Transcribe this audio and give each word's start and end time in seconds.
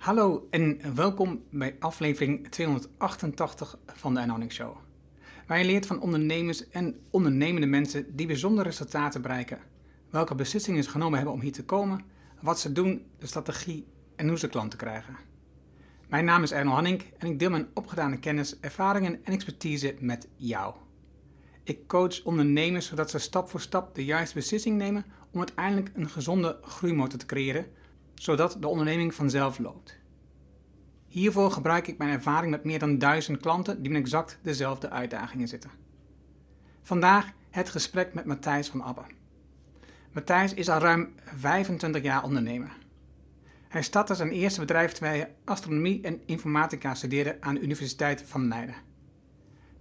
Hallo 0.00 0.46
en 0.50 0.94
welkom 0.94 1.42
bij 1.50 1.76
aflevering 1.78 2.48
288 2.48 3.78
van 3.86 4.14
de 4.14 4.20
Anonic 4.20 4.52
Show. 4.52 4.76
Waar 5.46 5.58
je 5.58 5.64
leert 5.64 5.86
van 5.86 6.00
ondernemers 6.00 6.68
en 6.68 7.00
ondernemende 7.10 7.66
mensen 7.66 8.16
die 8.16 8.26
bijzondere 8.26 8.68
resultaten 8.68 9.22
bereiken. 9.22 9.58
Welke 10.10 10.34
beslissingen 10.34 10.84
ze 10.84 10.90
genomen 10.90 11.16
hebben 11.16 11.34
om 11.34 11.40
hier 11.40 11.52
te 11.52 11.64
komen, 11.64 12.04
wat 12.40 12.60
ze 12.60 12.72
doen, 12.72 13.06
de 13.18 13.26
strategie 13.26 13.86
en 14.16 14.28
hoe 14.28 14.38
ze 14.38 14.48
klanten 14.48 14.78
krijgen. 14.78 15.16
Mijn 16.08 16.24
naam 16.24 16.42
is 16.42 16.52
Erno 16.52 16.70
Hanning 16.70 17.02
en 17.18 17.28
ik 17.28 17.38
deel 17.38 17.50
mijn 17.50 17.68
opgedane 17.74 18.18
kennis, 18.18 18.60
ervaringen 18.60 19.20
en 19.24 19.32
expertise 19.32 19.96
met 19.98 20.28
jou. 20.36 20.74
Ik 21.62 21.86
coach 21.86 22.24
ondernemers 22.24 22.86
zodat 22.86 23.10
ze 23.10 23.18
stap 23.18 23.48
voor 23.48 23.60
stap 23.60 23.94
de 23.94 24.04
juiste 24.04 24.34
beslissing 24.34 24.76
nemen 24.76 25.04
om 25.32 25.38
uiteindelijk 25.38 25.90
een 25.94 26.08
gezonde 26.08 26.58
groeimotor 26.62 27.18
te 27.18 27.26
creëren, 27.26 27.66
zodat 28.20 28.56
de 28.60 28.68
onderneming 28.68 29.14
vanzelf 29.14 29.58
loopt. 29.58 29.98
Hiervoor 31.06 31.50
gebruik 31.50 31.86
ik 31.86 31.98
mijn 31.98 32.10
ervaring 32.10 32.50
met 32.50 32.64
meer 32.64 32.78
dan 32.78 32.98
duizend 32.98 33.40
klanten 33.40 33.82
die 33.82 33.92
met 33.92 34.00
exact 34.00 34.38
dezelfde 34.42 34.90
uitdagingen 34.90 35.48
zitten. 35.48 35.70
Vandaag 36.82 37.32
het 37.50 37.68
gesprek 37.68 38.14
met 38.14 38.24
Matthijs 38.24 38.68
van 38.68 38.82
Abbe. 38.82 39.02
Matthijs 40.12 40.54
is 40.54 40.68
al 40.68 40.78
ruim 40.78 41.14
25 41.24 42.02
jaar 42.02 42.24
ondernemer. 42.24 42.76
Hij 43.68 43.82
startte 43.82 44.14
zijn 44.14 44.30
eerste 44.30 44.60
bedrijf 44.60 44.92
terwijl 44.92 45.20
hij 45.20 45.34
astronomie 45.44 46.02
en 46.02 46.20
informatica 46.26 46.94
studeerde 46.94 47.36
aan 47.40 47.54
de 47.54 47.60
Universiteit 47.60 48.22
van 48.26 48.48
Leiden. 48.48 48.74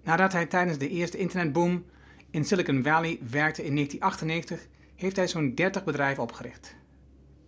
Nadat 0.03 0.31
hij 0.31 0.45
tijdens 0.45 0.77
de 0.77 0.89
eerste 0.89 1.17
internetboom 1.17 1.85
in 2.29 2.45
Silicon 2.45 2.83
Valley 2.83 3.19
werkte 3.29 3.65
in 3.65 3.75
1998, 3.75 4.67
heeft 4.95 5.15
hij 5.15 5.27
zo'n 5.27 5.55
30 5.55 5.83
bedrijven 5.83 6.23
opgericht. 6.23 6.78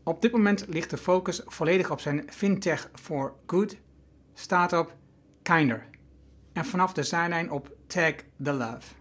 Op 0.04 0.22
dit 0.22 0.32
moment 0.32 0.66
ligt 0.68 0.90
de 0.90 0.98
focus 0.98 1.42
volledig 1.46 1.92
op 1.92 2.00
zijn 2.00 2.24
FinTech 2.30 2.90
for 2.94 3.34
Good, 3.46 3.78
start-up 4.34 4.96
Kinder 5.42 5.88
en 6.54 6.66
vanaf 6.66 6.94
de 6.94 7.04
zijlijn 7.04 7.52
op 7.52 7.76
Tag 7.88 8.14
the 8.44 8.54
Love. 8.54 8.94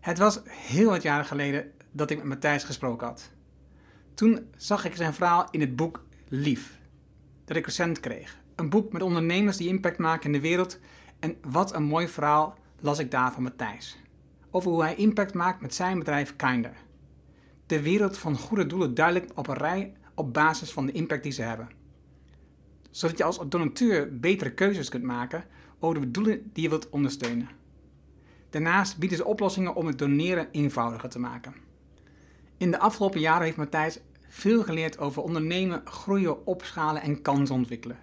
Het 0.00 0.18
was 0.18 0.40
heel 0.48 0.90
wat 0.90 1.02
jaren 1.02 1.24
geleden 1.24 1.72
dat 1.90 2.10
ik 2.10 2.16
met 2.16 2.26
Matthijs 2.26 2.64
gesproken 2.64 3.06
had. 3.06 3.30
Toen 4.14 4.50
zag 4.56 4.84
ik 4.84 4.96
zijn 4.96 5.14
verhaal 5.14 5.48
in 5.50 5.60
het 5.60 5.76
boek 5.76 6.04
Lief, 6.28 6.78
dat 7.44 7.56
ik 7.56 7.64
recent 7.64 8.00
kreeg. 8.00 8.38
Een 8.54 8.68
boek 8.68 8.92
met 8.92 9.02
ondernemers 9.02 9.56
die 9.56 9.68
impact 9.68 9.98
maken 9.98 10.26
in 10.26 10.32
de 10.32 10.40
wereld 10.40 10.78
en 11.18 11.36
wat 11.42 11.74
een 11.74 11.82
mooi 11.82 12.08
verhaal 12.08 12.58
las 12.80 12.98
ik 12.98 13.10
daar 13.10 13.32
van 13.32 13.42
Matthijs. 13.42 13.98
Over 14.50 14.70
hoe 14.70 14.82
hij 14.82 14.94
impact 14.94 15.34
maakt 15.34 15.60
met 15.60 15.74
zijn 15.74 15.98
bedrijf 15.98 16.36
Kinder. 16.36 16.72
De 17.68 17.82
wereld 17.82 18.18
van 18.18 18.38
goede 18.38 18.66
doelen 18.66 18.94
duidelijk 18.94 19.30
op 19.34 19.48
een 19.48 19.56
rij 19.56 19.92
op 20.14 20.32
basis 20.32 20.72
van 20.72 20.86
de 20.86 20.92
impact 20.92 21.22
die 21.22 21.32
ze 21.32 21.42
hebben. 21.42 21.68
Zodat 22.90 23.18
je 23.18 23.24
als 23.24 23.40
donateur 23.46 24.18
betere 24.18 24.52
keuzes 24.52 24.88
kunt 24.88 25.02
maken 25.02 25.44
over 25.78 26.00
de 26.00 26.10
doelen 26.10 26.50
die 26.52 26.62
je 26.62 26.68
wilt 26.68 26.90
ondersteunen. 26.90 27.48
Daarnaast 28.50 28.98
bieden 28.98 29.18
ze 29.18 29.24
oplossingen 29.24 29.74
om 29.74 29.86
het 29.86 29.98
doneren 29.98 30.48
eenvoudiger 30.50 31.08
te 31.08 31.18
maken. 31.18 31.54
In 32.56 32.70
de 32.70 32.78
afgelopen 32.78 33.20
jaren 33.20 33.44
heeft 33.44 33.56
Matthijs 33.56 34.00
veel 34.28 34.62
geleerd 34.62 34.98
over 34.98 35.22
ondernemen, 35.22 35.82
groeien, 35.84 36.46
opschalen 36.46 37.02
en 37.02 37.22
kansen 37.22 37.54
ontwikkelen. 37.54 37.98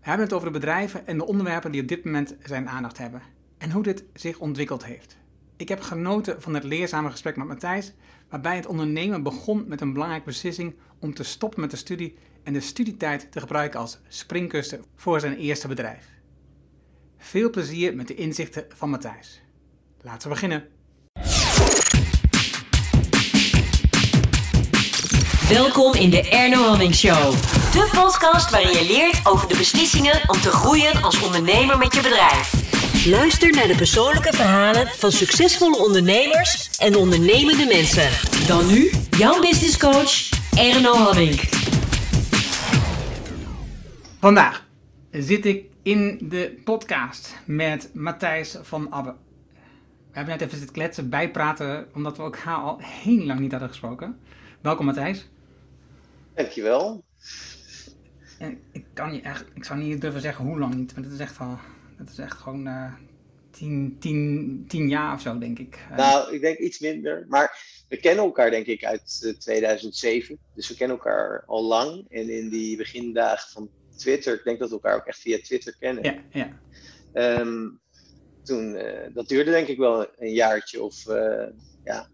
We 0.00 0.06
hebben 0.06 0.26
het 0.26 0.34
over 0.34 0.52
de 0.52 0.58
bedrijven 0.58 1.06
en 1.06 1.18
de 1.18 1.26
onderwerpen 1.26 1.72
die 1.72 1.82
op 1.82 1.88
dit 1.88 2.04
moment 2.04 2.36
zijn 2.42 2.68
aandacht 2.68 2.98
hebben 2.98 3.22
en 3.58 3.70
hoe 3.70 3.82
dit 3.82 4.04
zich 4.14 4.38
ontwikkeld 4.38 4.84
heeft. 4.84 5.18
Ik 5.56 5.68
heb 5.68 5.80
genoten 5.80 6.42
van 6.42 6.54
het 6.54 6.64
leerzame 6.64 7.10
gesprek 7.10 7.36
met 7.36 7.46
Matthijs, 7.46 7.92
waarbij 8.30 8.56
het 8.56 8.66
ondernemen 8.66 9.22
begon 9.22 9.64
met 9.66 9.80
een 9.80 9.92
belangrijke 9.92 10.26
beslissing 10.26 10.74
om 10.98 11.14
te 11.14 11.22
stoppen 11.22 11.60
met 11.60 11.70
de 11.70 11.76
studie 11.76 12.16
en 12.42 12.52
de 12.52 12.60
studietijd 12.60 13.32
te 13.32 13.40
gebruiken 13.40 13.80
als 13.80 13.98
springkussen 14.08 14.84
voor 14.96 15.20
zijn 15.20 15.36
eerste 15.36 15.68
bedrijf. 15.68 16.06
Veel 17.18 17.50
plezier 17.50 17.96
met 17.96 18.08
de 18.08 18.14
inzichten 18.14 18.64
van 18.68 18.90
Matthijs. 18.90 19.40
Laten 20.00 20.28
we 20.28 20.34
beginnen. 20.34 20.68
Welkom 25.48 25.94
in 25.94 26.10
de 26.10 26.28
Erno 26.28 26.62
Hamming 26.62 26.94
Show. 26.94 27.32
De 27.72 27.90
podcast 27.94 28.50
waarin 28.50 28.70
je 28.70 28.86
leert 28.86 29.26
over 29.26 29.48
de 29.48 29.56
beslissingen 29.56 30.20
om 30.26 30.40
te 30.40 30.50
groeien 30.50 31.02
als 31.02 31.22
ondernemer 31.22 31.78
met 31.78 31.94
je 31.94 32.00
bedrijf. 32.00 32.79
Luister 33.06 33.50
naar 33.50 33.66
de 33.66 33.76
persoonlijke 33.76 34.32
verhalen 34.32 34.86
van 34.86 35.12
succesvolle 35.12 35.78
ondernemers 35.78 36.78
en 36.78 36.96
ondernemende 36.96 37.64
mensen. 37.64 38.08
Dan 38.46 38.66
nu 38.66 38.90
jouw 39.10 39.40
business 39.40 39.78
coach 39.78 40.28
Erno 40.56 40.94
Hamming. 40.94 41.40
Vandaag 44.18 44.66
zit 45.10 45.44
ik 45.44 45.64
in 45.82 46.18
de 46.28 46.60
podcast 46.64 47.36
met 47.44 47.90
Matthijs 47.94 48.56
van 48.62 48.92
Abbe. 48.92 49.14
We 50.10 50.16
hebben 50.16 50.34
net 50.34 50.46
even 50.46 50.58
zitten 50.58 50.76
kletsen, 50.76 51.10
bijpraten, 51.10 51.86
omdat 51.94 52.16
we 52.16 52.22
elkaar 52.22 52.56
al 52.56 52.78
heel 52.80 53.24
lang 53.24 53.40
niet 53.40 53.50
hadden 53.50 53.68
gesproken. 53.68 54.18
Welkom 54.60 54.86
Matthijs. 54.86 55.28
Dankjewel. 56.34 57.04
En 58.38 58.58
ik 58.72 58.84
kan 58.92 59.14
je 59.14 59.20
echt, 59.20 59.44
ik 59.54 59.64
zou 59.64 59.78
niet 59.78 60.00
durven 60.00 60.20
zeggen 60.20 60.44
hoe 60.44 60.58
lang 60.58 60.74
niet, 60.74 60.94
maar 60.94 61.02
dat 61.02 61.12
is 61.12 61.18
echt 61.18 61.38
al, 61.38 61.58
dat 62.00 62.08
is 62.12 62.18
echt 62.18 62.38
gewoon 62.38 62.66
uh, 62.66 62.94
tien, 63.50 63.96
tien, 63.98 64.64
tien 64.68 64.88
jaar 64.88 65.14
of 65.14 65.20
zo, 65.20 65.38
denk 65.38 65.58
ik. 65.58 65.78
Uh, 65.90 65.96
Nou, 65.96 66.34
ik 66.34 66.40
denk 66.40 66.58
iets 66.58 66.78
minder. 66.78 67.26
Maar 67.28 67.58
we 67.88 67.96
kennen 67.96 68.24
elkaar, 68.24 68.50
denk 68.50 68.66
ik, 68.66 68.84
uit 68.84 69.20
uh, 69.24 69.32
2007. 69.32 70.38
Dus 70.54 70.68
we 70.68 70.74
kennen 70.74 70.96
elkaar 70.96 71.42
al 71.46 71.62
lang. 71.62 72.06
En 72.08 72.28
in 72.28 72.48
die 72.48 72.76
begindagen 72.76 73.50
van 73.50 73.70
Twitter, 73.96 74.34
ik 74.34 74.44
denk 74.44 74.58
dat 74.58 74.68
we 74.68 74.74
elkaar 74.74 74.96
ook 74.96 75.06
echt 75.06 75.20
via 75.20 75.38
Twitter 75.38 75.76
kennen. 75.78 76.04
ja, 76.04 76.48
ja. 77.12 77.40
Um, 77.40 77.80
toen, 78.42 78.76
eh, 78.76 79.14
dat 79.14 79.28
duurde 79.28 79.50
denk 79.50 79.68
ik 79.68 79.78
wel 79.78 80.06
een 80.18 80.32
jaartje 80.32 80.82
of 80.82 81.06
eh, 81.06 81.46
ja, 81.84 82.08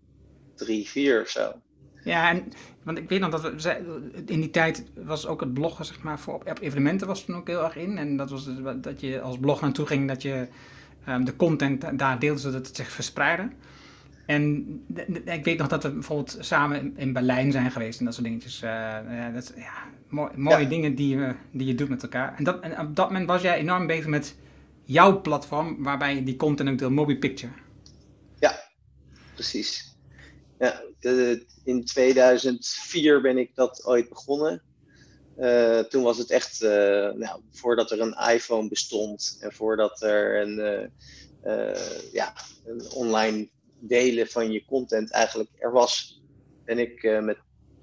drie, 0.54 0.88
vier 0.88 1.20
of 1.20 1.28
zo. 1.28 1.60
Ja, 2.06 2.30
en, 2.30 2.52
want 2.82 2.98
ik 2.98 3.08
weet 3.08 3.20
nog 3.20 3.30
dat 3.30 3.42
we, 3.62 4.22
in 4.26 4.40
die 4.40 4.50
tijd 4.50 4.84
was 5.04 5.26
ook 5.26 5.40
het 5.40 5.54
bloggen, 5.54 5.84
zeg 5.84 6.02
maar, 6.02 6.18
voor 6.20 6.34
op, 6.34 6.58
evenementen 6.60 7.06
was 7.06 7.24
toen 7.24 7.36
ook 7.36 7.46
heel 7.46 7.64
erg 7.64 7.76
in. 7.76 7.98
En 7.98 8.16
dat 8.16 8.30
was 8.30 8.44
dus 8.44 8.56
dat 8.80 9.00
je 9.00 9.20
als 9.20 9.38
blogger 9.38 9.64
naartoe 9.64 9.86
ging, 9.86 10.08
dat 10.08 10.22
je 10.22 10.48
ehm, 11.04 11.24
de 11.24 11.36
content 11.36 11.98
daar 11.98 12.18
deelde, 12.18 12.40
zodat 12.40 12.66
het 12.66 12.76
zich 12.76 12.90
verspreidde. 12.90 13.48
En 14.26 14.66
ik 15.24 15.44
weet 15.44 15.58
nog 15.58 15.68
dat 15.68 15.82
we 15.82 15.90
bijvoorbeeld 15.90 16.36
samen 16.40 16.92
in- 16.96 17.12
Berlijn 17.12 17.52
zijn 17.52 17.70
geweest 17.70 17.98
en 17.98 18.04
dat 18.04 18.14
soort 18.14 18.26
dingetjes. 18.26 18.62
Eh, 18.62 18.70
ja, 18.70 19.30
dat, 19.34 19.52
ja, 19.56 19.72
mooi- 20.08 20.30
mooie 20.36 20.62
Ja. 20.62 20.68
dingen 20.68 20.94
die 20.94 21.16
je, 21.16 21.34
die 21.50 21.66
je 21.66 21.74
doet 21.74 21.88
met 21.88 22.02
elkaar. 22.02 22.34
En, 22.36 22.44
dat, 22.44 22.60
en 22.60 22.80
op 22.80 22.96
dat 22.96 23.06
moment 23.10 23.28
was 23.28 23.42
jij 23.42 23.58
enorm 23.58 23.86
bezig 23.86 24.06
met 24.06 24.36
jouw 24.84 25.20
platform, 25.20 25.82
waarbij 25.82 26.14
je 26.14 26.22
die 26.22 26.36
content 26.36 26.68
ook 26.70 26.78
deelt, 26.78 26.92
Moby 26.92 27.16
Picture. 27.16 27.52
Ja, 28.38 28.60
precies. 29.34 29.95
In 31.64 31.84
2004 31.84 33.20
ben 33.20 33.38
ik 33.38 33.54
dat 33.54 33.84
ooit 33.84 34.08
begonnen. 34.08 34.62
Eh, 35.36 35.78
toen 35.78 36.02
was 36.02 36.18
het 36.18 36.30
echt, 36.30 36.62
eh, 36.62 37.12
nou, 37.12 37.40
voordat 37.50 37.90
er 37.90 38.00
een 38.00 38.34
iPhone 38.34 38.68
bestond 38.68 39.38
en 39.40 39.52
voordat 39.52 40.02
er 40.02 40.40
een, 40.40 40.90
eh, 41.42 42.12
ja, 42.12 42.34
een 42.64 42.90
online 42.90 43.48
delen 43.78 44.26
van 44.26 44.52
je 44.52 44.64
content 44.64 45.10
eigenlijk 45.10 45.50
er 45.58 45.72
was, 45.72 46.22
ben 46.64 46.78
ik 46.78 47.20
met 47.22 47.38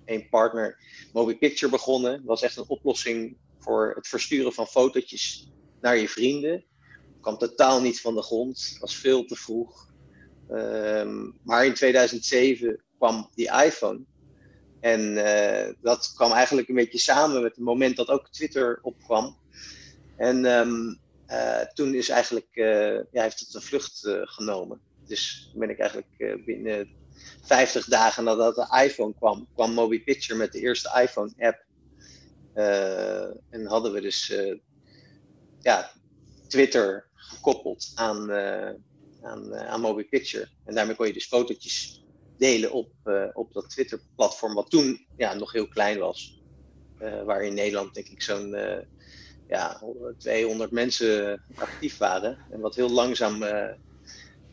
een 0.06 0.30
partner 0.30 0.78
Moby 1.14 1.38
Picture 1.38 1.72
begonnen. 1.72 2.22
was 2.26 2.42
echt 2.42 2.58
een 2.58 2.68
oplossing 2.70 3.38
voor 3.60 3.94
het 3.96 4.08
versturen 4.08 4.54
van 4.54 4.68
fotootjes 4.68 5.52
naar 5.82 5.98
je 5.98 6.10
vrienden. 6.10 6.64
kwam 7.22 7.38
totaal 7.38 7.82
niet 7.82 8.02
van 8.02 8.16
de 8.16 8.22
grond, 8.22 8.78
was 8.80 8.96
veel 8.96 9.26
te 9.26 9.36
vroeg. 9.36 9.93
Ehm, 10.54 11.32
maar 11.44 11.66
in 11.66 11.74
2007 11.74 12.84
kwam 12.98 13.30
die 13.36 13.52
iPhone. 13.66 14.00
En 14.80 15.18
eh, 15.18 15.74
dat 15.82 16.12
kwam 16.16 16.32
eigenlijk 16.32 16.68
een 16.68 16.76
beetje 16.76 16.98
samen 16.98 17.42
met 17.42 17.56
het 17.56 17.66
moment 17.66 17.96
dat 17.96 18.08
ook 18.08 18.30
Twitter 18.30 18.80
opkwam. 18.82 19.38
En 20.18 20.46
ehm, 20.46 20.96
eh, 21.26 21.68
toen 21.74 21.94
is 21.94 22.10
eigenlijk, 22.10 22.50
eh, 22.52 22.96
ja, 23.12 23.22
heeft 23.22 23.40
het 23.40 23.54
een 23.54 23.62
vlucht 23.62 24.00
genomen. 24.24 24.82
Dus 25.08 25.52
ben 25.56 25.70
ik 25.70 25.80
eigenlijk 25.80 26.46
binnen 26.46 26.90
50 27.42 27.86
dagen 27.86 28.24
nadat 28.24 28.56
de 28.56 28.84
iPhone 28.84 29.14
kwam, 29.14 29.48
kwam 29.54 29.74
Moby 29.74 30.04
Picture 30.04 30.40
met 30.40 30.52
de 30.52 30.60
eerste 30.60 31.02
iPhone-app. 31.02 31.66
En 33.50 33.66
hadden 33.66 33.92
we 33.92 34.02
dus 34.02 34.34
ja, 35.60 35.92
Twitter 36.48 37.08
gekoppeld 37.14 37.92
aan, 37.96 38.30
aan, 39.24 39.54
eh, 39.54 39.68
aan 39.68 39.82
Moby 39.82 40.04
Picture. 40.04 40.48
En 40.66 40.76
daarmee 40.76 40.96
kon 40.96 41.08
je 41.08 41.14
dus 41.14 41.28
fotootjes 41.28 42.04
delen 42.38 42.72
op, 42.72 42.92
eh, 43.04 43.26
op 43.34 43.54
dat 43.54 43.70
Twitter-platform, 43.70 44.54
wat 44.54 44.70
toen 44.70 45.06
ja, 45.18 45.34
nog 45.34 45.52
heel 45.52 45.68
klein 45.68 46.00
was. 46.00 46.42
Eh, 47.00 47.24
waar 47.24 47.44
in 47.44 47.54
Nederland 47.54 47.94
denk 47.94 48.08
ik 48.08 48.22
zo'n 48.22 48.56
ja, 49.48 49.82
200 50.18 50.72
mensen 50.72 51.42
actief 51.56 51.98
waren. 51.98 52.38
En 52.52 52.60
wat 52.60 52.76
heel 52.76 52.90
langzaam 52.90 53.44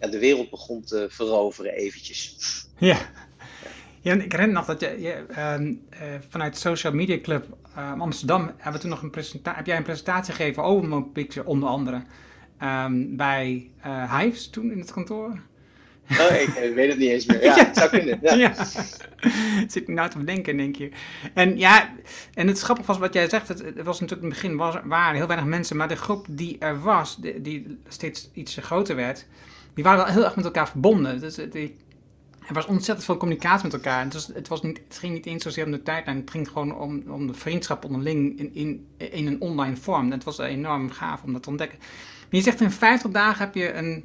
ja, 0.01 0.09
de 0.11 0.19
wereld 0.19 0.51
begon 0.51 0.85
te 0.85 1.07
veroveren 1.11 1.73
eventjes. 1.73 2.37
Ja. 2.79 2.99
Ja, 4.03 4.15
ik 4.15 4.33
herinner 4.33 4.57
nog 4.57 4.67
dat 4.67 4.81
je, 4.81 5.01
je 5.01 5.13
eh, 5.31 6.15
vanuit 6.29 6.57
Social 6.57 6.93
Media 6.93 7.19
Club 7.21 7.57
uh, 7.77 8.01
Amsterdam 8.01 8.47
hebben 8.47 8.73
we 8.73 8.79
toen 8.79 8.91
nog 8.91 9.03
een 9.03 9.11
presentatie, 9.11 9.57
heb 9.57 9.67
jij 9.67 9.77
een 9.77 9.83
presentatie 9.83 10.35
gegeven 10.35 10.63
over 10.63 10.89
Mobipixel 10.89 11.45
onder 11.45 11.69
andere 11.69 12.03
um, 12.63 13.17
bij 13.17 13.71
uh, 13.87 14.19
Hives 14.19 14.51
toen 14.51 14.71
in 14.71 14.79
het 14.79 14.93
kantoor. 14.93 15.41
Oh, 16.11 16.41
ik 16.41 16.75
weet 16.75 16.89
het 16.89 16.99
niet 16.99 17.11
eens 17.11 17.27
meer. 17.27 17.43
Ja, 17.45 17.57
ja. 17.57 17.65
het 17.65 17.77
zou 17.77 17.91
kunnen. 17.91 18.19
Ja. 18.23 18.35
ja. 18.35 18.55
Zit 19.69 19.77
ik 19.77 19.89
nou 19.89 20.11
te 20.11 20.19
bedenken, 20.19 20.57
denk 20.57 20.77
je. 20.77 20.91
En 21.35 21.59
ja, 21.59 21.95
en 22.35 22.47
het 22.47 22.61
grappige 22.61 22.89
was 22.89 22.99
wat 22.99 23.15
jij 23.15 23.29
zegt, 23.29 23.49
het, 23.49 23.59
het 23.59 23.83
was 23.83 24.01
natuurlijk 24.01 24.29
in 24.29 24.35
het 24.35 24.43
begin 24.43 24.57
was, 24.57 24.77
waren 24.85 25.17
heel 25.17 25.27
weinig 25.27 25.49
mensen, 25.49 25.77
maar 25.77 25.89
de 25.89 25.97
groep 25.97 26.27
die 26.29 26.57
er 26.59 26.81
was, 26.81 27.17
die, 27.17 27.41
die 27.41 27.79
steeds 27.89 28.31
iets 28.33 28.57
groter 28.61 28.97
werd, 28.97 29.27
die 29.75 29.85
waren 29.85 30.05
wel 30.05 30.15
heel 30.15 30.25
erg 30.25 30.37
met 30.37 30.45
elkaar 30.45 30.69
verbonden. 30.69 31.21
Dus 31.21 31.35
die, 31.35 31.77
er 32.51 32.55
was 32.55 32.67
ontzettend 32.67 33.07
veel 33.07 33.17
communicatie 33.17 33.65
met 33.65 33.73
elkaar. 33.75 34.05
Het, 34.05 34.13
was, 34.13 34.27
het, 34.27 34.49
was 34.49 34.63
niet, 34.63 34.81
het 34.89 34.99
ging 34.99 35.13
niet 35.13 35.27
eens 35.27 35.43
zozeer 35.43 35.65
om 35.65 35.71
de 35.71 35.83
tijdlijn. 35.83 36.17
Het 36.17 36.31
ging 36.31 36.49
gewoon 36.49 36.77
om, 36.79 37.03
om 37.09 37.27
de 37.27 37.35
vriendschap 37.35 37.85
onderling 37.85 38.39
in, 38.39 38.55
in, 38.55 38.87
in 38.97 39.27
een 39.27 39.41
online 39.41 39.77
vorm. 39.77 40.05
En 40.05 40.11
het 40.11 40.25
was 40.25 40.39
enorm 40.39 40.91
gaaf 40.91 41.23
om 41.23 41.33
dat 41.33 41.43
te 41.43 41.49
ontdekken. 41.49 41.79
Je 42.31 42.41
zegt 42.41 42.61
in 42.61 42.71
50 42.71 43.11
dagen 43.11 43.45
heb 43.45 43.55
je 43.55 43.73
een 43.73 44.05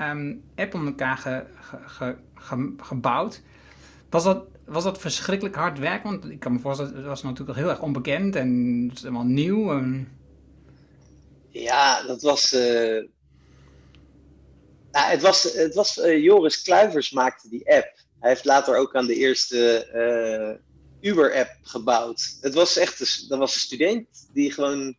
um, 0.00 0.44
app 0.56 0.74
om 0.74 0.86
elkaar 0.86 1.16
ge, 1.16 1.44
ge, 1.86 2.16
ge, 2.34 2.74
gebouwd. 2.76 3.42
Was 4.10 4.24
dat, 4.24 4.44
was 4.66 4.84
dat 4.84 4.98
verschrikkelijk 4.98 5.56
hard 5.56 5.78
werk? 5.78 6.02
Want 6.02 6.30
ik 6.30 6.40
kan 6.40 6.52
me 6.52 6.58
voorstellen, 6.58 6.96
het 6.96 7.04
was 7.04 7.22
natuurlijk 7.22 7.58
heel 7.58 7.68
erg 7.68 7.80
onbekend 7.80 8.36
en 8.36 8.82
het 8.88 8.96
is 8.96 9.02
helemaal 9.02 9.24
nieuw. 9.24 9.72
En... 9.72 10.08
Ja, 11.48 12.02
dat 12.02 12.22
was... 12.22 12.52
Uh 12.52 13.04
nou, 14.92 15.10
het 15.10 15.22
was, 15.22 15.42
het 15.42 15.74
was 15.74 15.98
uh, 15.98 16.22
Joris 16.22 16.62
Kluivers 16.62 17.10
maakte 17.10 17.48
die 17.48 17.74
app. 17.74 17.92
Hij 18.20 18.30
heeft 18.30 18.44
later 18.44 18.76
ook 18.76 18.96
aan 18.96 19.06
de 19.06 19.14
eerste 19.14 19.88
uh, 21.00 21.10
Uber-app 21.10 21.50
gebouwd. 21.62 22.36
Het 22.40 22.54
was 22.54 22.76
echt, 22.76 23.00
een, 23.00 23.28
dat 23.28 23.38
was 23.38 23.54
een 23.54 23.60
student 23.60 24.06
die 24.32 24.52
gewoon... 24.52 24.96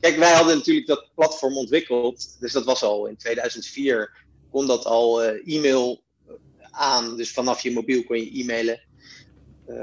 Kijk, 0.00 0.16
wij 0.16 0.32
hadden 0.32 0.56
natuurlijk 0.56 0.86
dat 0.86 1.10
platform 1.14 1.56
ontwikkeld. 1.56 2.36
Dus 2.40 2.52
dat 2.52 2.64
was 2.64 2.82
al 2.82 3.06
in 3.06 3.16
2004. 3.16 4.26
Kon 4.50 4.66
dat 4.66 4.84
al 4.84 5.24
uh, 5.24 5.56
e-mail 5.56 6.02
aan. 6.70 7.16
Dus 7.16 7.32
vanaf 7.32 7.62
je 7.62 7.72
mobiel 7.72 8.04
kon 8.04 8.16
je 8.16 8.40
e-mailen 8.40 8.80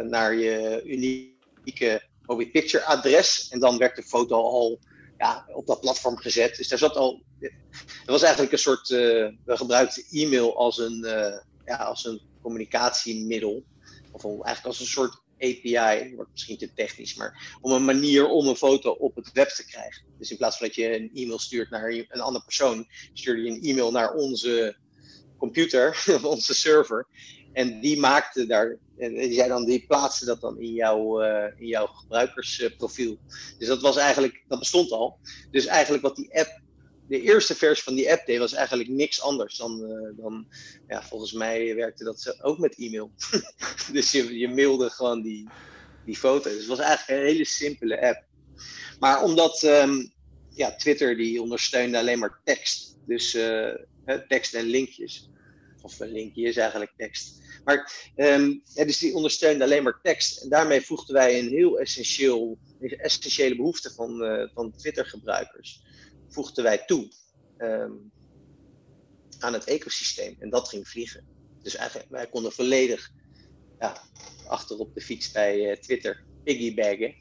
naar 0.03 0.35
je 0.35 0.81
unieke 0.85 2.01
Mobile 2.25 2.49
Picture 2.49 2.83
adres. 2.83 3.47
En 3.49 3.59
dan 3.59 3.77
werd 3.77 3.95
de 3.95 4.03
foto 4.03 4.35
al 4.35 4.79
ja, 5.17 5.47
op 5.53 5.67
dat 5.67 5.81
platform 5.81 6.17
gezet. 6.17 6.55
Dus 6.55 6.67
daar 6.67 6.79
zat 6.79 6.95
al. 6.95 7.21
Het 7.79 8.05
was 8.05 8.21
eigenlijk 8.21 8.51
een 8.51 8.59
soort. 8.59 8.87
We 8.87 9.33
gebruikten 9.45 10.03
e-mail 10.11 10.57
als 10.57 10.77
een, 10.77 11.05
ja, 11.65 11.75
als 11.75 12.05
een 12.05 12.21
communicatiemiddel. 12.41 13.63
Of 14.11 14.23
eigenlijk 14.23 14.65
als 14.65 14.79
een 14.79 14.85
soort 14.85 15.21
API, 15.39 16.15
wordt 16.15 16.31
misschien 16.31 16.57
te 16.57 16.73
technisch, 16.73 17.15
maar 17.15 17.57
om 17.61 17.71
een 17.71 17.85
manier 17.85 18.27
om 18.27 18.47
een 18.47 18.55
foto 18.55 18.91
op 18.91 19.15
het 19.15 19.31
web 19.31 19.49
te 19.49 19.65
krijgen. 19.65 20.05
Dus 20.19 20.31
in 20.31 20.37
plaats 20.37 20.57
van 20.57 20.67
dat 20.67 20.75
je 20.75 20.95
een 20.95 21.11
e-mail 21.13 21.39
stuurt 21.39 21.69
naar 21.69 21.91
een 21.91 22.21
andere 22.21 22.45
persoon, 22.45 22.87
stuurde 23.13 23.41
je 23.41 23.49
een 23.49 23.63
e-mail 23.63 23.91
naar 23.91 24.13
onze 24.13 24.77
computer, 25.37 26.05
onze 26.23 26.53
server. 26.53 27.07
En 27.53 27.79
die 27.79 27.99
maakte 27.99 28.45
daar, 28.45 28.77
en 28.97 29.13
die, 29.13 29.33
zei 29.33 29.47
dan, 29.47 29.65
die 29.65 29.85
plaatste 29.87 30.25
dat 30.25 30.41
dan 30.41 30.59
in, 30.59 30.73
jouw 30.73 31.23
uh, 31.23 31.59
in 31.59 31.67
jouw 31.67 31.85
gebruikersprofiel. 31.85 33.17
dus 33.57 33.67
dat 33.67 33.81
was 33.81 33.97
eigenlijk, 33.97 34.43
dat 34.47 34.59
bestond 34.59 34.91
al. 34.91 35.19
Dus 35.51 35.65
eigenlijk 35.65 36.03
wat 36.03 36.15
die 36.15 36.39
app, 36.39 36.61
de 37.07 37.21
eerste 37.21 37.55
versie 37.55 37.83
van 37.83 37.95
die 37.95 38.11
app 38.11 38.25
deed, 38.25 38.39
was 38.39 38.53
eigenlijk 38.53 38.89
niks 38.89 39.21
anders 39.21 39.57
dan, 39.57 39.81
uh, 39.81 40.23
dan 40.23 40.47
ja, 40.87 41.03
volgens 41.03 41.33
mij 41.33 41.75
werkte 41.75 42.03
dat 42.03 42.37
ook 42.41 42.57
met 42.57 42.77
e-mail. 42.77 43.11
dus 43.93 44.11
je, 44.11 44.37
je 44.37 44.47
mailde 44.47 44.89
gewoon 44.89 45.21
die, 45.21 45.49
die 46.05 46.17
foto. 46.17 46.49
Dus 46.49 46.57
het 46.57 46.67
was 46.67 46.79
eigenlijk 46.79 47.19
een 47.19 47.27
hele 47.27 47.45
simpele 47.45 48.01
app. 48.01 48.26
Maar 48.99 49.23
omdat 49.23 49.63
um, 49.63 50.11
ja, 50.49 50.75
Twitter 50.75 51.17
die 51.17 51.41
ondersteunde 51.41 51.97
alleen 51.97 52.19
maar 52.19 52.39
tekst, 52.43 52.97
dus 53.05 53.35
uh, 53.35 53.75
tekst 54.27 54.53
en 54.53 54.65
linkjes. 54.65 55.29
Of 55.81 55.99
een 55.99 56.11
linkje 56.11 56.41
is 56.47 56.57
eigenlijk 56.57 56.93
tekst. 56.97 57.41
Maar 57.63 58.11
um, 58.15 58.61
ja, 58.73 58.85
dus 58.85 58.97
die 58.97 59.13
ondersteunde 59.13 59.63
alleen 59.63 59.83
maar 59.83 59.99
tekst. 60.01 60.41
En 60.41 60.49
daarmee 60.49 60.81
voegden 60.81 61.15
wij 61.15 61.39
een 61.39 61.49
heel 61.49 61.79
essentieel, 61.79 62.57
essentiële 62.79 63.55
behoefte 63.55 63.93
van, 63.93 64.23
uh, 64.23 64.49
van 64.53 64.71
Twitter-gebruikers 64.71 65.81
voegden 66.29 66.63
wij 66.63 66.85
toe 66.85 67.11
um, 67.57 68.11
aan 69.39 69.53
het 69.53 69.63
ecosysteem. 69.63 70.35
En 70.39 70.49
dat 70.49 70.69
ging 70.69 70.87
vliegen. 70.87 71.27
Dus 71.61 71.75
eigenlijk, 71.75 72.09
wij 72.09 72.27
konden 72.27 72.51
volledig 72.51 73.11
ja, 73.79 74.01
de 74.93 75.01
fiets 75.01 75.31
bij 75.31 75.77
Twitter 75.77 76.23
piggybaggen. 76.43 77.15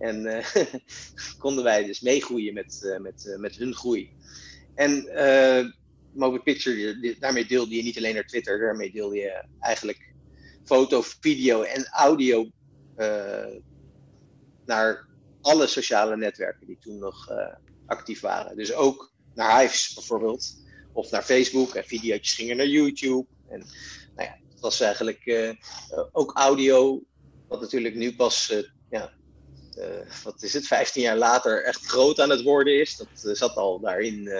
En 0.00 0.26
uh, 0.26 0.46
konden 1.38 1.64
wij 1.64 1.84
dus 1.84 2.00
meegroeien 2.00 2.54
met, 2.54 2.98
met, 3.00 3.34
met 3.38 3.56
hun 3.56 3.74
groei. 3.74 4.12
En 4.74 4.92
Mobile 6.12 6.42
Picture, 6.42 7.16
daarmee 7.18 7.46
deelde 7.46 7.74
je 7.74 7.82
niet 7.82 7.96
alleen 7.96 8.14
naar 8.14 8.26
Twitter, 8.26 8.58
daarmee 8.58 8.92
deelde 8.92 9.16
je 9.16 9.44
eigenlijk 9.60 10.14
foto, 10.64 11.02
video 11.02 11.62
en 11.62 11.86
audio 11.86 12.50
naar 14.66 15.08
alle 15.40 15.66
sociale 15.66 16.16
netwerken 16.16 16.66
die 16.66 16.78
toen 16.80 16.98
nog 16.98 17.28
actief 17.86 18.20
waren. 18.20 18.56
Dus 18.56 18.72
ook 18.72 19.12
naar 19.34 19.60
Hives 19.60 19.94
bijvoorbeeld, 19.94 20.56
of 20.92 21.10
naar 21.10 21.22
Facebook 21.22 21.74
en 21.74 21.84
video's 21.84 22.34
gingen 22.34 22.56
naar 22.56 22.66
YouTube. 22.66 23.26
En 23.48 23.58
nou 24.16 24.28
ja, 24.28 24.36
het 24.50 24.60
was 24.60 24.80
eigenlijk 24.80 25.54
ook 26.12 26.36
audio, 26.36 27.02
wat 27.48 27.60
natuurlijk 27.60 27.94
nu 27.94 28.16
pas, 28.16 28.54
ja, 28.90 29.12
wat 30.24 30.42
is 30.42 30.52
het, 30.52 30.66
15 30.66 31.02
jaar 31.02 31.16
later 31.16 31.64
echt 31.64 31.86
groot 31.86 32.20
aan 32.20 32.30
het 32.30 32.42
worden 32.42 32.80
is. 32.80 32.96
Dat 32.96 33.36
zat 33.36 33.56
al 33.56 33.80
daarin 33.80 34.30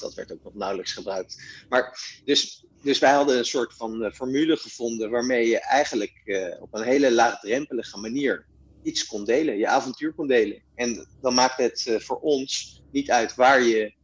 dat 0.00 0.14
werd 0.14 0.32
ook 0.32 0.44
nog 0.44 0.54
nauwelijks 0.54 0.92
gebruikt. 0.92 1.42
Maar 1.68 1.98
dus, 2.24 2.64
dus 2.82 2.98
wij 2.98 3.12
hadden 3.12 3.38
een 3.38 3.44
soort 3.44 3.74
van 3.74 4.12
formule 4.14 4.56
gevonden 4.56 5.10
waarmee 5.10 5.48
je 5.48 5.60
eigenlijk 5.60 6.12
op 6.60 6.74
een 6.74 6.82
hele 6.82 7.12
laagdrempelige 7.12 7.98
manier 7.98 8.46
iets 8.82 9.06
kon 9.06 9.24
delen, 9.24 9.58
je 9.58 9.66
avontuur 9.66 10.14
kon 10.14 10.26
delen. 10.26 10.62
En 10.74 11.06
dan 11.20 11.34
maakt 11.34 11.56
het 11.56 11.96
voor 11.98 12.18
ons 12.20 12.82
niet 12.92 13.10
uit 13.10 13.34
waar 13.34 13.62
je 13.62 13.94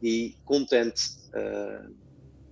die 0.00 0.36
content 0.44 1.28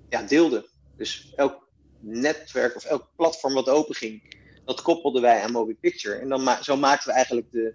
ja, 0.09 0.23
deelde. 0.23 0.69
Dus 0.97 1.33
elk 1.37 1.69
netwerk 2.01 2.77
of 2.77 2.85
elk 2.85 3.09
platform 3.17 3.55
wat 3.55 3.69
open 3.69 3.95
ging, 3.95 4.40
dat 4.71 4.83
koppelden 4.83 5.23
wij 5.23 5.43
aan 5.43 5.53
Mobile 5.53 5.79
Picture. 5.81 6.15
En 6.15 6.29
dan 6.29 6.49
zo 6.63 6.77
maakten 6.77 7.09
we 7.09 7.15
eigenlijk 7.15 7.53
de, 7.53 7.75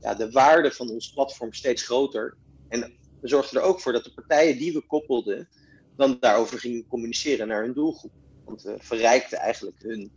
ja, 0.00 0.14
de 0.14 0.30
waarde 0.30 0.70
van 0.72 0.90
ons 0.90 1.12
platform 1.12 1.52
steeds 1.52 1.82
groter. 1.82 2.36
En 2.68 2.80
we 3.20 3.28
zorgden 3.28 3.60
er 3.60 3.66
ook 3.66 3.80
voor 3.80 3.92
dat 3.92 4.04
de 4.04 4.14
partijen 4.14 4.58
die 4.58 4.72
we 4.72 4.86
koppelden, 4.86 5.48
dan 5.96 6.16
daarover 6.20 6.58
gingen 6.58 6.86
communiceren 6.86 7.48
naar 7.48 7.62
hun 7.62 7.72
doelgroep. 7.72 8.12
Want 8.44 8.62
we 8.62 8.76
verrijkten 8.78 9.38
eigenlijk 9.38 9.82
hun, 9.82 10.10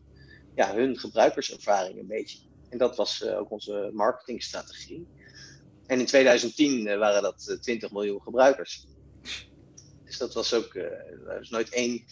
ja, 0.55 0.75
hun 0.75 0.97
gebruikerservaring 0.97 1.99
een 1.99 2.07
beetje. 2.07 2.37
En 2.69 2.77
dat 2.77 2.95
was 2.95 3.21
uh, 3.21 3.39
ook 3.39 3.51
onze 3.51 3.89
marketingstrategie. 3.93 5.07
En 5.85 5.99
in 5.99 6.05
2010 6.05 6.85
uh, 6.85 6.97
waren 6.97 7.21
dat 7.21 7.47
uh, 7.49 7.57
20 7.57 7.91
miljoen 7.91 8.21
gebruikers. 8.21 8.87
Dus 10.05 10.17
dat 10.17 10.33
was 10.33 10.53
ook, 10.53 10.75
er 10.75 11.37
is 11.41 11.49
nooit 11.49 11.69
één 11.69 12.05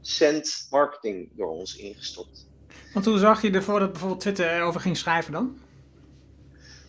cent 0.00 0.66
marketing 0.70 1.30
door 1.36 1.48
ons 1.48 1.76
ingestopt. 1.76 2.45
Want 2.96 3.08
hoe 3.08 3.18
zag 3.18 3.42
je 3.42 3.50
ervoor 3.50 3.78
dat 3.78 3.90
bijvoorbeeld 3.90 4.20
Twitter 4.20 4.50
erover 4.50 4.80
ging 4.80 4.96
schrijven 4.96 5.32
dan? 5.32 5.58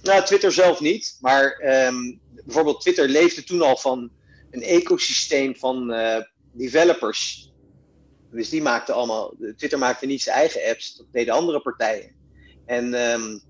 Nou, 0.04 0.26
Twitter 0.26 0.52
zelf 0.52 0.80
niet. 0.80 1.18
Maar 1.22 1.62
um, 1.88 2.20
bijvoorbeeld 2.46 2.82
Twitter 2.82 3.10
leefde 3.10 3.44
toen 3.44 3.62
al 3.62 3.78
van 3.78 4.10
een 4.52 4.64
ecosysteem 4.64 5.56
van 5.56 5.92
uh, 5.92 6.18
developers. 6.52 7.52
Dus 8.32 8.50
die 8.50 8.62
maakten 8.62 8.94
allemaal, 8.94 9.34
Twitter 9.58 9.80
maakte 9.80 10.06
niet 10.06 10.22
zijn 10.22 10.36
eigen 10.36 10.70
apps, 10.70 10.96
dat 10.96 11.06
deden 11.12 11.34
andere 11.34 11.62
partijen. 11.62 12.16
En 12.66 12.94
um, 12.94 13.42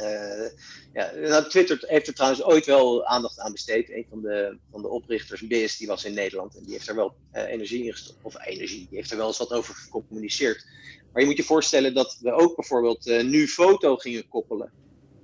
uh, 0.00 0.48
ja, 0.92 1.42
Twitter 1.42 1.78
heeft 1.86 2.06
er 2.06 2.14
trouwens 2.14 2.42
ooit 2.42 2.66
wel 2.66 3.04
aandacht 3.04 3.38
aan 3.38 3.52
besteed. 3.52 3.90
Een 3.90 4.06
van 4.10 4.20
de, 4.20 4.58
van 4.70 4.82
de 4.82 4.88
oprichters, 4.88 5.46
Biz, 5.46 5.76
die 5.76 5.86
was 5.86 6.04
in 6.04 6.14
Nederland 6.14 6.56
en 6.56 6.62
die 6.62 6.72
heeft 6.72 6.88
er 6.88 6.94
wel 6.94 7.14
uh, 7.32 7.42
energie 7.42 7.84
in 7.84 7.92
gestopt. 7.92 8.24
Of 8.24 8.46
energie, 8.46 8.86
die 8.88 8.98
heeft 8.98 9.10
er 9.10 9.16
wel 9.16 9.26
eens 9.26 9.38
wat 9.38 9.52
over 9.52 9.74
gecommuniceerd. 9.74 10.66
Maar 11.14 11.22
je 11.22 11.28
moet 11.28 11.38
je 11.38 11.44
voorstellen 11.44 11.94
dat 11.94 12.18
we 12.20 12.32
ook 12.32 12.56
bijvoorbeeld 12.56 13.04
nu 13.04 13.48
foto 13.48 13.96
gingen 13.96 14.28
koppelen. 14.28 14.72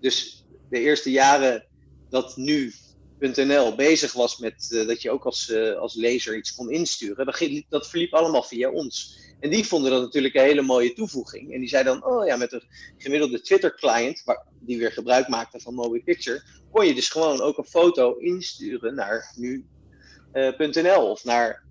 Dus 0.00 0.44
de 0.68 0.78
eerste 0.78 1.10
jaren 1.10 1.66
dat 2.10 2.36
nu.nl 2.36 3.74
bezig 3.74 4.12
was 4.12 4.38
met 4.38 4.70
uh, 4.72 4.86
dat 4.86 5.02
je 5.02 5.10
ook 5.10 5.24
als, 5.24 5.48
uh, 5.48 5.76
als 5.76 5.94
lezer 5.94 6.36
iets 6.36 6.54
kon 6.54 6.70
insturen, 6.70 7.26
dat, 7.26 7.62
dat 7.68 7.88
verliep 7.88 8.14
allemaal 8.14 8.42
via 8.42 8.70
ons. 8.70 9.18
En 9.40 9.50
die 9.50 9.66
vonden 9.66 9.90
dat 9.90 10.02
natuurlijk 10.02 10.34
een 10.34 10.42
hele 10.42 10.62
mooie 10.62 10.92
toevoeging. 10.92 11.52
En 11.52 11.60
die 11.60 11.68
zeiden 11.68 12.00
dan, 12.00 12.12
oh 12.12 12.26
ja, 12.26 12.36
met 12.36 12.52
een 12.52 12.64
gemiddelde 12.96 13.40
Twitter-client, 13.40 14.24
die 14.60 14.78
weer 14.78 14.92
gebruik 14.92 15.28
maakte 15.28 15.60
van 15.60 15.74
Mobile 15.74 16.02
Picture, 16.02 16.42
kon 16.72 16.86
je 16.86 16.94
dus 16.94 17.08
gewoon 17.08 17.40
ook 17.40 17.58
een 17.58 17.64
foto 17.64 18.16
insturen 18.16 18.94
naar 18.94 19.32
nu.nl 19.36 21.10
of 21.10 21.24
naar 21.24 21.64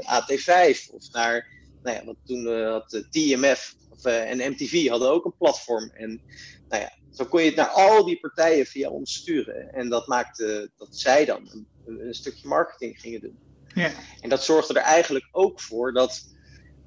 AT5 0.00 0.90
of 0.90 1.12
naar 1.12 1.61
nou 1.82 1.96
ja, 1.96 2.04
want 2.04 2.18
toen 2.24 2.64
had 2.64 3.04
TMF 3.10 3.74
of, 3.90 4.04
en 4.04 4.50
MTV 4.50 4.88
hadden 4.88 5.10
ook 5.10 5.24
een 5.24 5.36
platform. 5.38 5.90
En 5.94 6.20
nou 6.68 6.82
ja, 6.82 6.92
zo 7.12 7.24
kon 7.24 7.40
je 7.40 7.46
het 7.46 7.56
naar 7.56 7.68
al 7.68 8.04
die 8.04 8.20
partijen 8.20 8.66
via 8.66 8.88
ons 8.88 9.14
sturen. 9.14 9.72
En 9.72 9.88
dat 9.88 10.06
maakte 10.06 10.70
dat 10.76 10.96
zij 10.96 11.24
dan 11.24 11.66
een, 11.84 12.06
een 12.06 12.14
stukje 12.14 12.48
marketing 12.48 13.00
gingen 13.00 13.20
doen. 13.20 13.38
Ja. 13.74 13.92
En 14.20 14.28
dat 14.28 14.44
zorgde 14.44 14.74
er 14.74 14.82
eigenlijk 14.82 15.28
ook 15.32 15.60
voor 15.60 15.92
dat 15.92 16.24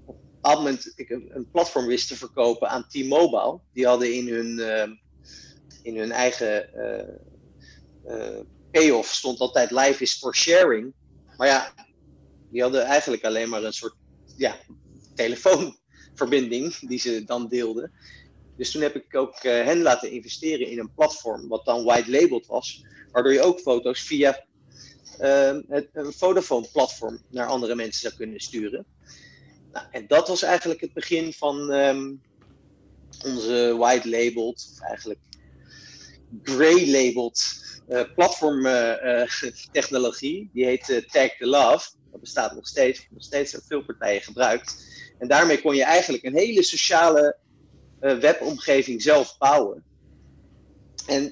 op 0.05 0.15
een 0.15 0.21
bepaald 0.33 0.57
moment 0.57 0.93
ik 0.95 1.09
een, 1.09 1.47
platform 1.51 1.85
wist 1.85 2.07
te 2.07 2.15
verkopen 2.15 2.69
aan 2.69 2.87
T-Mobile. 2.87 3.59
Die 3.73 3.87
hadden 3.87 4.13
in 4.13 4.27
hun, 4.27 4.57
uh, 4.59 4.95
in 5.81 5.97
hun 5.97 6.11
eigen 6.11 6.69
uh, 8.05 8.39
payoff 8.71 9.13
stond 9.13 9.39
altijd 9.39 9.71
live 9.71 10.01
is 10.01 10.17
for 10.17 10.35
sharing. 10.35 10.93
Maar 11.37 11.47
ja, 11.47 11.73
die 12.51 12.61
hadden 12.61 12.83
eigenlijk 12.83 13.23
alleen 13.23 13.49
maar 13.49 13.63
een 13.63 13.73
soort 13.73 13.95
ja, 14.37 14.57
telefoonverbinding 15.15 16.75
die 16.75 16.99
ze 16.99 17.23
dan 17.23 17.47
deelden. 17.47 17.91
Dus 18.57 18.71
toen 18.71 18.81
heb 18.81 18.95
ik 18.95 19.15
ook 19.15 19.41
hen 19.41 19.81
laten 19.81 20.11
investeren 20.11 20.67
in 20.67 20.79
een 20.79 20.93
platform 20.95 21.47
wat 21.47 21.65
dan 21.65 21.83
white 21.83 22.11
labeled 22.11 22.45
was. 22.45 22.85
Waardoor 23.11 23.33
je 23.33 23.41
ook 23.41 23.59
foto's 23.59 24.01
via 24.01 24.45
uh, 25.21 25.57
het, 25.67 25.89
een 25.93 26.13
Vodafone-platform 26.13 27.21
naar 27.29 27.47
andere 27.47 27.75
mensen 27.75 28.01
zou 28.01 28.13
kunnen 28.13 28.39
sturen. 28.39 28.85
Nou, 29.71 29.85
en 29.91 30.07
dat 30.07 30.27
was 30.27 30.41
eigenlijk 30.41 30.81
het 30.81 30.93
begin 30.93 31.33
van 31.33 31.71
um, 31.71 32.21
onze 33.25 33.75
white-labeled, 33.77 34.69
of 34.71 34.79
eigenlijk 34.81 35.19
grey-labeled 36.43 37.63
uh, 37.89 38.01
platformtechnologie. 38.15 40.49
Die 40.53 40.65
heet 40.65 40.85
Tag 40.85 41.37
the 41.37 41.47
Love. 41.47 41.89
Dat 42.11 42.21
bestaat 42.21 42.55
nog 42.55 42.67
steeds, 42.67 43.07
nog 43.09 43.23
steeds 43.23 43.57
veel 43.67 43.83
partijen 43.83 44.21
gebruikt. 44.21 44.93
En 45.17 45.27
daarmee 45.27 45.61
kon 45.61 45.75
je 45.75 45.83
eigenlijk 45.83 46.23
een 46.23 46.35
hele 46.35 46.63
sociale 46.63 47.37
uh, 48.01 48.17
webomgeving 48.17 49.01
zelf 49.01 49.37
bouwen. 49.37 49.83
En 51.07 51.23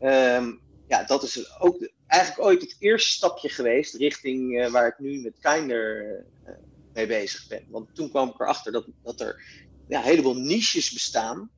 um, 0.00 0.60
ja, 0.88 1.04
dat 1.04 1.22
is 1.22 1.60
ook 1.60 1.90
eigenlijk 2.06 2.48
ooit 2.48 2.60
het 2.60 2.76
eerste 2.78 3.10
stapje 3.10 3.48
geweest 3.48 3.94
richting 3.94 4.58
uh, 4.58 4.70
waar 4.70 4.86
ik 4.86 4.98
nu 4.98 5.20
met 5.20 5.38
Kinder 5.40 6.04
uh, 6.46 6.52
mee 6.92 7.06
bezig 7.06 7.48
ben. 7.48 7.64
Want 7.68 7.94
toen 7.94 8.10
kwam 8.10 8.28
ik 8.28 8.40
erachter 8.40 8.72
dat, 8.72 8.86
dat 9.02 9.20
er 9.20 9.42
ja, 9.88 9.98
een 9.98 10.04
heleboel 10.04 10.36
niches 10.36 10.92
bestaan. 10.92 11.50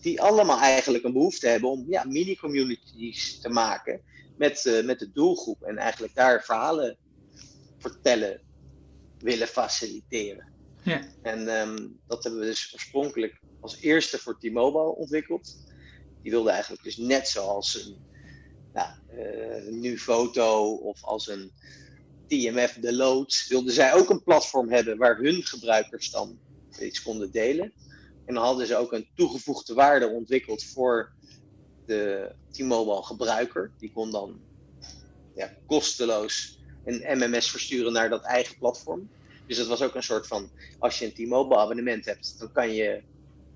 Die 0.00 0.20
allemaal 0.22 0.58
eigenlijk 0.58 1.04
een 1.04 1.12
behoefte 1.12 1.48
hebben 1.48 1.70
om 1.70 1.84
ja, 1.88 2.04
mini-communities 2.04 3.40
te 3.40 3.48
maken 3.48 4.00
met, 4.36 4.82
met 4.84 4.98
de 4.98 5.12
doelgroep. 5.12 5.62
En 5.62 5.76
eigenlijk 5.76 6.14
daar 6.14 6.44
verhalen 6.44 6.96
vertellen 7.78 8.40
willen 9.18 9.48
faciliteren. 9.48 10.51
Ja. 10.84 11.00
En 11.22 11.48
um, 11.48 12.00
dat 12.06 12.22
hebben 12.22 12.40
we 12.40 12.46
dus 12.46 12.70
oorspronkelijk 12.74 13.40
als 13.60 13.80
eerste 13.80 14.18
voor 14.18 14.38
T-Mobile 14.38 14.94
ontwikkeld. 14.94 15.56
Die 16.22 16.30
wilde 16.30 16.50
eigenlijk 16.50 16.82
dus 16.82 16.96
net 16.96 17.28
zoals 17.28 17.74
een 17.74 17.96
nou, 18.72 18.88
uh, 19.12 19.80
nu 19.80 19.98
foto 19.98 20.74
of 20.74 21.04
als 21.04 21.28
een 21.28 21.52
TMF 22.26 22.72
de 22.72 22.94
loods, 22.94 23.48
wilden 23.48 23.72
zij 23.72 23.94
ook 23.94 24.10
een 24.10 24.22
platform 24.22 24.70
hebben 24.70 24.98
waar 24.98 25.16
hun 25.16 25.42
gebruikers 25.42 26.10
dan 26.10 26.38
iets 26.80 27.02
konden 27.02 27.30
delen. 27.30 27.72
En 28.26 28.34
dan 28.34 28.44
hadden 28.44 28.66
ze 28.66 28.76
ook 28.76 28.92
een 28.92 29.08
toegevoegde 29.14 29.74
waarde 29.74 30.08
ontwikkeld 30.08 30.64
voor 30.64 31.12
de 31.86 32.34
T-Mobile 32.50 33.02
gebruiker. 33.02 33.72
Die 33.78 33.92
kon 33.92 34.10
dan 34.10 34.40
ja, 35.34 35.52
kosteloos 35.66 36.60
een 36.84 37.18
MMS 37.18 37.50
versturen 37.50 37.92
naar 37.92 38.08
dat 38.08 38.24
eigen 38.24 38.58
platform. 38.58 39.10
Dus 39.46 39.56
dat 39.56 39.66
was 39.66 39.82
ook 39.82 39.94
een 39.94 40.02
soort 40.02 40.26
van, 40.26 40.50
als 40.78 40.98
je 40.98 41.04
een 41.04 41.12
T-Mobile 41.12 41.60
abonnement 41.60 42.04
hebt, 42.04 42.38
dan 42.38 42.52
kan 42.52 42.72
je 42.72 43.02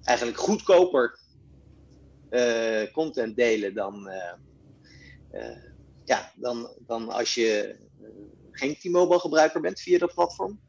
eigenlijk 0.02 0.38
goedkoper 0.38 1.18
uh, 2.30 2.92
content 2.92 3.36
delen 3.36 3.74
dan, 3.74 4.08
uh, 4.08 5.40
uh, 5.40 5.56
ja, 6.04 6.32
dan, 6.34 6.68
dan 6.86 7.08
als 7.08 7.34
je 7.34 7.76
geen 8.50 8.76
T-Mobile 8.76 9.20
gebruiker 9.20 9.60
bent 9.60 9.80
via 9.80 9.98
dat 9.98 10.14
platform. 10.14 10.60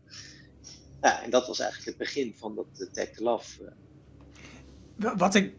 Ja, 1.02 1.24
en 1.24 1.30
dat 1.30 1.48
was 1.48 1.60
eigenlijk 1.60 1.90
het 1.90 1.98
begin 1.98 2.34
van 2.38 2.56
dat 2.56 2.94
Tech 2.94 3.20
Love. 3.20 3.74
Wat 4.96 5.36
ik 5.36 5.54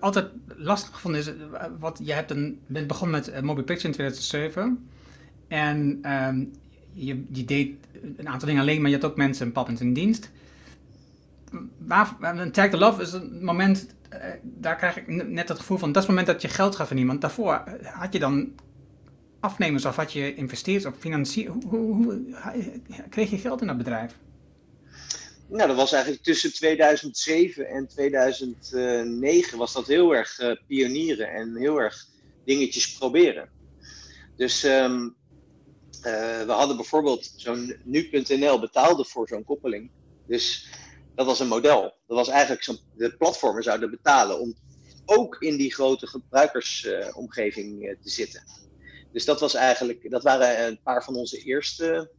altijd 0.00 0.30
lastig 0.46 1.00
vond 1.00 1.16
is, 1.16 1.32
wat, 1.78 2.00
je 2.02 2.12
hebt 2.12 2.30
een, 2.30 2.60
bent 2.66 2.86
begonnen 2.86 3.20
met 3.20 3.42
Mobile 3.42 3.66
Picture 3.66 3.88
in 3.88 3.94
2007. 3.94 4.90
En 5.48 5.98
ehm, 6.02 6.44
je, 7.06 7.24
je, 7.32 7.44
deed 7.44 7.74
een 8.16 8.28
aantal 8.28 8.48
dingen 8.48 8.62
alleen, 8.62 8.80
maar 8.80 8.90
je 8.90 8.96
had 8.96 9.10
ook 9.10 9.16
mensen 9.16 9.46
een 9.46 9.52
pap 9.52 9.68
in 9.68 9.92
dienst. 9.92 10.30
Waar, 11.78 12.16
een 12.20 12.52
Tag 12.52 12.70
the 12.70 12.76
Love 12.76 13.02
is 13.02 13.12
een 13.12 13.44
moment 13.44 13.86
uh, 14.12 14.20
daar 14.42 14.76
krijg 14.76 14.96
ik 14.96 15.06
net 15.26 15.48
het 15.48 15.58
gevoel 15.58 15.78
van, 15.78 15.92
dat 15.92 16.02
is 16.02 16.08
het 16.08 16.16
moment 16.16 16.26
dat 16.26 16.42
je 16.42 16.56
geld 16.56 16.76
gaat 16.76 16.86
verdienen. 16.86 17.18
Want 17.18 17.20
daarvoor 17.20 17.52
eh, 17.52 17.94
had 17.94 18.12
je 18.12 18.18
dan 18.18 18.54
afnemers 19.40 19.84
of 19.84 19.96
had 19.96 20.12
je 20.12 20.34
investeerd 20.34 20.84
of 20.84 20.94
financierd. 20.98 21.64
Hoe, 21.64 21.94
hoe, 21.94 22.22
kreeg 23.10 23.30
je 23.30 23.38
geld 23.38 23.60
in 23.60 23.66
dat 23.66 23.76
bedrijf? 23.76 24.18
Nou, 25.48 25.68
dat 25.68 25.76
was 25.76 25.92
eigenlijk 25.92 26.22
tussen 26.22 26.52
2007 26.52 27.68
en 27.68 27.88
2009 27.88 29.58
was 29.58 29.72
dat 29.72 29.86
heel 29.86 30.14
erg 30.14 30.40
uh, 30.40 30.56
pionieren 30.66 31.28
en 31.32 31.56
heel 31.56 31.80
erg 31.80 32.06
dingetjes 32.44 32.92
proberen. 32.92 33.48
Dus 34.36 34.64
um, 34.64 35.14
we 36.46 36.52
hadden 36.52 36.76
bijvoorbeeld 36.76 37.32
zo'n 37.36 37.76
nu.nl 37.84 38.60
betaalde 38.60 39.04
voor 39.04 39.28
zo'n 39.28 39.44
koppeling. 39.44 39.90
Dus 40.26 40.68
dat 41.14 41.26
was 41.26 41.40
een 41.40 41.48
model. 41.48 41.82
Dat 42.06 42.16
was 42.16 42.28
eigenlijk 42.28 42.78
de 42.92 43.16
platformen 43.16 43.62
zouden 43.62 43.90
betalen 43.90 44.40
om 44.40 44.56
ook 45.04 45.36
in 45.42 45.56
die 45.56 45.74
grote 45.74 46.06
gebruikersomgeving 46.06 47.84
uh, 47.84 47.94
te 48.00 48.10
zitten. 48.10 48.42
Dus 49.12 49.24
dat 49.24 49.40
was 49.40 49.54
eigenlijk, 49.54 50.10
dat 50.10 50.22
waren 50.22 50.66
een 50.66 50.80
paar 50.82 51.04
van 51.04 51.16
onze 51.16 51.38
eerste 51.38 52.10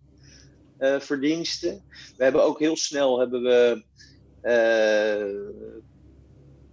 uh, 0.79 0.99
verdiensten. 0.99 1.83
We 2.17 2.23
hebben 2.23 2.43
ook 2.43 2.59
heel 2.59 2.77
snel 2.77 3.19
hebben 3.19 3.41
we 3.41 3.83
uh, 4.41 5.65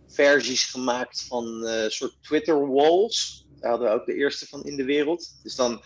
versies 0.07 0.65
gemaakt 0.65 1.27
van 1.27 1.67
soort 1.89 2.17
Twitter 2.23 2.73
walls. 2.73 3.47
Daar 3.61 3.71
hadden 3.71 3.89
we 3.89 3.95
ook 3.95 4.07
de 4.07 4.15
eerste 4.15 4.47
van 4.47 4.65
in 4.65 4.77
de 4.77 4.85
wereld. 4.85 5.39
Dus 5.43 5.55
dan 5.55 5.83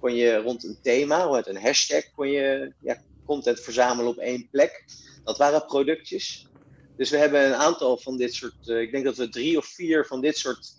kon 0.00 0.14
je 0.14 0.36
rond 0.36 0.64
een 0.64 0.78
thema, 0.82 1.30
met 1.30 1.46
een 1.46 1.60
hashtag, 1.60 2.10
kon 2.14 2.30
je 2.30 2.72
ja, 2.80 3.02
content 3.24 3.60
verzamelen 3.60 4.10
op 4.10 4.18
één 4.18 4.48
plek. 4.50 4.84
Dat 5.24 5.38
waren 5.38 5.66
productjes. 5.66 6.46
Dus 6.96 7.10
we 7.10 7.16
hebben 7.16 7.46
een 7.46 7.54
aantal 7.54 7.96
van 7.96 8.16
dit 8.16 8.34
soort, 8.34 8.66
uh, 8.66 8.80
ik 8.80 8.92
denk 8.92 9.04
dat 9.04 9.16
we 9.16 9.28
drie 9.28 9.58
of 9.58 9.66
vier 9.66 10.06
van 10.06 10.20
dit 10.20 10.36
soort 10.36 10.76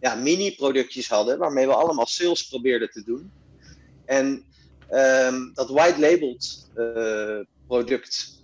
ja, 0.00 0.14
mini-productjes 0.14 1.08
hadden, 1.08 1.38
waarmee 1.38 1.66
we 1.66 1.74
allemaal 1.74 2.06
sales 2.06 2.48
probeerden 2.48 2.90
te 2.90 3.04
doen. 3.04 3.32
En 4.04 4.44
um, 4.90 5.54
dat 5.54 5.70
white-labeled 5.70 6.70
uh, 6.76 7.40
product 7.66 8.42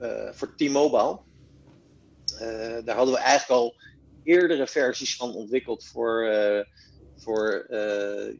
uh, 0.00 0.32
voor 0.32 0.56
T-Mobile, 0.56 1.18
daar 2.84 2.96
hadden 2.96 3.14
we 3.14 3.20
eigenlijk 3.20 3.60
al 3.60 3.74
eerdere 4.24 4.66
versies 4.66 5.16
van 5.16 5.34
ontwikkeld 5.34 5.84
voor, 5.84 6.26
voor 7.22 7.66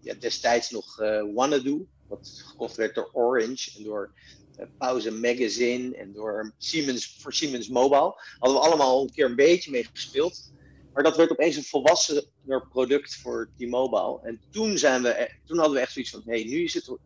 ja, 0.00 0.14
destijds 0.18 0.70
nog 0.70 0.96
Wanadu, 1.34 1.86
wat 2.08 2.42
gekocht 2.46 2.76
werd 2.76 2.94
door 2.94 3.10
Orange 3.12 3.72
en 3.76 3.84
door 3.84 4.12
eh, 4.56 4.66
Pauze 4.78 5.10
Magazine 5.10 5.96
en 5.96 6.12
door 6.12 6.54
Siemens, 6.58 7.16
voor 7.20 7.32
Siemens 7.32 7.68
Mobile. 7.68 8.14
Hadden 8.38 8.60
we 8.60 8.66
allemaal 8.66 9.02
een 9.02 9.12
keer 9.12 9.24
een 9.24 9.36
beetje 9.36 9.70
mee 9.70 9.84
gespeeld. 9.92 10.52
Maar 10.92 11.02
dat 11.02 11.16
werd 11.16 11.30
opeens 11.30 11.56
een 11.56 11.64
volwassener 11.64 12.68
product 12.70 13.16
voor 13.16 13.50
T-Mobile. 13.56 14.20
En 14.22 14.40
toen, 14.50 14.78
zijn 14.78 15.02
we, 15.02 15.20
e-, 15.20 15.28
toen 15.44 15.58
hadden 15.58 15.76
we 15.76 15.80
echt 15.80 15.92
zoiets 15.92 16.10
van: 16.10 16.22
hey, 16.24 16.44
nu 16.44 16.62
is 16.62 16.74
het, 16.74 16.96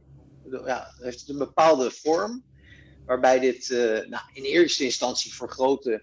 ja, 0.65 0.95
heeft 0.99 1.21
het 1.21 1.29
een 1.29 1.39
bepaalde 1.39 1.91
vorm. 1.91 2.45
Waarbij 3.05 3.39
dit 3.39 3.69
nou, 4.09 4.23
in 4.33 4.43
eerste 4.43 4.85
instantie 4.85 5.35
voor 5.35 5.51
grote 5.51 6.03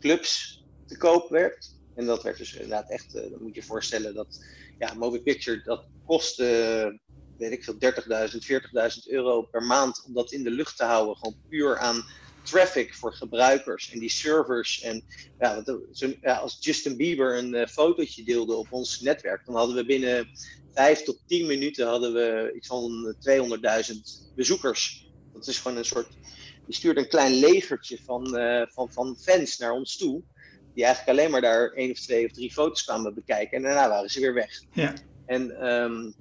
clubs 0.00 0.64
te 0.86 0.96
koop 0.96 1.28
werd. 1.28 1.74
En 1.94 2.06
dat 2.06 2.22
werd 2.22 2.38
dus 2.38 2.52
inderdaad 2.52 2.90
echt, 2.90 3.12
dan 3.12 3.42
moet 3.42 3.54
je 3.54 3.62
voorstellen 3.62 4.14
dat 4.14 4.44
ja, 4.78 4.94
Mobile 4.94 5.22
Picture, 5.22 5.62
dat 5.64 5.86
kostte 6.06 7.00
weet 7.38 7.52
ik 7.52 7.64
veel, 7.64 7.74
30.000, 7.74 8.96
40.000 8.96 9.10
euro 9.10 9.42
per 9.42 9.62
maand 9.62 10.04
om 10.06 10.14
dat 10.14 10.32
in 10.32 10.44
de 10.44 10.50
lucht 10.50 10.76
te 10.76 10.84
houden. 10.84 11.16
Gewoon 11.16 11.36
puur 11.48 11.78
aan 11.78 12.04
traffic 12.42 12.94
voor 12.94 13.14
gebruikers 13.14 13.90
en 13.92 13.98
die 13.98 14.10
servers. 14.10 14.80
En 14.80 15.04
ja, 15.38 15.64
ja, 16.20 16.34
als 16.34 16.56
Justin 16.60 16.96
Bieber 16.96 17.38
een 17.38 17.54
uh, 17.54 17.66
fotootje 17.66 18.24
deelde 18.24 18.54
op 18.54 18.72
ons 18.72 19.00
netwerk, 19.00 19.46
dan 19.46 19.54
hadden 19.54 19.76
we 19.76 19.84
binnen 19.84 20.28
5 20.74 21.02
tot 21.02 21.18
10 21.26 21.46
minuten 21.46 21.86
hadden 21.86 22.12
we 22.12 22.52
iets 22.56 22.66
van 22.66 23.14
200.000 23.28 24.34
bezoekers. 24.34 25.10
Dat 25.32 25.46
is 25.46 25.58
gewoon 25.58 25.76
een 25.76 25.84
soort. 25.84 26.08
Die 26.66 26.74
stuurde 26.74 27.00
een 27.00 27.08
klein 27.08 27.34
legertje 27.34 27.98
van, 28.04 28.38
uh, 28.38 28.62
van, 28.66 28.92
van 28.92 29.16
fans 29.20 29.58
naar 29.58 29.72
ons 29.72 29.96
toe. 29.96 30.22
Die 30.76 30.84
eigenlijk 30.84 31.18
alleen 31.18 31.30
maar 31.30 31.40
daar 31.40 31.72
één 31.72 31.90
of 31.90 31.98
twee 31.98 32.26
of 32.26 32.32
drie 32.32 32.52
foto's 32.52 32.84
kwamen 32.84 33.14
bekijken. 33.14 33.56
En 33.56 33.62
daarna 33.62 33.88
waren 33.88 34.10
ze 34.10 34.20
weer 34.20 34.34
weg. 34.34 34.62
Ja. 34.72 34.94
En 35.26 35.66
um, 35.66 36.14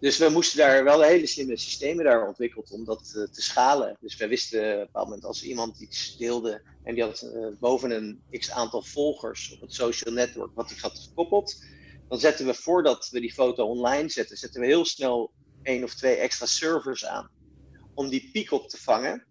dus 0.00 0.18
we 0.18 0.28
moesten 0.28 0.58
daar 0.58 0.84
wel 0.84 1.02
hele 1.02 1.26
slimme 1.26 1.56
systemen 1.56 2.04
daar 2.04 2.26
ontwikkeld 2.26 2.70
om 2.70 2.84
dat 2.84 3.12
uh, 3.16 3.24
te 3.24 3.42
schalen. 3.42 3.96
Dus 4.00 4.16
we 4.16 4.28
wisten 4.28 4.60
op 4.60 4.78
een 4.78 4.84
bepaald 4.84 5.06
moment 5.06 5.24
als 5.24 5.42
iemand 5.42 5.80
iets 5.80 6.16
deelde 6.16 6.62
en 6.82 6.94
die 6.94 7.04
had 7.04 7.22
uh, 7.22 7.46
boven 7.58 7.90
een 7.90 8.22
x 8.30 8.50
aantal 8.50 8.82
volgers 8.82 9.52
op 9.52 9.60
het 9.60 9.74
social 9.74 10.14
network 10.14 10.54
wat 10.54 10.70
ik 10.70 10.78
had 10.78 10.98
gekoppeld, 10.98 11.64
dan 12.08 12.18
zetten 12.18 12.46
we 12.46 12.54
voordat 12.54 13.08
we 13.10 13.20
die 13.20 13.32
foto 13.32 13.66
online 13.66 14.08
zetten, 14.08 14.36
zetten 14.36 14.60
we 14.60 14.66
heel 14.66 14.84
snel 14.84 15.32
één 15.62 15.84
of 15.84 15.94
twee 15.94 16.14
extra 16.14 16.46
servers 16.46 17.06
aan 17.06 17.30
om 17.94 18.08
die 18.08 18.30
piek 18.32 18.50
op 18.50 18.68
te 18.68 18.78
vangen. 18.78 19.24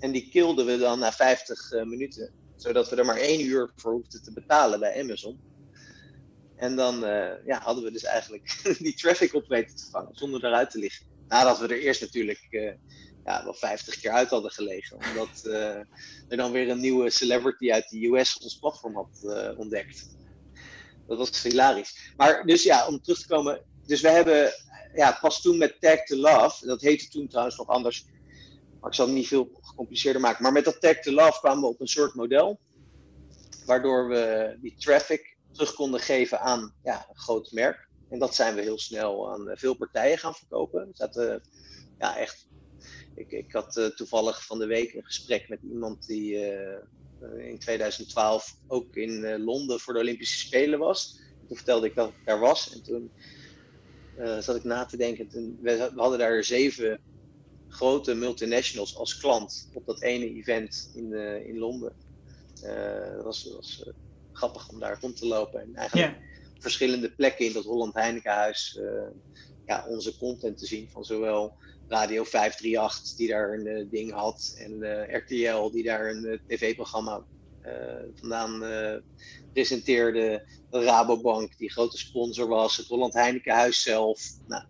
En 0.00 0.12
die 0.12 0.28
kilden 0.28 0.66
we 0.66 0.78
dan 0.78 0.98
na 0.98 1.12
50 1.12 1.72
uh, 1.72 1.82
minuten, 1.82 2.32
zodat 2.60 2.88
we 2.88 2.96
er 2.96 3.04
maar 3.04 3.16
één 3.16 3.40
uur 3.40 3.72
voor 3.76 3.92
hoefden 3.92 4.22
te 4.22 4.32
betalen 4.32 4.80
bij 4.80 5.02
Amazon. 5.02 5.40
En 6.56 6.76
dan 6.76 7.04
uh, 7.04 7.46
ja, 7.46 7.60
hadden 7.62 7.84
we 7.84 7.90
dus 7.90 8.04
eigenlijk 8.04 8.60
die 8.78 8.94
traffic 8.94 9.34
op 9.34 9.48
weten 9.48 9.76
te 9.76 9.90
vangen, 9.90 10.14
zonder 10.14 10.44
eruit 10.44 10.70
te 10.70 10.78
liggen. 10.78 11.06
Nadat 11.28 11.58
we 11.58 11.66
er 11.66 11.80
eerst 11.80 12.00
natuurlijk 12.00 12.46
uh, 12.50 12.72
ja, 13.24 13.44
wel 13.44 13.54
50 13.54 14.00
keer 14.00 14.10
uit 14.10 14.30
hadden 14.30 14.50
gelegen. 14.50 14.96
Omdat 14.96 15.42
uh, 15.44 15.76
er 16.28 16.36
dan 16.36 16.52
weer 16.52 16.70
een 16.70 16.80
nieuwe 16.80 17.10
celebrity 17.10 17.72
uit 17.72 17.88
de 17.88 18.06
US 18.06 18.38
ons 18.38 18.58
platform 18.58 18.94
had 18.94 19.54
ontdekt. 19.56 20.08
Dat 21.06 21.18
was 21.18 21.42
hilarisch. 21.42 22.12
Maar 22.16 22.46
dus 22.46 22.62
ja, 22.62 22.86
om 22.86 23.00
terug 23.00 23.20
te 23.20 23.26
komen. 23.26 23.62
Dus 23.86 24.00
we 24.00 24.08
hebben 24.08 24.52
ja, 24.94 25.18
pas 25.20 25.42
toen 25.42 25.58
met 25.58 25.80
Tag 25.80 26.04
to 26.04 26.16
Love, 26.16 26.66
dat 26.66 26.80
heette 26.80 27.08
toen 27.08 27.28
trouwens 27.28 27.56
nog 27.56 27.68
anders. 27.68 28.06
Maar 28.80 28.90
ik 28.90 28.96
zal 28.96 29.06
het 29.06 29.14
niet 29.14 29.28
veel 29.28 29.50
gecompliceerder 29.60 30.22
maken. 30.22 30.42
Maar 30.42 30.52
met 30.52 30.64
dat 30.64 30.80
Tag 30.80 31.00
to 31.00 31.12
Love 31.12 31.38
kwamen 31.40 31.60
we 31.60 31.66
op 31.66 31.80
een 31.80 31.88
soort 31.88 32.14
model. 32.14 32.60
Waardoor 33.66 34.08
we 34.08 34.56
die 34.60 34.74
traffic 34.78 35.36
terug 35.52 35.74
konden 35.74 36.00
geven 36.00 36.40
aan 36.40 36.74
ja, 36.82 37.06
een 37.08 37.18
groot 37.18 37.52
merk. 37.52 37.88
En 38.10 38.18
dat 38.18 38.34
zijn 38.34 38.54
we 38.54 38.60
heel 38.60 38.78
snel 38.78 39.32
aan 39.32 39.50
veel 39.54 39.74
partijen 39.74 40.18
gaan 40.18 40.34
verkopen. 40.34 40.92
Uh, 41.16 41.34
ja, 41.98 42.16
echt. 42.16 42.48
Ik, 43.14 43.30
ik 43.30 43.52
had 43.52 43.76
uh, 43.76 43.86
toevallig 43.86 44.46
van 44.46 44.58
de 44.58 44.66
week 44.66 44.94
een 44.94 45.04
gesprek 45.04 45.48
met 45.48 45.60
iemand 45.62 46.06
die 46.06 46.34
uh, 46.34 47.48
in 47.48 47.58
2012 47.58 48.56
ook 48.66 48.96
in 48.96 49.42
Londen 49.42 49.80
voor 49.80 49.92
de 49.94 50.00
Olympische 50.00 50.38
Spelen 50.38 50.78
was. 50.78 51.20
Toen 51.48 51.56
vertelde 51.56 51.86
ik 51.86 51.94
dat 51.94 52.08
ik 52.08 52.24
daar 52.24 52.40
was. 52.40 52.72
En 52.72 52.82
toen 52.82 53.12
zat 54.40 54.56
ik 54.56 54.64
na 54.64 54.84
te 54.84 54.96
denken. 54.96 55.28
We, 55.62 55.90
we 55.94 56.00
hadden 56.00 56.18
daar 56.18 56.44
zeven 56.44 57.00
grote 57.70 58.14
multinationals 58.14 58.96
als 58.96 59.18
klant 59.18 59.68
op 59.72 59.86
dat 59.86 60.02
ene 60.02 60.34
event 60.34 60.90
in, 60.94 61.14
in 61.46 61.58
Londen. 61.58 61.92
dat 63.16 63.24
was, 63.24 63.52
was 63.54 63.90
grappig 64.32 64.68
om 64.68 64.78
daar 64.78 64.98
rond 65.00 65.16
te 65.16 65.26
lopen. 65.26 65.60
En 65.60 65.74
eigenlijk 65.74 66.16
verschillende 66.58 67.10
plekken 67.10 67.46
in 67.46 67.52
dat 67.52 67.64
Holland 67.64 67.94
Heinekenhuis 67.94 68.80
ja, 69.66 69.86
onze 69.88 70.16
content 70.16 70.58
te 70.58 70.66
zien. 70.66 70.88
Van 70.88 71.04
zowel 71.04 71.54
Radio 71.88 72.24
538, 72.24 73.16
die 73.16 73.28
daar 73.28 73.52
een 73.52 73.88
ding 73.90 74.12
had, 74.12 74.54
en 74.58 75.04
RTL, 75.16 75.70
die 75.70 75.82
daar 75.82 76.10
een 76.10 76.40
tv-programma 76.46 77.24
vandaan 78.14 78.62
presenteerde. 79.52 80.44
De 80.70 80.82
Rabobank, 80.82 81.58
die 81.58 81.70
grote 81.70 81.98
sponsor 81.98 82.48
was. 82.48 82.76
Het 82.76 82.86
Holland 82.86 83.14
Heinekenhuis 83.14 83.82
zelf. 83.82 84.22
Nou, 84.46 84.64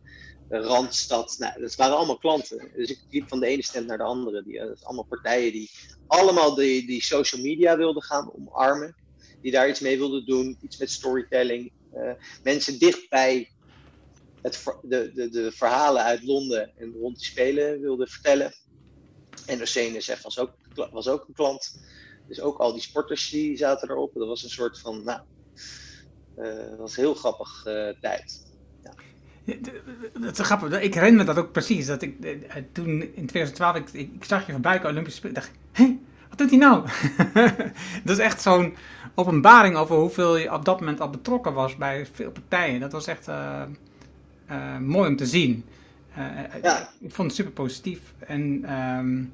Randstad. 0.50 1.36
Nou, 1.38 1.60
dat 1.60 1.74
waren 1.74 1.96
allemaal 1.96 2.18
klanten. 2.18 2.70
Dus 2.74 2.90
ik 2.90 3.00
liep 3.10 3.28
van 3.28 3.40
de 3.40 3.46
ene 3.46 3.62
stand 3.62 3.86
naar 3.86 3.98
de 3.98 4.04
andere. 4.04 4.42
Die, 4.42 4.58
dat 4.58 4.84
allemaal 4.84 5.04
partijen 5.04 5.52
die 5.52 5.70
allemaal 6.06 6.54
die, 6.54 6.86
die 6.86 7.02
social 7.02 7.42
media 7.42 7.76
wilden 7.76 8.02
gaan 8.02 8.32
omarmen 8.34 8.96
die 9.40 9.52
daar 9.52 9.68
iets 9.68 9.80
mee 9.80 9.98
wilden 9.98 10.26
doen, 10.26 10.58
iets 10.60 10.76
met 10.76 10.90
storytelling. 10.90 11.72
Uh, 11.94 12.12
mensen 12.42 12.78
dichtbij 12.78 13.50
het, 14.42 14.64
de, 14.82 15.12
de, 15.14 15.28
de 15.28 15.52
verhalen 15.52 16.02
uit 16.02 16.22
Londen 16.22 16.72
en 16.76 16.92
rond 16.92 17.16
die 17.16 17.26
spelen 17.26 17.80
wilden 17.80 18.08
vertellen. 18.08 18.54
En 19.46 19.58
NOC 19.58 20.22
was 20.22 20.38
ook, 20.38 20.54
was 20.92 21.08
ook 21.08 21.28
een 21.28 21.34
klant. 21.34 21.80
Dus 22.28 22.40
ook 22.40 22.58
al 22.58 22.72
die 22.72 22.82
sporters 22.82 23.30
die 23.30 23.56
zaten 23.56 23.90
erop. 23.90 24.14
Dat 24.14 24.28
was 24.28 24.42
een 24.42 24.50
soort 24.50 24.78
van, 24.78 25.04
nou, 25.04 25.20
uh, 26.38 26.68
dat 26.68 26.78
was 26.78 26.96
heel 26.96 27.14
grappig 27.14 27.62
tijd. 28.00 28.49
Dat 30.20 30.38
is 30.38 30.46
grappig. 30.46 30.80
Ik 30.80 30.94
herinner 30.94 31.20
me 31.20 31.34
dat 31.34 31.44
ook 31.44 31.52
precies. 31.52 31.86
Dat 31.86 32.02
ik 32.02 32.14
toen 32.72 32.88
in 33.00 33.26
2012, 33.26 33.76
ik, 33.76 33.92
ik 33.92 34.24
zag 34.24 34.46
je 34.46 34.52
voorbij 34.52 34.76
komen 34.76 34.90
Olympische 34.90 35.18
Spelen. 35.18 35.34
dacht 35.34 35.50
hé, 35.72 35.98
wat 36.28 36.38
doet 36.38 36.50
hij 36.50 36.58
nou? 36.58 36.86
dat 38.04 38.18
is 38.18 38.24
echt 38.24 38.42
zo'n 38.42 38.74
openbaring 39.14 39.76
over 39.76 39.96
hoeveel 39.96 40.36
je 40.36 40.52
op 40.52 40.64
dat 40.64 40.80
moment 40.80 41.00
al 41.00 41.10
betrokken 41.10 41.52
was 41.52 41.76
bij 41.76 42.06
veel 42.12 42.30
partijen. 42.30 42.80
Dat 42.80 42.92
was 42.92 43.06
echt 43.06 43.28
uh, 43.28 43.62
uh, 44.50 44.78
mooi 44.78 45.08
om 45.08 45.16
te 45.16 45.26
zien. 45.26 45.64
Uh, 46.18 46.62
ja. 46.62 46.90
Ik 47.00 47.12
vond 47.12 47.28
het 47.28 47.36
super 47.36 47.52
positief. 47.52 48.00
En 48.18 48.74
um, 48.74 49.32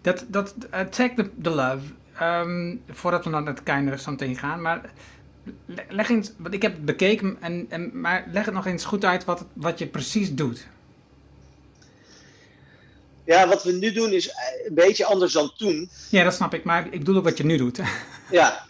dat, 0.00 0.24
dat 0.28 0.54
Take 0.70 1.12
the, 1.14 1.30
the 1.42 1.50
Love, 1.50 1.84
um, 2.22 2.82
voordat 2.90 3.24
we 3.24 3.30
naar 3.30 3.46
het 3.86 4.00
zo 4.00 4.10
meteen 4.10 4.36
gaan, 4.36 4.62
maar 4.62 4.92
leg 5.88 6.08
eens, 6.08 6.32
want 6.36 6.54
ik 6.54 6.62
heb 6.62 6.72
het 6.72 6.84
bekeken, 6.84 7.36
en, 7.40 7.66
en, 7.68 8.00
maar 8.00 8.28
leg 8.32 8.44
het 8.44 8.54
nog 8.54 8.66
eens 8.66 8.84
goed 8.84 9.04
uit 9.04 9.24
wat, 9.24 9.44
wat 9.52 9.78
je 9.78 9.86
precies 9.86 10.34
doet. 10.34 10.66
Ja, 13.24 13.48
wat 13.48 13.64
we 13.64 13.72
nu 13.72 13.92
doen 13.92 14.12
is 14.12 14.28
een 14.66 14.74
beetje 14.74 15.04
anders 15.04 15.32
dan 15.32 15.52
toen. 15.56 15.90
Ja, 16.10 16.24
dat 16.24 16.34
snap 16.34 16.54
ik, 16.54 16.64
maar 16.64 16.84
ik 16.84 16.98
bedoel 16.98 17.16
ook 17.16 17.24
wat 17.24 17.38
je 17.38 17.44
nu 17.44 17.56
doet. 17.56 17.80
ja, 18.30 18.66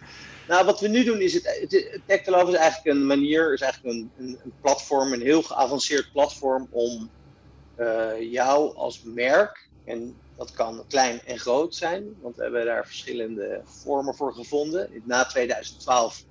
nou 0.47 0.65
wat 0.65 0.79
we 0.79 0.87
nu 0.87 1.03
doen 1.03 1.21
is, 1.21 1.33
het, 1.33 1.73
is 1.73 1.87
eigenlijk 2.07 2.81
een 2.83 3.05
manier, 3.05 3.53
is 3.53 3.61
eigenlijk 3.61 3.95
een, 3.95 4.11
een, 4.17 4.39
een, 4.43 4.53
platform, 4.61 5.13
een 5.13 5.21
heel 5.21 5.41
geavanceerd 5.41 6.11
platform 6.11 6.67
om 6.69 7.09
uh, 7.79 8.31
jou 8.31 8.75
als 8.75 9.01
merk, 9.03 9.67
en 9.85 10.15
dat 10.37 10.51
kan 10.51 10.83
klein 10.87 11.21
en 11.25 11.39
groot 11.39 11.75
zijn, 11.75 12.15
want 12.21 12.35
we 12.35 12.43
hebben 12.43 12.65
daar 12.65 12.85
verschillende 12.85 13.61
vormen 13.63 14.15
voor 14.15 14.33
gevonden. 14.33 14.89
Na 15.03 15.25
2012 15.25 16.23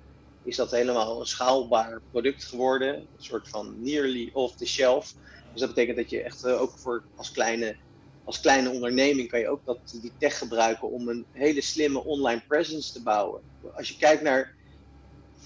is 0.43 0.55
dat 0.55 0.71
helemaal 0.71 1.19
een 1.19 1.25
schaalbaar 1.25 2.01
product 2.11 2.43
geworden, 2.43 2.95
een 2.95 3.07
soort 3.17 3.47
van 3.47 3.75
nearly 3.81 4.29
off 4.33 4.55
the 4.55 4.65
shelf. 4.65 5.13
Dus 5.51 5.59
dat 5.59 5.69
betekent 5.69 5.97
dat 5.97 6.09
je 6.09 6.21
echt 6.21 6.45
uh, 6.45 6.61
ook 6.61 6.77
voor 6.77 7.03
als 7.15 7.31
kleine 7.31 7.75
als 8.23 8.39
kleine 8.39 8.69
onderneming 8.69 9.29
kan 9.29 9.39
je 9.39 9.49
ook 9.49 9.65
dat, 9.65 9.77
die 10.01 10.11
tech 10.17 10.37
gebruiken 10.37 10.89
om 10.89 11.07
een 11.07 11.25
hele 11.31 11.61
slimme 11.61 12.03
online 12.03 12.41
presence 12.47 12.93
te 12.93 13.01
bouwen. 13.01 13.41
Als 13.75 13.87
je 13.87 13.97
kijkt 13.97 14.21
naar 14.21 14.53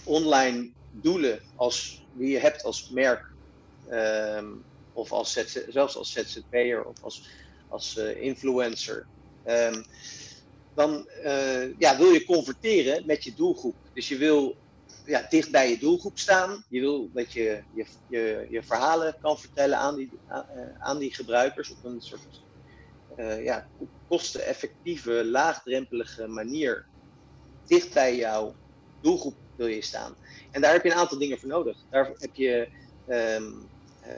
online 0.03 0.69
doelen 0.91 1.39
als 1.55 2.05
die 2.13 2.29
je 2.29 2.39
hebt 2.39 2.63
als 2.63 2.89
merk, 2.89 3.25
um, 3.91 4.63
of 4.93 5.11
als 5.11 5.45
zelfs 5.67 5.95
als 5.95 6.11
ZZP'er 6.11 6.83
of 6.83 7.03
als, 7.03 7.29
als 7.67 7.97
uh, 7.97 8.21
influencer, 8.21 9.05
um, 9.47 9.85
dan 10.73 11.07
uh, 11.23 11.79
ja, 11.79 11.97
wil 11.97 12.11
je 12.11 12.25
converteren 12.25 13.05
met 13.05 13.23
je 13.23 13.33
doelgroep. 13.33 13.75
Dus 13.93 14.07
je 14.07 14.17
wil 14.17 14.55
ja, 15.07 15.25
dicht 15.29 15.51
bij 15.51 15.69
je 15.69 15.77
doelgroep 15.77 16.17
staan. 16.17 16.65
Je 16.69 16.79
wil 16.79 17.09
dat 17.13 17.33
je 17.33 17.63
je, 17.73 17.85
je, 18.07 18.47
je 18.49 18.63
verhalen 18.63 19.15
kan 19.21 19.37
vertellen 19.37 19.77
aan 19.77 19.95
die, 19.95 20.09
aan, 20.27 20.45
uh, 20.55 20.61
aan 20.79 20.97
die 20.97 21.13
gebruikers 21.13 21.71
op 21.71 21.83
een 21.83 22.01
soort 22.01 22.43
uh, 23.17 23.43
ja, 23.43 23.67
kosteneffectieve, 24.07 25.25
laagdrempelige 25.25 26.27
manier 26.27 26.85
dicht 27.65 27.93
bij 27.93 28.15
jouw 28.15 28.55
doelgroep 29.01 29.35
wil 29.55 29.67
je 29.67 29.81
staan. 29.81 30.15
En 30.51 30.61
daar 30.61 30.73
heb 30.73 30.83
je 30.83 30.91
een 30.91 30.97
aantal 30.97 31.17
dingen 31.17 31.39
voor 31.39 31.49
nodig. 31.49 31.77
Daar 31.89 32.11
heb 32.17 32.35
je 32.35 32.69
um, 33.09 33.69
uh, 34.05 34.11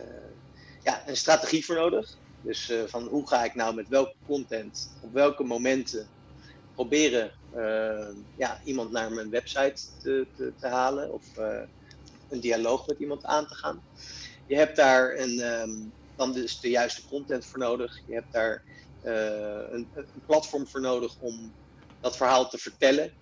ja, 0.83 1.07
een 1.07 1.17
strategie 1.17 1.65
voor 1.65 1.75
nodig. 1.75 2.17
Dus 2.41 2.71
van 2.85 3.07
hoe 3.07 3.27
ga 3.27 3.43
ik 3.43 3.55
nou 3.55 3.75
met 3.75 3.87
welke 3.87 4.15
content, 4.25 4.91
op 5.01 5.13
welke 5.13 5.43
momenten 5.43 6.07
proberen 6.79 7.33
ja, 8.35 8.61
iemand 8.63 8.91
naar 8.91 9.11
mijn 9.11 9.29
website 9.29 9.81
te, 9.97 10.29
te, 10.35 10.53
te 10.57 10.67
halen 10.67 11.13
of 11.13 11.25
een 12.29 12.39
dialoog 12.39 12.87
met 12.87 12.99
iemand 12.99 13.25
aan 13.25 13.47
te 13.47 13.55
gaan. 13.55 13.83
Je 14.45 14.55
hebt 14.55 14.75
daar 14.75 15.17
een, 15.17 15.39
um, 15.39 15.93
dan 16.15 16.33
dus 16.33 16.59
de 16.59 16.69
juiste 16.69 17.05
content 17.05 17.45
voor 17.45 17.59
nodig. 17.59 18.01
Je 18.05 18.13
hebt 18.13 18.31
daar 18.31 18.63
uh, 19.01 19.65
een, 19.69 19.89
een, 19.93 20.23
platform 20.25 20.67
voor 20.67 20.81
nodig 20.81 21.19
om 21.19 21.55
dat 21.99 22.17
verhaal 22.17 22.49
te 22.49 22.57
vertellen. 22.57 23.13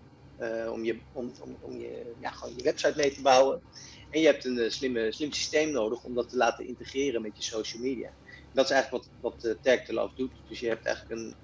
Om 0.72 0.84
je, 0.84 1.04
om, 1.12 1.34
om, 1.62 1.80
je, 1.80 2.16
ja, 2.20 2.30
gewoon 2.30 2.56
je 2.56 2.64
website 2.64 2.94
mee 2.96 3.12
te 3.12 3.22
bouwen. 3.22 3.64
En 4.10 4.20
je 4.20 4.26
hebt 4.26 4.46
een 4.46 4.72
slimme, 4.72 5.12
slim 5.12 5.32
systeem 5.32 5.72
nodig 5.72 6.04
om 6.04 6.14
dat 6.14 6.30
te 6.30 6.38
laten 6.38 6.68
integreren 6.68 7.22
met 7.22 7.38
je 7.38 7.44
social 7.44 7.82
media. 7.82 8.16
Dat 8.52 8.66
is 8.66 8.72
eigenlijk 8.72 9.10
wat, 9.20 9.58
wat 9.92 10.16
doet. 10.16 10.42
Dus 10.48 10.60
je 10.60 10.68
hebt 10.68 10.86
eigenlijk 10.86 11.22
een, 11.22 11.36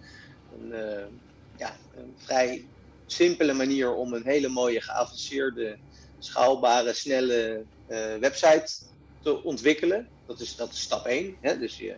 een, 0.50 1.24
een 1.96 2.14
vrij 2.18 2.66
simpele 3.06 3.54
manier 3.54 3.94
om 3.94 4.14
een 4.14 4.26
hele 4.26 4.48
mooie, 4.48 4.82
geavanceerde, 4.82 5.78
schaalbare, 6.20 6.94
snelle 6.94 7.64
website 8.20 8.68
te 9.22 9.44
ontwikkelen. 9.44 10.08
Dat 10.26 10.40
is, 10.40 10.56
dat 10.56 10.72
is 10.72 10.82
stap 10.82 11.06
1. 11.06 11.36
Hè? 11.42 11.58
Dus 11.58 11.78
je, 11.78 11.96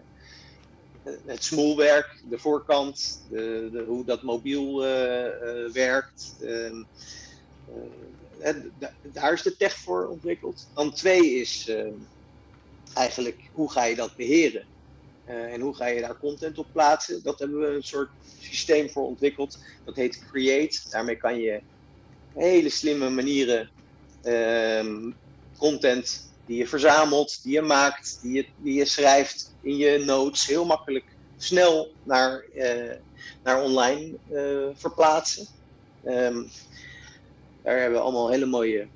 het 1.25 1.43
smoelwerk, 1.43 2.21
de 2.30 2.38
voorkant, 2.38 3.21
de, 3.30 3.69
de, 3.71 3.84
hoe 3.88 4.06
dat 4.06 4.21
mobiel 4.21 4.86
uh, 4.86 5.71
werkt. 5.71 6.36
Uh, 6.41 6.84
daar 9.01 9.34
is 9.34 9.41
de 9.41 9.58
tech 9.58 9.78
voor 9.78 10.08
ontwikkeld. 10.08 10.67
Dan 10.73 10.93
twee 10.93 11.39
is 11.39 11.67
ehm, 11.69 11.93
eigenlijk, 12.93 13.41
hoe 13.51 13.71
ga 13.71 13.84
je 13.84 13.95
dat 13.95 14.15
beheren? 14.15 14.65
Uh, 15.29 15.53
en 15.53 15.61
hoe 15.61 15.75
ga 15.75 15.85
je 15.85 16.01
daar 16.01 16.17
content 16.17 16.57
op 16.57 16.67
plaatsen? 16.71 17.23
Dat 17.23 17.39
hebben 17.39 17.59
we 17.59 17.67
een 17.67 17.83
soort 17.83 18.09
systeem 18.39 18.89
voor 18.89 19.05
ontwikkeld. 19.05 19.59
Dat 19.85 19.95
heet 19.95 20.23
Create. 20.31 20.79
Daarmee 20.89 21.15
kan 21.15 21.39
je 21.39 21.61
hele 22.33 22.69
slimme 22.69 23.09
manieren 23.09 23.69
um, 24.23 25.15
content 25.57 26.29
die 26.45 26.57
je 26.57 26.67
verzamelt, 26.67 27.43
die 27.43 27.53
je 27.53 27.61
maakt, 27.61 28.19
die 28.21 28.33
je, 28.33 28.45
die 28.57 28.73
je 28.73 28.85
schrijft 28.85 29.53
in 29.61 29.77
je 29.77 29.97
notes, 29.97 30.47
heel 30.47 30.65
makkelijk 30.65 31.05
snel 31.38 31.91
naar, 32.03 32.45
uh, 32.55 32.91
naar 33.43 33.61
online 33.61 34.13
uh, 34.31 34.67
verplaatsen. 34.73 35.47
Um, 36.05 36.49
daar 37.63 37.79
hebben 37.79 37.99
we 37.99 38.03
allemaal 38.03 38.29
hele 38.29 38.45
mooie 38.45 38.88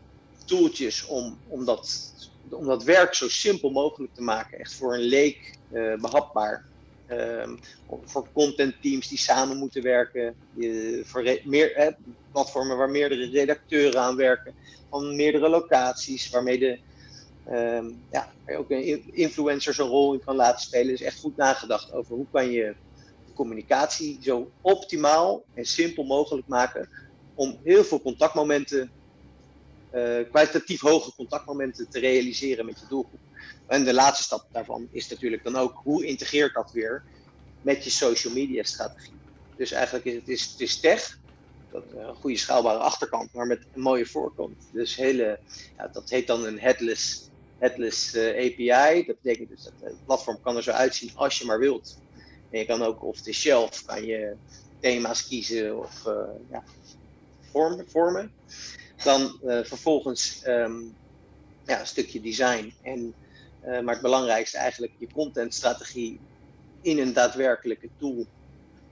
tooltjes 0.46 1.06
om, 1.06 1.38
om, 1.48 1.66
dat, 1.66 2.14
om 2.54 2.66
dat 2.66 2.84
werk 2.84 3.14
zo 3.14 3.30
simpel 3.30 3.70
mogelijk 3.70 4.14
te 4.14 4.22
maken. 4.22 4.60
Echt 4.60 4.74
voor 4.74 4.94
een 4.94 5.00
leek 5.00 5.58
uh, 5.72 5.96
behapbaar. 5.96 6.66
Um, 7.12 7.60
voor 8.04 8.28
content 8.34 8.76
teams 8.82 9.08
die 9.08 9.18
samen 9.18 9.58
moeten 9.58 9.84
werken. 9.84 10.36
Voor 11.04 11.40
meer, 11.44 11.76
eh, 11.76 11.94
platformen 12.32 12.78
waar 12.78 12.90
meerdere 12.90 13.30
redacteuren 13.30 14.02
aan 14.02 14.16
werken. 14.16 14.54
Van 14.90 15.16
meerdere 15.16 15.50
locaties. 15.50 16.30
Waarmee 16.30 16.60
de, 16.60 16.80
um, 17.52 18.02
ja, 18.12 18.32
ook 18.58 18.70
een 18.70 19.32
rol 19.76 20.14
in 20.14 20.24
kan 20.26 20.36
laten 20.36 20.62
spelen. 20.62 20.94
is 20.94 21.02
echt 21.02 21.20
goed 21.20 21.38
nagedacht 21.38 21.94
over 21.94 22.16
hoe 22.16 22.28
kan 22.32 22.52
je 22.52 22.76
communicatie 23.40 24.18
zo 24.22 24.52
optimaal 24.62 25.44
en 25.54 25.66
simpel 25.66 26.04
mogelijk 26.04 26.48
maken 26.48 26.90
om 27.36 27.58
heel 27.64 27.84
veel 27.84 28.02
contactmomenten, 28.02 28.92
kwalitatief 30.30 30.82
hoge 30.82 31.14
contactmomenten 31.14 31.90
te 31.90 32.00
realiseren 32.00 32.66
met 32.66 32.80
je 32.80 32.88
doelgroep. 32.88 33.22
En 33.66 33.84
de 33.84 33.94
laatste 33.94 34.24
stap 34.24 34.48
daarvan 34.52 34.88
is 34.92 35.10
natuurlijk 35.10 35.44
dan 35.44 35.56
ook 35.56 35.80
hoe 35.84 36.06
integreert 36.06 36.54
dat 36.54 36.72
weer 36.72 37.06
met 37.60 37.84
je 37.84 37.90
social 37.90 38.34
media 38.34 38.64
strategie. 38.64 39.22
Dus 39.56 39.72
eigenlijk 39.72 40.06
is 40.06 40.16
het, 40.16 40.28
is, 40.28 40.50
het 40.52 40.60
is 40.60 40.80
tech, 40.80 41.20
dat, 41.70 41.94
eh, 41.94 42.00
een 42.00 42.16
goede 42.16 42.38
schaalbare 42.38 42.80
achterkant, 42.80 43.34
maar 43.34 43.48
met 43.48 43.68
een 43.72 43.82
mooie 43.82 44.06
voorkant. 44.06 44.68
Dus 44.72 44.96
hele, 44.96 45.42
ja, 45.76 45.88
dat 45.88 46.10
heet 46.10 46.28
dan 46.28 46.46
een 46.46 46.60
headless, 46.60 47.32
headless 47.58 48.14
eh, 48.14 48.28
API. 48.28 49.06
Dat 49.06 49.22
betekent 49.22 49.50
dus 49.50 49.64
dat 49.64 49.74
het 49.80 50.06
platform 50.06 50.40
kan 50.40 50.56
er 50.56 50.64
zo 50.64 50.72
uitzien 50.72 51.12
als 51.14 51.38
je 51.38 51.46
maar 51.46 51.60
wilt. 51.60 52.02
En 52.50 52.60
je 52.60 52.66
kan 52.66 52.82
ook 52.82 53.04
off 53.04 53.22
the 53.22 53.34
shelf 53.34 53.84
kan 53.84 54.06
je 54.06 54.38
thema's 54.80 55.28
kiezen 55.28 55.78
of 55.78 56.04
ja, 56.50 56.64
vormen. 57.86 58.34
Dan 59.04 59.40
uh, 59.44 59.64
vervolgens 59.64 60.44
um, 60.48 60.96
ja, 61.66 61.80
een 61.80 61.88
stukje 61.88 62.22
design. 62.22 62.74
En, 62.82 63.14
uh, 63.66 63.80
maar 63.80 63.94
het 63.94 64.04
belangrijkste 64.04 64.58
eigenlijk 64.58 64.92
je 64.98 65.08
contentstrategie 65.14 66.20
in 66.82 67.00
een 67.00 67.14
daadwerkelijke 67.14 67.90
tool 68.00 68.26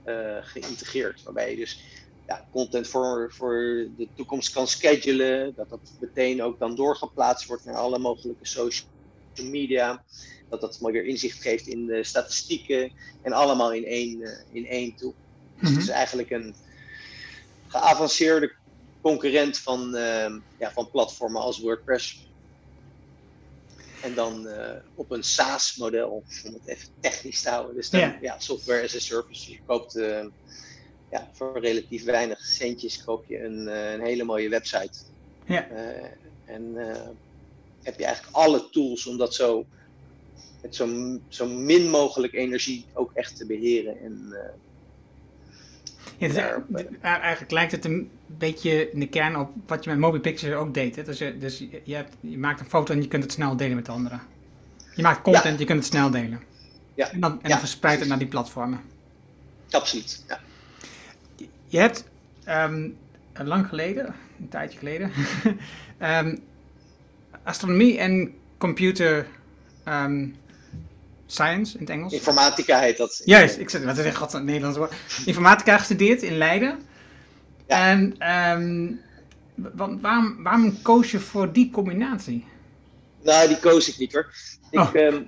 uh, 0.06 0.36
geïntegreerd. 0.40 1.22
Waarbij 1.22 1.50
je 1.50 1.56
dus 1.56 1.80
ja, 2.26 2.48
content 2.50 2.88
voor, 2.88 3.32
voor 3.32 3.86
de 3.96 4.08
toekomst 4.14 4.52
kan 4.52 4.66
schedulen. 4.66 5.54
Dat 5.54 5.70
dat 5.70 5.80
meteen 6.00 6.42
ook 6.42 6.58
dan 6.58 6.74
doorgeplaatst 6.74 7.46
wordt 7.46 7.64
naar 7.64 7.74
alle 7.74 7.98
mogelijke 7.98 8.46
social 8.46 8.88
media. 9.42 10.04
Dat 10.48 10.60
dat 10.60 10.80
mooi 10.80 10.92
weer 10.92 11.04
inzicht 11.04 11.42
geeft 11.42 11.66
in 11.66 11.86
de 11.86 12.04
statistieken. 12.04 12.92
En 13.22 13.32
allemaal 13.32 13.72
in 13.72 13.84
één, 13.84 14.44
in 14.52 14.66
één 14.66 14.94
tool. 14.94 15.14
Dus 15.60 15.68
het 15.68 15.78
is 15.78 15.84
mhm. 15.84 15.96
eigenlijk 15.96 16.30
een 16.30 16.54
geavanceerde 17.66 18.52
concurrent 19.00 19.58
van, 19.58 19.94
uh, 19.94 20.34
ja, 20.58 20.72
van 20.72 20.90
platformen 20.90 21.40
als 21.40 21.58
WordPress. 21.58 22.26
En 24.02 24.14
dan 24.14 24.46
uh, 24.46 24.70
op 24.94 25.10
een 25.10 25.22
SaaS-model, 25.22 26.08
om 26.44 26.52
het 26.52 26.66
even 26.66 26.88
technisch 27.00 27.42
te 27.42 27.48
houden. 27.48 27.74
Dus 27.74 27.90
dan, 27.90 28.00
ja. 28.00 28.18
ja 28.20 28.38
software 28.38 28.84
as 28.84 28.94
a 28.94 28.98
service. 28.98 29.50
Je 29.50 29.58
koopt 29.66 29.96
uh, 29.96 30.24
ja, 31.10 31.30
voor 31.32 31.60
relatief 31.60 32.04
weinig 32.04 32.40
centjes 32.40 33.04
koop 33.04 33.24
je 33.28 33.44
een, 33.44 33.66
uh, 33.66 33.92
een 33.92 34.00
hele 34.00 34.24
mooie 34.24 34.48
website. 34.48 34.98
Ja. 35.46 35.68
en 36.44 36.74
heb 37.82 37.98
je 37.98 38.04
eigenlijk 38.04 38.36
alle 38.36 38.70
tools 38.70 39.06
om 39.06 39.16
dat 39.16 39.34
zo 39.34 39.66
met 40.62 40.74
zo, 40.74 41.18
zo 41.28 41.46
min 41.46 41.90
mogelijk 41.90 42.32
energie 42.32 42.86
ook 42.92 43.10
echt 43.14 43.36
te 43.36 43.46
beheren 43.46 44.00
en 44.00 44.34
ja, 46.18 47.20
eigenlijk 47.20 47.50
lijkt 47.50 47.72
het 47.72 47.84
een 47.84 48.10
beetje 48.26 48.90
in 48.90 49.00
de 49.00 49.08
kern 49.08 49.36
op 49.36 49.50
wat 49.66 49.84
je 49.84 49.90
met 49.90 49.98
Mobi 49.98 50.18
Pictures 50.18 50.56
ook 50.56 50.74
deed. 50.74 50.96
Hè? 50.96 51.02
Dus, 51.02 51.18
je, 51.18 51.38
dus 51.38 51.64
je, 51.84 51.94
hebt, 51.94 52.16
je, 52.20 52.38
maakt 52.38 52.60
een 52.60 52.66
foto 52.66 52.94
en 52.94 53.02
je 53.02 53.08
kunt 53.08 53.22
het 53.22 53.32
snel 53.32 53.56
delen 53.56 53.76
met 53.76 53.88
anderen. 53.88 54.20
Je 54.94 55.02
maakt 55.02 55.22
content, 55.22 55.58
je 55.58 55.64
kunt 55.64 55.78
het 55.78 55.88
snel 55.88 56.10
delen. 56.10 56.40
Ja. 56.94 57.10
En 57.10 57.20
dan, 57.20 57.42
en 57.42 57.50
dan 57.50 57.58
verspreidt 57.58 58.00
het 58.00 58.08
naar 58.08 58.18
die 58.18 58.26
platformen. 58.26 58.80
Absoluut, 59.70 60.24
ja. 60.28 60.40
Je 61.66 61.78
hebt 61.78 62.04
um, 62.48 62.96
lang 63.34 63.66
geleden, 63.66 64.14
een 64.40 64.48
tijdje 64.48 64.78
geleden, 64.78 65.10
um, 66.02 66.38
astronomie 67.42 67.98
en 67.98 68.34
computer 68.58 69.26
um, 69.88 70.36
Science 71.30 71.74
in 71.74 71.80
het 71.80 71.90
Engels. 71.90 72.12
Informatica 72.12 72.80
heet 72.80 72.96
dat. 72.96 73.22
Juist, 73.24 73.58
ik 73.58 73.70
zeg, 73.70 73.84
wat 73.84 73.98
is 73.98 74.14
god 74.14 74.32
het 74.32 74.42
Nederlands 74.42 74.78
woord? 74.78 74.94
Informatica 75.24 75.78
gestudeerd 75.78 76.22
in 76.22 76.36
Leiden. 76.36 76.82
Ja. 77.66 77.88
En 77.88 78.30
um, 78.60 79.00
waarom, 80.00 80.42
waarom 80.42 80.82
koos 80.82 81.10
je 81.10 81.18
voor 81.18 81.52
die 81.52 81.70
combinatie? 81.70 82.46
Nou, 83.22 83.48
die 83.48 83.58
koos 83.58 83.88
ik 83.88 83.98
niet 83.98 84.12
hoor. 84.12 84.34
Ik, 84.70 84.78
oh. 84.78 84.94
um, 84.94 85.26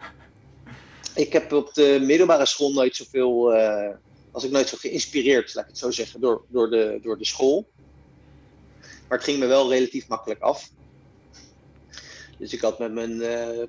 ik 1.15 1.33
heb 1.33 1.53
op 1.53 1.75
de 1.75 2.03
middelbare 2.03 2.47
school 2.47 2.73
nooit 2.73 2.97
zoveel, 2.97 3.57
uh, 3.57 3.89
was 4.31 4.45
ik 4.45 4.51
nooit 4.51 4.69
zo 4.69 4.77
geïnspireerd, 4.81 5.55
laat 5.55 5.65
ik 5.65 5.71
het 5.71 5.79
zo 5.79 5.91
zeggen, 5.91 6.21
door, 6.21 6.45
door, 6.49 6.71
de, 6.71 6.99
door 7.03 7.19
de 7.19 7.27
school. 7.27 7.71
Maar 8.81 9.19
het 9.19 9.27
ging 9.27 9.39
me 9.39 9.47
wel 9.47 9.71
relatief 9.71 10.09
makkelijk 10.09 10.41
af. 10.41 10.71
Dus 12.39 12.53
ik 12.53 12.61
had 12.61 12.79
met 12.79 12.93
mijn, 12.93 13.13
uh, 13.13 13.67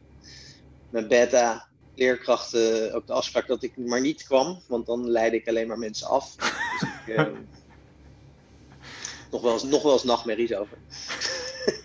mijn 0.89 1.07
beta 1.07 1.69
leerkrachten 2.01 2.93
ook 2.93 3.07
de 3.07 3.13
afspraak 3.13 3.47
dat 3.47 3.63
ik 3.63 3.77
maar 3.77 4.01
niet 4.01 4.23
kwam, 4.23 4.61
want 4.67 4.85
dan 4.85 5.09
leidde 5.09 5.37
ik 5.37 5.47
alleen 5.47 5.67
maar 5.67 5.79
mensen 5.79 6.07
af. 6.07 6.35
Dus 6.35 6.89
ik, 6.89 7.17
uh, 7.17 7.25
nog, 9.31 9.41
wel 9.41 9.53
eens, 9.53 9.63
nog 9.63 9.83
wel 9.83 9.93
eens 9.93 10.03
nachtmerries 10.03 10.53
over. 10.53 10.77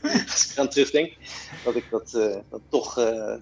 Als 0.31 0.45
ik 0.45 0.53
eraan 0.53 0.69
terugdenk, 0.69 1.17
dat 1.65 1.75
ik 1.75 1.91
dat, 1.91 2.13
uh, 2.17 2.37
dat 2.51 2.61
toch 2.69 2.99
uh, 2.99 3.35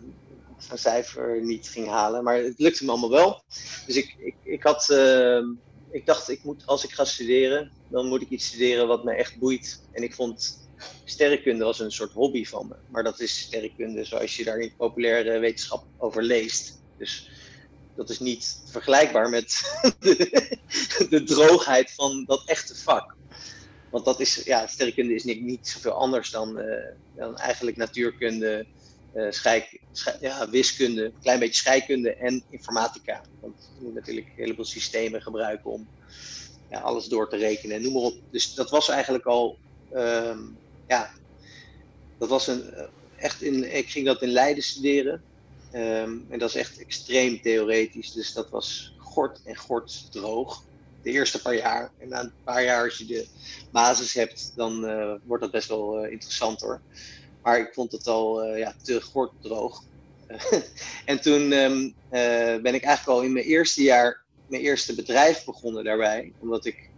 zo'n 0.58 0.78
cijfer 0.78 1.42
niet 1.42 1.68
ging 1.68 1.88
halen. 1.88 2.24
Maar 2.24 2.36
het 2.36 2.58
lukte 2.58 2.84
me 2.84 2.90
allemaal 2.90 3.10
wel. 3.10 3.42
Dus 3.86 3.96
ik, 3.96 4.14
ik, 4.18 4.34
ik, 4.42 4.62
had, 4.62 4.90
ik 5.90 6.06
dacht, 6.06 6.28
ik 6.28 6.44
moet, 6.44 6.66
als 6.66 6.84
ik 6.84 6.92
ga 6.92 7.04
studeren, 7.04 7.72
dan 7.88 8.08
moet 8.08 8.22
ik 8.22 8.28
iets 8.28 8.46
studeren 8.46 8.86
wat 8.86 9.04
me 9.04 9.14
echt 9.14 9.38
boeit. 9.38 9.82
En 9.92 10.02
ik 10.02 10.14
vond 10.14 10.63
sterrenkunde 11.04 11.64
was 11.64 11.80
een 11.80 11.92
soort 11.92 12.12
hobby 12.12 12.44
van 12.44 12.68
me. 12.68 12.74
Maar 12.88 13.02
dat 13.02 13.20
is 13.20 13.38
sterrenkunde 13.38 14.04
zoals 14.04 14.36
je 14.36 14.44
daar 14.44 14.58
in 14.58 14.76
populaire 14.76 15.38
wetenschap 15.38 15.84
over 15.98 16.22
leest. 16.22 16.82
Dus 16.98 17.30
dat 17.94 18.10
is 18.10 18.18
niet 18.18 18.62
vergelijkbaar 18.66 19.30
met 19.30 19.48
de, 21.10 21.22
droogheid 21.24 21.90
van 21.90 22.24
dat 22.24 22.42
echte 22.46 22.76
vak. 22.76 23.14
Want 23.90 24.04
dat 24.04 24.20
is, 24.20 24.42
ja, 24.44 24.66
sterrenkunde 24.66 25.14
is 25.14 25.24
niet, 25.24 25.40
niet 25.40 25.68
zoveel 25.68 25.92
anders 25.92 26.30
dan, 26.30 26.58
uh, 26.58 26.64
dan 27.16 27.38
eigenlijk 27.38 27.76
natuurkunde, 27.76 28.66
uh, 29.14 29.30
schijk, 29.30 29.80
ja, 30.20 30.50
wiskunde, 30.50 31.04
een 31.04 31.20
klein 31.22 31.38
beetje 31.38 31.54
scheikunde 31.54 32.14
en 32.14 32.42
informatica. 32.50 33.22
Want 33.40 33.70
je 33.78 33.84
moet 33.84 33.94
natuurlijk 33.94 34.26
een 34.26 34.42
heleboel 34.42 34.64
systemen 34.64 35.22
gebruiken 35.22 35.70
om 35.70 35.88
ja, 36.70 36.80
alles 36.80 37.06
door 37.06 37.28
te 37.28 37.36
rekenen 37.36 37.76
en 37.76 37.82
noem 37.82 37.92
maar 37.92 38.02
op. 38.02 38.14
Dus 38.30 38.54
dat 38.54 38.70
was 38.70 38.88
eigenlijk 38.88 39.24
al 39.24 39.58
um, 39.94 40.56
ja, 40.86 41.10
dat 42.18 42.28
was 42.28 42.46
een, 42.46 42.72
eh, 42.72 42.84
echt 43.16 43.42
in, 43.42 43.76
ik 43.76 43.88
ging 43.88 44.06
dat 44.06 44.22
in 44.22 44.28
Leiden 44.28 44.62
studeren. 44.62 45.22
Um, 45.74 46.26
en 46.28 46.38
dat 46.38 46.48
is 46.48 46.54
echt 46.54 46.78
extreem 46.78 47.40
theoretisch. 47.40 48.12
Dus 48.12 48.32
dat 48.32 48.50
was 48.50 48.94
gort 48.98 49.40
en 49.44 49.56
gort 49.56 50.12
droog. 50.12 50.64
De 51.02 51.10
eerste 51.10 51.42
paar 51.42 51.54
jaar. 51.54 51.90
En 51.98 52.08
na 52.08 52.20
een 52.20 52.32
paar 52.44 52.64
jaar, 52.64 52.84
als 52.84 52.98
je 52.98 53.06
de 53.06 53.26
basis 53.70 54.14
hebt, 54.14 54.52
dan 54.56 54.84
uh, 54.84 55.14
wordt 55.24 55.42
dat 55.42 55.52
best 55.52 55.68
wel 55.68 56.04
uh, 56.04 56.12
interessant 56.12 56.60
hoor. 56.60 56.80
Maar 57.42 57.58
ik 57.58 57.74
vond 57.74 57.92
het 57.92 58.06
al 58.06 58.46
uh, 58.46 58.58
ja, 58.58 58.74
te 58.82 59.00
gort 59.00 59.32
droog. 59.40 59.84
en 61.04 61.20
toen 61.20 61.52
um, 61.52 61.94
ben 62.62 62.74
ik 62.74 62.82
eigenlijk 62.82 63.06
al 63.06 63.22
in 63.22 63.32
mijn 63.32 63.44
eerste 63.44 63.82
jaar 63.82 64.24
mijn 64.46 64.62
eerste 64.62 64.94
bedrijf 64.94 65.44
begonnen 65.44 65.84
daarbij. 65.84 66.32
Omdat 66.38 66.64
ik, 66.64 66.90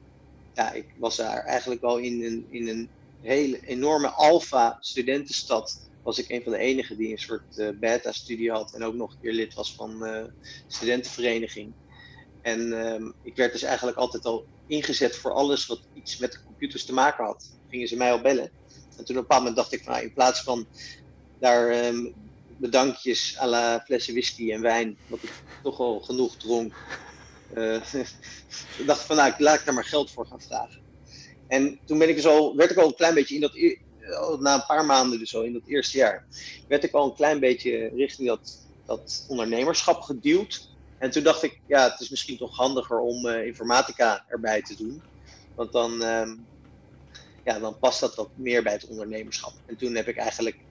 ja, 0.55 0.73
ik 0.73 0.87
was 0.99 1.17
daar 1.17 1.45
eigenlijk 1.45 1.83
al 1.83 1.99
in 1.99 2.25
een, 2.25 2.47
in 2.51 2.69
een 2.69 2.89
hele 3.21 3.61
enorme 3.67 4.09
alfa 4.09 4.77
studentenstad 4.81 5.87
was 6.03 6.19
ik 6.19 6.29
een 6.29 6.43
van 6.43 6.53
de 6.53 6.59
enigen 6.59 6.97
die 6.97 7.11
een 7.11 7.19
soort 7.19 7.57
uh, 7.57 7.69
beta-studie 7.81 8.51
had 8.51 8.75
en 8.75 8.85
ook 8.85 8.95
nog 8.95 9.13
een 9.13 9.21
keer 9.21 9.33
lid 9.33 9.55
was 9.55 9.75
van 9.75 10.07
uh, 10.07 10.25
studentenvereniging. 10.67 11.73
En 12.43 12.61
uh, 12.61 13.11
ik 13.23 13.37
werd 13.37 13.53
dus 13.53 13.63
eigenlijk 13.63 13.99
altijd 13.99 14.25
al 14.25 14.47
ingezet 14.67 15.17
voor 15.17 15.33
alles 15.33 15.67
wat 15.67 15.81
iets 15.95 16.19
met 16.19 16.45
computers 16.45 16.85
te 16.85 16.93
maken 16.93 17.25
had. 17.25 17.59
Gingen 17.69 17.89
ze 17.89 17.97
mij 17.97 18.13
al 18.13 18.21
bellen. 18.21 18.51
En 18.97 19.05
toen 19.05 19.05
op 19.05 19.09
een 19.09 19.15
bepaald 19.15 19.41
moment 19.41 19.57
dacht 19.57 19.73
ik, 19.73 19.87
nou, 19.87 20.03
in 20.03 20.13
plaats 20.13 20.43
van 20.43 20.67
daar 21.41 21.87
um, 21.87 22.15
bedankjes 22.57 23.39
à 23.39 23.47
la 23.47 23.81
flessen 23.85 24.13
whisky 24.13 24.53
en 24.53 24.61
wijn, 24.61 24.99
wat 25.07 25.23
ik 25.23 25.33
toch 25.63 25.79
al 25.79 26.01
genoeg 26.01 26.37
dronk. 26.37 26.75
Ik 28.79 28.87
dacht 28.87 29.03
van 29.03 29.17
nou, 29.17 29.33
laat 29.39 29.59
ik 29.59 29.65
daar 29.65 29.75
maar 29.75 29.85
geld 29.85 30.11
voor 30.11 30.27
gaan 30.27 30.41
vragen. 30.41 30.86
En 31.47 31.81
toen 31.85 31.99
ben 31.99 32.09
ik 32.09 32.17
dus 32.17 32.27
al, 32.27 32.57
werd 32.57 32.71
ik 32.71 32.77
al 32.77 32.87
een 32.87 32.95
klein 32.95 33.15
beetje 33.15 33.35
in 33.35 33.41
dat, 33.41 33.55
na 34.41 34.55
een 34.55 34.67
paar 34.67 34.85
maanden 34.85 35.19
dus 35.19 35.35
al 35.35 35.43
in 35.43 35.53
dat 35.53 35.67
eerste 35.67 35.97
jaar, 35.97 36.27
werd 36.69 36.85
ik 36.85 36.93
al 36.93 37.05
een 37.05 37.15
klein 37.15 37.41
beetje 37.41 37.89
richting 37.95 38.29
dat, 38.29 38.69
dat 38.85 39.25
ondernemerschap 39.29 40.01
geduwd. 40.01 40.75
En 40.99 41.11
toen 41.11 41.23
dacht 41.23 41.43
ik, 41.43 41.61
ja, 41.67 41.91
het 41.91 42.01
is 42.01 42.09
misschien 42.09 42.37
toch 42.37 42.57
handiger 42.57 42.99
om 42.99 43.27
uh, 43.27 43.47
informatica 43.47 44.25
erbij 44.29 44.63
te 44.63 44.77
doen. 44.77 45.03
Want 45.55 45.73
dan, 45.73 46.03
um, 46.03 46.49
ja, 47.45 47.59
dan 47.59 47.79
past 47.79 48.01
dat 48.01 48.15
wat 48.15 48.31
meer 48.35 48.63
bij 48.63 48.73
het 48.73 48.87
ondernemerschap. 48.87 49.53
En 49.67 49.77
toen 49.77 49.95
heb 49.95 50.09
ik 50.09 50.17
eigenlijk 50.17 50.65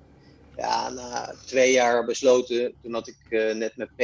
ja, 0.55 0.89
na 0.89 1.35
twee 1.45 1.71
jaar 1.71 2.05
besloten, 2.05 2.75
toen 2.81 2.93
had 2.93 3.07
ik 3.07 3.17
uh, 3.29 3.53
net 3.53 3.75
met 3.75 3.95
P, 3.95 4.03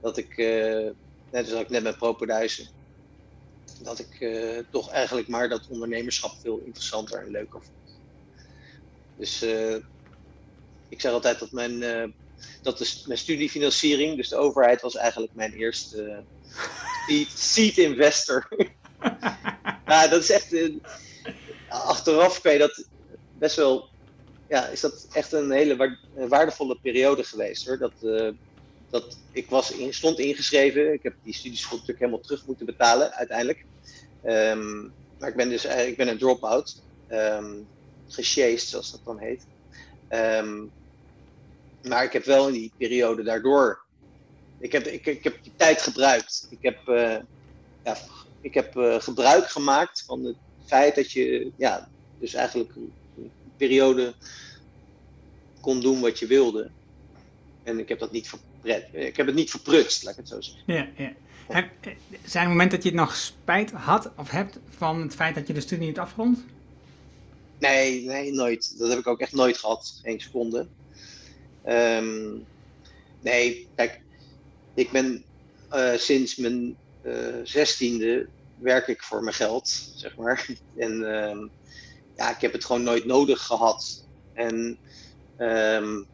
dat 0.00 0.16
ik, 0.16 0.36
uh, 0.36 0.90
net 1.30 1.52
als 1.52 1.60
ik 1.60 1.68
net 1.68 1.82
met 1.82 1.96
Propaduizen, 1.96 2.70
dat 3.82 3.98
ik 3.98 4.20
uh, 4.20 4.58
toch 4.70 4.90
eigenlijk 4.90 5.28
maar 5.28 5.48
dat 5.48 5.66
ondernemerschap 5.68 6.32
veel 6.40 6.58
interessanter 6.64 7.22
en 7.22 7.30
leuker 7.30 7.62
vond. 7.62 8.00
Dus 9.16 9.42
ik 10.88 11.00
zeg 11.00 11.12
altijd 11.12 11.38
dat 11.38 11.50
mijn, 11.52 12.14
dat 12.62 12.80
is 12.80 13.04
mijn 13.06 13.18
studiefinanciering, 13.18 14.16
dus 14.16 14.28
de 14.28 14.36
overheid 14.36 14.80
was 14.80 14.96
eigenlijk 14.96 15.34
mijn 15.34 15.52
eerste 15.52 16.24
seed, 17.34 17.78
investor. 17.78 18.48
ja, 19.86 20.06
dat 20.10 20.22
is 20.22 20.30
echt, 20.30 20.54
achteraf 21.68 22.40
kan 22.40 22.52
je 22.52 22.58
dat 22.58 22.88
best 23.38 23.56
wel 23.56 23.90
ja, 24.50 24.66
is 24.66 24.80
dat 24.80 25.06
echt 25.12 25.32
een 25.32 25.50
hele 25.50 25.98
waardevolle 26.14 26.78
periode 26.82 27.24
geweest 27.24 27.66
hoor. 27.66 27.78
Dat, 27.78 27.94
dat 28.90 29.18
ik 29.32 29.50
was 29.50 29.74
stond 29.90 30.18
ingeschreven. 30.18 30.92
Ik 30.92 31.02
heb 31.02 31.14
die 31.22 31.34
studieschool 31.34 31.78
natuurlijk 31.78 31.98
helemaal 31.98 32.20
terug 32.20 32.46
moeten 32.46 32.66
betalen 32.66 33.12
uiteindelijk. 33.12 33.64
Um, 34.24 34.92
maar 35.18 35.28
ik 35.28 35.36
ben 35.36 35.48
dus 35.48 35.64
eh, 35.64 35.88
ik 35.88 35.96
ben 35.96 36.08
een 36.08 36.18
drop-out. 36.18 36.82
Um, 37.10 37.66
zoals 38.06 38.90
dat 38.90 39.00
dan 39.04 39.18
heet. 39.18 39.46
Um, 40.10 40.70
maar 41.82 42.04
ik 42.04 42.12
heb 42.12 42.24
wel 42.24 42.46
in 42.46 42.52
die 42.52 42.72
periode 42.76 43.22
daardoor. 43.22 43.80
Ik 44.58 44.72
heb, 44.72 44.86
ik, 44.86 45.24
heb 45.24 45.42
die 45.42 45.52
tijd 45.56 45.82
gebruikt. 45.82 46.46
Ik 46.50 46.58
heb, 46.60 46.88
uh, 46.88 47.16
ja, 47.84 47.96
ik 48.40 48.54
heb 48.54 48.76
uh, 48.76 49.00
gebruik 49.00 49.50
gemaakt 49.50 50.02
van 50.02 50.24
het 50.24 50.36
feit 50.66 50.94
dat 50.94 51.12
je, 51.12 51.50
ja, 51.56 51.88
dus 52.18 52.34
eigenlijk 52.34 52.72
periode 53.56 54.14
kon 55.60 55.80
doen 55.80 56.00
wat 56.00 56.18
je 56.18 56.26
wilde. 56.26 56.70
En 57.62 57.78
ik 57.78 57.88
heb 57.88 57.98
dat 57.98 58.12
niet 58.12 58.28
ik 58.92 59.16
heb 59.16 59.26
het 59.26 59.34
niet 59.34 59.50
verprutst, 59.50 60.02
laat 60.02 60.12
ik 60.12 60.18
het 60.18 60.28
zo 60.28 60.40
zeggen. 60.40 60.62
Ja, 60.66 60.88
ja. 60.96 61.12
Heb, 61.48 61.70
zijn 62.24 62.44
er 62.44 62.50
momenten 62.50 62.78
dat 62.80 62.90
je 62.90 62.94
nog 62.94 63.16
spijt 63.16 63.70
had 63.70 64.10
of 64.16 64.30
hebt 64.30 64.58
van 64.68 65.02
het 65.02 65.14
feit 65.14 65.34
dat 65.34 65.46
je 65.46 65.52
de 65.52 65.60
studie 65.60 65.86
niet 65.86 65.98
afrondt? 65.98 66.40
Nee, 67.58 68.04
nee, 68.04 68.32
nooit. 68.32 68.78
Dat 68.78 68.88
heb 68.88 68.98
ik 68.98 69.06
ook 69.06 69.20
echt 69.20 69.32
nooit 69.32 69.58
gehad, 69.58 70.00
geen 70.02 70.20
seconde. 70.20 70.66
Um, 71.68 72.44
nee, 73.20 73.68
kijk, 73.74 74.00
ik 74.74 74.90
ben 74.90 75.24
uh, 75.72 75.96
sinds 75.96 76.36
mijn 76.36 76.76
uh, 77.02 77.34
zestiende 77.44 78.28
werk 78.58 78.86
ik 78.86 79.02
voor 79.02 79.22
mijn 79.22 79.34
geld, 79.34 79.92
zeg 79.94 80.16
maar. 80.16 80.46
En 80.76 80.92
uh, 81.00 81.48
ja, 82.16 82.34
ik 82.34 82.40
heb 82.40 82.52
het 82.52 82.64
gewoon 82.64 82.82
nooit 82.82 83.04
nodig 83.04 83.42
gehad. 83.42 84.04
En 84.32 84.78
um, 85.38 86.06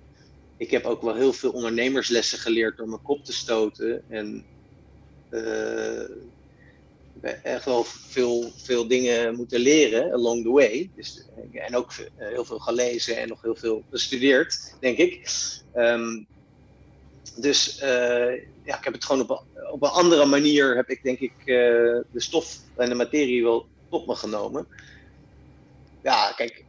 ik 0.56 0.70
heb 0.70 0.84
ook 0.84 1.02
wel 1.02 1.14
heel 1.14 1.32
veel 1.32 1.50
ondernemerslessen 1.50 2.38
geleerd 2.38 2.76
door 2.76 2.88
mijn 2.88 3.02
kop 3.02 3.24
te 3.24 3.32
stoten. 3.32 4.02
En 4.08 4.44
uh, 5.30 6.02
echt 7.42 7.64
wel 7.64 7.84
veel, 7.84 8.52
veel 8.56 8.88
dingen 8.88 9.34
moeten 9.34 9.60
leren 9.60 10.12
along 10.12 10.42
the 10.42 10.50
way. 10.50 10.90
Dus, 10.94 11.26
en 11.52 11.76
ook 11.76 11.92
heel 12.16 12.44
veel 12.44 12.58
gelezen 12.58 13.16
en 13.16 13.28
nog 13.28 13.42
heel 13.42 13.56
veel 13.56 13.84
gestudeerd, 13.90 14.74
denk 14.80 14.98
ik. 14.98 15.30
Um, 15.76 16.26
dus 17.36 17.80
uh, 17.82 18.32
ja, 18.64 18.78
ik 18.78 18.84
heb 18.84 18.92
het 18.92 19.04
gewoon 19.04 19.22
op 19.22 19.30
een, 19.30 19.70
op 19.70 19.82
een 19.82 19.88
andere 19.88 20.24
manier, 20.24 20.76
heb 20.76 20.88
ik 20.88 21.02
denk 21.02 21.18
ik 21.18 21.32
de 21.44 22.04
stof 22.14 22.58
en 22.76 22.88
de 22.88 22.94
materie 22.94 23.42
wel 23.42 23.66
tot 23.88 24.06
me 24.06 24.14
genomen 24.14 24.66
ja, 26.06 26.32
kijk, 26.36 26.64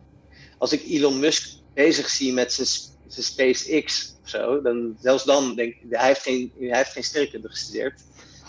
als 0.57 0.71
ik 0.71 0.83
Elon 0.83 1.19
Musk 1.19 1.49
bezig 1.73 2.09
zie 2.09 2.33
met 2.33 2.53
zijn, 2.53 2.67
zijn 3.07 3.25
SpaceX 3.25 4.15
of 4.23 4.29
zo, 4.29 4.61
dan 4.61 4.97
zelfs 5.01 5.23
dan 5.23 5.55
denk 5.55 5.73
ik, 5.73 5.81
hij 5.89 6.07
heeft 6.07 6.21
geen, 6.21 6.51
hij 6.59 6.77
heeft 6.77 6.91
geen 6.91 7.03
sterrenkunde 7.03 7.49
gestudeerd. 7.49 8.01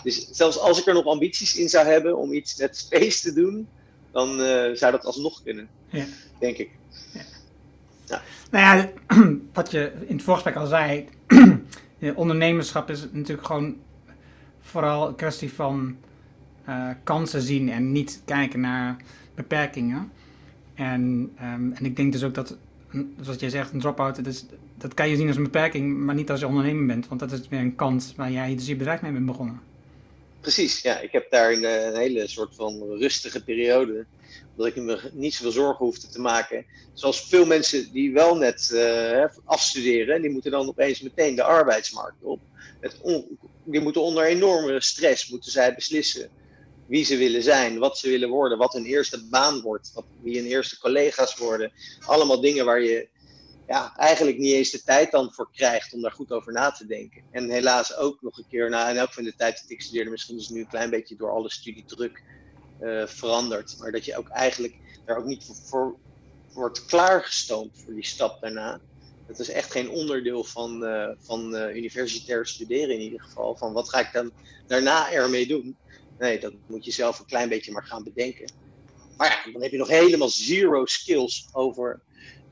Dus 0.03 0.27
zelfs 0.31 0.59
als 0.59 0.79
ik 0.79 0.85
er 0.85 0.93
nog 0.93 1.05
ambities 1.05 1.55
in 1.55 1.69
zou 1.69 1.87
hebben 1.87 2.17
om 2.17 2.33
iets 2.33 2.57
met 2.57 2.77
space 2.77 3.21
te 3.21 3.33
doen, 3.33 3.67
dan 4.11 4.29
uh, 4.39 4.73
zou 4.73 4.91
dat 4.91 5.05
alsnog 5.05 5.43
kunnen, 5.43 5.69
ja. 5.89 6.05
denk 6.39 6.57
ik. 6.57 6.69
Ja. 7.13 7.21
ja. 8.05 8.21
Nou 8.51 8.77
ja, 8.77 8.91
wat 9.53 9.71
je 9.71 9.91
in 10.07 10.15
het 10.15 10.23
voorgesprek 10.23 10.55
al 10.55 10.65
zei, 10.65 11.05
ondernemerschap 12.15 12.89
is 12.89 13.05
natuurlijk 13.11 13.47
gewoon 13.47 13.77
vooral 14.61 15.07
een 15.07 15.15
kwestie 15.15 15.53
van 15.53 15.97
uh, 16.69 16.89
kansen 17.03 17.41
zien 17.41 17.69
en 17.69 17.91
niet 17.91 18.21
kijken 18.25 18.59
naar 18.59 18.97
beperkingen. 19.35 20.11
En, 20.73 21.31
um, 21.41 21.73
en 21.73 21.85
ik 21.85 21.95
denk 21.95 22.11
dus 22.11 22.23
ook 22.23 22.33
dat, 22.33 22.57
zoals 23.21 23.39
jij 23.39 23.49
zegt, 23.49 23.73
een 23.73 23.79
drop-out, 23.79 24.23
dat, 24.23 24.45
dat 24.77 24.93
kan 24.93 25.09
je 25.09 25.15
zien 25.15 25.27
als 25.27 25.35
een 25.35 25.43
beperking, 25.43 25.97
maar 25.97 26.15
niet 26.15 26.29
als 26.29 26.39
je 26.39 26.47
ondernemer 26.47 26.85
bent. 26.85 27.07
Want 27.07 27.19
dat 27.19 27.31
is 27.31 27.47
weer 27.47 27.59
een 27.59 27.75
kans 27.75 28.13
waar 28.15 28.31
jij 28.31 28.55
dus 28.55 28.67
je 28.67 28.75
bedrijf 28.75 29.01
mee 29.01 29.11
bent 29.11 29.25
begonnen. 29.25 29.61
Precies, 30.41 30.81
ja. 30.81 30.99
Ik 30.99 31.11
heb 31.11 31.31
daar 31.31 31.51
een, 31.51 31.63
een 31.63 31.95
hele 31.95 32.27
soort 32.27 32.55
van 32.55 32.83
rustige 32.97 33.43
periode, 33.43 34.05
dat 34.55 34.67
ik 34.67 34.75
me 34.75 35.09
niet 35.13 35.33
zoveel 35.33 35.51
zorgen 35.51 35.85
hoefde 35.85 36.07
te 36.07 36.21
maken. 36.21 36.65
Zoals 36.93 37.27
veel 37.27 37.45
mensen 37.45 37.91
die 37.91 38.13
wel 38.13 38.35
net 38.35 38.69
uh, 38.73 39.25
afstuderen, 39.43 40.21
die 40.21 40.31
moeten 40.31 40.51
dan 40.51 40.67
opeens 40.67 41.01
meteen 41.01 41.35
de 41.35 41.43
arbeidsmarkt 41.43 42.17
op. 42.21 42.39
die 43.63 43.81
moeten 43.81 44.01
onder 44.01 44.25
enorme 44.25 44.81
stress 44.81 45.29
moeten 45.29 45.51
zij 45.51 45.75
beslissen 45.75 46.29
wie 46.89 47.05
ze 47.05 47.17
willen 47.17 47.43
zijn, 47.43 47.79
wat 47.79 47.97
ze 47.97 48.09
willen 48.09 48.29
worden, 48.29 48.57
wat 48.57 48.73
hun 48.73 48.85
eerste 48.85 49.27
baan 49.29 49.61
wordt, 49.61 49.91
wat, 49.93 50.05
wie 50.21 50.37
hun 50.37 50.47
eerste 50.47 50.79
collega's 50.79 51.37
worden. 51.37 51.71
Allemaal 52.05 52.41
dingen 52.41 52.65
waar 52.65 52.81
je 52.81 53.09
ja, 53.67 53.95
eigenlijk 53.95 54.37
niet 54.37 54.53
eens 54.53 54.69
de 54.69 54.83
tijd 54.83 55.11
dan 55.11 55.33
voor 55.33 55.49
krijgt 55.51 55.93
om 55.93 56.01
daar 56.01 56.11
goed 56.11 56.31
over 56.31 56.53
na 56.53 56.71
te 56.71 56.85
denken. 56.85 57.23
En 57.31 57.49
helaas 57.49 57.95
ook 57.95 58.21
nog 58.21 58.37
een 58.37 58.47
keer, 58.49 58.69
na, 58.69 58.89
in 58.89 58.97
elk 58.97 59.13
van 59.13 59.23
de 59.23 59.35
tijd 59.35 59.61
dat 59.61 59.69
ik 59.69 59.81
studeerde, 59.81 60.09
misschien 60.09 60.37
is 60.37 60.43
het 60.45 60.53
nu 60.53 60.59
een 60.59 60.67
klein 60.67 60.89
beetje 60.89 61.15
door 61.15 61.31
alle 61.31 61.51
studiedruk 61.51 62.23
uh, 62.81 63.05
veranderd. 63.05 63.75
Maar 63.79 63.91
dat 63.91 64.05
je 64.05 64.17
ook 64.17 64.29
eigenlijk 64.29 64.75
daar 65.05 65.17
ook 65.17 65.25
niet 65.25 65.45
voor, 65.63 65.95
wordt 66.53 66.85
klaargestoomd 66.85 67.81
voor 67.83 67.93
die 67.93 68.05
stap 68.05 68.41
daarna. 68.41 68.81
Dat 69.27 69.39
is 69.39 69.49
echt 69.49 69.71
geen 69.71 69.89
onderdeel 69.89 70.43
van, 70.43 70.83
uh, 70.83 71.09
van 71.19 71.55
uh, 71.55 71.75
universitair 71.75 72.45
studeren 72.45 72.95
in 72.95 73.01
ieder 73.01 73.21
geval. 73.21 73.55
Van 73.55 73.73
wat 73.73 73.89
ga 73.89 73.99
ik 73.99 74.09
dan 74.13 74.31
daarna 74.67 75.11
ermee 75.11 75.47
doen? 75.47 75.77
Nee, 76.19 76.39
dat 76.39 76.53
moet 76.67 76.85
je 76.85 76.91
zelf 76.91 77.19
een 77.19 77.25
klein 77.25 77.49
beetje 77.49 77.71
maar 77.71 77.85
gaan 77.85 78.03
bedenken. 78.03 78.51
Maar 79.17 79.43
ja, 79.45 79.51
dan 79.51 79.61
heb 79.61 79.71
je 79.71 79.77
nog 79.77 79.87
helemaal 79.87 80.29
zero 80.29 80.85
skills 80.85 81.49
over 81.51 82.01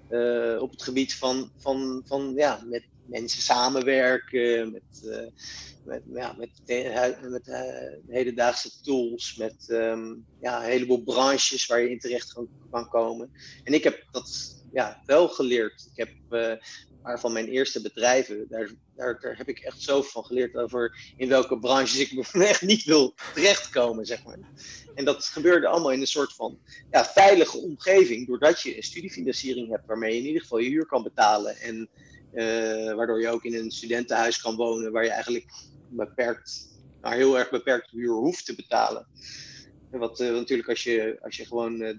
uh, 0.09 0.61
op 0.61 0.71
het 0.71 0.83
gebied 0.83 1.15
van, 1.15 1.51
van, 1.57 2.03
van 2.05 2.33
ja, 2.35 2.61
met 2.65 2.83
mensen 3.05 3.41
samenwerken, 3.41 4.71
met, 4.71 5.01
uh, 5.03 5.27
met, 5.83 6.01
ja, 6.13 6.35
met, 6.37 6.49
met 7.21 7.47
uh, 7.47 7.61
hedendaagse 8.07 8.81
tools, 8.81 9.35
met 9.35 9.67
um, 9.69 10.25
ja, 10.41 10.57
een 10.63 10.69
heleboel 10.69 11.03
branches 11.03 11.65
waar 11.65 11.81
je 11.81 11.89
in 11.89 11.99
terecht 11.99 12.33
kan, 12.33 12.49
kan 12.71 12.89
komen. 12.89 13.31
En 13.63 13.73
ik 13.73 13.83
heb 13.83 14.05
dat 14.11 14.55
ja, 14.71 15.01
wel 15.05 15.27
geleerd. 15.27 15.89
Ik 15.93 16.07
heb 16.07 16.09
maar 17.07 17.19
van 17.19 17.33
mijn 17.33 17.47
eerste 17.47 17.81
bedrijven, 17.81 18.45
daar, 18.49 18.69
daar, 18.95 19.19
daar, 19.19 19.37
heb 19.37 19.47
ik 19.47 19.59
echt 19.59 19.81
zoveel 19.81 20.11
van 20.11 20.25
geleerd 20.25 20.55
over 20.55 21.13
in 21.17 21.29
welke 21.29 21.59
branches 21.59 21.99
ik 21.99 22.11
echt 22.33 22.61
niet 22.61 22.83
wil 22.83 23.13
terechtkomen, 23.33 24.05
zeg 24.05 24.23
maar. 24.23 24.39
En 24.95 25.05
dat 25.05 25.25
gebeurde 25.25 25.67
allemaal 25.67 25.91
in 25.91 25.99
een 25.99 26.07
soort 26.07 26.33
van 26.33 26.59
ja, 26.91 27.05
veilige 27.05 27.57
omgeving, 27.57 28.27
doordat 28.27 28.61
je 28.61 28.77
een 28.77 28.83
studiefinanciering 28.83 29.69
hebt 29.69 29.85
waarmee 29.85 30.13
je 30.13 30.19
in 30.19 30.25
ieder 30.25 30.41
geval 30.41 30.57
je 30.57 30.69
huur 30.69 30.85
kan 30.85 31.03
betalen 31.03 31.57
en 31.57 31.89
uh, 32.33 32.93
waardoor 32.93 33.21
je 33.21 33.29
ook 33.29 33.43
in 33.43 33.55
een 33.55 33.71
studentenhuis 33.71 34.41
kan 34.41 34.55
wonen 34.55 34.91
waar 34.91 35.03
je 35.03 35.09
eigenlijk 35.09 35.51
beperkt, 35.89 36.67
nou, 37.01 37.15
heel 37.15 37.39
erg 37.39 37.49
beperkt 37.49 37.91
huur 37.91 38.13
hoeft 38.13 38.45
te 38.45 38.55
betalen. 38.55 39.07
Wat 39.91 40.19
uh, 40.19 40.29
natuurlijk 40.29 40.69
als 40.69 40.83
je, 40.83 41.19
als 41.21 41.37
je 41.37 41.45
gewoon 41.45 41.81
uh, 41.81 41.97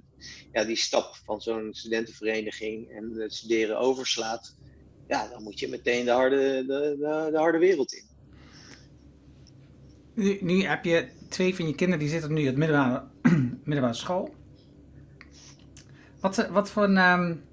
ja, 0.53 0.65
die 0.65 0.77
stap 0.77 1.17
van 1.25 1.41
zo'n 1.41 1.69
studentenvereniging 1.73 2.91
en 2.91 3.13
het 3.13 3.35
studeren 3.35 3.79
overslaat, 3.79 4.58
ja, 5.09 5.29
dan 5.29 5.43
moet 5.43 5.59
je 5.59 5.69
meteen 5.69 6.05
de 6.05 6.11
harde, 6.11 6.37
de, 6.37 6.97
de, 6.99 7.29
de 7.31 7.39
harde 7.39 7.59
wereld 7.59 7.93
in. 7.93 8.03
Nu, 10.15 10.39
nu, 10.41 10.63
heb 10.63 10.85
je 10.85 11.09
twee 11.29 11.55
van 11.55 11.67
je 11.67 11.75
kinderen 11.75 12.01
die 12.01 12.13
zitten 12.13 12.33
nu 12.33 12.49
op 12.49 12.57
middelbare, 12.57 13.05
middelbare 13.65 13.95
school. 13.95 14.35
Wat, 16.21 16.49
wat 16.49 16.71
voor 16.71 16.85
een 16.85 16.99
um, 16.99 17.45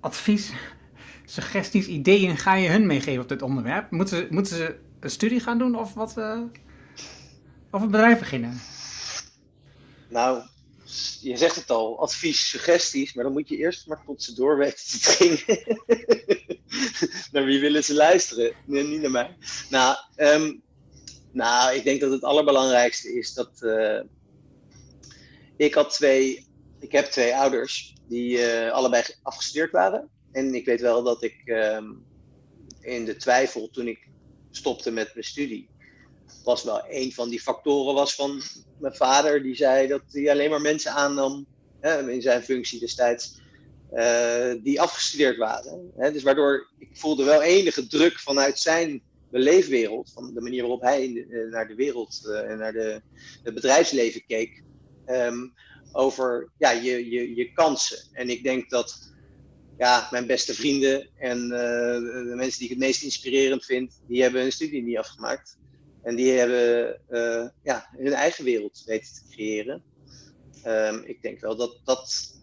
advies 0.00 0.52
suggesties, 1.24 1.86
ideeën 1.86 2.36
ga 2.36 2.54
je 2.54 2.68
hun 2.68 2.86
meegeven 2.86 3.22
op 3.22 3.28
dit 3.28 3.42
onderwerp? 3.42 3.90
Moeten 3.90 4.16
ze, 4.16 4.26
moeten 4.30 4.56
ze 4.56 4.78
een 5.00 5.10
studie 5.10 5.40
gaan 5.40 5.58
doen 5.58 5.74
of 5.74 5.94
wat? 5.94 6.18
Uh, 6.18 6.42
of 7.70 7.82
een 7.82 7.90
bedrijf 7.90 8.18
beginnen? 8.18 8.60
Nou, 10.08 10.42
je 11.20 11.36
zegt 11.36 11.56
het 11.56 11.70
al, 11.70 12.00
advies, 12.00 12.48
suggesties, 12.48 13.14
maar 13.14 13.24
dan 13.24 13.32
moet 13.32 13.48
je 13.48 13.56
eerst 13.56 13.86
maar 13.86 14.04
tot 14.06 14.22
ze 14.22 14.34
door 14.34 14.58
weten 14.58 14.84
te 14.86 14.98
dringen. 14.98 15.78
naar 17.32 17.44
wie 17.44 17.60
willen 17.60 17.84
ze 17.84 17.94
luisteren? 17.94 18.52
Niet 18.64 19.00
naar 19.00 19.10
mij. 19.10 19.36
Nou, 19.70 19.96
um, 20.16 20.62
nou, 21.32 21.74
ik 21.74 21.84
denk 21.84 22.00
dat 22.00 22.10
het 22.10 22.22
allerbelangrijkste 22.22 23.14
is 23.14 23.34
dat. 23.34 23.50
Uh, 23.60 24.00
ik 25.56 25.74
had 25.74 25.90
twee. 25.90 26.46
Ik 26.80 26.92
heb 26.92 27.04
twee 27.04 27.34
ouders 27.34 27.94
die 28.08 28.38
uh, 28.38 28.70
allebei 28.70 29.02
afgestudeerd 29.22 29.72
waren. 29.72 30.08
En 30.32 30.54
ik 30.54 30.64
weet 30.64 30.80
wel 30.80 31.02
dat 31.02 31.22
ik 31.22 31.42
um, 31.44 32.04
in 32.80 33.04
de 33.04 33.16
twijfel 33.16 33.70
toen 33.70 33.88
ik 33.88 34.08
stopte 34.50 34.90
met 34.90 35.14
mijn 35.14 35.26
studie. 35.26 35.68
Was 36.44 36.64
wel 36.64 36.82
een 36.88 37.12
van 37.12 37.28
die 37.28 37.40
factoren 37.40 37.94
was 37.94 38.14
van 38.14 38.42
mijn 38.78 38.94
vader. 38.94 39.42
Die 39.42 39.54
zei 39.54 39.86
dat 39.86 40.02
hij 40.10 40.30
alleen 40.30 40.50
maar 40.50 40.60
mensen 40.60 40.92
aannam. 40.92 41.46
Hè, 41.80 42.10
in 42.10 42.22
zijn 42.22 42.42
functie 42.42 42.80
destijds. 42.80 43.40
Uh, 43.92 44.54
die 44.62 44.80
afgestudeerd 44.80 45.36
waren. 45.36 45.92
Hè, 45.96 46.12
dus 46.12 46.22
waardoor 46.22 46.68
ik 46.78 46.88
voelde 46.92 47.24
wel 47.24 47.42
enige 47.42 47.86
druk 47.86 48.18
vanuit 48.18 48.58
zijn 48.58 49.02
beleefwereld, 49.30 50.10
van 50.12 50.34
de 50.34 50.40
manier 50.40 50.60
waarop 50.60 50.82
hij 50.82 51.12
de, 51.12 51.48
naar 51.50 51.68
de 51.68 51.74
wereld 51.74 52.26
en 52.46 52.58
naar 52.58 52.72
de, 52.72 53.02
het 53.42 53.54
bedrijfsleven 53.54 54.24
keek, 54.26 54.62
um, 55.06 55.54
over 55.92 56.50
ja, 56.58 56.70
je, 56.70 57.10
je, 57.10 57.34
je 57.34 57.52
kansen. 57.52 58.08
En 58.12 58.30
ik 58.30 58.42
denk 58.42 58.70
dat 58.70 59.12
ja, 59.78 60.08
mijn 60.10 60.26
beste 60.26 60.54
vrienden 60.54 61.08
en 61.18 61.48
de 61.48 62.32
mensen 62.36 62.58
die 62.58 62.68
ik 62.68 62.74
het 62.74 62.84
meest 62.84 63.02
inspirerend 63.02 63.64
vind, 63.64 64.00
die 64.06 64.22
hebben 64.22 64.40
hun 64.40 64.52
studie 64.52 64.82
niet 64.82 64.98
afgemaakt. 64.98 65.58
En 66.08 66.16
die 66.16 66.32
hebben 66.32 66.98
uh, 67.10 67.48
ja, 67.62 67.88
hun 67.96 68.12
eigen 68.12 68.44
wereld 68.44 68.82
weten 68.86 69.14
te 69.14 69.22
creëren. 69.30 69.82
Um, 70.66 71.02
ik 71.04 71.22
denk 71.22 71.40
wel 71.40 71.56
dat, 71.56 71.80
dat, 71.84 72.34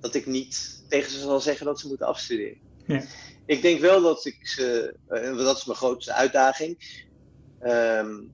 dat 0.00 0.14
ik 0.14 0.26
niet 0.26 0.84
tegen 0.88 1.10
ze 1.10 1.18
zal 1.18 1.40
zeggen 1.40 1.66
dat 1.66 1.80
ze 1.80 1.88
moeten 1.88 2.06
afstuderen. 2.06 2.58
Ja 2.86 3.02
ik 3.48 3.62
denk 3.62 3.80
wel 3.80 4.02
dat 4.02 4.24
ik 4.24 4.46
ze, 4.46 4.94
uh, 5.08 5.36
dat 5.36 5.56
is 5.56 5.64
mijn 5.64 5.78
grootste 5.78 6.12
uitdaging. 6.12 7.02
Um, 7.62 8.32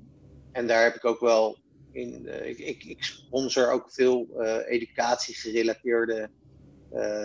en 0.53 0.67
daar 0.67 0.83
heb 0.83 0.95
ik 0.95 1.05
ook 1.05 1.21
wel 1.21 1.59
in, 1.93 2.23
uh, 2.27 2.49
ik, 2.49 2.59
ik, 2.59 2.85
ik, 2.85 3.05
sponsor 3.05 3.71
ook 3.71 3.93
veel 3.93 4.29
uh, 4.39 4.59
educatiegerelateerde 4.67 6.31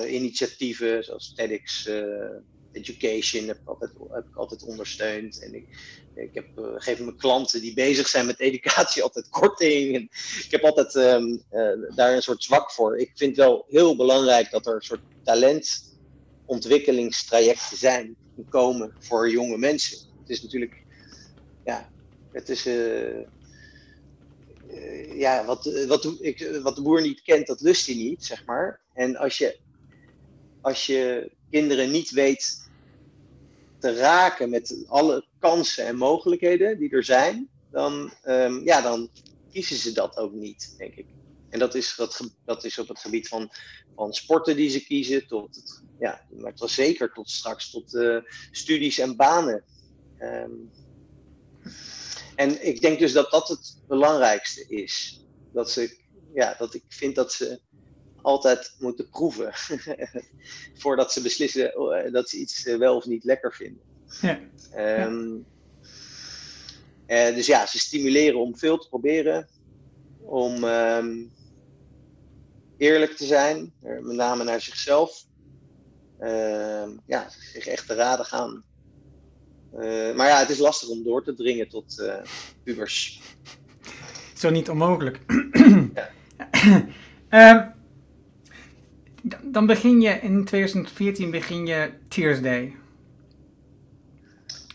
initiatieven, 0.07 1.03
zoals 1.03 1.33
TEDx 1.33 1.89
Education, 2.71 3.47
heb 3.47 3.57
ik 3.57 3.67
altijd, 4.33 4.63
ondersteund. 4.63 5.43
En 5.43 5.53
ik, 5.53 5.67
ik 6.15 6.33
heb, 6.33 6.45
geef 6.75 6.99
mijn 6.99 7.17
klanten 7.17 7.61
die 7.61 7.73
bezig 7.73 8.07
zijn 8.07 8.25
met 8.25 8.39
educatie 8.39 9.03
altijd 9.03 9.29
korting. 9.29 9.95
En 9.95 10.01
ik 10.43 10.47
heb 10.49 10.63
altijd 10.63 10.95
um, 10.95 11.43
daar 11.95 12.13
een 12.13 12.21
soort 12.21 12.43
zwak 12.43 12.71
voor. 12.71 12.99
Ik 12.99 13.11
vind 13.15 13.35
wel 13.35 13.65
heel 13.67 13.95
belangrijk 13.95 14.51
dat 14.51 14.67
er 14.67 14.75
een 14.75 14.81
soort 14.81 15.01
talent 15.23 15.97
ontwikkelingstrajecten 16.45 17.77
zijn 17.77 18.15
komen 18.49 18.93
voor 18.99 19.29
jonge 19.29 19.57
mensen. 19.57 19.97
Het 20.19 20.29
is 20.29 20.41
natuurlijk, 20.41 20.83
ja, 21.65 21.89
het 22.31 22.49
is, 22.49 22.67
uh, 22.67 23.25
ja, 25.13 25.45
wat, 25.45 25.85
wat, 25.87 26.15
ik, 26.19 26.59
wat 26.63 26.75
de 26.75 26.81
boer 26.81 27.01
niet 27.01 27.21
kent, 27.21 27.47
dat 27.47 27.61
lust 27.61 27.85
hij 27.85 27.95
niet, 27.95 28.25
zeg 28.25 28.45
maar. 28.45 28.81
En 28.93 29.15
als 29.15 29.37
je, 29.37 29.59
als 30.61 30.85
je 30.85 31.31
kinderen 31.51 31.91
niet 31.91 32.09
weet 32.09 32.69
te 33.79 33.93
raken 33.93 34.49
met 34.49 34.83
alle 34.87 35.25
kansen 35.39 35.85
en 35.85 35.95
mogelijkheden 35.95 36.79
die 36.79 36.89
er 36.89 37.03
zijn, 37.03 37.49
dan, 37.71 38.13
um, 38.25 38.63
ja, 38.65 38.81
dan 38.81 39.09
kiezen 39.51 39.75
ze 39.75 39.91
dat 39.91 40.17
ook 40.17 40.33
niet, 40.33 40.75
denk 40.77 40.95
ik. 40.95 41.05
En 41.49 41.59
dat 41.59 41.75
is, 41.75 41.95
dat, 41.95 42.31
dat 42.45 42.63
is 42.63 42.79
op 42.79 42.87
het 42.87 42.99
gebied 42.99 43.27
van, 43.27 43.51
van 43.95 44.13
sporten 44.13 44.55
die 44.55 44.69
ze 44.69 44.83
kiezen, 44.83 45.27
tot 45.27 45.81
ja, 45.99 46.25
maar 46.29 46.53
was 46.55 46.73
zeker 46.73 47.11
tot 47.13 47.29
straks 47.29 47.69
tot 47.69 47.93
uh, 47.93 48.17
studies 48.51 48.97
en 48.97 49.15
banen. 49.15 49.63
Um, 50.19 50.71
en 52.35 52.67
ik 52.67 52.81
denk 52.81 52.99
dus 52.99 53.13
dat 53.13 53.31
dat 53.31 53.47
het 53.47 53.81
belangrijkste 53.87 54.65
is. 54.67 55.23
Dat, 55.53 55.71
ze, 55.71 55.97
ja, 56.33 56.55
dat 56.57 56.73
ik 56.73 56.83
vind 56.87 57.15
dat 57.15 57.33
ze 57.33 57.59
altijd 58.21 58.75
moeten 58.79 59.09
proeven 59.09 59.53
voordat 60.81 61.13
ze 61.13 61.21
beslissen 61.21 61.73
eh, 61.73 62.11
dat 62.11 62.29
ze 62.29 62.37
iets 62.37 62.65
eh, 62.65 62.77
wel 62.77 62.95
of 62.95 63.05
niet 63.05 63.23
lekker 63.23 63.53
vinden. 63.53 63.81
Ja. 64.21 64.39
Um, 65.05 65.45
uh, 67.07 67.35
dus 67.35 67.45
ja, 67.45 67.65
ze 67.65 67.79
stimuleren 67.79 68.39
om 68.39 68.57
veel 68.57 68.77
te 68.77 68.87
proberen, 68.87 69.47
om 70.19 70.63
um, 70.63 71.31
eerlijk 72.77 73.11
te 73.11 73.25
zijn, 73.25 73.73
met 73.81 74.15
name 74.15 74.43
naar 74.43 74.61
zichzelf. 74.61 75.27
Uh, 76.21 76.87
ja, 77.05 77.29
zich 77.29 77.67
echt 77.67 77.87
te 77.87 77.93
raden 77.93 78.25
gaan. 78.25 78.63
Uh, 79.73 80.15
maar 80.15 80.27
ja, 80.27 80.39
het 80.39 80.49
is 80.49 80.57
lastig 80.57 80.89
om 80.89 81.03
door 81.03 81.23
te 81.23 81.33
dringen 81.33 81.69
tot 81.69 81.99
uh, 81.99 82.15
pubers. 82.63 83.21
Zo 84.33 84.49
niet 84.49 84.69
onmogelijk. 84.69 85.19
ja. 85.93 86.09
Ehm, 87.29 87.67
dan 89.43 89.65
begin 89.65 90.01
je 90.01 90.09
in 90.09 90.45
2014 90.45 91.31
begin 91.31 91.65
je 91.65 91.93
Tears 92.07 92.41
Day. 92.41 92.75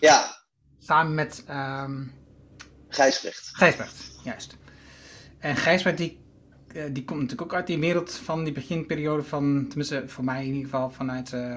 Ja. 0.00 0.42
Samen 0.78 1.14
met 1.14 1.44
um, 1.50 2.12
Gijsbrecht. 2.88 3.50
Gijsbrecht, 3.52 4.20
juist. 4.24 4.57
En 5.38 5.57
Gijsbrecht 5.57 5.98
die 5.98 6.24
eh, 6.74 6.85
die 6.90 7.04
komt 7.04 7.20
natuurlijk 7.20 7.52
ook 7.52 7.59
uit 7.59 7.66
die 7.66 7.78
wereld 7.78 8.12
van 8.12 8.44
die 8.44 8.52
beginperiode 8.52 9.22
van, 9.22 9.64
tenminste 9.68 10.02
voor 10.07 10.24
mij 10.24 10.40
in 10.40 10.54
ieder 10.54 10.70
geval, 10.70 10.90
vanuit 10.90 11.33
uh, 11.33 11.57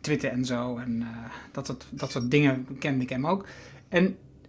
Twitter 0.00 0.30
en 0.30 0.44
zo. 0.44 0.76
En 0.76 1.00
uh, 1.00 1.06
dat, 1.52 1.66
soort, 1.66 1.86
dat 1.90 2.10
soort 2.10 2.30
dingen 2.30 2.78
kende 2.78 3.02
ik 3.02 3.08
hem 3.08 3.26
ook. 3.26 3.46
En, 3.88 4.04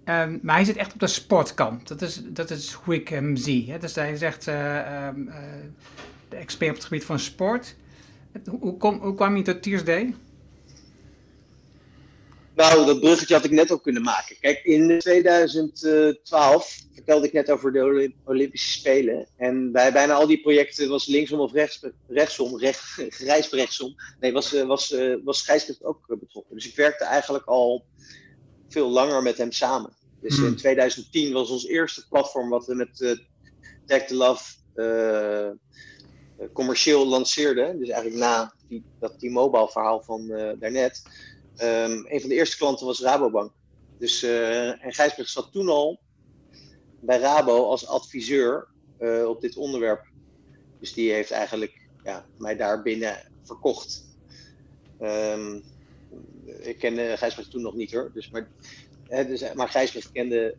uh, 0.06 0.26
maar 0.42 0.56
hij 0.56 0.64
zit 0.64 0.76
echt 0.76 0.94
op 0.94 1.00
de 1.00 1.08
sportkant. 1.08 1.88
Dat 1.88 2.02
is, 2.02 2.22
dat 2.26 2.50
is 2.50 2.72
hoe 2.72 2.96
ik 2.96 3.08
hem 3.08 3.36
zie. 3.36 3.72
Hè? 3.72 3.78
Dus 3.78 3.96
hij 3.96 4.16
zegt 4.16 4.48
ehm, 4.48 5.22
de 6.30 6.36
expert 6.36 6.70
op 6.70 6.76
het 6.76 6.86
gebied 6.86 7.06
van 7.06 7.20
sport. 7.20 7.76
Hoe, 8.60 8.78
kom, 8.78 9.00
hoe 9.00 9.16
kwam 9.16 9.38
je 9.38 9.44
tot 9.44 9.64
Tears 9.64 9.84
Day? 9.84 10.16
Nou, 12.56 12.86
dat 12.86 13.00
bruggetje 13.00 13.34
had 13.34 13.44
ik 13.44 13.52
net 13.52 13.72
ook 13.72 13.84
kunnen 13.84 14.02
maken. 14.02 14.36
Kijk, 14.40 14.64
in 14.64 15.00
2012 15.00 16.80
vertelde 16.94 17.28
ik 17.28 17.34
net 17.34 17.52
over 17.52 17.72
de 17.72 18.14
Olympische 18.26 18.70
Spelen. 18.70 19.28
En 19.38 19.72
bij 19.72 19.92
bijna 19.92 20.14
al 20.14 20.28
die 20.28 20.42
projecten 20.42 20.90
was 20.90 21.08
linksom 21.08 21.40
of 21.40 21.52
rechts, 21.52 21.86
rechtsom, 22.08 22.58
recht, 22.58 23.06
grijs 23.10 23.50
rechtsom. 23.50 23.96
Nee, 24.20 24.32
was, 24.32 24.54
eh, 24.54 24.66
was, 24.66 24.92
eh, 24.92 25.16
was 25.24 25.42
Gijsbrecht 25.42 25.84
ook 25.84 26.18
betrokken. 26.20 26.56
Dus 26.56 26.68
ik 26.68 26.76
werkte 26.76 27.04
eigenlijk 27.04 27.46
al 27.46 27.86
veel 28.70 28.90
langer 28.90 29.22
met 29.22 29.38
hem 29.38 29.52
samen. 29.52 29.94
Dus 30.22 30.38
in 30.38 30.56
2010 30.56 31.26
hmm. 31.26 31.34
was 31.34 31.50
ons 31.50 31.68
eerste 31.68 32.08
platform 32.08 32.50
wat 32.50 32.66
we 32.66 32.76
met 32.76 33.00
uh, 33.00 33.18
Tech 33.86 34.06
to 34.06 34.16
Love 34.16 34.44
uh, 34.76 35.50
commercieel 36.54 37.08
lanceerden. 37.08 37.80
Dus 37.80 37.90
eigenlijk 37.90 38.22
na 38.22 38.54
die, 38.68 38.84
dat 39.00 39.20
T-Mobile 39.20 39.70
verhaal 39.70 40.02
van 40.02 40.28
daarnet 40.60 41.02
Um, 41.62 42.06
een 42.08 42.20
van 42.20 42.30
de 42.30 42.36
eerste 42.36 42.58
klanten 42.58 42.86
was 42.86 43.02
Rabobank. 43.02 43.52
Dus, 43.98 44.24
uh, 44.24 44.86
en 44.86 44.94
Gijsbrecht 44.94 45.30
zat 45.30 45.52
toen 45.52 45.70
al 45.70 46.00
bij 47.00 47.20
Rabo 47.20 47.66
als 47.66 47.88
adviseur 47.88 48.68
op 49.26 49.42
dit 49.42 49.58
onderwerp. 49.58 50.06
Dus 50.80 50.94
die 50.94 51.12
heeft 51.12 51.32
eigenlijk 51.32 51.88
ja, 52.04 52.26
mij 52.38 52.56
daar 52.56 52.82
binnen 52.82 53.32
verkocht. 53.44 54.06
Um, 55.02 55.64
ik 56.60 56.78
kende 56.78 57.18
Gijsbrecht 57.18 57.52
toen 57.52 57.62
nog 57.62 57.76
niet 57.76 57.92
hoor. 57.92 58.12
Dus, 58.14 58.30
maar, 58.30 58.50
hè, 59.08 59.26
dus, 59.26 59.54
maar 59.54 59.70
Gijsbrecht 59.70 60.12
kende 60.12 60.56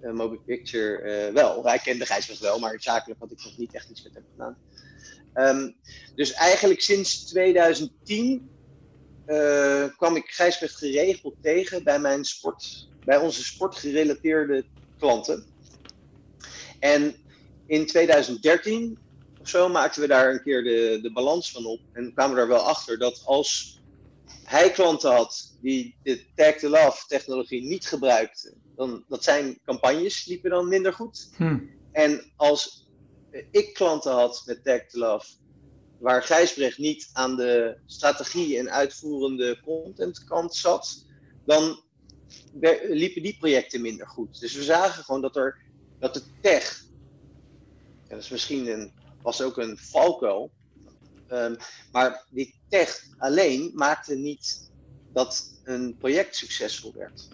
um, 0.00 0.16
Moby 0.16 0.36
Picture 0.36 1.30
wel. 1.32 1.64
Hij 1.64 1.78
kende 1.78 2.06
Gijsbrecht 2.06 2.40
wel, 2.40 2.58
maar 2.58 2.80
zakelijk 2.80 3.20
had 3.20 3.30
ik 3.30 3.44
nog 3.44 3.58
niet 3.58 3.74
echt 3.74 3.90
iets 3.90 4.02
met 4.02 4.14
hem 4.14 4.24
gedaan. 4.30 4.56
Um, 5.34 5.76
dus 6.14 6.32
eigenlijk 6.32 6.80
sinds 6.80 7.24
2010 7.24 8.50
uh, 9.26 9.84
kwam 9.96 10.16
ik 10.16 10.30
Gijsbrecht 10.30 10.76
geregeld 10.76 11.34
tegen 11.40 11.84
bij, 11.84 11.98
mijn 11.98 12.24
sport, 12.24 12.88
bij 13.04 13.16
onze 13.18 13.44
sportgerelateerde 13.44 14.64
klanten. 14.98 15.46
En 16.78 17.14
in 17.66 17.86
2013 17.86 18.98
of 19.42 19.48
zo 19.48 19.68
maakten 19.68 20.00
we 20.00 20.08
daar 20.08 20.30
een 20.30 20.42
keer 20.42 20.62
de, 20.62 20.98
de 21.02 21.12
balans 21.12 21.50
van 21.50 21.64
op. 21.64 21.80
En 21.92 22.12
kwamen 22.14 22.34
we 22.34 22.40
er 22.40 22.48
wel 22.48 22.68
achter 22.68 22.98
dat 22.98 23.22
als 23.24 23.80
hij 24.44 24.70
klanten 24.70 25.10
had 25.10 25.56
die 25.60 25.96
de 26.02 26.24
Tag 26.34 26.54
to 26.54 26.68
Love 26.68 27.06
technologie 27.06 27.62
niet 27.62 27.86
gebruikten, 27.86 28.54
dan 28.76 29.04
dat 29.08 29.24
zijn 29.24 29.58
campagnes 29.64 30.26
liepen 30.26 30.50
dan 30.50 30.68
minder 30.68 30.92
goed. 30.92 31.30
Hmm. 31.36 31.70
En 31.92 32.32
als 32.36 32.81
ik 33.50 33.74
klanten 33.74 34.12
had 34.12 34.42
met 34.46 34.64
Tag 34.64 34.86
to 34.86 34.98
Love 34.98 35.26
waar 35.98 36.22
Gijsbrecht 36.22 36.78
niet 36.78 37.10
aan 37.12 37.36
de 37.36 37.78
strategie 37.86 38.58
en 38.58 38.70
uitvoerende 38.70 39.60
contentkant 39.60 40.54
zat, 40.54 41.06
dan 41.44 41.82
liepen 42.88 43.22
die 43.22 43.36
projecten 43.36 43.80
minder 43.80 44.08
goed. 44.08 44.40
Dus 44.40 44.54
we 44.54 44.62
zagen 44.62 45.04
gewoon 45.04 45.20
dat, 45.20 45.36
er, 45.36 45.58
dat 45.98 46.14
de 46.14 46.22
tech, 46.40 46.84
dat 48.08 48.18
is 48.18 48.28
misschien 48.28 48.66
een, 48.66 48.92
was 49.22 49.42
ook 49.42 49.56
een 49.56 49.78
valkuil, 49.78 50.52
um, 51.28 51.56
maar 51.92 52.26
die 52.30 52.54
tech 52.68 53.06
alleen 53.18 53.70
maakte 53.74 54.14
niet 54.14 54.70
dat 55.12 55.60
een 55.64 55.96
project 55.98 56.36
succesvol 56.36 56.92
werd. 56.92 57.28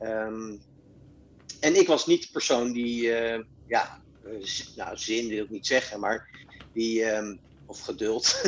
Um, 0.00 0.62
en 1.60 1.76
ik 1.76 1.86
was 1.86 2.06
niet 2.06 2.22
de 2.22 2.28
persoon 2.32 2.72
die, 2.72 3.02
uh, 3.02 3.44
ja, 3.66 4.04
nou 4.76 4.96
zin 4.96 5.28
wil 5.28 5.44
ik 5.44 5.50
niet 5.50 5.66
zeggen, 5.66 6.00
maar 6.00 6.46
die, 6.72 7.04
um, 7.04 7.40
of 7.66 7.80
geduld, 7.80 8.42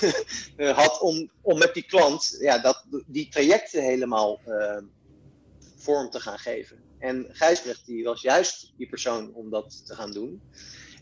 had 0.56 1.00
om, 1.00 1.30
om 1.40 1.58
met 1.58 1.74
die 1.74 1.86
klant 1.86 2.36
ja, 2.40 2.58
dat, 2.58 2.84
die 3.06 3.28
trajecten 3.28 3.82
helemaal 3.82 4.40
uh, 4.46 4.78
vorm 5.76 6.10
te 6.10 6.20
gaan 6.20 6.38
geven. 6.38 6.78
En 6.98 7.26
Gijsbrecht 7.32 7.86
die 7.86 8.04
was 8.04 8.22
juist 8.22 8.72
die 8.76 8.88
persoon 8.88 9.34
om 9.34 9.50
dat 9.50 9.86
te 9.86 9.94
gaan 9.94 10.12
doen. 10.12 10.42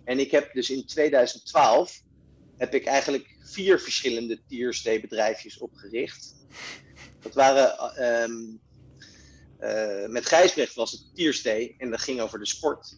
En 0.05 0.18
ik 0.18 0.31
heb 0.31 0.53
dus 0.53 0.70
in 0.70 0.87
2012 0.87 2.03
heb 2.57 2.74
ik 2.74 2.85
eigenlijk 2.85 3.37
vier 3.41 3.81
verschillende 3.81 4.41
tierstay 4.49 5.01
bedrijfjes 5.01 5.59
opgericht. 5.59 6.35
Dat 7.20 7.35
waren 7.35 8.03
um, 8.22 8.61
uh, 9.61 10.07
met 10.07 10.27
Gijsbrecht 10.27 10.74
was 10.74 10.93
het 10.93 11.14
tierstay 11.14 11.74
en 11.79 11.91
dat 11.91 12.01
ging 12.01 12.20
over 12.20 12.39
de 12.39 12.47
sport. 12.47 12.97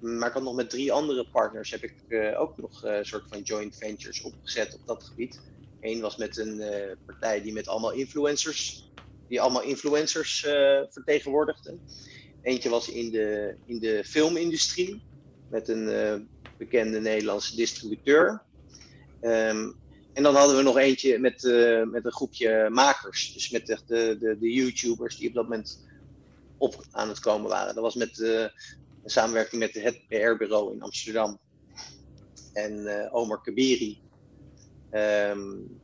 Maar 0.00 0.28
ik 0.28 0.34
had 0.34 0.42
nog 0.42 0.54
met 0.54 0.70
drie 0.70 0.92
andere 0.92 1.28
partners 1.30 1.70
heb 1.70 1.82
ik 1.82 1.94
uh, 2.08 2.40
ook 2.40 2.56
nog 2.56 2.82
een 2.82 2.98
uh, 2.98 3.04
soort 3.04 3.24
van 3.28 3.40
joint 3.40 3.76
ventures 3.76 4.22
opgezet 4.22 4.74
op 4.74 4.86
dat 4.86 5.04
gebied. 5.04 5.40
Eén 5.80 6.00
was 6.00 6.16
met 6.16 6.36
een 6.36 6.62
partij 7.06 7.42
die 7.42 7.52
met 7.52 7.68
allemaal 7.68 7.92
influencers 7.92 8.90
die 9.28 9.40
allemaal 9.40 9.62
influencers 9.62 10.40
vertegenwoordigden. 10.90 11.80
Eentje 12.42 12.68
was 12.68 12.88
in 12.88 13.10
de, 13.10 13.56
in 13.66 13.78
de 13.78 14.04
filmindustrie 14.04 15.02
met 15.50 15.68
een 15.68 16.28
bekende 16.58 17.00
Nederlandse 17.00 17.56
distributeur. 17.56 18.42
Um, 19.20 19.76
en 20.12 20.22
dan 20.22 20.34
hadden 20.34 20.56
we 20.56 20.62
nog 20.62 20.76
eentje 20.76 21.18
met, 21.18 21.42
met 21.90 22.04
een 22.04 22.12
groepje 22.12 22.68
makers. 22.70 23.32
Dus 23.32 23.50
met 23.50 23.66
de, 23.66 23.78
de, 23.86 24.36
de, 24.40 24.52
YouTubers 24.52 25.16
die 25.16 25.28
op 25.28 25.34
dat 25.34 25.42
moment 25.42 25.86
op 26.56 26.84
aan 26.90 27.08
het 27.08 27.20
komen 27.20 27.48
waren. 27.48 27.74
Dat 27.74 27.82
was 27.82 27.94
met 27.94 28.18
een 29.08 29.14
samenwerking 29.14 29.60
met 29.60 29.74
het 29.74 30.00
PR-bureau 30.08 30.74
in 30.74 30.82
Amsterdam. 30.82 31.38
En 32.52 33.08
Omar 33.12 33.42
Kabiri. 33.42 34.00
Um, 34.92 35.80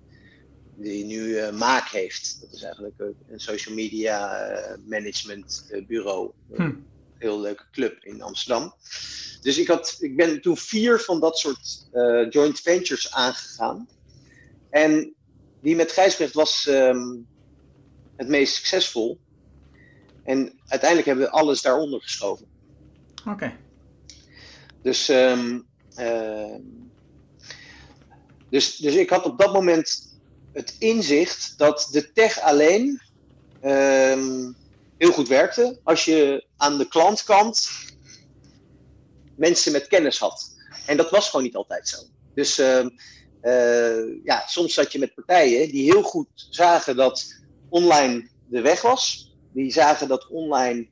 die 0.76 1.04
nu 1.04 1.16
uh, 1.16 1.50
Maak 1.50 1.88
heeft. 1.88 2.40
Dat 2.40 2.52
is 2.52 2.62
eigenlijk 2.62 2.94
een 3.28 3.40
social 3.40 3.74
media 3.74 4.50
uh, 4.50 4.76
management 4.86 5.66
uh, 5.70 5.86
bureau. 5.86 6.30
Hm. 6.54 6.62
Een 6.62 6.86
heel 7.18 7.40
leuke 7.40 7.64
club 7.72 8.04
in 8.04 8.22
Amsterdam. 8.22 8.74
Dus 9.40 9.58
ik, 9.58 9.68
had, 9.68 9.96
ik 9.98 10.16
ben 10.16 10.40
toen 10.40 10.56
vier 10.56 11.00
van 11.00 11.20
dat 11.20 11.38
soort 11.38 11.88
joint 12.30 12.60
ventures 12.60 13.12
aangegaan. 13.12 13.88
En 14.70 15.14
die 15.60 15.76
met 15.76 15.92
Gijsbrecht 15.92 16.34
was 16.34 16.66
um, 16.66 17.26
het 18.16 18.28
meest 18.28 18.54
succesvol. 18.54 19.18
En 20.24 20.60
uiteindelijk 20.66 21.06
hebben 21.08 21.24
we 21.24 21.30
alles 21.30 21.62
daaronder 21.62 22.02
geschoven. 22.02 22.53
Oké. 23.26 23.56
Dus, 24.82 25.08
um, 25.08 25.66
dus, 28.50 28.76
dus 28.76 28.94
ik 28.94 29.10
had 29.10 29.24
op 29.24 29.38
dat 29.38 29.52
moment 29.52 30.18
het 30.52 30.76
inzicht 30.78 31.58
dat 31.58 31.88
de 31.90 32.12
tech 32.12 32.40
alleen 32.40 33.00
um, 33.64 34.56
heel 34.98 35.12
goed 35.12 35.28
werkte 35.28 35.80
als 35.82 36.04
je 36.04 36.46
aan 36.56 36.78
de 36.78 36.88
klantkant 36.88 37.68
mensen 39.36 39.72
met 39.72 39.86
kennis 39.86 40.18
had. 40.18 40.54
En 40.86 40.96
dat 40.96 41.10
was 41.10 41.30
gewoon 41.30 41.44
niet 41.44 41.56
altijd 41.56 41.88
zo. 41.88 41.96
Dus 42.34 42.58
uh, 42.58 42.86
ja, 44.24 44.42
soms 44.46 44.74
zat 44.74 44.92
je 44.92 44.98
met 44.98 45.14
partijen 45.14 45.70
die 45.70 45.82
heel 45.92 46.02
goed 46.02 46.28
zagen 46.50 46.96
dat 46.96 47.42
online 47.68 48.28
de 48.48 48.60
weg 48.60 48.82
was. 48.82 49.32
Die 49.52 49.72
zagen 49.72 50.08
dat 50.08 50.28
online 50.28 50.88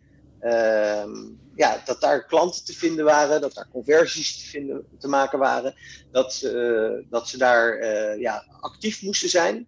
ja, 1.55 1.83
dat 1.85 2.01
daar 2.01 2.27
klanten 2.27 2.65
te 2.65 2.73
vinden 2.73 3.05
waren, 3.05 3.41
dat 3.41 3.55
daar 3.55 3.69
conversies 3.73 4.37
te, 4.37 4.47
vinden, 4.47 4.87
te 4.99 5.09
maken 5.09 5.39
waren, 5.39 5.75
dat, 6.11 6.43
uh, 6.45 6.91
dat 7.11 7.29
ze 7.29 7.39
daar 7.39 7.79
uh, 7.79 8.21
ja, 8.21 8.45
actief 8.61 9.03
moesten 9.03 9.29
zijn. 9.29 9.67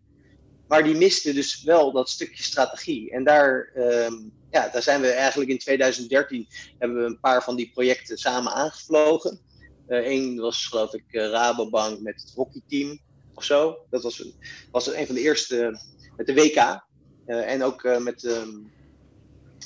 Maar 0.68 0.82
die 0.82 0.96
misten 0.96 1.34
dus 1.34 1.62
wel 1.62 1.92
dat 1.92 2.08
stukje 2.08 2.42
strategie. 2.42 3.10
En 3.10 3.24
daar, 3.24 3.70
um, 3.76 4.32
ja, 4.50 4.68
daar 4.68 4.82
zijn 4.82 5.00
we 5.00 5.08
eigenlijk 5.08 5.50
in 5.50 5.58
2013 5.58 6.48
hebben 6.78 6.98
we 6.98 7.04
een 7.04 7.20
paar 7.20 7.44
van 7.44 7.56
die 7.56 7.70
projecten 7.74 8.18
samen 8.18 8.52
aangevlogen. 8.52 9.40
Eén 9.86 10.34
uh, 10.34 10.40
was 10.40 10.66
geloof 10.66 10.94
ik 10.94 11.04
Rabobank 11.10 12.00
met 12.00 12.20
het 12.20 12.32
hockeyteam 12.34 13.00
of 13.34 13.44
zo. 13.44 13.78
Dat 13.90 14.02
was, 14.02 14.24
was 14.70 14.94
een 14.94 15.06
van 15.06 15.14
de 15.14 15.20
eerste 15.20 15.80
met 16.16 16.26
de 16.26 16.34
WK. 16.34 16.82
en 17.26 17.62
ook 17.62 17.98
met, 17.98 18.44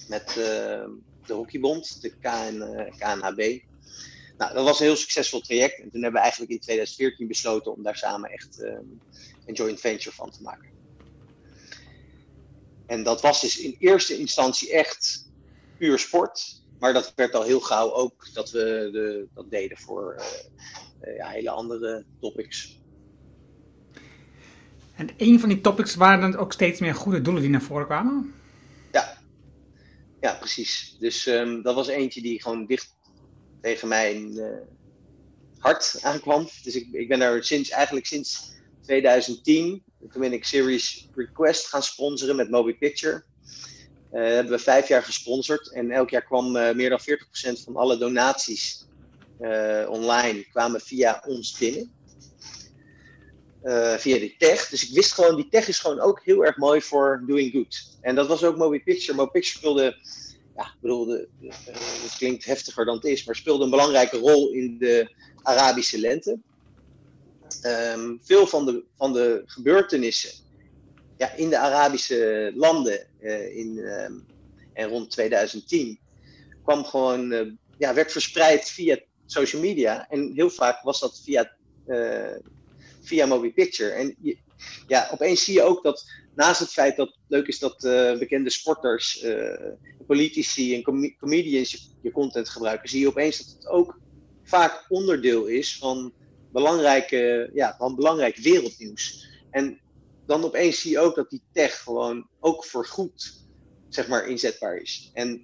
met 0.09 0.37
de 1.29 1.35
Hockeybond, 1.35 2.03
de 2.03 2.11
KN, 2.11 2.61
eh, 2.61 2.93
KNHB. 2.99 3.63
Nou, 4.39 4.55
dat 4.55 4.65
was 4.65 4.81
een 4.81 4.87
heel 4.87 4.97
succesvol 4.97 5.41
traject. 5.41 5.81
En 5.81 5.91
toen 5.91 6.03
hebben 6.03 6.13
we 6.13 6.19
eigenlijk 6.19 6.51
in 6.51 6.61
2014 6.61 7.29
besloten 7.29 7.77
om 7.77 7.83
daar 7.83 7.97
samen 7.97 8.31
echt 8.31 8.63
ehm, 8.63 8.85
een 9.47 9.55
joint 9.55 9.81
venture 9.81 10.15
van 10.15 10.31
te 10.31 10.43
maken. 10.43 10.69
En 12.87 13.03
dat 13.03 13.21
was 13.21 13.41
dus 13.41 13.59
in 13.59 13.77
eerste 13.79 14.19
instantie 14.19 14.73
echt 14.73 15.31
puur 15.79 15.99
sport. 15.99 16.63
Maar 16.79 16.93
dat 16.93 17.13
werd 17.17 17.35
al 17.35 17.43
heel 17.43 17.61
gauw 17.61 17.93
ook 17.93 18.29
dat 18.33 18.51
we 18.51 18.89
de, 18.93 19.27
dat 19.35 19.51
deden 19.51 19.79
voor 19.79 20.23
uh, 21.03 21.17
ja, 21.17 21.29
hele 21.29 21.51
andere 21.51 22.05
topics. 22.21 22.81
En 24.95 25.09
een 25.17 25.41
van 25.41 25.49
die 25.49 25.61
topics 25.61 25.95
waren 25.95 26.21
dan 26.21 26.41
ook 26.41 26.53
steeds 26.53 26.81
meer 26.81 26.95
goede 26.95 27.23
doelen 27.23 27.43
die 27.43 27.51
naar 27.51 27.63
voren 27.63 27.87
kwamen? 27.87 28.35
Ja, 30.21 30.35
precies. 30.35 30.97
Dus 30.99 31.27
um, 31.27 31.63
dat 31.63 31.75
was 31.75 31.89
eentje 31.89 32.23
die 32.23 32.43
gewoon 32.43 32.67
dicht 32.67 32.97
tegen 33.61 33.89
mijn 33.89 34.33
uh, 34.33 34.47
hart 35.59 35.99
aankwam. 36.03 36.49
Dus 36.63 36.75
ik, 36.75 36.89
ik 36.93 37.09
ben 37.09 37.19
daar 37.19 37.45
sinds, 37.45 37.71
eigenlijk 37.71 38.07
sinds 38.07 38.53
2010, 38.83 39.83
toen 40.13 40.31
ben 40.31 40.45
Series 40.45 41.09
Request 41.15 41.67
gaan 41.67 41.83
sponsoren 41.83 42.37
met 42.37 42.51
Moby 42.51 42.75
Picture. 42.75 43.25
Uh, 44.13 44.23
hebben 44.23 44.53
we 44.53 44.59
vijf 44.59 44.89
jaar 44.89 45.03
gesponsord 45.03 45.73
en 45.73 45.91
elk 45.91 46.11
jaar 46.11 46.25
kwam 46.25 46.57
uh, 46.57 46.75
meer 46.75 46.89
dan 46.89 47.01
40% 47.01 47.63
van 47.65 47.77
alle 47.77 47.99
donaties 47.99 48.87
online 49.89 50.45
kwamen 50.51 50.81
via 50.81 51.23
ons 51.27 51.59
binnen. 51.59 51.98
Via 53.99 54.19
die 54.19 54.35
tech. 54.39 54.69
Dus 54.69 54.89
ik 54.89 54.95
wist 54.95 55.13
gewoon, 55.13 55.37
die 55.37 55.49
tech 55.49 55.69
is 55.69 55.79
gewoon 55.79 56.01
ook 56.01 56.21
heel 56.25 56.45
erg 56.45 56.57
mooi 56.57 56.83
voor 56.83 57.23
doing 57.27 57.53
good. 57.53 57.99
En 58.01 58.15
dat 58.15 58.27
was 58.27 58.45
ook 58.45 58.57
Moby 58.57 58.83
Picture. 58.83 59.17
Moby 59.17 59.31
Picture 59.31 59.59
speelde, 59.59 59.97
ja, 60.57 60.65
ik 60.65 60.81
bedoel, 60.81 61.05
de, 61.05 61.29
de, 61.41 61.53
het 62.03 62.17
klinkt 62.19 62.45
heftiger 62.45 62.85
dan 62.85 62.95
het 62.95 63.05
is, 63.05 63.25
maar 63.25 63.35
speelde 63.35 63.65
een 63.65 63.71
belangrijke 63.71 64.19
rol 64.19 64.51
in 64.51 64.79
de 64.79 65.13
Arabische 65.43 65.99
lente. 65.99 66.39
Um, 67.63 68.21
veel 68.23 68.47
van 68.47 68.67
de, 68.67 68.85
van 68.97 69.13
de 69.13 69.43
gebeurtenissen 69.47 70.31
ja, 71.17 71.33
in 71.33 71.51
de 71.51 71.59
Arabische 71.59 72.53
landen 72.55 73.07
uh, 73.21 73.57
in, 73.57 73.79
um, 73.79 74.27
en 74.73 74.89
rond 74.89 75.11
2010 75.11 75.99
kwam 76.63 76.85
gewoon, 76.85 77.57
ja, 77.79 77.95
werd 77.95 78.13
verspreid 78.13 78.69
via 78.69 78.99
social 79.27 79.63
media. 79.63 80.09
En 80.09 80.33
heel 80.35 80.51
vaak 80.51 80.83
was 80.83 81.01
dat 81.01 81.21
via, 81.25 81.53
via 83.09 83.27
Moby 83.27 83.53
Picture. 83.53 83.91
En 83.91 84.17
ja, 84.87 85.09
opeens 85.13 85.45
zie 85.45 85.55
je 85.55 85.63
ook 85.63 85.83
dat 85.83 86.05
naast 86.35 86.61
het 86.61 86.73
feit 86.73 86.97
dat 86.97 87.19
leuk 87.29 87.47
is 87.47 87.59
dat 87.59 87.85
uh, 87.85 88.19
bekende 88.19 88.51
sporters, 88.51 89.23
uh, 89.23 89.73
politici 90.07 90.75
en 90.75 90.83
com 90.83 91.17
comedians 91.17 91.71
je, 91.71 91.79
je, 92.03 92.13
content 92.13 92.49
gebruiken, 92.49 92.89
zie 92.89 93.01
je 93.01 93.09
opeens 93.09 93.39
dat 93.39 93.57
het 93.57 93.67
ook 93.67 94.01
vaak 94.43 94.85
onderdeel 94.89 95.47
is 95.47 95.77
van, 95.79 96.13
belangrijke, 96.53 97.51
ja, 97.55 97.75
van 97.79 97.97
belangrijk 97.97 98.37
wereldnieuws. 98.37 99.29
En 99.51 99.81
dan 100.27 100.45
opeens 100.45 100.81
zie 100.81 100.91
je 100.91 100.99
ook 100.99 101.15
dat 101.15 101.31
die 101.31 101.43
tech 101.53 101.83
gewoon 101.83 102.29
ook 102.41 102.65
voor 102.65 102.87
goed 102.87 103.47
zeg 103.89 104.09
maar, 104.09 104.29
inzetbaar 104.29 104.77
is. 104.77 105.11
En 105.15 105.43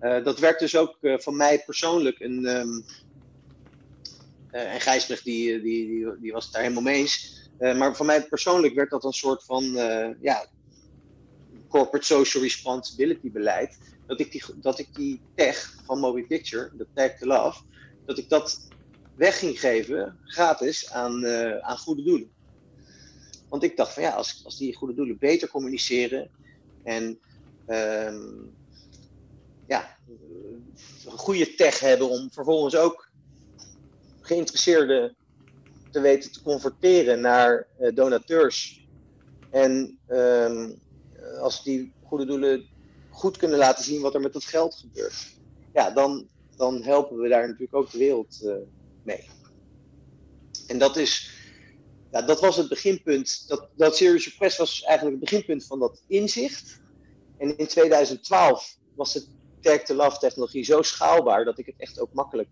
uh, 0.00 0.24
dat 0.24 0.38
werkt 0.38 0.60
dus 0.60 0.76
ook 0.76 0.98
van 1.00 1.36
mij 1.36 1.62
persoonlijk 1.64 2.20
een. 2.20 2.46
Um, 2.46 2.84
en 4.50 4.80
Gijsbrecht 4.80 5.24
die, 5.24 5.62
die, 5.62 5.86
die, 5.86 6.06
die 6.20 6.32
was 6.32 6.44
het 6.44 6.52
daar 6.52 6.62
helemaal 6.62 6.82
mee 6.82 6.96
eens 6.96 7.48
uh, 7.58 7.78
maar 7.78 7.96
voor 7.96 8.06
mij 8.06 8.22
persoonlijk 8.22 8.74
werd 8.74 8.90
dat 8.90 9.04
een 9.04 9.12
soort 9.12 9.44
van 9.44 9.64
ja, 10.20 10.46
corporate 11.68 12.06
social 12.06 12.42
responsibility 12.42 13.30
beleid. 13.30 13.78
Dat 14.06 14.20
ik 14.20 14.32
die, 14.32 14.42
dat 14.54 14.78
ik 14.78 14.94
die 14.94 15.20
tech 15.34 15.74
van 15.84 15.98
Moby 15.98 16.26
Picture, 16.26 16.70
de 16.76 16.86
tag 16.94 17.16
to 17.18 17.26
love, 17.26 17.62
dat 18.06 18.18
ik 18.18 18.28
dat 18.28 18.68
weg 19.14 19.38
ging 19.38 19.60
geven, 19.60 20.18
gratis, 20.24 20.92
aan, 20.92 21.26
aan 21.62 21.78
goede 21.78 22.02
doelen. 22.02 22.30
Want 23.48 23.62
ik 23.62 23.76
dacht 23.76 23.92
van 23.92 24.02
ja, 24.02 24.10
als, 24.10 24.40
als 24.44 24.58
die 24.58 24.76
goede 24.76 24.94
doelen 24.94 25.18
beter 25.18 25.48
communiceren 25.48 26.30
en 26.82 27.18
ehm, 27.66 28.28
ja, 29.66 29.96
een 31.06 31.18
goede 31.18 31.54
tech 31.54 31.80
hebben 31.80 32.08
om 32.08 32.30
vervolgens 32.32 32.76
ook 32.76 33.09
geïnteresseerden 34.30 35.16
te 35.90 36.00
weten 36.00 36.32
te 36.32 36.42
converteren 36.42 37.20
naar 37.20 37.66
uh, 37.80 37.94
donateurs. 37.94 38.86
En 39.50 39.98
ehm, 40.06 40.70
als 41.40 41.62
die 41.62 41.92
goede 42.02 42.24
doelen 42.24 42.68
goed 43.10 43.36
kunnen 43.36 43.58
laten 43.58 43.84
zien 43.84 44.00
wat 44.00 44.14
er 44.14 44.20
met 44.20 44.32
dat 44.32 44.44
geld 44.44 44.74
gebeurt, 44.74 45.38
ja, 45.72 45.90
dan, 45.90 46.28
dan 46.56 46.82
helpen 46.82 47.16
we 47.16 47.28
daar 47.28 47.46
natuurlijk 47.46 47.74
ook 47.74 47.90
de 47.90 47.98
wereld 47.98 48.40
uh, 48.42 48.54
mee. 49.02 49.28
En 50.66 50.78
dat 50.78 50.96
is, 50.96 51.30
ja, 52.10 52.22
dat 52.22 52.40
was 52.40 52.56
het 52.56 52.68
beginpunt. 52.68 53.48
Dat, 53.48 53.68
dat 53.76 53.96
Serious 53.96 54.24
Request 54.24 54.58
was 54.58 54.82
eigenlijk 54.82 55.20
het 55.20 55.30
beginpunt 55.30 55.66
van 55.66 55.78
dat 55.78 56.02
inzicht. 56.06 56.80
En 57.38 57.56
in 57.56 57.66
2012 57.66 58.76
was 58.94 59.12
de 59.12 59.26
Tag 59.60 59.82
to 59.82 59.94
Love 59.94 60.18
technologie 60.18 60.64
zo 60.64 60.82
schaalbaar 60.82 61.44
dat 61.44 61.58
ik 61.58 61.66
het 61.66 61.74
echt 61.78 62.00
ook 62.00 62.12
makkelijk 62.12 62.48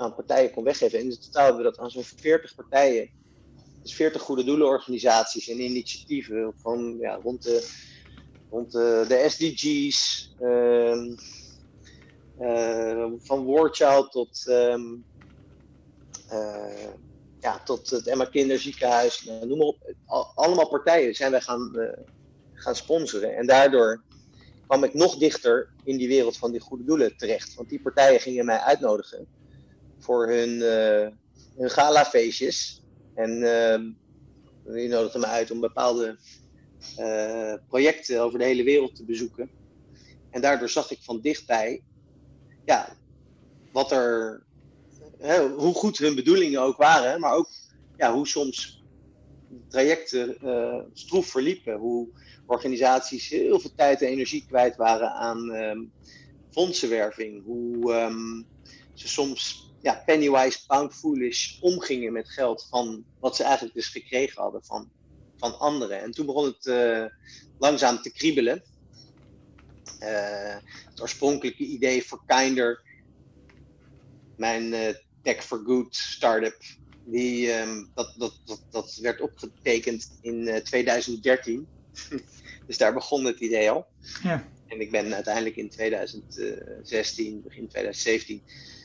aan 0.00 0.14
partijen 0.14 0.50
kon 0.50 0.64
weggeven. 0.64 0.98
En 0.98 1.04
in 1.04 1.18
totaal 1.20 1.44
hebben 1.44 1.62
we 1.62 1.70
dat 1.70 1.78
aan 1.78 1.90
zo'n 1.90 2.02
40 2.02 2.54
partijen. 2.54 3.10
Dus 3.82 3.94
40 3.94 4.22
goede 4.22 4.44
doelenorganisaties 4.44 5.48
en 5.48 5.60
initiatieven 5.60 6.52
van 6.56 6.96
ja, 7.00 7.14
rond, 7.22 7.42
de, 7.42 7.68
rond 8.50 8.72
de, 8.72 9.04
de 9.08 9.24
SDG's, 9.28 10.30
um, 10.40 11.14
uh, 12.40 13.06
van 13.18 13.46
Warchild 13.46 14.10
tot, 14.10 14.46
um, 14.48 15.04
uh, 16.32 16.90
ja, 17.40 17.62
tot 17.64 17.90
het 17.90 18.06
Emma 18.06 18.24
Kinderziekenhuis, 18.24 19.24
nou, 19.24 19.46
noem 19.46 19.58
maar 19.58 19.66
op. 19.66 19.94
allemaal 20.34 20.68
partijen 20.68 21.14
zijn 21.14 21.30
wij 21.30 21.40
gaan, 21.40 21.72
uh, 21.74 21.92
gaan 22.52 22.76
sponsoren. 22.76 23.36
En 23.36 23.46
daardoor 23.46 24.02
kwam 24.66 24.84
ik 24.84 24.94
nog 24.94 25.16
dichter 25.16 25.68
in 25.84 25.96
die 25.96 26.08
wereld 26.08 26.36
van 26.36 26.50
die 26.50 26.60
goede 26.60 26.84
doelen 26.84 27.16
terecht. 27.16 27.54
Want 27.54 27.68
die 27.68 27.80
partijen 27.80 28.20
gingen 28.20 28.44
mij 28.44 28.58
uitnodigen 28.58 29.26
voor 30.00 30.28
hun, 30.28 30.50
uh, 30.50 31.08
galafeestjes. 31.70 32.82
En 33.14 33.30
uh, 33.30 34.74
die 34.74 34.88
nodigden 34.88 35.20
me 35.20 35.26
uit 35.26 35.50
om 35.50 35.60
bepaalde 35.60 36.18
uh, 36.98 37.54
projecten 37.68 38.20
over 38.20 38.38
de 38.38 38.44
hele 38.44 38.62
wereld 38.62 38.96
te 38.96 39.04
bezoeken. 39.04 39.50
En 40.30 40.40
daardoor 40.40 40.68
zag 40.68 40.90
ik 40.90 40.98
van 41.02 41.20
dichtbij 41.20 41.82
ja, 42.64 42.96
wat 43.72 43.92
er, 43.92 44.42
hoe 45.56 45.74
goed 45.74 45.98
hun 45.98 46.14
bedoelingen 46.14 46.60
ook 46.60 46.76
waren, 46.76 47.20
maar 47.20 47.32
ook 47.32 47.48
ja, 47.96 48.12
hoe 48.12 48.26
soms 48.26 48.84
trajecten 49.68 50.36
uh, 50.44 50.80
stroef 50.92 51.26
verliepen. 51.26 51.76
Hoe 51.76 52.08
organisaties 52.46 53.28
heel 53.28 53.60
veel 53.60 53.74
tijd 53.76 54.02
en 54.02 54.08
energie 54.08 54.44
kwijt 54.48 54.76
waren 54.76 55.12
aan 55.12 55.50
um, 55.50 55.92
fondsenwerving. 56.50 57.44
Hoe 57.44 57.94
um, 57.94 58.46
ze 58.94 59.08
soms 59.08 59.69
ja, 59.80 60.02
pennywise 60.06 60.66
pound 60.66 60.94
foolish 60.94 61.58
omgingen 61.60 62.12
met 62.12 62.30
geld 62.30 62.66
van 62.70 63.04
wat 63.20 63.36
ze 63.36 63.42
eigenlijk 63.42 63.74
dus 63.74 63.88
gekregen 63.88 64.42
hadden 64.42 64.64
van, 64.64 64.90
van 65.36 65.58
anderen. 65.58 66.00
En 66.00 66.10
toen 66.10 66.26
begon 66.26 66.44
het 66.44 66.66
uh, 66.66 67.04
langzaam 67.58 68.02
te 68.02 68.12
kriebelen. 68.12 68.62
Uh, 70.00 70.56
het 70.90 71.00
oorspronkelijke 71.00 71.64
idee 71.64 72.06
voor 72.06 72.22
Kinder, 72.26 72.82
mijn 74.36 74.72
uh, 74.72 74.88
Tech 75.22 75.44
for 75.44 75.62
Good 75.64 75.94
startup, 75.94 76.62
die, 77.04 77.52
um, 77.52 77.90
dat, 77.94 78.14
dat, 78.18 78.40
dat, 78.44 78.62
dat 78.70 78.98
werd 79.00 79.20
opgetekend 79.20 80.18
in 80.20 80.60
2013. 80.64 81.68
dus 82.66 82.78
daar 82.78 82.92
begon 82.92 83.24
het 83.24 83.40
idee 83.40 83.70
al. 83.70 83.86
Ja. 84.22 84.48
En 84.66 84.80
ik 84.80 84.90
ben 84.90 85.14
uiteindelijk 85.14 85.56
in 85.56 85.70
2016, 85.70 87.42
begin 87.42 87.68
2017, 87.68 88.42
Ehm, 88.42 88.79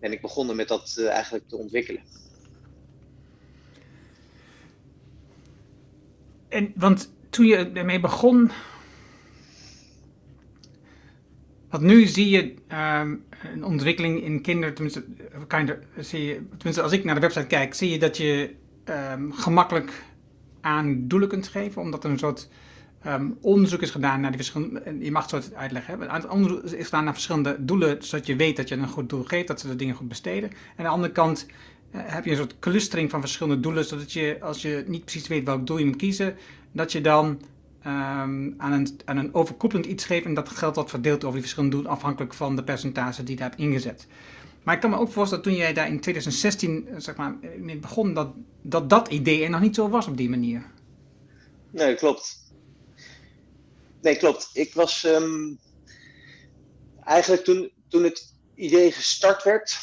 ben 0.00 0.12
ik 0.12 0.20
begonnen 0.20 0.56
met 0.56 0.68
dat 0.68 0.96
eh, 0.98 1.08
eigenlijk 1.08 1.48
te 1.48 1.56
ontwikkelen. 1.56 2.02
En, 6.48 6.72
want 6.76 7.12
toen 7.30 7.46
je 7.46 7.56
ermee 7.56 8.00
begon, 8.00 8.50
want 11.70 11.82
nu 11.82 12.06
zie 12.06 12.28
je 12.30 12.54
um, 13.00 13.24
een 13.52 13.64
ontwikkeling 13.64 14.22
in 14.22 14.42
kinderen, 14.42 14.74
tenminste, 14.74 15.04
kinder, 15.46 15.82
zie 15.98 16.40
als 16.62 16.92
ik 16.92 17.04
naar 17.04 17.14
de 17.14 17.20
website 17.20 17.46
kijk, 17.46 17.74
zie 17.74 17.90
je 17.90 17.98
dat 17.98 18.16
je 18.16 18.54
um, 18.84 19.32
gemakkelijk 19.32 20.04
aan 20.60 21.08
doelen 21.08 21.28
kunt 21.28 21.48
geven, 21.48 21.82
omdat 21.82 22.04
er 22.04 22.10
een 22.10 22.18
soort 22.18 22.48
um, 23.06 23.38
onderzoek 23.40 23.82
is 23.82 23.90
gedaan 23.90 24.20
naar 24.20 24.30
die 24.30 24.40
verschillende. 24.40 24.96
Je 25.00 25.10
mag 25.10 25.30
het 25.30 25.44
zo 25.44 25.54
uitleggen. 25.54 26.00
Hè? 26.00 26.12
Het 26.12 26.28
onderzoek 26.28 26.62
is 26.62 26.84
gedaan 26.84 27.04
naar 27.04 27.12
verschillende 27.12 27.56
doelen, 27.58 28.04
zodat 28.04 28.26
je 28.26 28.36
weet 28.36 28.56
dat 28.56 28.68
je 28.68 28.76
een 28.76 28.88
goed 28.88 29.08
doel 29.08 29.24
geeft, 29.24 29.48
dat 29.48 29.60
ze 29.60 29.68
de 29.68 29.76
dingen 29.76 29.94
goed 29.94 30.08
besteden. 30.08 30.50
En 30.50 30.56
aan 30.76 30.84
de 30.84 30.90
andere 30.90 31.12
kant 31.12 31.46
uh, 31.94 32.00
heb 32.04 32.24
je 32.24 32.30
een 32.30 32.36
soort 32.36 32.58
clustering 32.58 33.10
van 33.10 33.20
verschillende 33.20 33.60
doelen, 33.60 33.84
zodat 33.84 34.12
je, 34.12 34.38
als 34.40 34.62
je 34.62 34.84
niet 34.86 35.04
precies 35.04 35.28
weet 35.28 35.44
welk 35.44 35.66
doel 35.66 35.78
je 35.78 35.84
moet 35.84 35.96
kiezen, 35.96 36.36
dat 36.72 36.92
je 36.92 37.00
dan 37.00 37.26
um, 37.86 38.54
aan, 38.56 38.72
een, 38.72 39.00
een 39.04 39.34
overkoepelend 39.34 39.86
iets 39.86 40.04
geeft 40.04 40.24
en 40.24 40.34
dat 40.34 40.48
geld 40.48 40.74
wordt 40.74 40.90
verdeeld 40.90 41.18
over 41.18 41.32
die 41.32 41.40
verschillende 41.40 41.74
doelen, 41.74 41.92
afhankelijk 41.92 42.34
van 42.34 42.56
de 42.56 42.64
percentage 42.64 43.22
die 43.22 43.34
je 43.34 43.40
daar 43.40 43.48
hebt 43.48 43.60
ingezet. 43.60 44.06
Maar 44.62 44.74
ik 44.74 44.80
kan 44.80 44.90
me 44.90 44.98
ook 44.98 45.12
voorstellen 45.12 45.44
dat 45.44 45.52
toen 45.52 45.62
jij 45.62 45.72
daar 45.72 45.88
in 45.88 46.00
2016 46.00 46.88
zeg 46.96 47.16
maar, 47.16 47.36
mee 47.58 47.76
begon, 47.76 48.14
dat, 48.14 48.28
dat 48.62 48.90
dat 48.90 49.08
idee 49.08 49.44
er 49.44 49.50
nog 49.50 49.60
niet 49.60 49.74
zo 49.74 49.88
was 49.88 50.06
op 50.06 50.16
die 50.16 50.30
manier. 50.30 50.62
Nee, 51.70 51.94
klopt. 51.94 52.47
Nee, 54.00 54.16
klopt. 54.16 54.50
Ik 54.52 54.74
was 54.74 55.04
um, 55.04 55.58
eigenlijk 57.04 57.44
toen, 57.44 57.72
toen 57.88 58.04
het 58.04 58.34
idee 58.54 58.92
gestart 58.92 59.42
werd, 59.42 59.78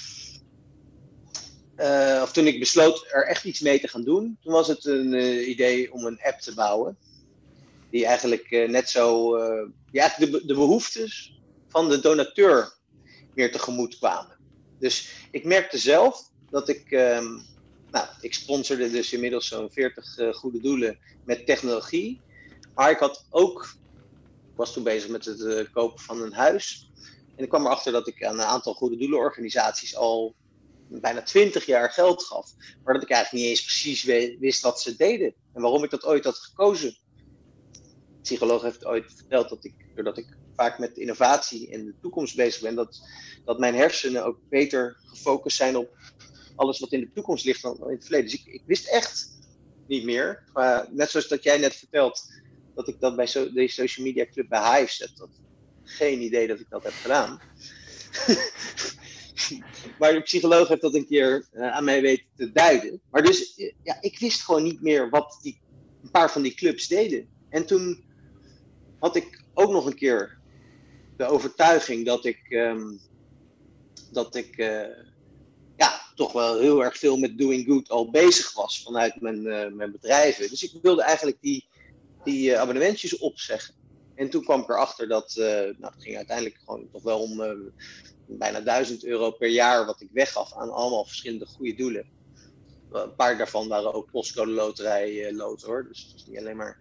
uh, 1.78 2.20
of 2.24 2.32
toen 2.32 2.48
ik 2.48 2.60
besloot 2.60 3.06
er 3.12 3.28
echt 3.28 3.44
iets 3.44 3.60
mee 3.60 3.80
te 3.80 3.88
gaan 3.88 4.04
doen, 4.04 4.38
toen 4.42 4.54
was 4.54 4.68
het 4.68 4.86
een 4.86 5.14
uh, 5.14 5.48
idee 5.48 5.94
om 5.94 6.06
een 6.06 6.20
app 6.24 6.40
te 6.40 6.54
bouwen. 6.54 6.98
Die 7.90 8.06
eigenlijk 8.06 8.52
uh, 8.52 8.70
net 8.70 8.90
zo, 8.90 9.36
eigenlijk 9.92 10.32
de, 10.32 10.46
de 10.46 10.54
behoeftes 10.54 11.40
van 11.70 11.90
de 11.90 12.00
donateur 12.00 12.74
meer 13.34 13.52
tegemoet 13.52 13.98
kwamen. 13.98 14.38
Dus 14.80 15.10
ik 15.32 15.46
merkte 15.46 15.78
zelf 15.78 16.30
dat 16.50 16.70
ik, 16.70 16.92
um, 16.92 17.46
nou, 17.92 18.08
ik 18.22 18.34
sponsorde 18.34 18.92
dus 18.92 19.14
inmiddels 19.14 19.48
zo'n 19.48 19.72
40 19.72 20.16
goede 20.32 20.62
doelen 20.62 21.00
met 21.26 21.46
technologie. 21.46 22.22
Maar 22.76 22.92
ik 22.92 23.00
had 23.00 23.26
ook 23.30 23.76
was 24.56 24.74
toen 24.74 24.84
bezig 24.84 25.10
met 25.10 25.26
het 25.26 25.40
uh, 25.40 25.66
kopen 25.72 26.00
van 26.00 26.22
een 26.22 26.34
huis. 26.34 26.92
En 27.36 27.44
ik 27.44 27.50
kwam 27.50 27.66
erachter 27.66 27.92
dat 27.92 28.08
ik 28.08 28.24
aan 28.24 28.40
een 28.40 28.46
aantal 28.46 28.74
goede 28.74 28.98
doelenorganisaties 28.98 29.96
al 29.96 30.36
bijna 30.88 31.22
twintig 31.22 31.66
jaar 31.66 31.92
geld 31.92 32.24
gaf. 32.24 32.52
Maar 32.84 32.94
dat 32.94 33.04
ik 33.04 33.10
eigenlijk 33.10 33.44
niet 33.44 33.52
eens 33.52 33.64
precies 33.66 34.04
wist 34.40 34.62
wat 34.62 34.82
ze 34.82 34.96
deden. 34.96 35.34
En 35.54 35.62
waarom 35.62 35.84
ik 35.84 35.90
dat 35.90 36.06
ooit 36.06 36.24
had 36.24 36.38
gekozen. 36.38 36.98
Psycholoog 38.22 38.62
heeft 38.62 38.86
ooit 38.86 39.14
verteld 39.16 39.50
dat 39.50 39.64
ik, 39.64 39.74
doordat 39.96 40.18
ik 40.18 40.38
vaak 40.56 40.80
met 40.80 40.98
innovatie 40.98 41.68
in 41.68 41.86
de 41.86 41.96
toekomst 42.02 42.36
bezig 42.36 42.62
ben, 42.62 42.76
dat, 42.76 43.02
dat 43.46 43.60
mijn 43.60 43.76
hersenen 43.76 44.26
ook 44.26 44.40
beter 44.50 44.98
gefocust 45.06 45.58
zijn 45.58 45.78
op 45.78 45.98
alles 46.56 46.80
wat 46.80 46.92
in 46.92 47.00
de 47.00 47.12
toekomst 47.14 47.46
ligt 47.46 47.62
dan 47.62 47.78
in 47.78 47.96
het 47.96 48.04
verleden. 48.04 48.30
Dus 48.30 48.40
ik, 48.40 48.54
ik 48.54 48.64
wist 48.66 48.88
echt 48.88 49.30
niet 49.88 50.04
meer. 50.04 50.44
Net 50.90 51.10
zoals 51.10 51.28
dat 51.28 51.44
jij 51.44 51.58
net 51.58 51.76
vertelt, 51.76 52.26
dat 52.76 52.88
ik 52.88 53.00
dat 53.00 53.16
bij 53.16 53.26
deze 53.54 53.74
social 53.74 54.06
media 54.06 54.26
club 54.32 54.50
bij 54.50 54.80
Hive 54.80 54.94
zet. 54.94 55.12
Dat, 55.18 55.30
geen 55.84 56.22
idee 56.22 56.48
dat 56.48 56.60
ik 56.60 56.70
dat 56.70 56.84
heb 56.84 56.94
gedaan. 56.94 57.42
maar 60.00 60.14
de 60.14 60.22
psycholoog 60.22 60.68
heeft 60.68 60.82
dat 60.82 60.94
een 60.94 61.08
keer 61.08 61.48
uh, 61.54 61.72
aan 61.72 61.84
mij 61.84 62.02
weten 62.02 62.26
te 62.36 62.52
duiden. 62.52 63.02
Maar 63.12 63.24
dus, 63.24 63.54
ja, 63.84 63.98
ik 64.02 64.20
wist 64.20 64.42
gewoon 64.42 64.64
niet 64.64 64.82
meer 64.82 65.10
wat 65.10 65.40
die, 65.42 65.60
een 66.04 66.12
paar 66.12 66.32
van 66.32 66.42
die 66.42 66.54
clubs 66.54 66.88
deden. 66.88 67.28
En 67.50 67.66
toen 67.66 68.04
had 69.00 69.16
ik 69.16 69.44
ook 69.54 69.72
nog 69.72 69.86
een 69.86 69.96
keer 69.96 70.38
de 71.18 71.26
overtuiging 71.26 72.06
dat 72.06 72.26
ik, 72.26 72.40
um, 72.50 73.00
dat 74.12 74.36
ik 74.36 74.58
uh, 74.58 74.88
ja, 75.78 76.02
toch 76.16 76.32
wel 76.32 76.60
heel 76.60 76.84
erg 76.84 76.98
veel 76.98 77.18
met 77.18 77.38
doing 77.38 77.66
good 77.66 77.90
al 77.90 78.10
bezig 78.10 78.54
was 78.54 78.84
vanuit 78.84 79.22
mijn, 79.22 79.42
mijn 79.76 79.92
bedrijven. 79.92 80.50
Dus 80.50 80.64
ik 80.64 80.82
wilde 80.82 81.04
eigenlijk 81.04 81.38
die, 81.42 81.68
die 82.26 82.50
uh, 82.50 82.60
abonnementjes 82.60 83.18
opzeggen. 83.18 83.74
En 84.16 84.30
toen 84.30 84.44
kwam 84.44 84.62
ik 84.62 84.70
erachter 84.70 85.08
dat, 85.08 85.36
uh, 85.38 85.46
nou, 85.46 85.94
het 85.94 86.04
ging 86.04 86.16
uiteindelijk 86.16 86.58
gewoon 86.66 86.90
toch 86.92 87.04
wel 87.04 87.22
om 87.22 87.42
uh, 87.42 87.52
bijna 88.26 88.60
1000 88.60 89.06
euro 89.06 89.32
per 89.32 89.50
jaar 89.50 89.86
wat 89.86 90.02
ik 90.02 90.10
weggaf 90.12 90.54
aan 90.54 90.72
allemaal 90.72 91.06
verschillende 91.06 91.46
goede 91.46 91.76
doelen. 91.76 92.14
Een 92.92 93.16
paar 93.16 93.38
daarvan 93.38 93.68
waren 93.68 93.94
ook 93.94 94.12
postcode 94.12 94.52
loterij 94.52 95.34
lood 95.34 95.62
hoor, 95.62 95.88
dus 95.88 96.02
het 96.02 96.12
was 96.12 96.26
niet 96.28 96.38
alleen 96.38 96.56
maar 96.56 96.80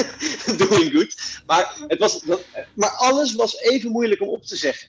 doing 0.68 0.92
good. 0.92 1.42
Maar, 1.46 1.76
het 1.86 1.98
was, 1.98 2.24
maar 2.74 2.90
alles 2.90 3.34
was 3.34 3.60
even 3.60 3.90
moeilijk 3.90 4.20
om 4.20 4.28
op 4.28 4.42
te 4.42 4.56
zeggen. 4.56 4.88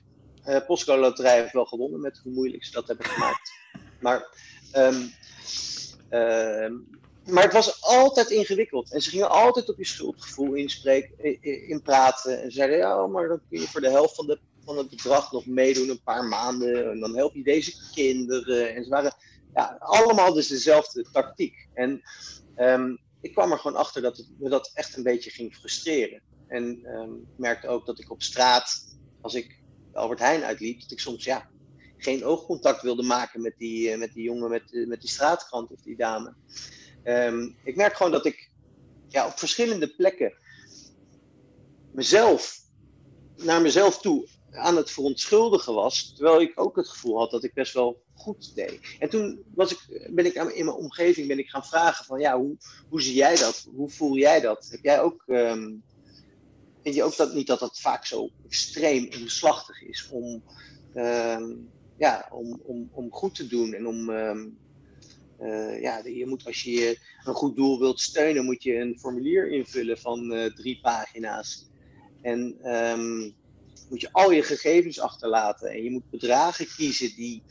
postcode 0.68 1.00
loterij 1.00 1.42
heeft 1.42 1.54
wel 1.54 1.66
gewonnen 1.66 2.02
met 2.02 2.20
hoe 2.24 2.34
moeilijk 2.34 2.66
ze 2.66 2.72
dat 2.72 2.88
hebben 2.88 3.06
gemaakt. 3.06 3.52
Maar, 4.00 4.28
ehm, 4.72 5.02
maar 7.30 7.44
het 7.44 7.54
was 7.54 7.82
altijd 7.84 8.30
ingewikkeld. 8.30 8.92
En 8.92 9.02
ze 9.02 9.10
gingen 9.10 9.30
altijd 9.30 9.70
op 9.70 9.78
je 9.78 9.86
schuldgevoel 9.86 10.54
inspreken, 10.54 11.42
in 11.68 11.82
praten. 11.82 12.42
En 12.42 12.52
zeiden, 12.52 12.78
ja, 12.78 13.08
maar 13.08 13.28
dan 13.28 13.42
kun 13.50 13.60
je 13.60 13.68
voor 13.68 13.82
de 13.82 13.90
helft 13.90 14.16
van, 14.16 14.28
de, 14.28 14.40
van 14.66 14.78
het 14.78 14.90
bedrag 14.90 15.32
nog 15.32 15.46
meedoen, 15.46 15.90
een 15.90 16.04
paar 16.04 16.24
maanden. 16.24 16.92
En 16.92 17.00
dan 17.00 17.16
help 17.16 17.36
je 17.36 17.44
deze 17.44 17.74
kinderen. 17.94 18.76
En 18.76 18.84
ze 18.84 18.90
waren 18.90 19.16
ja, 19.54 19.78
allemaal 19.80 20.34
dus 20.34 20.48
dezelfde 20.48 21.06
tactiek. 21.12 21.68
En 21.74 22.02
ehm, 22.56 22.96
ik 23.22 23.34
kwam 23.34 23.52
er 23.52 23.60
gewoon 23.60 23.78
achter 23.78 24.02
dat 24.02 24.18
het 24.18 24.28
me 24.40 24.50
dat 24.50 24.72
echt 24.74 24.98
een 24.98 25.04
beetje 25.04 25.30
ging 25.30 25.56
frustreren. 25.56 26.22
En 26.48 26.86
um, 26.86 27.28
merkte 27.38 27.68
ook 27.68 27.86
dat 27.86 28.00
ik 28.00 28.12
op 28.12 28.22
straat, 28.22 28.98
als 29.22 29.34
ik 29.34 29.60
Albert 29.94 30.20
Heijn 30.20 30.44
uitliep, 30.44 30.82
dat 30.82 30.92
ik 30.92 31.00
soms 31.00 31.24
ja, 31.24 31.50
geen 31.98 32.26
oogcontact 32.26 32.82
wilde 32.82 33.04
maken 33.04 33.42
met 33.42 33.54
die, 33.58 33.92
uh, 33.92 33.98
met 33.98 34.14
die 34.14 34.24
jongen, 34.24 34.50
met, 34.50 34.72
uh, 34.72 34.88
met 34.88 35.02
die 35.02 35.10
straatkrant 35.10 35.72
of 35.72 35.82
die 35.82 35.96
dame. 35.96 36.34
Um, 37.08 37.56
ik 37.64 37.76
merk 37.76 37.96
gewoon 37.96 38.12
dat 38.12 38.26
ik 38.26 38.50
ja, 39.08 39.28
op 39.28 39.40
verschillende 39.40 39.96
plekken 39.96 40.34
mezelf, 41.92 42.60
naar 43.36 43.62
mezelf 43.62 44.02
toe 44.02 44.28
aan 44.52 44.76
het 44.76 44.92
verontschuldigen 44.92 45.74
was, 45.74 46.14
terwijl 46.16 46.42
ik 46.42 46.52
ook 46.60 46.76
het 46.76 46.88
gevoel 46.88 47.18
had 47.18 47.32
dat 47.32 47.44
ik 47.44 47.54
best 47.54 47.74
wel 47.74 48.04
goed 48.14 48.56
deed. 48.56 48.80
En 49.00 49.10
toen 49.10 49.44
was 49.54 49.72
ik, 49.72 50.10
ben 50.12 50.26
ik 50.26 50.34
in 50.34 50.66
mijn 50.66 50.78
omgeving 50.78 51.28
ben 51.28 51.40
ik 51.40 51.50
gaan 51.50 51.66
vragen 51.66 52.06
van 52.06 52.20
ja, 52.20 52.38
hoe, 52.38 52.58
hoe 52.90 53.02
zie 53.02 53.16
jij 53.16 53.36
dat? 53.36 53.68
Hoe 53.76 53.90
voel 53.90 54.18
jij 54.18 54.40
dat? 54.40 54.68
Heb 54.72 54.84
jij 54.84 55.02
ook, 55.02 55.24
um, 55.28 55.84
vind 56.84 56.96
je 56.96 57.04
ook 57.04 57.16
dat 57.16 57.34
niet 57.34 57.48
dat 57.48 57.60
dat 57.60 57.80
vaak 57.80 58.06
zo 58.06 58.30
extreem 58.46 59.10
omslachtig 59.22 59.82
is 59.82 60.10
om, 60.12 60.44
um, 60.96 61.70
ja, 61.98 62.28
om, 62.32 62.62
om, 62.64 62.90
om 62.92 63.12
goed 63.12 63.36
te 63.36 63.48
doen 63.48 63.74
en 63.74 63.88
om 63.88 64.10
uh, 65.42 65.82
ja, 65.82 66.02
je 66.06 66.26
moet 66.28 66.46
als 66.46 66.64
je 66.64 67.00
een 67.24 67.34
goed 67.34 67.56
doel 67.56 67.80
wilt 67.80 68.00
steunen, 68.00 68.46
moet 68.46 68.64
je 68.64 68.76
een 68.76 69.00
formulier 69.00 69.52
invullen 69.52 69.98
van 69.98 70.32
uh, 70.32 70.46
drie 70.46 70.80
pagina's. 70.82 71.70
En 72.22 72.72
um, 72.76 73.36
moet 73.90 74.02
je 74.02 74.12
al 74.12 74.32
je 74.32 74.44
gegevens 74.44 75.00
achterlaten. 75.00 75.70
En 75.70 75.84
je 75.84 75.92
moet 75.92 76.10
bedragen 76.10 76.68
kiezen 76.76 77.16
die, 77.16 77.44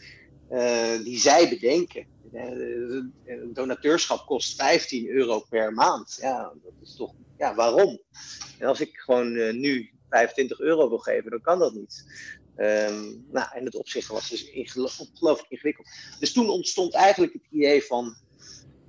uh, 0.51 0.99
die 1.05 1.19
zij 1.19 1.49
bedenken. 1.49 2.07
Een 2.33 3.51
donateurschap 3.53 4.27
kost 4.27 4.55
15 4.55 5.09
euro 5.09 5.41
per 5.41 5.73
maand. 5.73 6.19
Ja, 6.21 6.53
dat 6.63 6.73
is 6.83 6.97
toch. 6.97 7.15
Ja, 7.39 7.55
waarom? 7.55 8.01
En 8.59 8.67
als 8.67 8.81
ik 8.81 8.97
gewoon 8.97 9.61
nu 9.61 9.91
25 10.09 10.61
euro 10.61 10.89
wil 10.89 10.99
geven, 10.99 11.31
dan 11.31 11.41
kan 11.41 11.59
dat 11.59 11.75
niet. 11.75 12.05
Um, 12.59 13.27
nou, 13.31 13.49
en 13.55 13.65
het 13.65 13.75
opzicht 13.75 14.09
was 14.09 14.29
dus 14.29 14.51
ongelooflijk 14.99 15.51
ingewikkeld. 15.51 15.89
Dus 16.19 16.33
toen 16.33 16.49
ontstond 16.49 16.95
eigenlijk 16.95 17.33
het 17.33 17.43
idee 17.51 17.85
van. 17.85 18.17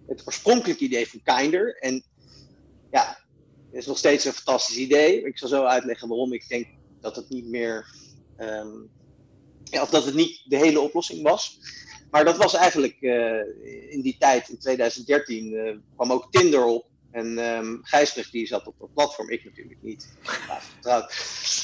Het 0.08 0.24
oorspronkelijke 0.26 0.84
idee 0.84 1.10
van 1.10 1.22
Kinder. 1.24 1.78
En 1.78 2.04
ja, 2.92 3.18
het 3.66 3.80
is 3.80 3.86
nog 3.86 3.98
steeds 3.98 4.26
een 4.26 4.34
fantastisch 4.34 4.78
idee. 4.78 5.24
Ik 5.24 5.38
zal 5.38 5.50
zo 5.50 5.64
uitleggen 5.64 6.08
waarom 6.08 6.34
ik 6.34 6.48
denk 6.48 6.68
dat 7.02 7.16
het 7.16 7.30
niet 7.30 7.48
meer. 7.48 7.96
Um, 8.40 8.90
ja, 9.64 9.82
of 9.82 9.90
dat 9.90 10.06
het 10.06 10.16
niet 10.16 10.42
de 10.46 10.58
hele 10.58 10.80
oplossing 10.80 11.22
was. 11.22 11.60
Maar 12.12 12.26
dat 12.26 12.38
was 12.38 12.54
eigenlijk 12.54 12.96
uh, 13.00 13.40
in 13.90 14.02
die 14.02 14.16
tijd, 14.20 14.50
in 14.50 14.58
2013, 14.60 15.52
uh, 15.52 15.78
kwam 15.96 16.12
ook 16.12 16.32
Tinder 16.32 16.66
op. 16.66 16.87
En 17.12 17.38
um, 17.38 17.80
Gijsbrecht 17.84 18.32
die 18.32 18.48
zat 18.48 18.68
op 18.68 18.76
dat 18.80 18.94
platform, 18.94 19.30
ik 19.30 19.46
natuurlijk 19.46 19.82
niet. 19.82 20.08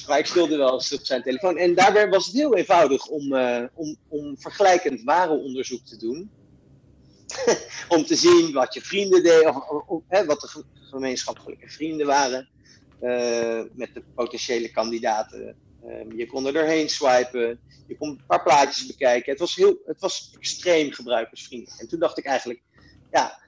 Maar 0.08 0.20
ik 0.20 0.26
speelde 0.26 0.58
wel 0.58 0.74
eens 0.74 0.94
op 0.94 1.06
zijn 1.06 1.24
telefoon. 1.24 1.58
En 1.58 1.76
daarbij 1.76 2.10
was 2.10 2.26
het 2.26 2.36
heel 2.36 2.56
eenvoudig 2.56 3.08
om, 3.08 3.34
uh, 3.34 3.64
om, 3.74 3.96
om 4.08 4.38
vergelijkend 4.38 5.04
warenonderzoek 5.04 5.86
te 5.86 5.98
doen. 5.98 6.32
om 7.96 8.06
te 8.06 8.16
zien 8.16 8.54
wat 8.54 8.74
je 8.74 8.82
vrienden 8.82 9.24
deden, 9.24 9.70
of, 9.88 10.04
hè, 10.08 10.26
wat 10.26 10.42
de 10.42 10.64
gemeenschappelijke 10.74 11.70
vrienden 11.70 12.06
waren. 12.06 12.50
Uh, 13.02 13.62
met 13.74 13.94
de 13.94 14.04
potentiële 14.16 14.72
kandidaten. 14.72 15.56
Um, 15.86 16.18
je 16.18 16.28
kon 16.28 16.46
er 16.46 16.54
doorheen 16.54 16.90
swipen, 16.90 17.60
je 17.88 17.98
kon 17.98 18.10
een 18.10 18.26
paar 18.28 18.44
plaatjes 18.44 18.86
bekijken. 18.86 19.32
Het 19.32 19.40
was, 19.40 19.56
heel, 19.56 19.82
het 19.86 20.00
was 20.00 20.32
extreem 20.40 20.92
gebruikersvriendelijk. 20.92 21.82
En 21.82 21.88
toen 21.88 22.00
dacht 22.00 22.18
ik 22.18 22.26
eigenlijk, 22.26 22.62
ja, 23.12 23.43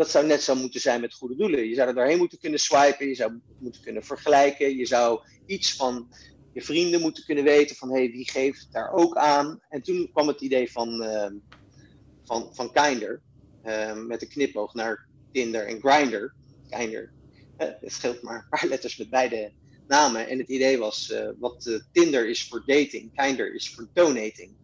dat 0.00 0.10
zou 0.10 0.26
net 0.26 0.42
zo 0.42 0.54
moeten 0.54 0.80
zijn 0.80 1.00
met 1.00 1.14
goede 1.14 1.36
doelen. 1.36 1.68
Je 1.68 1.74
zou 1.74 1.88
er 1.88 1.94
doorheen 1.94 2.18
moeten 2.18 2.38
kunnen 2.38 2.60
swipen, 2.60 3.08
je 3.08 3.14
zou 3.14 3.40
moeten 3.58 3.82
kunnen 3.82 4.04
vergelijken, 4.04 4.76
je 4.76 4.86
zou 4.86 5.20
iets 5.46 5.76
van 5.76 6.08
je 6.52 6.62
vrienden 6.62 7.00
moeten 7.00 7.24
kunnen 7.24 7.44
weten 7.44 7.76
van 7.76 7.90
hey, 7.90 8.10
wie 8.10 8.30
geeft 8.30 8.68
daar 8.72 8.92
ook 8.92 9.16
aan. 9.16 9.60
En 9.68 9.82
toen 9.82 10.10
kwam 10.12 10.28
het 10.28 10.40
idee 10.40 10.72
van, 10.72 11.02
uh, 11.02 11.30
van, 12.24 12.54
van 12.54 12.72
Kinder, 12.72 13.22
uh, 13.64 13.96
met 14.06 14.22
een 14.22 14.28
knipoog 14.28 14.74
naar 14.74 15.06
Tinder 15.32 15.66
en 15.66 15.80
Grindr. 15.80 16.32
Kinder, 16.68 17.12
het 17.56 17.78
scheelt 17.92 18.22
maar 18.22 18.36
een 18.36 18.48
paar 18.48 18.68
letters 18.68 18.96
met 18.96 19.10
beide 19.10 19.52
namen. 19.86 20.28
En 20.28 20.38
het 20.38 20.48
idee 20.48 20.78
was, 20.78 21.10
uh, 21.10 21.28
wat 21.38 21.66
uh, 21.66 21.80
Tinder 21.92 22.28
is 22.28 22.48
voor 22.48 22.62
dating, 22.66 23.14
Kinder 23.14 23.54
is 23.54 23.74
voor 23.74 23.88
donating. 23.92 24.56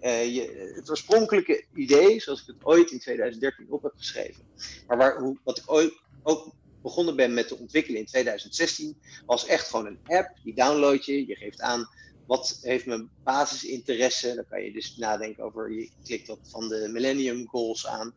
Je, 0.00 0.72
het 0.74 0.90
oorspronkelijke 0.90 1.64
idee, 1.74 2.20
zoals 2.20 2.40
ik 2.40 2.46
het 2.46 2.64
ooit 2.64 2.90
in 2.90 2.98
2013 2.98 3.66
op 3.70 3.82
heb 3.82 3.92
geschreven, 3.96 4.44
maar 4.86 4.96
waar, 4.96 5.18
hoe, 5.18 5.38
wat 5.44 5.58
ik 5.58 5.72
ooit 5.72 5.92
ook 6.22 6.54
begonnen 6.82 7.16
ben 7.16 7.34
met 7.34 7.48
te 7.48 7.58
ontwikkelen 7.58 8.00
in 8.00 8.06
2016, 8.06 8.96
was 9.26 9.46
echt 9.46 9.68
gewoon 9.68 9.86
een 9.86 10.00
app, 10.04 10.38
die 10.42 10.54
download 10.54 11.04
je, 11.04 11.26
je 11.26 11.36
geeft 11.36 11.60
aan 11.60 11.88
wat 12.28 12.58
heeft 12.62 12.86
mijn 12.86 13.10
basisinteresse, 13.24 14.34
dan 14.34 14.44
kan 14.48 14.62
je 14.62 14.72
dus 14.72 14.96
nadenken 14.96 15.44
over, 15.44 15.72
je 15.72 15.90
klikt 16.04 16.26
dat 16.26 16.38
van 16.42 16.68
de 16.68 16.88
Millennium 16.92 17.48
Goals 17.48 17.86
aan. 17.86 18.14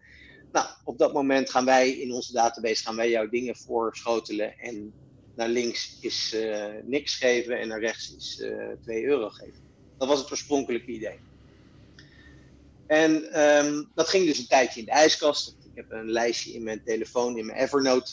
Nou, 0.52 0.68
op 0.84 0.98
dat 0.98 1.14
moment 1.14 1.50
gaan 1.50 1.66
wij 1.66 1.92
in 1.92 2.12
onze 2.12 2.34
database 2.34 2.84
gaan 2.84 2.96
wij 2.96 3.10
jouw 3.10 3.30
dingen 3.30 3.56
voorschotelen 3.56 4.58
en 4.58 4.94
naar 5.36 5.50
links 5.50 5.98
is 6.02 6.34
uh, 6.34 6.66
niks 6.84 7.16
geven 7.16 7.60
en 7.60 7.68
naar 7.68 7.80
rechts 7.80 8.16
is 8.16 8.40
uh, 8.40 8.72
2 8.82 9.04
euro 9.04 9.30
geven. 9.30 9.62
Dat 9.98 10.08
was 10.08 10.20
het 10.20 10.32
oorspronkelijke 10.32 10.92
idee. 10.92 11.20
En 12.92 13.42
um, 13.42 13.92
dat 13.96 14.10
ging 14.10 14.26
dus 14.26 14.38
een 14.38 14.48
tijdje 14.48 14.80
in 14.80 14.86
de 14.86 14.92
ijskast. 14.92 15.58
Ik 15.64 15.72
heb 15.76 15.92
een 15.92 16.12
lijstje 16.12 16.54
in 16.54 16.64
mijn 16.64 16.84
telefoon, 16.84 17.38
in 17.38 17.46
mijn 17.46 17.60
Evernote, 17.60 18.12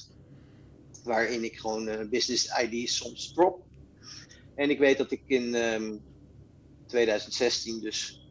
waarin 1.04 1.44
ik 1.44 1.58
gewoon 1.58 1.88
uh, 1.88 2.08
business 2.08 2.58
ID's 2.60 2.96
soms 2.96 3.32
drop. 3.32 3.62
En 4.54 4.70
ik 4.70 4.78
weet 4.78 4.98
dat 4.98 5.10
ik 5.10 5.22
in 5.26 5.54
um, 5.54 6.02
2016 6.86 7.80
dus 7.80 8.28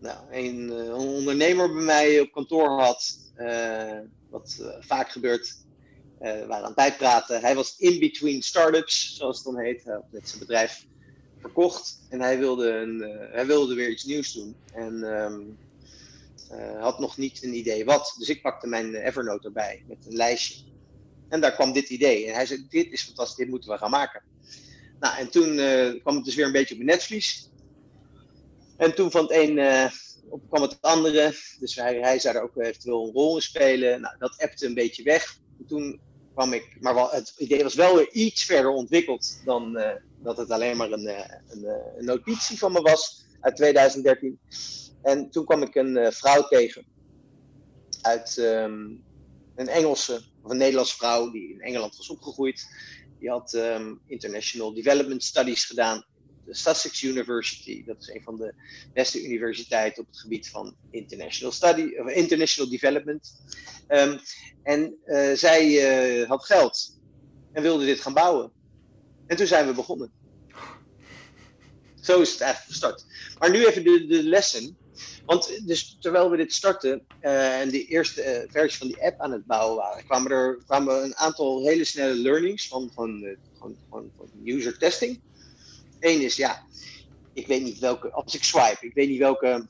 nou, 0.00 0.18
een, 0.30 0.70
een, 0.70 0.92
ondernemer 0.92 1.72
bij 1.72 1.84
mij 1.84 2.20
op 2.20 2.32
kantoor 2.32 2.68
had, 2.68 3.18
uh, 3.36 3.98
wat 4.30 4.76
vaak 4.80 5.10
gebeurt. 5.10 5.56
We 6.18 6.44
waren 6.46 6.54
aan 6.54 6.64
het 6.64 6.74
bijpraten. 6.74 7.40
Hij 7.40 7.54
was 7.54 7.76
in 7.78 7.98
between 7.98 8.42
startups, 8.42 9.16
zoals 9.16 9.36
het 9.36 9.54
dan 9.54 9.58
heet. 9.64 9.84
Hij 9.84 10.00
net 10.10 10.28
zijn 10.28 10.40
bedrijf 10.40 10.86
verkocht 11.46 11.98
en 12.08 12.20
hij 12.20 12.38
wilde, 12.38 12.68
een, 12.68 13.00
hij 13.32 13.46
wilde 13.46 13.74
weer 13.74 13.90
iets 13.90 14.04
nieuws 14.04 14.32
doen. 14.32 14.56
En 14.72 15.02
um, 15.02 15.58
had 16.78 16.98
nog 16.98 17.16
niet 17.16 17.42
een 17.42 17.54
idee 17.54 17.84
wat. 17.84 18.14
Dus 18.18 18.28
ik 18.28 18.42
pakte 18.42 18.66
mijn 18.66 18.94
Evernote 18.94 19.46
erbij 19.46 19.84
met 19.88 20.06
een 20.06 20.16
lijstje. 20.16 20.64
En 21.28 21.40
daar 21.40 21.54
kwam 21.54 21.72
dit 21.72 21.88
idee. 21.88 22.26
En 22.26 22.34
hij 22.34 22.46
zei: 22.46 22.66
Dit 22.68 22.92
is 22.92 23.02
fantastisch, 23.02 23.36
dit 23.36 23.48
moeten 23.48 23.70
we 23.70 23.78
gaan 23.78 23.90
maken. 23.90 24.22
Nou, 25.00 25.18
en 25.18 25.30
toen 25.30 25.56
kwam 26.00 26.14
het 26.14 26.24
dus 26.24 26.34
weer 26.34 26.46
een 26.46 26.52
beetje 26.52 26.74
op 26.74 26.80
mijn 26.82 26.96
netvlies. 26.96 27.50
En 28.76 28.94
toen 28.94 29.10
van 29.10 29.22
het 29.22 29.32
een 29.32 29.56
uh, 29.56 29.90
kwam 30.48 30.62
het 30.62 30.78
andere. 30.80 31.34
Dus 31.58 31.74
hij, 31.74 31.98
hij 31.98 32.18
zou 32.18 32.36
er 32.36 32.42
ook 32.42 32.56
eventueel 32.56 33.06
een 33.06 33.12
rol 33.12 33.36
in 33.36 33.42
spelen. 33.42 34.00
Nou, 34.00 34.14
dat 34.18 34.36
appte 34.38 34.66
een 34.66 34.74
beetje 34.74 35.02
weg. 35.02 35.38
En 35.58 35.66
toen 35.66 36.00
kwam 36.36 36.52
ik, 36.52 36.76
maar 36.80 36.94
wel, 36.94 37.10
het 37.10 37.34
idee 37.36 37.62
was 37.62 37.74
wel 37.74 37.96
weer 37.96 38.10
iets 38.12 38.44
verder 38.44 38.70
ontwikkeld 38.70 39.40
dan 39.44 39.76
uh, 39.76 39.90
dat 40.22 40.36
het 40.36 40.50
alleen 40.50 40.76
maar 40.76 40.90
een, 40.90 41.08
een, 41.48 41.64
een, 41.96 42.04
notitie 42.04 42.58
van 42.58 42.72
me 42.72 42.80
was 42.80 43.24
uit 43.40 43.56
2013. 43.56 44.38
En 45.02 45.30
toen 45.30 45.44
kwam 45.44 45.62
ik 45.62 45.74
een 45.74 46.12
vrouw 46.12 46.42
tegen 46.42 46.86
uit 48.02 48.36
um, 48.36 49.04
een 49.54 49.68
Engelse 49.68 50.22
of 50.42 50.50
een 50.50 50.56
Nederlandse 50.56 50.96
vrouw 50.96 51.30
die 51.30 51.52
in 51.52 51.60
Engeland 51.60 51.96
was 51.96 52.10
opgegroeid. 52.10 52.66
Die 53.18 53.30
had 53.30 53.52
um, 53.52 54.00
International 54.06 54.74
Development 54.74 55.24
Studies 55.24 55.64
gedaan 55.64 56.04
Sussex 56.54 57.02
University. 57.02 57.84
Dat 57.84 57.96
is 58.00 58.08
een 58.08 58.22
van 58.22 58.36
de 58.36 58.54
beste 58.92 59.24
universiteiten 59.24 60.02
op 60.02 60.08
het 60.08 60.18
gebied 60.18 60.48
van 60.48 60.76
international 60.90 61.52
study, 61.52 61.96
of 61.96 62.10
international 62.10 62.70
development. 62.70 63.40
Um, 63.88 64.20
en 64.62 64.96
uh, 65.06 65.32
zij 65.32 66.20
uh, 66.20 66.28
had 66.28 66.44
geld 66.44 66.98
en 67.52 67.62
wilde 67.62 67.84
dit 67.84 68.00
gaan 68.00 68.14
bouwen. 68.14 68.52
En 69.26 69.36
toen 69.36 69.46
zijn 69.46 69.66
we 69.66 69.72
begonnen. 69.72 70.12
Zo 72.00 72.20
is 72.20 72.32
het 72.32 72.40
eigenlijk 72.40 72.72
gestart. 72.72 73.04
Maar 73.38 73.50
nu 73.50 73.66
even 73.66 73.84
de, 73.84 74.06
de 74.06 74.22
lessen. 74.22 74.76
Want 75.26 75.66
dus 75.66 75.96
terwijl 76.00 76.30
we 76.30 76.36
dit 76.36 76.52
starten 76.52 77.06
uh, 77.22 77.60
en 77.60 77.70
de 77.70 77.84
eerste 77.84 78.46
versie 78.50 78.78
van 78.78 78.86
die 78.86 79.02
app 79.02 79.20
aan 79.20 79.32
het 79.32 79.46
bouwen 79.46 79.76
waren, 79.76 80.04
kwamen 80.04 80.30
er 80.30 80.62
kwamen 80.66 81.04
een 81.04 81.16
aantal 81.16 81.66
hele 81.66 81.84
snelle 81.84 82.14
learnings 82.14 82.68
van, 82.68 82.90
van, 82.94 83.36
van, 83.58 83.76
van, 83.90 84.10
van 84.16 84.28
user 84.44 84.78
testing. 84.78 85.20
Eén 86.06 86.20
is, 86.20 86.36
ja, 86.36 86.66
ik 87.32 87.46
weet 87.46 87.62
niet 87.62 87.78
welke, 87.78 88.10
als 88.10 88.34
ik 88.34 88.44
swipe, 88.44 88.86
ik 88.86 88.94
weet 88.94 89.08
niet 89.08 89.18
welke 89.18 89.68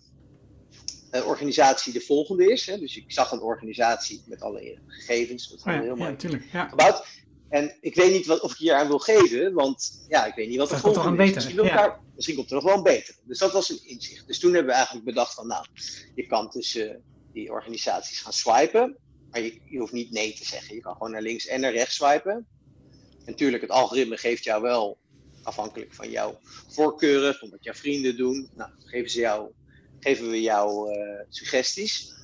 uh, 1.12 1.26
organisatie 1.26 1.92
de 1.92 2.00
volgende 2.00 2.52
is. 2.52 2.66
Hè. 2.66 2.78
Dus 2.78 2.96
ik 2.96 3.12
zag 3.12 3.32
een 3.32 3.40
organisatie 3.40 4.22
met 4.26 4.40
alle 4.42 4.78
gegevens, 4.86 5.48
dat 5.48 5.58
is 5.58 5.64
Oh 5.64 5.72
ja, 5.72 5.80
heel 5.80 5.88
ja, 5.88 5.94
mooi 5.94 6.10
natuurlijk. 6.10 6.44
Ja. 6.52 6.68
gebouwd. 6.68 7.06
En 7.48 7.76
ik 7.80 7.94
weet 7.94 8.12
niet 8.12 8.26
wat, 8.26 8.40
of 8.40 8.50
ik 8.50 8.56
hier 8.56 8.74
aan 8.74 8.86
wil 8.88 8.98
geven, 8.98 9.52
want 9.52 10.04
ja, 10.08 10.26
ik 10.26 10.34
weet 10.34 10.48
niet 10.48 10.58
wat 10.58 10.68
de 10.68 10.74
Dat 10.74 10.82
komt 10.82 10.94
volgende 10.94 11.22
een 11.22 11.28
is. 11.28 11.32
betere, 11.34 11.54
Misschien, 11.54 11.78
ja. 11.78 12.00
misschien 12.14 12.36
komt 12.36 12.48
er 12.48 12.54
nog 12.54 12.64
wel 12.64 12.76
een 12.76 12.82
betere. 12.82 13.18
Dus 13.22 13.38
dat 13.38 13.52
was 13.52 13.70
een 13.70 13.80
inzicht. 13.84 14.26
Dus 14.26 14.38
toen 14.38 14.52
hebben 14.52 14.70
we 14.70 14.76
eigenlijk 14.76 15.06
bedacht 15.06 15.34
van, 15.34 15.46
nou, 15.46 15.66
je 16.14 16.26
kan 16.26 16.50
tussen 16.50 17.02
die 17.32 17.50
organisaties 17.50 18.20
gaan 18.20 18.32
swipen, 18.32 18.96
maar 19.30 19.40
je, 19.40 19.60
je 19.64 19.78
hoeft 19.78 19.92
niet 19.92 20.10
nee 20.10 20.34
te 20.34 20.44
zeggen. 20.44 20.74
Je 20.74 20.80
kan 20.80 20.92
gewoon 20.92 21.10
naar 21.10 21.22
links 21.22 21.46
en 21.46 21.60
naar 21.60 21.72
rechts 21.72 21.94
swipen. 21.94 22.32
En 22.32 23.32
natuurlijk, 23.32 23.62
het 23.62 23.70
algoritme 23.70 24.16
geeft 24.16 24.44
jou 24.44 24.62
wel, 24.62 24.98
afhankelijk 25.46 25.94
van 25.94 26.10
jouw 26.10 26.38
voorkeuren, 26.68 27.34
van 27.34 27.50
wat 27.50 27.64
jouw 27.64 27.74
vrienden 27.74 28.16
doen, 28.16 28.48
nou, 28.54 28.70
geven, 28.78 29.10
ze 29.10 29.20
jou, 29.20 29.52
geven 30.00 30.30
we 30.30 30.40
jou 30.40 30.92
eh, 30.92 31.24
suggesties. 31.28 32.14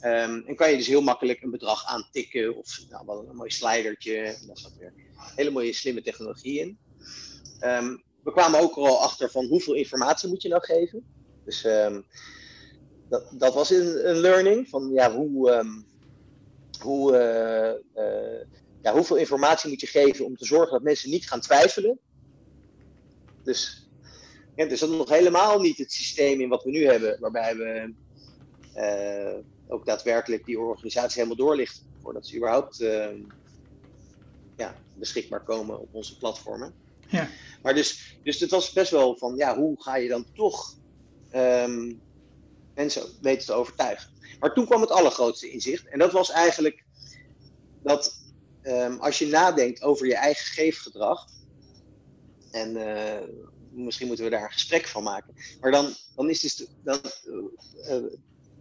Ehm, 0.00 0.42
en 0.46 0.56
kan 0.56 0.70
je 0.70 0.76
dus 0.76 0.86
heel 0.86 1.00
makkelijk 1.00 1.42
een 1.42 1.50
bedrag 1.50 1.86
aantikken 1.86 2.56
of 2.56 2.80
nou, 2.88 3.06
wel 3.06 3.26
een 3.28 3.36
mooi 3.36 3.50
slidertje. 3.50 4.16
En 4.16 4.46
Daar 4.46 4.58
zat 4.58 4.76
weer 4.78 4.92
hele 5.34 5.50
mooie 5.50 5.72
slimme 5.72 6.02
technologie 6.02 6.60
in. 6.60 6.78
Ehm, 7.60 7.96
we 8.22 8.32
kwamen 8.32 8.60
ook 8.60 8.74
al 8.74 9.02
achter 9.02 9.30
van 9.30 9.46
hoeveel 9.46 9.74
informatie 9.74 10.28
moet 10.28 10.42
je 10.42 10.48
nou 10.48 10.64
geven. 10.64 11.04
Dus 11.44 11.64
ehm, 11.64 12.00
dat, 13.08 13.32
dat 13.32 13.54
was 13.54 13.70
een, 13.70 14.08
een 14.08 14.16
learning 14.16 14.68
van 14.68 14.90
ja, 14.92 15.12
hoe, 15.12 15.64
hoe, 16.80 17.16
eh, 17.16 17.70
eh, 18.04 18.46
ja, 18.82 18.92
hoeveel 18.92 19.16
informatie 19.16 19.68
moet 19.70 19.80
je 19.80 19.86
geven 19.86 20.24
om 20.24 20.36
te 20.36 20.44
zorgen 20.44 20.72
dat 20.72 20.82
mensen 20.82 21.10
niet 21.10 21.28
gaan 21.28 21.40
twijfelen. 21.40 21.98
Dus, 23.46 23.88
ja, 24.56 24.66
dus 24.66 24.80
dat 24.80 24.90
is 24.90 24.96
nog 24.96 25.08
helemaal 25.08 25.60
niet 25.60 25.78
het 25.78 25.92
systeem 25.92 26.40
in 26.40 26.48
wat 26.48 26.64
we 26.64 26.70
nu 26.70 26.86
hebben, 26.86 27.20
waarbij 27.20 27.56
we 27.56 27.94
eh, 28.72 29.38
ook 29.68 29.86
daadwerkelijk 29.86 30.44
die 30.44 30.58
organisatie 30.60 31.22
helemaal 31.22 31.46
doorlichten 31.46 31.84
voordat 32.02 32.26
ze 32.26 32.36
überhaupt 32.36 32.80
eh, 32.80 33.08
ja, 34.56 34.76
beschikbaar 34.94 35.44
komen 35.44 35.80
op 35.80 35.88
onze 35.94 36.18
platformen. 36.18 36.74
Ja. 37.08 37.28
Maar 37.62 37.74
dus, 37.74 38.18
dus 38.22 38.40
het 38.40 38.50
was 38.50 38.72
best 38.72 38.90
wel 38.90 39.16
van, 39.16 39.36
ja, 39.36 39.56
hoe 39.56 39.82
ga 39.82 39.96
je 39.96 40.08
dan 40.08 40.26
toch 40.34 40.76
ehm, 41.30 41.94
mensen 42.74 43.02
weten 43.20 43.46
te 43.46 43.52
overtuigen? 43.52 44.10
Maar 44.40 44.54
toen 44.54 44.66
kwam 44.66 44.80
het 44.80 44.90
allergrootste 44.90 45.50
inzicht. 45.50 45.88
En 45.88 45.98
dat 45.98 46.12
was 46.12 46.30
eigenlijk 46.30 46.84
dat 47.82 48.22
ehm, 48.62 48.96
als 48.98 49.18
je 49.18 49.26
nadenkt 49.26 49.82
over 49.82 50.06
je 50.06 50.16
eigen 50.16 50.46
geefgedrag. 50.46 51.26
En 52.56 52.76
eh, 52.76 53.28
misschien 53.70 54.06
moeten 54.06 54.24
we 54.24 54.30
daar 54.30 54.42
een 54.42 54.52
gesprek 54.52 54.86
van 54.86 55.02
maken. 55.02 55.34
Maar 55.60 55.70
dan, 55.70 55.94
dan, 56.14 56.30
is, 56.30 56.40
dus 56.40 56.54
de, 56.54 56.68
dan, 56.84 57.00
eh, 57.02 57.96
eh, 57.96 58.04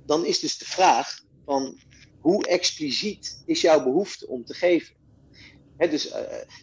dan 0.06 0.26
is 0.26 0.39
dus 0.39 0.58
de 0.58 0.66
vraag 0.66 1.20
van 1.46 1.80
hoe 2.20 2.48
expliciet 2.48 3.43
is 3.46 3.62
jouw 3.62 3.84
behoefte 3.84 4.28
om 4.28 4.46
te 4.46 4.54
geven? 4.54 4.96
Dus 5.78 6.14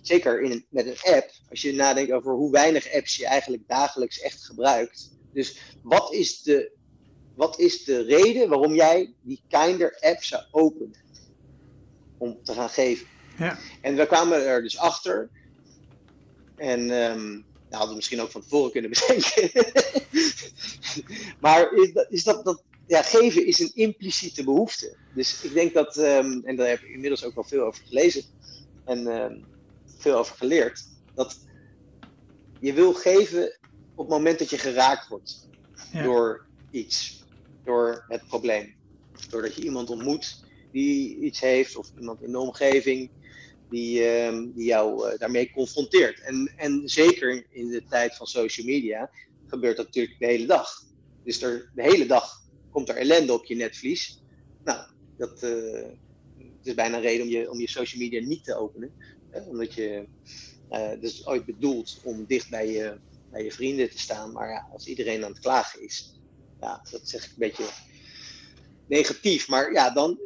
zeker 0.03 0.43
in 0.43 0.66
met 0.68 0.87
een 0.87 1.14
app, 1.14 1.30
als 1.51 1.62
je 1.62 1.72
nadenkt 1.72 2.12
over 2.12 2.33
hoe 2.33 2.51
weinig 2.51 2.93
apps 2.93 3.16
je 3.16 3.26
eigenlijk 3.26 3.68
dagelijks 3.68 4.20
echt 4.20 4.45
gebruikt. 4.45 5.11
Dus 5.33 5.59
wat 5.83 6.12
is 6.12 6.43
de, 6.43 6.72
wat 7.37 7.59
is 7.59 7.85
de 7.85 8.03
reden 8.03 8.49
waarom 8.49 8.74
jij 8.74 9.14
die 9.22 9.43
Kinder 9.49 9.99
app 10.01 10.22
zou 10.22 10.43
openen? 10.51 11.01
Om 12.18 12.39
te 12.43 12.53
gaan 12.53 12.70
geven. 12.70 13.07
Ja. 13.39 13.59
En 13.80 13.97
we 13.97 14.07
kwamen 14.07 14.47
er 14.47 14.62
dus 14.62 14.78
achter. 14.78 15.30
En 16.62 16.90
ehm 16.90 17.30
nou, 17.30 17.44
hadden 17.68 17.88
we 17.88 17.94
misschien 17.94 18.20
ook 18.20 18.30
van 18.30 18.40
tevoren 18.40 18.70
kunnen 18.70 18.90
bedenken. 18.90 19.50
maar 21.44 21.72
is 21.72 21.92
dat, 21.92 22.10
is 22.10 22.24
dat, 22.24 22.44
dat 22.44 22.64
ja, 22.86 23.02
geven 23.02 23.46
is 23.46 23.58
een 23.58 23.74
impliciete 23.74 24.44
behoefte. 24.44 24.98
Dus 25.10 25.42
ik 25.42 25.52
denk 25.52 25.74
dat, 25.74 25.96
ehm, 25.96 26.40
en 26.44 26.56
daar 26.56 26.68
heb 26.68 26.82
ik 26.82 26.88
inmiddels 26.88 27.24
ook 27.24 27.34
wel 27.34 27.44
veel 27.44 27.64
over 27.64 27.84
gelezen 27.84 28.24
en 28.84 29.06
ehm, 29.06 29.42
veel 29.84 30.16
over 30.16 30.36
geleerd, 30.36 30.82
dat 31.14 31.36
je 32.58 32.72
wil 32.72 32.92
geven 32.94 33.58
op 33.94 34.04
het 34.06 34.16
moment 34.16 34.38
dat 34.38 34.50
je 34.50 34.58
geraakt 34.58 35.08
wordt 35.08 35.50
Ja. 35.90 36.02
door 36.02 36.48
iets, 36.70 37.26
door 37.62 38.04
het 38.06 38.26
probleem. 38.26 38.76
Doordat 39.28 39.54
je 39.54 39.62
iemand 39.62 39.90
ontmoet 39.90 40.44
die 40.70 41.16
iets 41.16 41.40
heeft, 41.40 41.76
of 41.76 41.90
iemand 41.96 42.22
in 42.22 42.32
de 42.32 42.38
omgeving 42.38 43.12
die, 43.73 44.05
ehm, 44.05 44.53
die 44.55 44.64
jou 44.64 45.09
eh, 45.09 45.18
daarmee 45.18 45.51
confronteert. 45.51 46.20
En, 46.20 46.53
en 46.57 46.89
zeker 46.89 47.47
in 47.51 47.68
de 47.68 47.85
tijd 47.85 48.16
van 48.16 48.27
social 48.27 48.66
media 48.66 49.11
gebeurt 49.47 49.77
dat 49.77 49.87
natuurlijk 49.87 50.18
de 50.18 50.27
hele 50.27 50.47
dag. 50.47 50.68
Dus 51.25 51.43
er, 51.43 51.70
de 51.75 51.83
hele 51.83 52.07
dag 52.07 52.41
komt 52.70 52.89
er 52.89 52.97
ellende 52.97 53.33
op 53.33 53.45
je 53.45 53.55
netvlies. 53.55 54.23
Nou, 54.64 54.87
dat 55.16 55.43
eh, 55.43 55.89
is 56.62 56.75
bijna 56.75 56.97
een 56.97 57.03
reden 57.03 57.27
om 57.27 57.33
je, 57.33 57.51
om 57.51 57.61
je 57.61 57.68
social 57.68 58.03
media 58.03 58.20
niet 58.20 58.45
te 58.45 58.57
openen. 58.57 58.93
Hè? 59.31 59.41
Omdat 59.41 59.75
je, 59.75 60.07
eh 60.68 60.89
het 60.89 61.03
is 61.03 61.27
ooit 61.27 61.45
bedoeld 61.45 62.01
om 62.05 62.25
dicht 62.27 62.51
bij 62.51 62.73
je, 62.73 62.99
bij 63.31 63.45
je 63.45 63.53
vrienden 63.53 63.91
te 63.91 63.99
staan. 63.99 64.33
Maar 64.33 64.49
ja, 64.49 64.68
als 64.73 64.87
iedereen 64.87 65.25
aan 65.25 65.31
het 65.31 65.41
klagen 65.41 65.83
is, 65.83 66.20
ja, 66.61 66.87
dat 66.91 67.09
zeg 67.09 67.25
ik 67.25 67.31
een 67.31 67.37
beetje 67.39 67.64
negatief. 68.93 69.49
Maar 69.49 69.72
ja, 69.72 69.90
dan, 69.90 70.18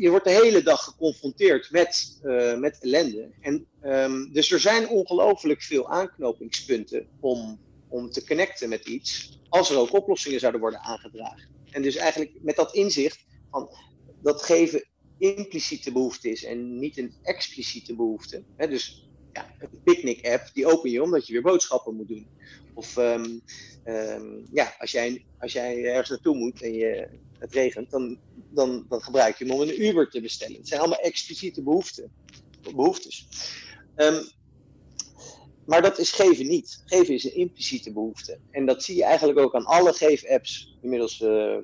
je 0.00 0.10
wordt 0.10 0.24
de 0.24 0.30
hele 0.30 0.62
dag 0.62 0.84
geconfronteerd 0.84 1.70
met, 1.70 2.18
eh, 2.22 2.56
met 2.58 2.78
ellende. 2.80 3.30
En, 3.40 3.66
ehm, 3.80 4.32
dus 4.32 4.50
er 4.50 4.60
zijn 4.60 4.88
ongelooflijk 4.88 5.62
veel 5.62 5.88
aanknopingspunten 5.88 7.06
om, 7.20 7.60
om 7.88 8.10
te 8.10 8.26
connecten 8.26 8.68
met 8.68 8.86
iets. 8.86 9.38
Als 9.48 9.70
er 9.70 9.78
ook 9.78 9.92
oplossingen 9.92 10.40
zouden 10.40 10.60
worden 10.60 10.80
aangedragen. 10.80 11.48
En 11.70 11.82
dus 11.82 11.96
eigenlijk 11.96 12.32
met 12.40 12.56
dat 12.56 12.74
inzicht 12.74 13.26
van 13.50 13.68
dat 14.22 14.42
geven 14.42 14.84
impliciete 15.18 15.92
behoefte 15.92 16.30
is 16.30 16.44
en 16.44 16.78
niet 16.78 16.98
een 16.98 17.14
expliciete 17.22 17.94
behoefte. 17.94 18.44
Hè, 18.56 18.68
dus 18.68 19.08
ja, 19.32 19.54
een 19.58 19.82
picknick-app, 19.84 20.50
die 20.52 20.66
open 20.66 20.90
je 20.90 21.02
omdat 21.02 21.26
je 21.26 21.32
weer 21.32 21.42
boodschappen 21.42 21.94
moet 21.94 22.08
doen. 22.08 22.26
Of 22.74 22.96
ehm, 22.96 23.38
ehm, 23.84 24.26
ja, 24.52 24.74
als 24.78 24.90
jij, 24.90 25.24
als 25.38 25.52
jij 25.52 25.84
ergens 25.84 26.08
naartoe 26.08 26.36
moet 26.36 26.62
en 26.62 26.72
je, 26.72 27.08
het 27.44 27.54
regent, 27.54 27.90
dan, 27.90 28.18
dan, 28.50 28.86
dan 28.88 29.02
gebruik 29.02 29.38
je 29.38 29.44
hem 29.44 29.54
om 29.54 29.60
een 29.60 29.82
Uber 29.82 30.10
te 30.10 30.20
bestellen. 30.20 30.56
Het 30.56 30.68
zijn 30.68 30.80
allemaal 30.80 30.98
expliciete 30.98 31.62
behoeften, 31.62 32.12
behoeftes. 32.74 33.26
Ehm, 33.94 34.22
maar 35.66 35.82
dat 35.82 35.98
is 35.98 36.12
geven 36.12 36.46
niet. 36.46 36.82
Geven 36.84 37.14
is 37.14 37.24
een 37.24 37.34
impliciete 37.34 37.92
behoefte. 37.92 38.38
En 38.50 38.66
dat 38.66 38.82
zie 38.82 38.96
je 38.96 39.04
eigenlijk 39.04 39.38
ook 39.38 39.54
aan 39.54 39.64
alle 39.64 39.92
geef-apps 39.92 40.76
inmiddels 40.82 41.20
eh, 41.20 41.56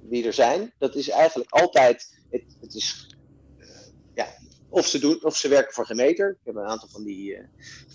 die 0.00 0.26
er 0.26 0.32
zijn. 0.32 0.72
Dat 0.78 0.94
is 0.94 1.08
eigenlijk 1.08 1.50
altijd, 1.50 2.18
het, 2.30 2.44
het 2.60 2.74
is, 2.74 3.16
eh, 3.58 3.66
ja, 4.14 4.26
of 4.68 4.86
ze, 4.86 4.98
doen, 4.98 5.24
of 5.24 5.36
ze 5.36 5.48
werken 5.48 5.74
voor 5.74 5.86
gemeter. 5.86 6.30
Ik 6.30 6.44
heb 6.44 6.54
een 6.54 6.68
aantal 6.68 6.88
van 6.88 7.04
die 7.04 7.36
eh, 7.36 7.44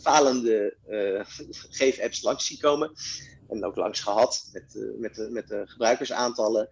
falende 0.01 0.77
geef-apps 1.79 2.21
langs 2.21 2.45
zien 2.45 2.59
komen. 2.59 2.91
En 3.49 3.65
ook 3.65 3.75
langs 3.75 3.99
gehad 3.99 4.49
met, 4.53 4.93
met, 4.97 5.27
met 5.31 5.47
de 5.47 5.63
gebruikersaantallen. 5.65 6.69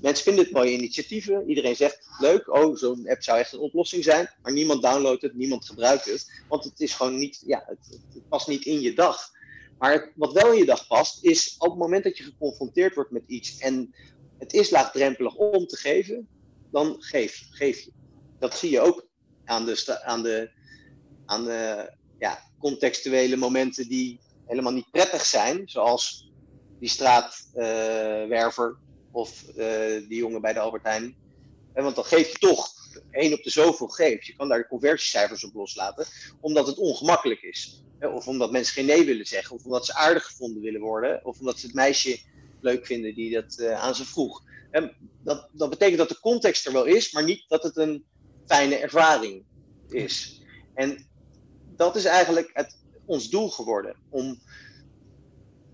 Mensen 0.00 0.24
vinden 0.24 0.44
het 0.44 0.52
mooie 0.52 0.72
initiatieven. 0.72 1.48
Iedereen 1.48 1.76
zegt 1.76 2.08
leuk, 2.18 2.54
oh, 2.54 2.76
zo'n 2.76 3.08
app 3.08 3.22
zou 3.22 3.38
echt 3.38 3.52
een 3.52 3.58
oplossing 3.58 4.04
zijn. 4.04 4.30
Maar 4.42 4.52
niemand 4.52 4.82
downloadt 4.82 5.22
het, 5.22 5.34
niemand 5.34 5.66
gebruikt 5.66 6.04
het. 6.04 6.42
Want 6.48 6.64
het 6.64 6.80
is 6.80 6.94
gewoon 6.94 7.18
niet, 7.18 7.42
ja, 7.46 7.64
het, 7.66 8.00
past 8.28 8.48
niet 8.48 8.64
in 8.64 8.80
je 8.80 8.94
dag. 8.94 9.30
Maar 9.78 10.12
wat 10.14 10.32
wel 10.32 10.52
in 10.52 10.58
je 10.58 10.64
dag 10.64 10.86
past, 10.86 11.24
is 11.24 11.54
op 11.58 11.70
het 11.70 11.78
moment 11.78 12.04
dat 12.04 12.16
je 12.16 12.24
geconfronteerd 12.24 12.94
wordt 12.94 13.10
met 13.10 13.24
iets 13.26 13.58
en 13.58 13.94
het 14.38 14.52
is 14.52 14.70
laagdrempelig 14.70 15.34
om 15.34 15.66
te 15.66 15.76
geven, 15.76 16.28
dan 16.70 16.96
geef, 16.98 17.46
geef 17.50 17.80
je. 17.80 17.92
Dat 18.38 18.58
zie 18.58 18.70
je 18.70 18.80
ook 18.80 19.06
aan 19.44 19.64
de, 19.64 20.02
aan 20.02 20.22
de, 20.22 20.50
aan 21.26 21.44
de 21.44 21.92
ja, 22.18 22.38
contextuele 22.58 23.36
momenten 23.36 23.88
die 23.88 24.20
helemaal 24.46 24.72
niet 24.72 24.90
prettig 24.90 25.24
zijn, 25.24 25.68
zoals 25.68 26.32
die 26.78 26.88
straatwerver 26.88 28.78
of 29.14 29.48
eh, 29.48 30.08
die 30.08 30.18
jongen 30.18 30.40
bij 30.40 30.52
de 30.52 30.58
Albert 30.58 30.82
Heijn. 30.82 31.16
Eh, 31.72 31.82
want 31.82 31.94
dan 31.94 32.04
geef 32.04 32.32
je 32.32 32.38
toch 32.38 32.72
één 33.10 33.32
op 33.32 33.42
de 33.42 33.50
zoveel 33.50 33.88
geef. 33.88 34.24
Je 34.24 34.36
kan 34.36 34.48
daar 34.48 34.58
de 34.58 34.66
conversiecijfers 34.66 35.44
op 35.44 35.54
loslaten, 35.54 36.06
omdat 36.40 36.66
het 36.66 36.78
ongemakkelijk 36.78 37.42
is. 37.42 37.82
Eh, 37.98 38.14
Of 38.14 38.28
omdat 38.28 38.50
mensen 38.50 38.74
geen 38.74 38.86
nee 38.86 39.04
willen 39.04 39.26
zeggen, 39.26 39.56
of 39.56 39.64
omdat 39.64 39.86
ze 39.86 39.94
aardig 39.94 40.24
gevonden 40.24 40.62
willen 40.62 40.80
worden, 40.80 41.24
of 41.24 41.38
omdat 41.38 41.58
ze 41.58 41.66
het 41.66 41.74
meisje 41.74 42.18
leuk 42.60 42.86
vinden 42.86 43.14
die 43.14 43.32
dat 43.32 43.64
aan 43.64 43.94
ze 43.94 44.04
vroeg. 44.04 44.42
Dat, 45.22 45.48
dat 45.52 45.70
betekent 45.70 45.98
dat 45.98 46.08
de 46.08 46.20
context 46.20 46.66
er 46.66 46.72
wel 46.72 46.84
is, 46.84 47.12
maar 47.12 47.24
niet 47.24 47.44
dat 47.48 47.62
het 47.62 47.76
een 47.76 48.04
fijne 48.46 48.76
ervaring 48.76 49.44
is. 49.88 50.40
En 50.74 51.06
dat 51.76 51.96
is 51.96 52.04
eigenlijk 52.04 52.50
het, 52.52 52.76
ons 53.04 53.30
doel 53.30 53.50
geworden. 53.50 53.96
Om, 54.08 54.40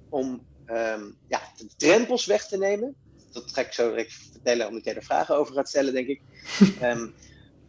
om 0.08 0.46
ehm, 0.66 1.10
ja, 1.28 1.40
de 1.56 1.68
drempels 1.76 2.26
weg 2.26 2.46
te 2.46 2.58
nemen. 2.58 2.96
Dat 3.32 3.52
ga 3.52 3.60
ik 3.60 3.72
zo 3.72 3.88
direct 3.88 4.12
vertellen, 4.32 4.68
omdat 4.68 4.84
jij 4.84 4.94
er 4.94 5.02
vragen 5.02 5.36
over 5.36 5.54
gaat 5.54 5.68
stellen, 5.68 5.92
denk 5.92 6.08
ik. 6.08 6.20
Ehm, 6.80 7.08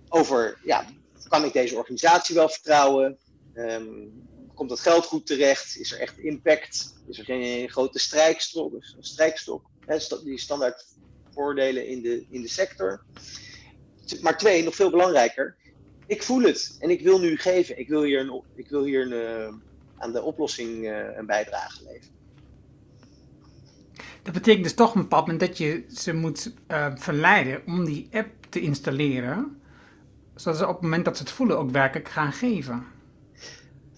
over, 0.10 0.58
ja, 0.64 0.86
kan 1.28 1.46
ik 1.46 1.54
deze 1.54 1.76
organisatie 1.76 2.36
wel 2.36 2.50
vertrouwen? 2.50 3.18
Ehm, 3.54 4.08
komt 4.54 4.70
dat 4.70 4.80
geld 4.80 5.06
goed 5.06 5.26
terecht? 5.26 5.78
Is 5.78 5.92
er 5.92 6.00
echt 6.00 6.18
impact? 6.18 6.94
Is 7.08 7.20
er 7.20 7.26
geen 7.26 7.70
grote 7.70 8.00
strijkstok? 8.00 8.84
Strijkstok 9.00 9.70
hè, 9.86 9.98
die 10.24 10.40
standaard 10.40 10.86
voordelen 11.34 11.88
in 11.88 12.02
de, 12.02 12.26
in 12.30 12.42
de 12.42 12.48
sector. 12.48 13.04
Maar 14.22 14.38
twee, 14.38 14.64
nog 14.64 14.76
veel 14.76 14.90
belangrijker, 14.90 15.56
ik 16.08 16.24
voel 16.24 16.42
het 16.42 16.76
en 16.80 16.90
ik 16.90 17.02
wil 17.02 17.20
nu 17.20 17.38
geven. 17.38 17.80
Ik 17.80 17.88
wil 17.88 18.04
hier, 18.04 18.20
een, 18.20 18.44
ik 18.56 18.70
wil 18.70 18.84
hier 18.84 19.12
een, 19.12 19.48
eh, 19.48 19.54
aan 19.98 20.12
de 20.12 20.22
oplossing 20.22 20.86
uh, 20.86 21.18
een 21.18 21.26
bijdrage 21.26 21.84
leveren. 21.84 22.21
Dat 24.24 24.34
betekent 24.34 24.64
dus 24.64 24.74
toch 24.74 24.90
op 24.90 24.96
een 24.96 25.02
bepaald 25.02 25.28
moment 25.28 25.48
dat 25.48 25.58
je 25.58 25.86
ze 25.94 26.14
moet 26.14 26.54
uh, 26.68 26.92
verleiden 26.96 27.62
om 27.66 27.86
die 27.86 28.08
app 28.12 28.30
te 28.50 28.62
installeren, 28.62 29.62
zodat 30.36 30.60
ze 30.60 30.68
op 30.68 30.74
het 30.74 30.82
moment 30.82 31.06
dat 31.06 31.18
ze 31.18 31.24
het 31.24 31.32
voelen 31.32 31.58
ook 31.58 31.72
werkelijk 31.72 32.10
gaan 32.10 32.34
geven. 32.34 32.86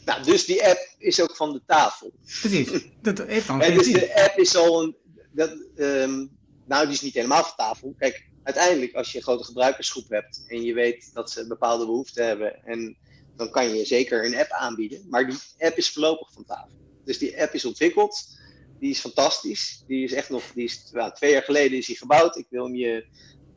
Nou, 0.05 0.23
dus 0.23 0.45
die 0.45 0.67
app 0.67 0.95
is 0.97 1.21
ook 1.21 1.35
van 1.35 1.53
de 1.53 1.61
tafel. 1.65 2.11
Precies, 2.25 2.71
dat 3.01 3.17
heeft 3.17 3.47
dan 3.47 3.61
geen 3.61 3.77
Dus 3.77 3.91
de 3.91 4.23
app 4.23 4.37
is 4.37 4.55
al 4.55 4.83
een, 4.83 4.95
dat, 5.31 5.49
um, 5.75 6.29
nou 6.65 6.85
die 6.85 6.93
is 6.93 7.01
niet 7.01 7.13
helemaal 7.13 7.43
van 7.43 7.55
tafel. 7.55 7.95
Kijk, 7.97 8.27
uiteindelijk, 8.43 8.93
als 8.93 9.11
je 9.11 9.17
een 9.17 9.23
grote 9.23 9.43
gebruikersgroep 9.43 10.09
hebt 10.09 10.43
en 10.47 10.63
je 10.63 10.73
weet 10.73 11.13
dat 11.13 11.31
ze 11.31 11.47
bepaalde 11.47 11.85
behoeften 11.85 12.27
hebben, 12.27 12.65
en 12.65 12.97
dan 13.35 13.51
kan 13.51 13.75
je 13.75 13.85
zeker 13.85 14.25
een 14.25 14.35
app 14.35 14.51
aanbieden. 14.51 15.05
Maar 15.09 15.27
die 15.27 15.37
app 15.59 15.77
is 15.77 15.89
voorlopig 15.89 16.31
van 16.33 16.45
tafel. 16.45 16.81
Dus 17.05 17.17
die 17.17 17.41
app 17.41 17.53
is 17.53 17.65
ontwikkeld, 17.65 18.39
die 18.83 18.91
is 18.91 18.99
fantastisch. 18.99 19.83
Die 19.87 20.03
is 20.03 20.13
echt 20.13 20.29
nog, 20.29 20.43
die 20.53 20.63
is, 20.63 20.89
well, 20.91 21.11
twee 21.11 21.31
jaar 21.31 21.43
geleden 21.43 21.77
is 21.77 21.85
die 21.85 21.97
gebouwd. 21.97 22.37
Ik 22.37 22.47
wil 22.49 22.63
hem 22.63 22.75
je 22.75 23.05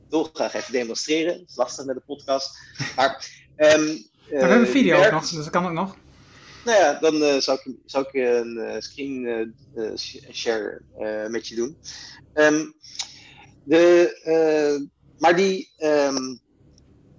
toch 0.08 0.30
graag 0.32 0.54
even 0.54 0.72
demonstreren. 0.72 1.32
Het 1.32 1.48
is 1.48 1.56
lastig 1.56 1.84
met 1.84 1.96
de 1.96 2.02
podcast. 2.06 2.58
Maar, 2.96 3.30
um, 3.56 3.84
maar 3.84 4.06
we 4.28 4.38
hebben 4.38 4.58
een 4.58 4.66
video 4.66 5.04
ook 5.04 5.10
nog, 5.10 5.28
dus 5.28 5.30
dat 5.30 5.50
kan 5.50 5.66
ook 5.66 5.72
nog. 5.72 5.96
Nou 6.64 6.78
ja, 6.78 6.98
dan 7.00 7.14
uh, 7.14 7.36
zou 7.36 7.58
ik, 7.64 7.74
zou 7.84 8.06
ik 8.08 8.14
een 8.14 8.56
uh, 8.56 8.74
screen 8.78 9.54
uh, 9.74 9.96
share 10.32 10.82
met 11.28 11.48
je 11.48 11.54
doen. 11.54 11.76
Um, 12.34 12.74
de, 13.64 14.88
maar 15.18 15.36
die, 15.36 15.72
um, 15.78 16.40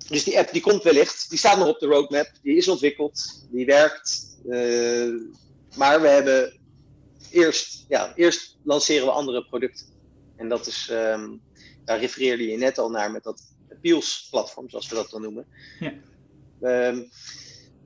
dus 0.10 0.24
die 0.24 0.38
app 0.38 0.52
die 0.52 0.62
komt 0.62 0.84
wellicht, 0.84 1.30
die 1.30 1.38
staat 1.40 1.58
nog 1.58 1.68
op 1.68 1.80
de 1.80 1.86
roadmap, 1.86 2.32
die 2.42 2.58
is 2.58 2.68
ontwikkeld, 2.68 3.48
die 3.52 3.66
werkt. 3.66 4.38
Maar 5.76 6.02
we 6.02 6.08
hebben 6.08 6.57
eerst, 7.32 7.86
ja, 7.88 8.14
eerst 8.16 8.58
lanceren 8.64 9.06
we 9.06 9.12
andere 9.12 9.46
producten. 9.46 9.86
En 10.36 10.50
dat 10.50 10.68
is, 10.68 10.90
um, 10.92 11.42
daar 11.86 12.00
refereerde 12.00 12.48
je 12.48 12.58
net 12.58 12.78
al 12.78 12.90
naar 12.90 13.12
met 13.12 13.24
dat 13.24 13.42
Appeals-platform, 13.72 14.70
zoals 14.70 14.90
we 14.90 14.96
dat 14.96 15.10
dan 15.10 15.22
noemen. 15.22 15.46
Ja. 15.80 15.94
Um, 16.90 17.10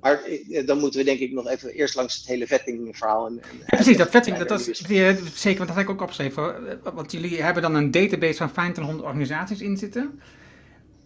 maar 0.02 0.24
eh, 0.24 0.68
dan 0.68 0.78
moeten 0.78 1.00
we 1.00 1.06
denk 1.06 1.20
ik 1.20 1.32
nog 1.32 1.48
even 1.48 1.70
eerst 1.70 1.96
langs 1.96 2.16
het 2.16 2.26
hele 2.26 2.48
vettingverhaal. 2.48 3.26
En, 3.26 3.42
en 3.42 3.58
ja, 3.58 3.66
precies, 3.66 3.98
dat 3.98 4.10
vetting, 4.10 4.38
dat 4.38 4.50
was 4.50 4.64
zeker, 4.66 5.58
want 5.58 5.68
dat 5.68 5.78
heb 5.78 5.86
ik 5.86 5.90
ook 5.90 6.02
opgeschreven. 6.02 6.80
Want 6.94 7.12
jullie 7.12 7.42
hebben 7.42 7.64
dan 7.64 7.76
een 7.76 7.92
database 7.92 8.38
van 8.38 8.52
2500 8.52 9.08
organisaties 9.08 9.62
in 9.62 9.78
zitten. 9.78 10.22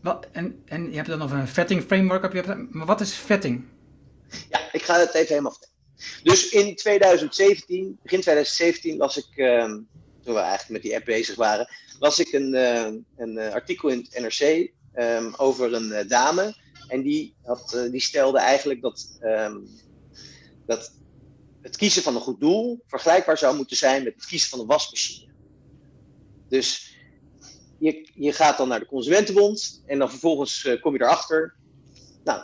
Wat, 0.01 0.27
en, 0.31 0.63
en 0.65 0.89
je 0.89 0.95
hebt 0.95 1.07
dan 1.07 1.17
nog 1.17 1.31
een 1.31 1.47
vetting 1.47 1.83
framework. 1.83 2.21
Heb 2.21 2.33
je, 2.33 2.67
maar 2.71 2.85
wat 2.85 3.01
is 3.01 3.13
vetting? 3.13 3.63
Ja, 4.49 4.59
ik 4.71 4.81
ga 4.81 4.99
het 4.99 5.13
even 5.13 5.27
helemaal 5.27 5.51
vertellen. 5.51 5.74
Dus 6.23 6.49
in 6.49 6.75
2017, 6.75 7.99
begin 8.03 8.21
2017, 8.21 8.97
las 8.97 9.17
ik, 9.17 9.27
uh, 9.35 9.63
toen 10.23 10.33
we 10.33 10.39
eigenlijk 10.39 10.69
met 10.69 10.81
die 10.81 10.95
app 10.95 11.05
bezig 11.05 11.35
waren, 11.35 11.67
las 11.99 12.19
ik 12.19 12.31
een, 12.31 12.53
uh, 12.53 12.93
een 13.17 13.37
artikel 13.37 13.89
in 13.89 14.07
het 14.09 14.19
NRC 14.19 14.71
um, 14.95 15.33
over 15.37 15.73
een 15.73 16.07
dame 16.07 16.55
en 16.87 17.01
die, 17.01 17.35
had, 17.43 17.73
uh, 17.75 17.91
die 17.91 18.01
stelde 18.01 18.39
eigenlijk 18.39 18.81
dat, 18.81 19.19
dat 20.65 20.93
het 21.61 21.77
kiezen 21.77 22.03
van 22.03 22.15
een 22.15 22.21
goed 22.21 22.39
doel 22.39 22.83
vergelijkbaar 22.87 23.37
zou 23.37 23.55
moeten 23.55 23.77
zijn 23.77 24.03
met 24.03 24.13
het 24.15 24.25
kiezen 24.25 24.49
van 24.49 24.59
een 24.59 24.65
wasmachine. 24.65 25.33
Dus 26.49 26.97
je, 27.79 28.09
je 28.13 28.33
gaat 28.33 28.57
dan 28.57 28.67
naar 28.67 28.79
de 28.79 28.85
Consumentenbond 28.85 29.83
en 29.85 29.99
dan 29.99 30.09
vervolgens 30.09 30.77
kom 30.81 30.93
je 30.93 31.01
erachter. 31.01 31.55
Nou, 32.23 32.41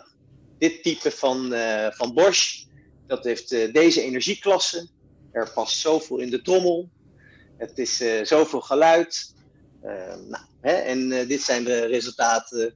dit 0.62 0.84
type 0.84 1.12
van, 1.12 1.54
uh, 1.54 1.88
van 1.92 2.14
Bosch, 2.14 2.66
dat 3.12 3.24
heeft 3.24 3.50
deze 3.50 4.02
energieklasse. 4.02 4.88
Er 5.32 5.52
past 5.54 5.78
zoveel 5.78 6.18
in 6.18 6.30
de 6.30 6.42
trommel. 6.42 6.90
Het 7.58 7.78
is 7.78 8.04
zoveel 8.24 8.62
geluid. 8.62 9.34
nou, 10.28 10.44
hè, 10.62 10.74
en 10.74 11.10
dit 11.28 11.42
zijn 11.42 11.64
de 11.64 11.86
resultaten 11.86 12.76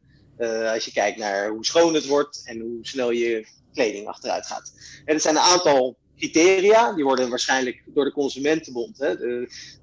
als 0.73 0.85
je 0.85 0.91
kijkt 0.93 1.17
naar 1.17 1.49
hoe 1.49 1.65
schoon 1.65 1.93
het 1.93 2.05
wordt 2.05 2.41
en 2.45 2.59
hoe 2.59 2.77
snel 2.81 3.11
je 3.11 3.47
kleding 3.73 4.07
achteruit 4.07 4.45
gaat. 4.45 4.73
Er 5.05 5.19
zijn 5.19 5.35
een 5.35 5.41
aantal 5.41 5.97
criteria, 6.17 6.93
die 6.93 7.03
worden 7.03 7.29
waarschijnlijk 7.29 7.83
door 7.85 8.05
de 8.05 8.11
Consumentenbond. 8.11 8.97
Hè, 8.97 9.15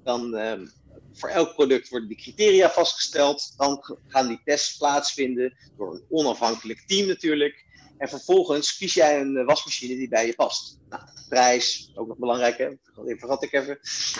dan, 0.03 0.33
um, 0.33 0.71
voor 1.13 1.29
elk 1.29 1.53
product 1.53 1.89
worden 1.89 2.09
die 2.09 2.17
criteria 2.17 2.69
vastgesteld. 2.69 3.53
Dan 3.57 3.97
gaan 4.07 4.27
die 4.27 4.41
tests 4.45 4.77
plaatsvinden 4.77 5.53
door 5.77 5.93
een 5.93 6.03
onafhankelijk 6.09 6.83
team 6.87 7.07
natuurlijk. 7.07 7.65
En 8.03 8.09
vervolgens 8.09 8.77
kies 8.77 8.93
jij 8.93 9.19
een 9.21 9.45
wasmachine 9.45 9.95
die 9.95 10.07
bij 10.07 10.25
je 10.25 10.33
past. 10.33 10.79
Nou, 10.89 11.03
prijs, 11.29 11.91
ook 11.95 12.07
nog 12.07 12.17
belangrijk, 12.17 12.57
hè? 12.57 12.69
Dat 12.95 13.19
vergat 13.19 13.43
ik 13.43 13.53
even. 13.53 13.79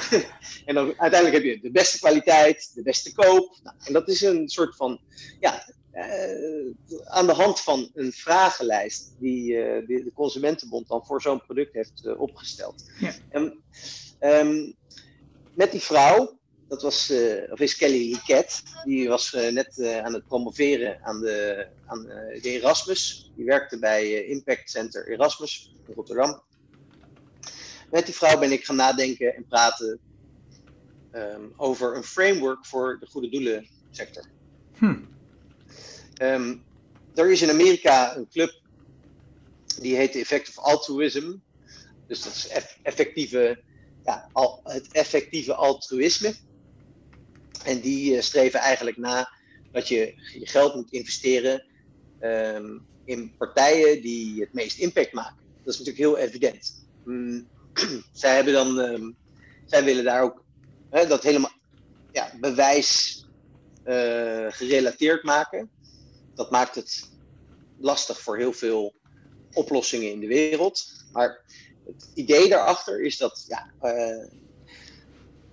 en 0.66 0.76
dan 0.76 0.86
uiteindelijk 0.86 1.34
heb 1.34 1.44
je 1.44 1.62
de 1.62 1.72
beste 1.72 2.00
kwaliteit, 2.00 2.72
de 2.76 2.82
beste 2.82 3.14
koop. 3.14 3.60
Nou, 3.64 3.76
en 3.84 3.94
dat 3.94 4.10
is 4.10 4.22
een 4.22 4.50
soort 4.50 4.76
van 4.76 5.00
ja, 5.40 5.66
uh, 5.94 6.74
aan 7.04 7.26
de 7.26 7.34
hand 7.34 7.60
van 7.60 7.92
een 7.94 8.12
vragenlijst 8.12 9.16
die, 9.20 9.54
uh, 9.54 9.88
die 9.88 10.04
de 10.04 10.12
Consumentenbond 10.14 10.88
dan 10.88 11.06
voor 11.06 11.22
zo'n 11.22 11.42
product 11.42 11.74
heeft 11.74 12.02
uh, 12.06 12.20
opgesteld. 12.20 12.92
Ja. 13.00 13.14
En 13.30 13.64
um, 14.20 14.76
met 15.56 15.72
die 15.72 15.82
vrouw, 15.82 16.40
dat 16.74 16.82
was, 16.82 17.14
of 17.50 17.60
is 17.60 17.76
Kelly 17.76 18.12
Liket, 18.12 18.64
die 18.84 19.10
was 19.10 19.32
net 19.32 20.02
aan 20.04 20.14
het 20.14 20.28
promoveren 20.28 21.04
aan 21.04 21.20
de, 21.20 21.68
aan 21.86 22.04
de 22.04 22.40
Erasmus. 22.42 23.32
Die 23.36 23.46
werkte 23.46 23.80
bij 23.80 24.26
Impact 24.26 24.70
Center 24.70 25.08
Erasmus 25.08 25.74
in 25.88 25.94
Rotterdam. 25.94 26.42
Met 27.92 28.06
die 28.06 28.16
vrouw 28.16 28.40
ben 28.40 28.52
ik 28.52 28.66
gaan 28.66 28.76
nadenken 28.76 29.36
en 29.36 29.46
praten 29.48 30.00
um, 31.16 31.54
over 31.58 31.96
een 31.96 32.04
framework 32.04 32.66
voor 32.66 32.98
de 33.00 33.06
goede 33.06 33.30
doelen 33.30 33.68
sector. 33.92 34.24
Hm. 34.78 34.96
Um, 36.22 36.64
er 37.16 37.32
is 37.32 37.42
in 37.42 37.50
Amerika 37.50 38.16
een 38.16 38.28
club 38.30 38.62
die 39.80 39.96
heet 39.96 40.16
Effective 40.16 40.62
Altruism. 40.62 41.36
Dus 42.08 42.24
dat 42.24 42.34
is 42.34 42.48
effectieve, 42.84 43.64
ja, 44.06 44.30
al, 44.32 44.60
het 44.64 44.92
effectieve 44.92 45.54
altruïsme. 45.54 46.36
En 47.64 47.80
die 47.80 48.16
uh, 48.16 48.22
streven 48.22 48.60
eigenlijk 48.60 48.98
na 48.98 49.30
dat 49.72 49.88
je 49.88 50.14
je 50.40 50.48
geld 50.48 50.76
moet 50.76 50.92
investeren 50.92 51.66
um, 52.22 52.86
in 53.06 53.36
partijen 53.38 54.02
die 54.02 54.42
het 54.42 54.54
meest 54.54 54.78
impact 54.78 55.14
maken. 55.14 55.44
Dat 55.64 55.74
is 55.74 55.80
natuurlijk 55.80 56.06
heel 56.06 56.18
evident. 56.18 56.86
Um, 57.08 57.48
zij 58.14 58.36
hebben 58.36 58.54
dan, 58.54 58.78
um, 58.78 59.16
zij 59.66 59.84
willen 59.84 60.04
daar 60.04 60.22
ook 60.22 60.44
hè, 60.90 61.08
dat 61.08 61.24
helemaal 61.24 61.54
ja, 62.12 62.32
bewijs 62.40 63.22
uh, 63.86 64.46
gerelateerd 64.50 65.24
maken 65.24 65.70
dat 66.36 66.52
maakt 66.52 66.76
het 66.76 67.10
lastig 67.80 68.22
voor 68.22 68.38
heel 68.38 68.54
veel 68.54 68.94
oplossingen 69.54 70.12
in 70.12 70.20
de 70.20 70.28
wereld. 70.28 71.06
Maar 71.12 71.42
het 71.86 72.10
idee 72.14 72.50
daarachter 72.50 73.02
is 73.02 73.18
dat 73.18 73.46
ja, 73.48 73.72
uh, 73.82 74.28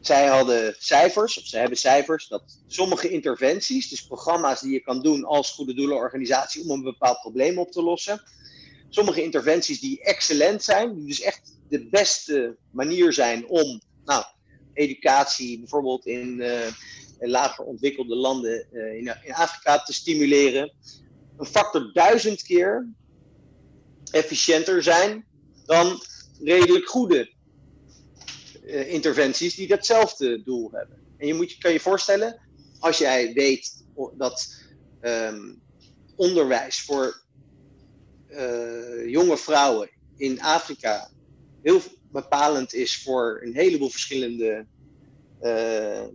zij 0.01 0.27
hadden 0.27 0.75
cijfers, 0.79 1.39
of 1.39 1.47
ze 1.47 1.59
hebben 1.59 1.79
cijfers, 1.79 2.29
dat 2.29 2.43
sommige 2.67 3.09
interventies, 3.09 3.89
dus 3.89 4.07
programma's 4.07 4.61
die 4.61 4.73
je 4.73 4.81
kan 4.81 5.03
doen 5.03 5.25
als 5.25 5.51
goede 5.51 5.75
doelenorganisatie 5.75 6.63
om 6.63 6.71
een 6.71 6.83
bepaald 6.83 7.21
probleem 7.21 7.59
op 7.59 7.73
te 7.73 7.83
lossen, 7.83 8.23
sommige 8.89 9.23
interventies 9.23 9.81
die 9.81 10.03
excellent 10.03 10.63
zijn, 10.63 10.95
die 10.95 11.07
dus 11.07 11.21
echt 11.21 11.57
de 11.69 11.89
beste 11.89 12.57
manier 12.71 13.13
zijn 13.13 13.49
om 13.49 13.81
nou, 14.05 14.25
educatie 14.73 15.59
bijvoorbeeld 15.59 16.07
in, 16.07 16.41
uh, 16.41 16.67
lager 17.19 17.65
ontwikkelde 17.65 18.17
landen 18.17 18.67
uh, 18.73 18.97
in, 18.97 19.17
in, 19.25 19.35
Afrika 19.35 19.83
te 19.83 19.93
stimuleren, 19.93 20.73
een 21.37 21.47
factor 21.47 21.93
duizend 21.93 22.43
keer 22.43 22.89
efficiënter 24.11 24.83
zijn 24.83 25.27
dan 25.67 26.03
redelijk 26.43 26.89
goede 26.89 27.33
uh, 28.71 28.93
interventies 28.93 29.55
die 29.55 29.67
datzelfde 29.67 30.43
doel 30.43 30.71
hebben. 30.73 30.99
En 31.17 31.27
je 31.27 31.35
moet, 31.35 31.59
kan 31.59 31.73
je 31.73 31.81
voorstellen, 31.81 32.41
als 32.79 32.99
jij 32.99 33.33
weet 33.33 33.85
dat 34.17 34.65
um, 35.01 35.63
onderwijs 36.17 36.81
voor 36.81 37.23
uh, 38.31 39.09
jonge 39.09 39.37
vrouwen 39.37 39.91
in 40.17 40.41
Afrika 40.41 41.11
heel 41.63 41.81
bepalend 42.13 42.75
is 42.75 43.03
voor 43.03 43.41
een 43.43 43.55
heleboel 43.55 43.91
verschillende 43.91 44.67
uh, 45.43 46.07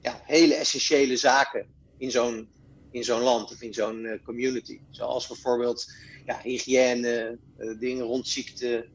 ja, 0.00 0.20
hele 0.24 0.54
essentiële 0.54 1.16
zaken 1.16 1.66
in 1.98 2.10
zo'n 2.10 2.48
in 2.90 3.04
zo'n 3.04 3.20
land 3.20 3.50
of 3.50 3.62
in 3.62 3.74
zo'n 3.74 4.20
community. 4.24 4.80
Zoals 4.90 5.26
bijvoorbeeld 5.26 5.92
ja, 6.26 6.40
hygiëne, 6.42 7.38
dingen 7.78 8.04
rond 8.04 8.28
ziekte, 8.28 8.88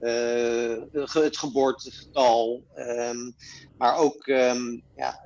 uh, 0.00 0.76
het 1.12 1.36
geboortegetal, 1.36 2.64
um, 2.76 3.34
maar 3.76 3.96
ook 3.96 4.26
um, 4.26 4.82
ja, 4.96 5.20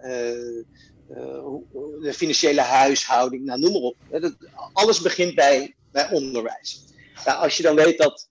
de 2.00 2.12
financiële 2.14 2.60
huishouding, 2.60 3.44
nou, 3.44 3.60
noem 3.60 3.72
maar 3.72 3.80
op. 3.80 3.96
Dat, 4.08 4.36
alles 4.72 5.00
begint 5.00 5.34
bij, 5.34 5.76
bij 5.90 6.10
onderwijs. 6.10 6.84
Ja, 7.24 7.32
als 7.32 7.56
je 7.56 7.62
dan 7.62 7.74
weet 7.74 7.98
dat, 7.98 8.28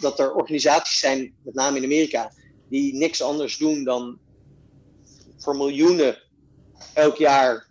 dat 0.00 0.18
er 0.18 0.34
organisaties 0.34 0.98
zijn, 0.98 1.34
met 1.42 1.54
name 1.54 1.76
in 1.76 1.84
Amerika, 1.84 2.32
die 2.68 2.94
niks 2.94 3.22
anders 3.22 3.56
doen 3.56 3.84
dan 3.84 4.18
voor 5.38 5.56
miljoenen 5.56 6.22
elk 6.94 7.16
jaar 7.16 7.68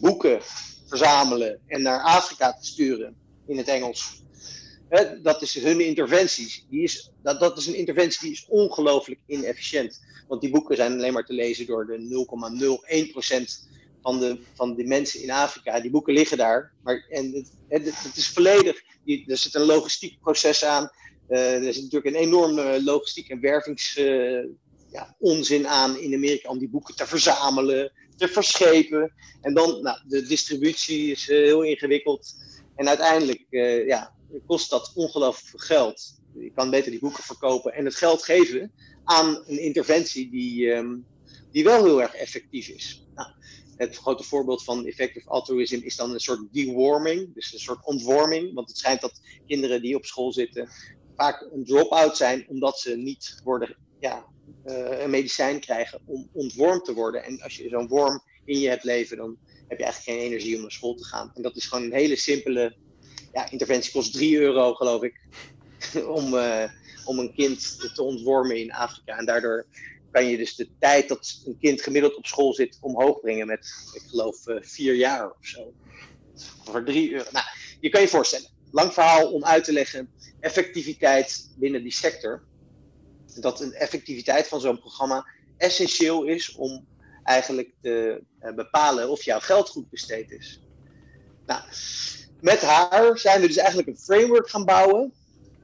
boeken 0.00 0.40
verzamelen 0.86 1.60
en 1.66 1.82
naar 1.82 2.02
Afrika 2.02 2.52
te 2.52 2.66
sturen 2.66 3.16
in 3.46 3.56
het 3.56 3.68
Engels. 3.68 4.22
Dat 5.22 5.42
is 5.42 5.54
hun 5.54 5.80
interventie. 5.80 6.64
Die 6.70 6.82
is, 6.82 7.12
dat, 7.22 7.40
dat 7.40 7.58
is 7.58 7.66
een 7.66 7.74
interventie 7.74 8.20
die 8.20 8.32
is 8.32 8.46
ongelooflijk 8.48 9.20
inefficiënt. 9.26 10.00
Want 10.28 10.40
die 10.40 10.50
boeken 10.50 10.76
zijn 10.76 10.92
alleen 10.92 11.12
maar 11.12 11.26
te 11.26 11.32
lezen 11.32 11.66
door 11.66 11.86
de 11.86 12.26
0,01% 13.66 13.70
van 14.02 14.20
de, 14.20 14.38
van 14.54 14.74
de 14.74 14.84
mensen 14.84 15.22
in 15.22 15.30
Afrika. 15.30 15.80
Die 15.80 15.90
boeken 15.90 16.14
liggen 16.14 16.36
daar. 16.36 16.72
Maar, 16.82 17.06
en 17.08 17.32
het, 17.68 17.84
het, 18.02 18.16
is 18.16 18.28
volledig. 18.28 18.82
er 19.26 19.36
zit 19.36 19.54
een 19.54 19.62
logistiek 19.62 20.20
proces 20.20 20.64
aan. 20.64 20.90
Uh, 21.28 21.66
er 21.66 21.74
zit 21.74 21.82
natuurlijk 21.82 22.16
een 22.16 22.22
enorme 22.22 22.82
logistiek 22.82 23.28
en 23.28 23.40
wervings. 23.40 23.96
Uh, 23.96 24.44
ja, 24.90 25.16
onzin 25.18 25.68
aan 25.68 25.98
in 25.98 26.14
Amerika 26.14 26.48
om 26.48 26.58
die 26.58 26.68
boeken 26.68 26.96
te 26.96 27.06
verzamelen, 27.06 27.92
te 28.16 28.28
verschepen. 28.28 29.12
En 29.40 29.54
dan, 29.54 29.82
nou, 29.82 29.98
de 30.08 30.22
distributie 30.22 31.10
is 31.10 31.28
uh, 31.28 31.36
heel 31.36 31.62
ingewikkeld. 31.62 32.34
En 32.76 32.88
uiteindelijk 32.88 33.46
ja, 33.86 34.12
kost 34.46 34.70
dat 34.70 34.92
ongelooflijk 34.94 35.48
veel 35.48 35.76
geld. 35.76 36.20
Je 36.34 36.52
kan 36.54 36.70
beter 36.70 36.90
die 36.90 37.00
boeken 37.00 37.22
verkopen 37.22 37.72
en 37.72 37.84
het 37.84 37.94
geld 37.94 38.22
geven 38.22 38.72
aan 39.04 39.44
een 39.46 39.58
interventie 39.60 40.30
die, 40.30 40.66
um, 40.70 41.06
die 41.50 41.64
wel 41.64 41.84
heel 41.84 42.02
erg 42.02 42.14
effectief 42.14 42.68
is. 42.68 43.06
Nou, 43.14 43.28
het 43.76 43.96
grote 43.96 44.22
voorbeeld 44.22 44.64
van 44.64 44.86
effective 44.86 45.28
altruism 45.28 45.80
is 45.82 45.96
dan 45.96 46.12
een 46.12 46.20
soort 46.20 46.52
deworming, 46.52 47.34
dus 47.34 47.52
een 47.52 47.58
soort 47.58 47.86
ontworming. 47.86 48.54
Want 48.54 48.68
het 48.68 48.78
schijnt 48.78 49.00
dat 49.00 49.20
kinderen 49.46 49.82
die 49.82 49.96
op 49.96 50.04
school 50.04 50.32
zitten 50.32 50.68
vaak 51.16 51.48
een 51.52 51.64
drop-out 51.64 52.16
zijn 52.16 52.48
omdat 52.48 52.78
ze 52.78 52.96
niet 52.96 53.40
worden, 53.44 53.76
ja, 54.00 54.26
uh, 54.66 55.00
een 55.02 55.10
medicijn 55.10 55.60
krijgen 55.60 56.00
om 56.06 56.28
ontwormd 56.32 56.84
te 56.84 56.94
worden. 56.94 57.24
En 57.24 57.40
als 57.40 57.56
je 57.56 57.68
zo'n 57.68 57.88
worm 57.88 58.22
in 58.44 58.58
je 58.58 58.68
hebt 58.68 58.84
leven, 58.84 59.16
dan 59.16 59.38
heb 59.68 59.78
je 59.78 59.84
eigenlijk 59.84 60.18
geen 60.18 60.30
energie 60.30 60.54
om 60.54 60.60
naar 60.60 60.70
school 60.70 60.94
te 60.94 61.04
gaan. 61.04 61.30
En 61.34 61.42
dat 61.42 61.56
is 61.56 61.66
gewoon 61.66 61.84
een 61.84 61.92
hele 61.92 62.16
simpele 62.16 62.76
ja, 63.32 63.50
interventie, 63.50 63.92
kost 63.92 64.12
3 64.12 64.38
euro 64.38 64.74
geloof 64.74 65.02
ik, 65.02 65.20
om, 66.18 66.34
uh, 66.34 66.64
om 67.04 67.18
een 67.18 67.34
kind 67.34 67.78
te 67.94 68.02
ontwormen 68.02 68.56
in 68.56 68.72
Afrika. 68.72 69.18
En 69.18 69.26
daardoor 69.26 69.66
kan 70.10 70.26
je 70.26 70.36
dus 70.36 70.54
de 70.54 70.68
tijd 70.78 71.08
dat 71.08 71.42
een 71.46 71.58
kind 71.60 71.82
gemiddeld 71.82 72.16
op 72.16 72.26
school 72.26 72.54
zit 72.54 72.78
omhoog 72.80 73.20
brengen 73.20 73.46
met, 73.46 73.72
ik 73.92 74.02
geloof, 74.10 74.46
uh, 74.46 74.56
vier 74.60 74.94
jaar 74.94 75.30
of 75.30 75.46
zo. 75.46 75.72
Voor 76.64 76.84
drie 76.84 77.12
euro. 77.12 77.30
Nou, 77.32 77.44
je 77.80 77.88
kan 77.88 78.00
je 78.00 78.08
voorstellen. 78.08 78.48
Lang 78.70 78.92
verhaal 78.92 79.32
om 79.32 79.44
uit 79.44 79.64
te 79.64 79.72
leggen. 79.72 80.10
Effectiviteit 80.40 81.50
binnen 81.56 81.82
die 81.82 81.92
sector. 81.92 82.42
Dat 83.40 83.60
een 83.60 83.72
effectiviteit 83.72 84.48
van 84.48 84.60
zo'n 84.60 84.80
programma 84.80 85.26
essentieel 85.56 86.24
is 86.24 86.54
om 86.54 86.86
eigenlijk 87.24 87.72
te 87.80 88.22
uh, 88.42 88.54
bepalen 88.54 89.10
of 89.10 89.22
jouw 89.22 89.40
geld 89.40 89.68
goed 89.68 89.90
besteed 89.90 90.30
is. 90.30 90.60
Nou, 91.46 91.62
met 92.42 92.60
haar 92.60 93.18
zijn 93.18 93.40
we 93.40 93.46
dus 93.46 93.56
eigenlijk 93.56 93.88
een 93.88 93.98
framework 93.98 94.50
gaan 94.50 94.64
bouwen 94.64 95.14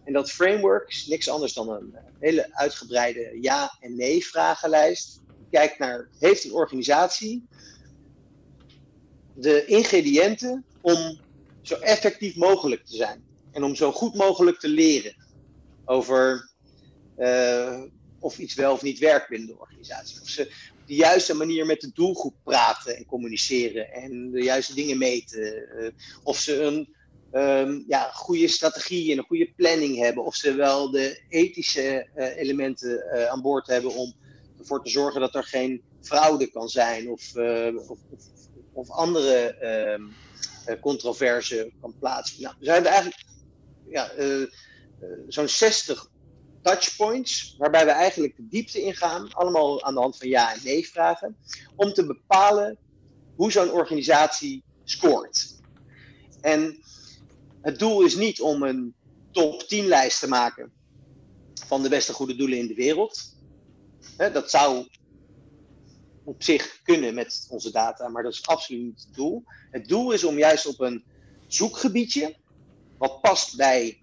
en 0.05 0.13
dat 0.13 0.31
framework 0.31 0.89
is 0.89 1.07
niks 1.07 1.29
anders 1.29 1.53
dan 1.53 1.69
een 1.69 1.95
eh, 1.95 2.03
hele 2.19 2.55
uitgebreide 2.55 3.39
ja- 3.41 3.77
en 3.81 3.97
nee-vragenlijst. 3.97 5.21
Kijk 5.51 5.79
naar, 5.79 6.09
heeft 6.19 6.45
een 6.45 6.53
organisatie 6.53 7.49
de 9.33 9.65
ingrediënten 9.65 10.67
om 10.81 11.21
zo 11.63 11.75
effectief 11.75 12.37
mogelijk 12.37 12.85
te 12.85 12.97
zijn? 12.97 13.25
En 13.53 13.63
om 13.63 13.75
zo 13.75 13.93
goed 13.93 14.15
mogelijk 14.15 14.59
te 14.59 14.69
leren 14.69 15.17
over 15.85 16.51
uh, 17.17 17.83
of 18.19 18.39
iets 18.39 18.55
wel 18.55 18.73
of 18.73 18.83
niet 18.83 18.99
werkt 18.99 19.29
binnen 19.29 19.49
de 19.49 19.59
organisatie. 19.59 20.21
Of 20.21 20.29
ze 20.29 20.55
de 20.89 20.95
juiste 20.95 21.35
manier 21.35 21.67
met 21.67 21.81
de 21.81 21.91
doelgroep 21.95 22.35
praten 22.45 22.97
en 22.97 23.07
communiceren 23.07 23.93
en 23.93 24.31
de 24.31 24.43
juiste 24.43 24.75
dingen 24.75 24.99
meten. 24.99 25.69
Uh, 25.79 25.91
of 26.23 26.39
ze 26.39 26.63
een 26.63 26.95
um, 27.33 27.85
ja, 27.89 28.11
goede 28.13 28.49
strategie 28.49 29.13
en 29.13 29.19
een 29.19 29.25
goede 29.25 29.53
planning 29.57 29.97
hebben. 29.97 30.25
Of 30.25 30.35
ze 30.35 30.55
wel 30.55 30.91
de 30.91 31.21
ethische 31.29 32.09
uh, 32.17 32.37
elementen 32.37 33.05
uh, 33.15 33.27
aan 33.27 33.43
boord 33.43 33.67
hebben 33.67 33.95
om 33.95 34.15
ervoor 34.59 34.85
te 34.85 34.91
zorgen 34.91 35.21
dat 35.21 35.35
er 35.35 35.45
geen 35.45 35.83
fraude 36.01 36.51
kan 36.51 36.69
zijn 36.69 37.11
of, 37.11 37.37
of, 37.77 37.89
of, 37.89 37.99
of, 38.73 38.91
andere 38.91 39.57
um, 39.93 40.13
controverse 40.81 41.73
kan 41.81 41.95
plaatsvinden. 41.99 42.57
Nou, 42.61 42.65
zijn 42.65 42.85
eigenlijk 42.85 43.25
ja, 43.89 44.11
zo'n 45.29 45.49
60 45.49 46.09
touchpoints, 46.69 47.55
waarbij 47.59 47.85
we 47.85 47.91
eigenlijk 47.91 48.37
de 48.37 48.49
diepte 48.49 48.83
ingaan, 48.83 49.33
allemaal 49.33 49.83
aan 49.83 49.95
de 49.95 50.01
hand 50.01 50.17
van 50.17 50.29
ja 50.29 50.53
en 50.53 50.61
nee 50.65 50.89
vragen, 50.89 51.39
om 51.77 51.93
te 51.93 52.07
bepalen 52.07 52.79
hoe 53.37 53.53
zo'n 53.53 53.71
organisatie 53.71 54.63
scoort. 54.85 55.61
En 56.41 56.79
het 57.61 57.79
doel 57.79 58.03
is 58.03 58.17
niet 58.17 58.41
om 58.41 58.63
een 58.63 58.95
top 59.31 59.63
10 59.63 59.87
lijst 59.87 60.21
te 60.21 60.29
maken 60.29 60.73
van 61.67 61.83
de 61.83 61.89
beste 61.89 62.13
goede 62.13 62.37
doelen 62.37 62.59
in 62.59 62.67
de 62.67 62.75
wereld. 62.75 63.37
dat 64.17 64.51
zou 64.51 64.87
op 66.25 66.43
zich 66.43 66.81
kunnen 66.83 67.15
met 67.15 67.47
onze 67.51 67.71
data, 67.71 68.09
maar 68.09 68.23
dat 68.23 68.33
is 68.33 68.47
absoluut 68.47 68.83
niet 68.83 69.05
het 69.07 69.15
doel. 69.15 69.43
Het 69.71 69.89
doel 69.89 70.13
is 70.13 70.25
om 70.25 70.39
juist 70.39 70.67
op 70.67 70.81
een 70.81 71.05
zoekgebiedje, 71.47 72.37
wat 72.99 73.21
past 73.21 73.57
bij 73.57 74.03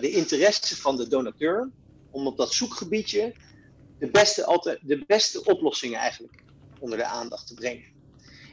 de 0.00 0.10
interesse 0.10 0.76
van 0.76 0.96
de 0.96 1.08
donateur, 1.08 1.70
om 2.10 2.26
op 2.26 2.36
dat 2.36 2.52
zoekgebiedje 2.52 3.34
de 3.98 4.10
beste, 4.10 4.78
de 4.82 5.04
beste 5.06 5.44
oplossingen 5.44 5.98
eigenlijk 5.98 6.42
onder 6.78 6.98
de 6.98 7.04
aandacht 7.04 7.46
te 7.46 7.54
brengen. 7.54 7.84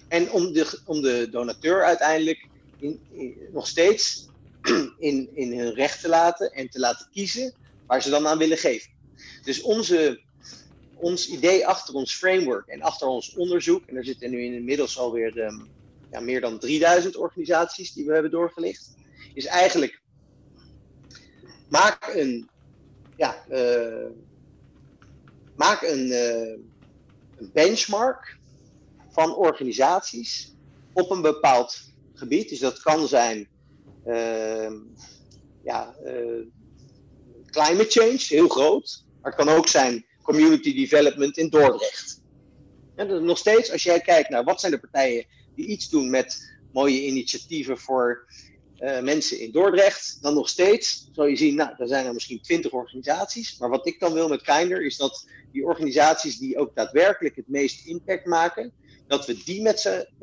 En 0.07 0.31
om 0.31 0.53
de, 0.53 0.79
om 0.85 1.01
de 1.01 1.27
donateur 1.31 1.83
uiteindelijk 1.83 2.47
nog 3.51 3.67
steeds 3.67 4.27
in, 4.97 5.29
in 5.33 5.59
hun 5.59 5.73
recht 5.73 6.01
te 6.01 6.09
laten 6.09 6.51
en 6.51 6.69
te 6.69 6.79
laten 6.79 7.07
kiezen 7.11 7.53
waar 7.87 8.01
ze 8.01 8.09
dan 8.09 8.27
aan 8.27 8.37
willen 8.37 8.57
geven. 8.57 8.91
Dus 9.43 9.61
onze, 9.61 10.21
ons 10.95 11.27
idee 11.27 11.67
achter 11.67 11.93
ons 11.93 12.15
framework 12.15 12.67
en 12.67 12.81
achter 12.81 13.07
ons 13.07 13.33
onderzoek, 13.35 13.85
en 13.85 13.95
er 13.95 14.05
zitten 14.05 14.29
nu 14.29 14.43
inmiddels 14.43 14.97
alweer 14.97 15.37
um, 15.37 15.69
ja, 16.11 16.19
meer 16.19 16.41
dan 16.41 16.59
3000 16.59 17.15
organisaties 17.15 17.93
die 17.93 18.05
we 18.05 18.13
hebben 18.13 18.31
doorgelicht, 18.31 18.93
is 19.33 19.45
eigenlijk 19.45 20.01
maak 21.73 22.13
een, 22.15 22.49
ja, 23.15 23.45
uh, 23.49 24.09
maak 25.55 25.81
een, 25.81 26.07
uh, 26.07 26.57
een 27.37 27.49
benchmark 27.53 28.37
van 29.11 29.35
organisaties 29.35 30.53
op 30.93 31.11
een 31.11 31.21
bepaald 31.21 31.81
gebied. 32.13 32.49
Dus 32.49 32.59
dat 32.59 32.81
kan 32.81 33.07
zijn 33.07 33.47
uh, 34.07 34.71
ja, 35.63 35.95
uh, 36.05 36.45
climate 37.45 37.89
change, 37.89 38.25
heel 38.27 38.47
groot. 38.47 39.05
Maar 39.21 39.31
het 39.31 39.45
kan 39.45 39.55
ook 39.55 39.67
zijn 39.67 40.05
community 40.21 40.75
development 40.75 41.37
in 41.37 41.49
Dordrecht. 41.49 42.21
En 42.95 43.25
nog 43.25 43.37
steeds, 43.37 43.71
als 43.71 43.83
jij 43.83 43.99
kijkt 43.99 44.29
naar 44.29 44.43
wat 44.43 44.59
zijn 44.59 44.71
de 44.71 44.79
partijen 44.79 45.25
die 45.55 45.65
iets 45.65 45.89
doen 45.89 46.09
met 46.09 46.57
mooie 46.71 47.05
initiatieven 47.05 47.77
voor 47.77 48.25
uh, 48.83 48.99
mensen 48.99 49.39
in 49.39 49.51
Dordrecht, 49.51 50.17
dan 50.21 50.33
nog 50.33 50.49
steeds 50.49 51.09
zal 51.11 51.25
je 51.25 51.35
zien, 51.35 51.55
nou, 51.55 51.73
er 51.77 51.87
zijn 51.87 52.05
er 52.05 52.13
misschien 52.13 52.41
twintig 52.41 52.71
organisaties. 52.71 53.57
Maar 53.57 53.69
wat 53.69 53.87
ik 53.87 53.99
dan 53.99 54.13
wil 54.13 54.27
met 54.27 54.41
Kinder 54.41 54.85
is 54.85 54.97
dat 54.97 55.27
die 55.51 55.65
organisaties 55.65 56.37
die 56.37 56.57
ook 56.57 56.75
daadwerkelijk 56.75 57.35
het 57.35 57.47
meest 57.47 57.85
impact 57.85 58.25
maken, 58.25 58.73
dat 59.07 59.25
we 59.25 59.43
die 59.43 59.61
met 59.61 59.79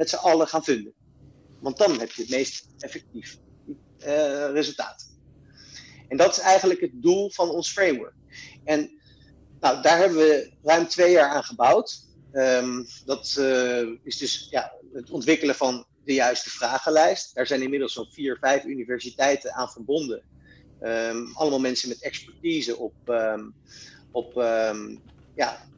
z'n 0.08 0.16
allen 0.16 0.48
gaan 0.48 0.64
vinden. 0.64 0.92
Want 1.60 1.76
dan 1.76 1.98
heb 1.98 2.10
je 2.10 2.22
het 2.22 2.30
meest 2.30 2.66
effectief 2.78 3.38
uh, 3.98 4.50
resultaat. 4.52 5.10
En 6.08 6.16
dat 6.16 6.32
is 6.32 6.38
eigenlijk 6.38 6.80
het 6.80 7.02
doel 7.02 7.30
van 7.30 7.50
ons 7.50 7.72
framework. 7.72 8.14
En 8.64 8.90
nou, 9.60 9.82
daar 9.82 9.98
hebben 9.98 10.18
we 10.18 10.52
ruim 10.62 10.86
twee 10.86 11.10
jaar 11.10 11.28
aan 11.28 11.44
gebouwd. 11.44 12.08
Um, 12.32 12.86
dat 13.04 13.36
uh, 13.38 13.88
is 14.02 14.16
dus 14.16 14.46
ja, 14.50 14.72
het 14.92 15.10
ontwikkelen 15.10 15.54
van 15.54 15.86
de 16.10 16.16
juiste 16.16 16.50
vragenlijst. 16.50 17.34
Daar 17.34 17.46
zijn 17.46 17.62
inmiddels 17.62 17.92
zo'n 17.92 18.10
vier, 18.10 18.36
vijf 18.40 18.64
universiteiten 18.64 19.54
aan 19.54 19.68
verbonden. 19.68 20.22
Um, 20.82 21.30
allemaal 21.34 21.60
mensen 21.60 21.88
met 21.88 22.02
expertise 22.02 22.76
op, 22.76 22.94
um, 23.06 23.54
op 24.10 24.32
ja, 25.34 25.68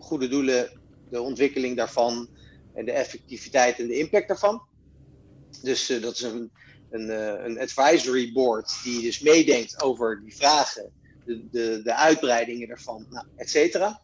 goede 0.00 0.28
doelen, 0.28 0.70
de 1.10 1.20
ontwikkeling 1.20 1.76
daarvan 1.76 2.28
en 2.74 2.84
de 2.84 2.92
effectiviteit 2.92 3.78
en 3.78 3.86
de 3.86 3.98
impact 3.98 4.28
daarvan. 4.28 4.62
Dus 5.62 5.90
uh, 5.90 6.02
dat 6.02 6.14
is 6.14 6.22
een, 6.22 6.50
een, 6.90 7.08
uh, 7.08 7.44
een 7.44 7.58
advisory 7.60 8.32
board 8.32 8.82
die 8.82 9.02
dus 9.02 9.20
meedenkt 9.20 9.82
over 9.82 10.20
die 10.22 10.36
vragen, 10.36 10.92
de, 11.24 11.48
de, 11.50 11.80
de 11.82 11.94
uitbreidingen 11.94 12.68
daarvan, 12.68 13.06
nou, 13.10 13.26
et 13.36 13.50
cetera. 13.50 14.00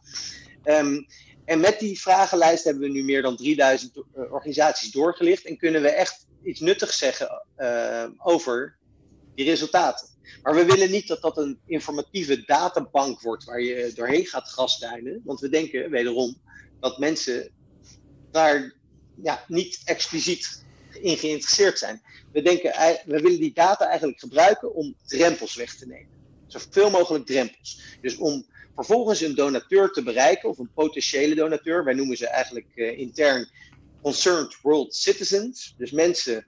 En 1.45 1.59
met 1.59 1.79
die 1.79 2.01
vragenlijst 2.01 2.63
hebben 2.63 2.83
we 2.83 2.89
nu 2.89 3.03
meer 3.03 3.21
dan 3.21 3.35
3000 3.35 4.03
organisaties 4.29 4.91
doorgelicht 4.91 5.45
en 5.45 5.57
kunnen 5.57 5.81
we 5.81 5.89
echt 5.89 6.27
iets 6.43 6.59
nuttigs 6.59 6.97
zeggen 6.97 7.45
over 8.17 8.77
die 9.35 9.45
resultaten. 9.45 10.07
Maar 10.43 10.55
we 10.55 10.65
willen 10.65 10.91
niet 10.91 11.07
dat 11.07 11.21
dat 11.21 11.37
een 11.37 11.59
informatieve 11.65 12.43
databank 12.45 13.21
wordt 13.21 13.43
waar 13.43 13.61
je 13.61 13.91
doorheen 13.95 14.25
gaat 14.25 14.47
grasduinen. 14.47 15.21
Want 15.23 15.39
we 15.39 15.49
denken 15.49 15.89
wederom 15.89 16.41
dat 16.79 16.97
mensen 16.97 17.51
daar 18.31 18.73
ja, 19.23 19.43
niet 19.47 19.81
expliciet 19.85 20.65
in 21.01 21.17
geïnteresseerd 21.17 21.79
zijn. 21.79 22.01
We, 22.31 22.41
denken, 22.41 22.71
we 23.05 23.21
willen 23.21 23.39
die 23.39 23.53
data 23.53 23.87
eigenlijk 23.87 24.19
gebruiken 24.19 24.73
om 24.73 24.95
drempels 25.05 25.55
weg 25.55 25.75
te 25.75 25.87
nemen. 25.87 26.11
Zoveel 26.47 26.89
mogelijk 26.89 27.25
drempels. 27.25 27.81
Dus 28.01 28.17
om 28.17 28.45
vervolgens 28.75 29.21
een 29.21 29.35
donateur 29.35 29.91
te 29.91 30.03
bereiken, 30.03 30.49
of 30.49 30.57
een 30.57 30.71
potentiële 30.73 31.35
donateur, 31.35 31.83
wij 31.83 31.93
noemen 31.93 32.17
ze 32.17 32.27
eigenlijk 32.27 32.71
uh, 32.75 32.97
intern 32.97 33.49
concerned 34.01 34.61
world 34.61 34.95
citizens. 34.95 35.73
Dus 35.77 35.91
mensen 35.91 36.47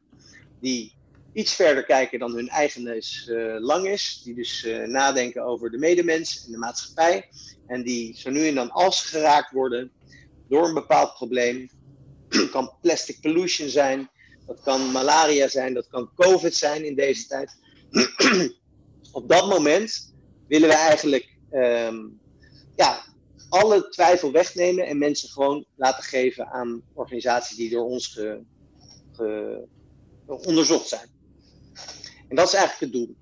die 0.61 0.95
iets 1.33 1.53
verder 1.53 1.85
kijken 1.85 2.19
dan 2.19 2.33
hun 2.33 2.49
eigen 2.49 2.83
neus 2.83 3.27
uh, 3.31 3.55
lang 3.59 3.87
is. 3.87 4.21
Die 4.23 4.35
dus 4.35 4.63
uh, 4.63 4.87
nadenken 4.87 5.43
over 5.43 5.71
de 5.71 5.77
medemens 5.77 6.45
en 6.45 6.51
de 6.51 6.57
maatschappij. 6.57 7.29
En 7.67 7.83
die 7.83 8.17
zo 8.17 8.29
nu 8.29 8.47
en 8.47 8.55
dan 8.55 8.71
als 8.71 9.01
geraakt 9.01 9.51
worden 9.51 9.91
door 10.49 10.67
een 10.67 10.73
bepaald 10.73 11.13
probleem. 11.13 11.69
Het 12.29 12.49
kan 12.55 12.73
plastic 12.81 13.21
pollution 13.21 13.69
zijn, 13.69 14.09
dat 14.45 14.61
kan 14.61 14.91
malaria 14.91 15.47
zijn, 15.47 15.73
dat 15.73 15.87
kan 15.87 16.11
COVID 16.15 16.55
zijn 16.55 16.85
in 16.85 16.95
deze 16.95 17.27
tijd. 17.27 17.51
Op 19.11 19.29
dat 19.29 19.47
moment 19.47 20.13
willen 20.47 20.69
we 20.69 20.75
eigenlijk 20.75 21.34
um, 21.55 22.19
ja, 22.75 23.03
alle 23.49 23.89
twijfel 23.89 24.31
wegnemen 24.31 24.85
en 24.85 24.97
mensen 24.97 25.29
gewoon 25.29 25.65
laten 25.75 26.03
geven 26.03 26.47
aan 26.47 26.81
organisaties 26.93 27.57
die 27.57 27.69
door 27.69 27.85
ons 27.85 28.07
ge, 28.07 28.41
ge, 29.11 29.63
onderzocht 30.25 30.87
zijn. 30.87 31.09
En 32.27 32.35
dat 32.35 32.47
is 32.47 32.53
eigenlijk 32.53 32.79
het 32.79 32.91
doel. 32.91 33.15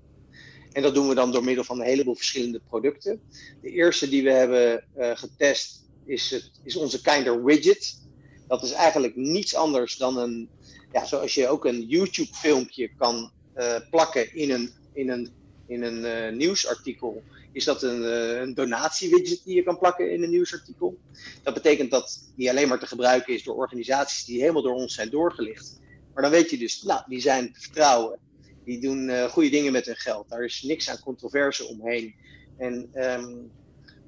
En 0.72 0.82
dat 0.82 0.94
doen 0.94 1.08
we 1.08 1.14
dan 1.14 1.32
door 1.32 1.44
middel 1.44 1.64
van 1.64 1.80
een 1.80 1.86
heleboel 1.86 2.14
verschillende 2.14 2.60
producten. 2.68 3.20
De 3.62 3.70
eerste 3.70 4.08
die 4.08 4.22
we 4.22 4.30
hebben 4.30 4.84
uh, 4.96 5.16
getest 5.16 5.84
is, 6.04 6.30
het, 6.30 6.50
is 6.62 6.76
onze 6.76 7.00
Kinder 7.00 7.44
Widget. 7.44 8.02
Dat 8.48 8.62
is 8.62 8.72
eigenlijk 8.72 9.16
niets 9.16 9.54
anders 9.54 9.96
dan 9.96 10.16
een, 10.16 10.48
ja, 10.92 11.04
zoals 11.04 11.34
je 11.34 11.48
ook 11.48 11.64
een 11.64 11.82
YouTube-filmpje 11.86 12.94
kan 12.96 13.32
uh, 13.56 13.76
plakken 13.90 14.34
in 14.34 14.50
een, 14.50 14.70
in 14.92 15.10
een, 15.10 15.32
in 15.66 15.82
een 15.82 15.98
uh, 15.98 16.38
nieuwsartikel. 16.38 17.22
Is 17.54 17.64
dat 17.64 17.82
een, 17.82 18.02
een 18.42 18.54
donatiewidget 18.54 19.42
die 19.44 19.54
je 19.54 19.62
kan 19.62 19.78
plakken 19.78 20.12
in 20.12 20.22
een 20.22 20.30
nieuwsartikel? 20.30 20.98
Dat 21.42 21.54
betekent 21.54 21.90
dat 21.90 22.32
die 22.36 22.50
alleen 22.50 22.68
maar 22.68 22.78
te 22.78 22.86
gebruiken 22.86 23.34
is 23.34 23.42
door 23.42 23.56
organisaties 23.56 24.24
die 24.24 24.40
helemaal 24.40 24.62
door 24.62 24.74
ons 24.74 24.94
zijn 24.94 25.10
doorgelicht. 25.10 25.80
Maar 26.14 26.22
dan 26.22 26.32
weet 26.32 26.50
je 26.50 26.58
dus, 26.58 26.82
nou, 26.82 27.02
die 27.08 27.20
zijn 27.20 27.52
te 27.52 27.60
vertrouwen 27.60 28.18
die 28.64 28.80
doen 28.80 29.08
uh, 29.08 29.24
goede 29.24 29.50
dingen 29.50 29.72
met 29.72 29.86
hun 29.86 29.96
geld. 29.96 30.28
Daar 30.28 30.44
is 30.44 30.62
niks 30.62 30.90
aan 30.90 31.00
controverse 31.00 31.64
omheen. 31.64 32.14
En 32.58 32.74
um, 32.94 33.50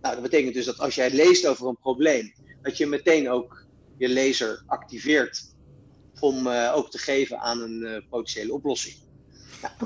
nou, 0.01 0.15
dat 0.15 0.23
betekent 0.23 0.55
dus 0.55 0.65
dat 0.65 0.79
als 0.79 0.95
jij 0.95 1.11
leest 1.11 1.47
over 1.47 1.69
een 1.69 1.79
probleem, 1.79 2.33
dat 2.63 2.77
je 2.77 2.87
meteen 2.87 3.31
ook 3.31 3.67
je 3.99 4.09
lezer 4.09 4.63
activeert 4.67 5.55
om 6.21 6.47
uh, 6.47 6.73
ook 6.75 6.91
te 6.91 6.99
geven 6.99 7.39
aan 7.41 7.61
een 7.61 8.05
potentiële 8.11 8.53
oplossing. 8.53 9.06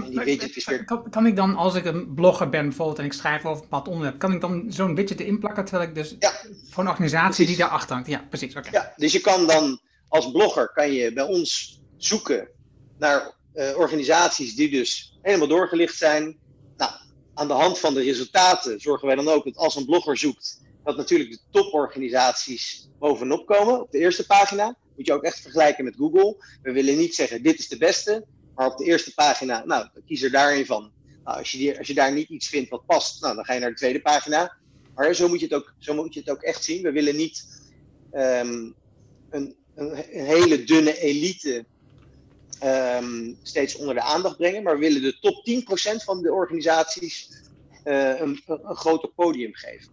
Die 0.08 0.20
widget 0.20 0.56
is 0.56 0.64
weer... 0.64 0.84
kan, 0.84 1.10
kan, 1.10 1.26
ik 1.26 1.36
dan, 1.36 1.56
als 1.56 1.74
ik 1.74 1.84
een 1.84 2.14
blogger 2.14 2.48
ben 2.48 2.68
bijvoorbeeld 2.68 2.98
en 2.98 3.04
ik 3.04 3.12
schrijf 3.12 3.44
over 3.44 3.62
een 3.62 3.68
bepaald 3.68 3.88
onderwerp, 3.88 4.18
kan 4.18 4.32
ik 4.32 4.40
dan 4.40 4.64
zo'n 4.68 4.94
widget 4.94 5.20
erin 5.20 5.38
plakken 5.38 5.64
terwijl 5.64 5.88
ik 5.88 5.94
dus 5.94 6.16
ja, 6.18 6.32
voor 6.68 6.82
een 6.82 6.90
organisatie 6.90 7.34
precies. 7.34 7.46
die 7.46 7.56
daarachter 7.56 7.94
hangt? 7.94 8.08
Ja, 8.08 8.26
precies. 8.28 8.56
Okay. 8.56 8.72
Ja, 8.72 8.92
dus 8.96 9.12
je 9.12 9.20
kan 9.20 9.46
dan 9.46 9.80
als 10.08 10.30
blogger 10.30 10.72
kan 10.72 10.92
je 10.92 11.12
bij 11.12 11.24
ons 11.24 11.80
zoeken 11.96 12.48
naar 12.98 13.34
uh, 13.54 13.76
organisaties 13.76 14.54
die 14.54 14.70
dus 14.70 15.18
helemaal 15.22 15.48
doorgelicht 15.48 15.96
zijn. 15.96 16.38
Nou, 16.76 16.92
aan 17.34 17.48
de 17.48 17.54
hand 17.54 17.78
van 17.78 17.94
de 17.94 18.02
resultaten 18.02 18.80
zorgen 18.80 19.06
wij 19.06 19.16
dan 19.16 19.28
ook 19.28 19.44
dat 19.44 19.56
als 19.56 19.76
een 19.76 19.84
blogger 19.84 20.18
zoekt, 20.18 20.60
dat 20.84 20.96
natuurlijk 20.96 21.30
de 21.30 21.38
toporganisaties 21.50 22.88
bovenop 22.98 23.46
komen 23.46 23.80
op 23.80 23.90
de 23.90 23.98
eerste 23.98 24.26
pagina. 24.26 24.76
Moet 24.96 25.06
je 25.06 25.12
ook 25.12 25.22
echt 25.22 25.40
vergelijken 25.40 25.84
met 25.84 25.94
Google. 25.96 26.44
We 26.62 26.72
willen 26.72 26.96
niet 26.96 27.14
zeggen 27.14 27.42
dit 27.42 27.58
is 27.58 27.68
de 27.68 27.78
beste, 27.78 28.26
maar 28.60 28.70
op 28.70 28.78
de 28.78 28.84
eerste 28.84 29.14
pagina, 29.14 29.64
nou, 29.64 29.88
kies 30.06 30.22
er 30.22 30.30
daarin 30.30 30.66
van. 30.66 30.92
Nou, 31.24 31.38
als, 31.38 31.50
je 31.50 31.78
als 31.78 31.86
je 31.86 31.94
daar 31.94 32.12
niet 32.12 32.28
iets 32.28 32.48
vindt 32.48 32.70
wat 32.70 32.86
past, 32.86 33.22
nou, 33.22 33.34
dan 33.34 33.44
ga 33.44 33.52
je 33.52 33.60
naar 33.60 33.70
de 33.70 33.76
tweede 33.76 34.00
pagina. 34.00 34.56
Maar 34.94 35.14
zo 35.14 35.28
moet 35.28 35.40
je 35.40 35.44
het 35.44 35.54
ook, 35.54 35.74
zo 35.78 35.94
moet 35.94 36.14
je 36.14 36.20
het 36.20 36.30
ook 36.30 36.42
echt 36.42 36.64
zien. 36.64 36.82
We 36.82 36.92
willen 36.92 37.16
niet 37.16 37.46
um, 38.12 38.74
een, 39.30 39.54
een, 39.74 39.94
hele 40.10 40.64
dunne 40.64 40.98
elite 40.98 41.64
um, 42.64 43.38
steeds 43.42 43.76
onder 43.76 43.94
de 43.94 44.02
aandacht 44.02 44.36
brengen. 44.36 44.62
Maar 44.62 44.74
we 44.74 44.80
willen 44.80 45.02
de 45.02 45.18
top 45.20 45.48
10% 46.00 46.04
van 46.04 46.22
de 46.22 46.32
organisaties 46.32 47.28
uh, 47.84 48.20
een, 48.20 48.42
een, 48.46 48.76
groter 48.76 49.08
podium 49.08 49.54
geven. 49.54 49.92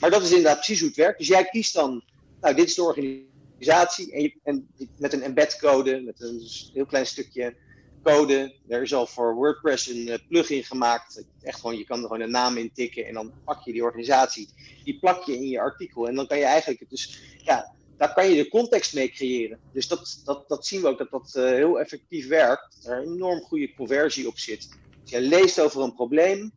Maar 0.00 0.10
dat 0.10 0.22
is 0.22 0.30
inderdaad 0.30 0.56
precies 0.56 0.78
hoe 0.78 0.88
het 0.88 0.96
werkt. 0.96 1.18
Dus 1.18 1.28
jij 1.28 1.44
kiest 1.44 1.74
dan, 1.74 2.04
nou, 2.40 2.54
dit 2.54 2.68
is 2.68 2.74
de 2.74 2.82
organisatie. 2.82 3.30
En, 3.66 4.22
je, 4.22 4.34
en 4.42 4.68
met 4.98 5.12
een 5.12 5.22
embed 5.22 5.58
code, 5.58 6.00
met 6.00 6.20
een 6.20 6.42
heel 6.72 6.86
klein 6.86 7.06
stukje 7.06 7.54
code. 8.02 8.54
Er 8.68 8.82
is 8.82 8.94
al 8.94 9.06
voor 9.06 9.34
WordPress 9.34 9.88
een 9.88 10.08
uh, 10.08 10.14
plugin 10.28 10.64
gemaakt. 10.64 11.24
Echt 11.42 11.60
gewoon, 11.60 11.78
je 11.78 11.84
kan 11.84 11.98
er 11.98 12.06
gewoon 12.06 12.20
een 12.20 12.30
naam 12.30 12.56
in 12.56 12.72
tikken 12.72 13.06
en 13.06 13.14
dan 13.14 13.32
pak 13.44 13.64
je 13.64 13.72
die 13.72 13.82
organisatie. 13.82 14.48
Die 14.84 14.98
plak 14.98 15.24
je 15.24 15.36
in 15.36 15.48
je 15.48 15.60
artikel. 15.60 16.08
En 16.08 16.14
dan 16.14 16.26
kan 16.26 16.38
je 16.38 16.44
eigenlijk, 16.44 16.90
dus 16.90 17.20
ja, 17.44 17.74
daar 17.96 18.14
kan 18.14 18.30
je 18.30 18.42
de 18.42 18.48
context 18.48 18.94
mee 18.94 19.10
creëren. 19.10 19.58
Dus 19.72 19.88
dat, 19.88 20.22
dat, 20.24 20.48
dat 20.48 20.66
zien 20.66 20.80
we 20.80 20.88
ook 20.88 20.98
dat 20.98 21.10
dat 21.10 21.32
uh, 21.36 21.44
heel 21.44 21.80
effectief 21.80 22.28
werkt. 22.28 22.76
Dat 22.76 22.92
er 22.92 23.02
enorm 23.02 23.40
goede 23.40 23.74
conversie 23.74 24.28
op 24.28 24.38
zit. 24.38 24.68
Als 25.02 25.10
je 25.10 25.20
leest 25.20 25.60
over 25.60 25.82
een 25.82 25.94
probleem, 25.94 26.52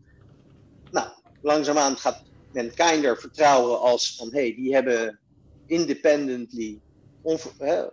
nou, 0.91 1.07
langzaamaan 1.41 1.97
gaat 1.97 2.23
men 2.51 2.73
kinder 2.73 3.17
vertrouwen 3.17 3.79
als 3.79 4.15
van 4.15 4.31
hé, 4.31 4.39
hey, 4.39 4.55
die 4.55 4.73
hebben 4.73 5.19
independently, 5.65 6.79
hè, 7.57 7.83
uh, 7.83 7.89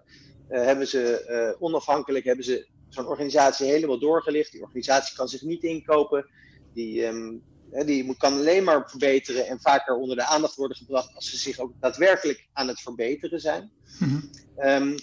hebben 0.48 0.88
ze 0.88 1.24
uh, 1.28 1.62
onafhankelijk, 1.62 2.24
hebben 2.24 2.44
ze 2.44 2.66
zo'n 2.88 3.06
organisatie 3.06 3.66
helemaal 3.66 3.98
doorgelicht. 3.98 4.52
Die 4.52 4.62
organisatie 4.62 5.16
kan 5.16 5.28
zich 5.28 5.42
niet 5.42 5.62
inkopen. 5.62 6.26
Die, 6.74 7.06
um, 7.06 7.42
die 7.84 8.16
kan 8.16 8.32
alleen 8.32 8.64
maar 8.64 8.90
verbeteren 8.90 9.46
en 9.46 9.60
vaker 9.60 9.96
onder 9.96 10.16
de 10.16 10.26
aandacht 10.26 10.56
worden 10.56 10.76
gebracht 10.76 11.14
als 11.14 11.30
ze 11.30 11.36
zich 11.36 11.58
ook 11.58 11.72
daadwerkelijk 11.80 12.48
aan 12.52 12.68
het 12.68 12.80
verbeteren 12.80 13.40
zijn. 13.40 13.70
Mm-hmm. 13.98 14.30
Um, 14.64 14.94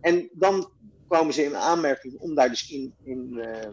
en 0.00 0.28
dan 0.32 0.70
komen 1.08 1.34
ze 1.34 1.44
in 1.44 1.56
aanmerking 1.56 2.18
om 2.18 2.34
daar 2.34 2.48
dus 2.48 2.70
in, 2.70 2.94
in, 3.04 3.32
uh, 3.32 3.70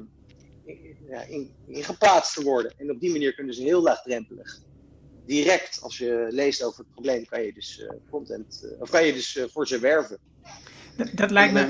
in, 0.66 0.98
ja, 1.10 1.22
in, 1.22 1.52
in, 1.68 1.84
geplaatst 1.84 2.34
te 2.34 2.44
worden. 2.44 2.74
En 2.78 2.92
op 2.92 3.00
die 3.00 3.12
manier 3.12 3.34
kunnen 3.34 3.54
ze 3.54 3.62
heel 3.62 3.82
laagdrempelig. 3.82 4.62
Direct, 5.30 5.80
als 5.82 5.98
je 5.98 6.28
leest 6.30 6.64
over 6.64 6.80
het 6.80 6.92
probleem, 6.94 7.26
kan 7.26 7.42
je 7.42 7.54
dus 7.54 7.80
uh, 7.80 7.90
content, 8.10 8.62
uh, 8.66 8.82
of 8.82 8.90
kan 8.90 9.06
je 9.06 9.14
dus 9.14 9.40
voor 9.52 9.68
ze 9.68 9.80
werven. 9.80 10.18
Dat, 10.96 11.10
dat 11.14 11.32
lijkt 11.32 11.54
me 11.54 11.70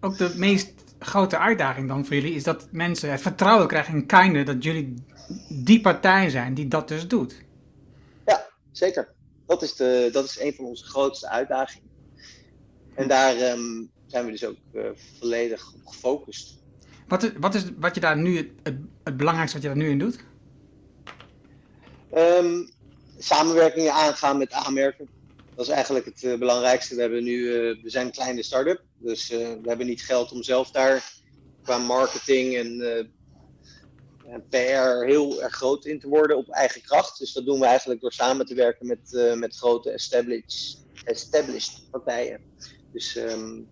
ook 0.00 0.18
de 0.18 0.32
meest 0.36 0.72
grote 0.98 1.38
uitdaging 1.38 1.88
dan 1.88 2.06
voor 2.06 2.14
jullie, 2.14 2.34
is 2.34 2.42
dat 2.42 2.68
mensen 2.70 3.10
het 3.10 3.20
vertrouwen 3.20 3.66
krijgen 3.66 3.94
in 3.94 4.06
Kinder 4.06 4.44
dat 4.44 4.62
jullie 4.62 4.94
die 5.48 5.80
partij 5.80 6.30
zijn 6.30 6.54
die 6.54 6.68
dat 6.68 6.88
dus 6.88 7.08
doet. 7.08 7.42
Ja, 8.26 8.48
zeker. 8.72 9.08
Dat 9.46 9.62
is, 9.62 9.74
de, 9.74 10.08
dat 10.12 10.24
is 10.24 10.40
een 10.40 10.54
van 10.54 10.64
onze 10.64 10.84
grootste 10.84 11.28
uitdagingen. 11.28 11.88
En 12.94 13.08
daar 13.08 13.52
um, 13.52 13.90
zijn 14.06 14.24
we 14.24 14.30
dus 14.30 14.44
ook 14.44 14.56
uh, 14.72 14.84
volledig 15.18 15.72
op 15.74 15.86
gefocust. 15.86 16.58
Wat 17.08 17.22
is, 17.22 17.30
wat 17.38 17.54
is 17.54 17.64
wat 17.78 17.94
je 17.94 18.00
daar 18.00 18.16
nu, 18.16 18.36
het, 18.36 18.76
het 19.02 19.16
belangrijkste 19.16 19.56
wat 19.56 19.66
je 19.66 19.74
daar 19.74 19.84
nu 19.84 19.90
in 19.90 19.98
doet? 19.98 20.24
Um, 22.14 22.76
samenwerkingen 23.18 23.92
aangaan 23.92 24.38
met 24.38 24.52
aanmerken. 24.52 25.08
Dat 25.54 25.66
is 25.66 25.72
eigenlijk 25.72 26.04
het 26.04 26.22
uh, 26.22 26.38
belangrijkste. 26.38 26.94
We, 26.94 27.00
hebben 27.00 27.24
nu, 27.24 27.36
uh, 27.36 27.82
we 27.82 27.90
zijn 27.90 28.06
een 28.06 28.12
kleine 28.12 28.42
start-up, 28.42 28.82
dus 28.98 29.28
we 29.28 29.60
hebben 29.64 29.86
niet 29.86 30.02
geld 30.02 30.32
om 30.32 30.42
zelf 30.42 30.70
daar 30.70 31.12
qua 31.62 31.78
marketing 31.78 32.56
en 32.56 33.10
en 34.28 34.48
PR 34.48 35.04
heel 35.06 35.42
erg 35.42 35.54
groot 35.54 35.84
in 35.84 36.00
te 36.00 36.08
worden 36.08 36.36
op 36.36 36.48
eigen 36.48 36.82
kracht. 36.82 37.18
Dus 37.18 37.32
dat 37.32 37.44
doen 37.44 37.60
we 37.60 37.66
eigenlijk 37.66 38.00
door 38.00 38.12
samen 38.12 38.46
te 38.46 38.54
werken 38.54 38.86
met, 38.86 39.34
met 39.38 39.56
grote 39.56 39.90
established, 39.90 40.84
established 41.04 41.90
partijen. 41.90 42.40
Dus, 42.92 43.16
um, 43.16 43.68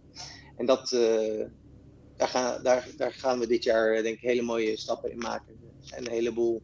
en 0.56 0.66
dat, 0.66 0.92
daar, 2.16 2.28
gaan, 2.28 2.62
daar, 2.62 2.88
daar 2.96 3.12
gaan 3.12 3.38
we 3.38 3.46
dit 3.46 3.64
jaar 3.64 3.92
eh, 3.92 4.02
denk 4.02 4.16
ik 4.16 4.22
hele 4.22 4.42
mooie 4.42 4.76
stappen 4.76 5.10
in 5.10 5.18
maken. 5.18 5.58
Er 5.80 5.88
zijn 5.88 6.06
een 6.06 6.12
heleboel 6.12 6.62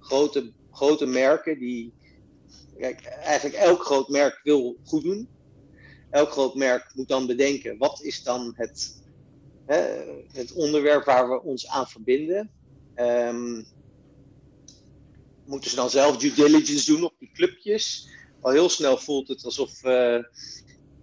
grote, 0.00 0.52
grote 0.70 1.06
merken 1.06 1.58
die. 1.58 1.92
Kijk, 2.78 3.04
eigenlijk 3.04 3.56
elk 3.56 3.84
groot 3.84 4.08
merk 4.08 4.40
wil 4.42 4.76
goed 4.84 5.02
doen. 5.02 5.28
Elk 6.10 6.30
groot 6.30 6.54
merk 6.54 6.90
moet 6.94 7.08
dan 7.08 7.26
bedenken 7.26 7.78
wat 7.78 8.02
is 8.02 8.22
dan 8.22 8.52
het, 8.56 9.02
hè, 9.66 9.80
het 10.32 10.52
onderwerp 10.52 11.04
waar 11.04 11.28
we 11.28 11.42
ons 11.42 11.68
aan 11.68 11.86
verbinden. 11.86 12.50
Um, 12.96 13.66
moeten 15.44 15.70
ze 15.70 15.76
dan 15.76 15.90
zelf 15.90 16.16
due 16.16 16.34
diligence 16.34 16.92
doen 16.92 17.04
op 17.04 17.14
die 17.18 17.30
clubjes? 17.32 18.12
al 18.40 18.50
heel 18.50 18.68
snel 18.68 18.98
voelt 18.98 19.28
het 19.28 19.44
alsof 19.44 19.82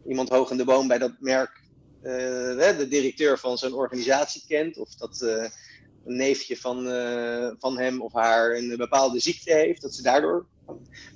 iemand 0.08 0.30
hoog 0.30 0.52
in 0.52 0.58
de 0.58 0.66
boom 0.66 0.88
bij 0.88 0.98
dat 0.98 1.12
merk 1.20 1.62
de 2.02 2.86
directeur 2.90 3.40
van 3.40 3.58
zo'n 3.58 3.74
organisatie 3.74 4.44
kent. 4.48 4.78
Of 4.78 4.96
dat 4.96 5.22
een 5.22 6.16
neefje 6.18 6.58
van, 6.58 6.84
van 7.60 7.78
hem 7.78 8.02
of 8.02 8.14
haar 8.14 8.56
een 8.56 8.78
bepaalde 8.78 9.20
ziekte 9.20 9.54
heeft. 9.54 9.82
Dat 9.82 9.96
ze 9.96 10.02
daardoor. 10.02 10.48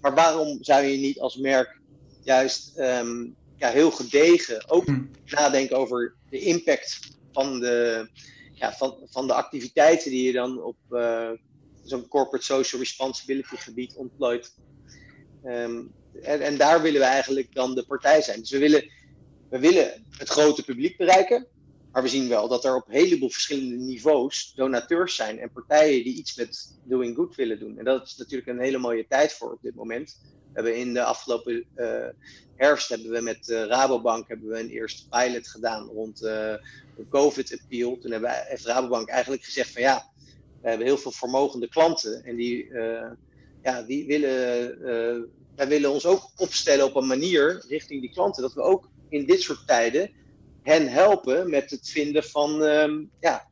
Maar 0.02 0.16
waarom 0.16 0.58
zou 0.64 0.84
je 0.84 0.98
niet 0.98 1.20
als 1.20 1.38
merk 1.38 1.80
juist 2.24 2.78
ehm, 2.78 3.28
ja, 3.58 3.70
heel 3.70 3.92
gedegen 3.92 4.70
ook 4.70 4.86
hm. 4.86 5.04
nadenken 5.26 5.78
over 5.78 6.16
de 6.30 6.40
impact 6.40 7.00
van 7.32 7.60
de, 7.60 8.10
ja, 8.54 8.74
van, 8.74 8.98
van 9.06 9.28
de 9.28 9.34
activiteiten 9.34 10.12
die 10.12 10.24
je 10.24 10.32
dan 10.32 10.64
op 10.64 10.76
uh, 10.90 11.30
zo'n 11.84 12.08
corporate 12.08 12.46
social 12.46 12.82
responsibility 12.82 13.56
gebied 13.56 13.96
ontplooit. 13.96 14.56
Ehm, 15.44 15.84
en, 16.22 16.42
en, 16.42 16.58
daar 16.58 16.82
willen 16.82 17.00
we 17.00 17.06
eigenlijk 17.06 17.54
dan 17.54 17.76
de 17.76 17.86
partij 17.86 18.22
zijn. 18.22 18.40
Dus 18.40 18.52
we 18.52 18.58
willen, 18.58 18.92
we 19.50 19.60
willen 19.60 20.06
het 20.10 20.30
grote 20.30 20.64
publiek 20.64 20.98
bereiken. 20.98 21.48
Maar 21.96 22.04
we 22.04 22.10
zien 22.10 22.30
wel 22.30 22.48
dat 22.48 22.66
er 22.66 22.76
op 22.76 22.88
een 22.88 22.94
heleboel 22.94 23.30
verschillende 23.30 23.76
niveaus 23.76 24.54
donateurs 24.56 25.16
zijn 25.16 25.40
en 25.40 25.52
partijen 25.52 26.04
die 26.04 26.16
iets 26.16 26.36
met 26.36 26.78
doing 26.84 27.16
good 27.16 27.36
willen 27.36 27.60
doen. 27.60 27.78
En 27.78 27.86
dat 27.86 28.06
is 28.06 28.16
natuurlijk 28.16 28.50
een 28.50 28.60
hele 28.60 28.78
mooie 28.78 29.06
tijd 29.08 29.34
voor 29.34 29.52
op 29.52 29.62
dit 29.62 29.76
moment. 29.76 30.18
We 30.22 30.52
hebben 30.54 30.78
in 30.78 30.94
de 30.94 31.04
afgelopen 31.04 31.66
uh, 31.76 32.08
herfst 32.56 32.90
hebben 32.90 33.12
we 33.12 33.22
met 33.22 33.48
uh, 33.50 33.66
Rabobank 33.66 34.28
hebben 34.28 34.48
we 34.48 34.60
een 34.60 34.70
eerste 34.70 35.08
pilot 35.10 35.48
gedaan 35.48 35.88
rond 35.88 36.22
uh, 36.22 36.30
de 36.96 37.08
COVID-appeal. 37.10 37.98
Toen 37.98 38.12
hebben, 38.12 38.32
heeft 38.32 38.66
Rabobank 38.66 39.10
eigenlijk 39.10 39.44
gezegd 39.44 39.72
van 39.72 39.82
ja, 39.82 40.10
we 40.62 40.70
hebben 40.70 40.88
heel 40.88 40.98
veel 40.98 41.12
vermogende 41.12 41.70
klanten 41.70 42.24
en 42.24 42.36
die, 42.36 42.74
ja, 43.64 43.82
die 43.82 44.06
willen, 44.06 44.80
wij 45.56 45.68
willen 45.68 45.92
ons 45.92 46.06
ook 46.06 46.30
opstellen 46.36 46.86
op 46.86 46.96
een 46.96 47.08
manier 47.08 47.64
richting 47.68 48.02
die 48.02 48.12
klanten 48.12 48.42
dat 48.42 48.54
we 48.54 48.62
ook 48.62 48.90
in 49.10 49.26
dit 49.26 49.42
soort 49.42 49.68
tijden 49.68 50.24
hen 50.66 50.88
helpen 50.88 51.50
met 51.50 51.70
het 51.72 51.90
vinden 51.90 52.24
van, 52.24 52.62
um, 52.62 53.12
ja, 53.20 53.48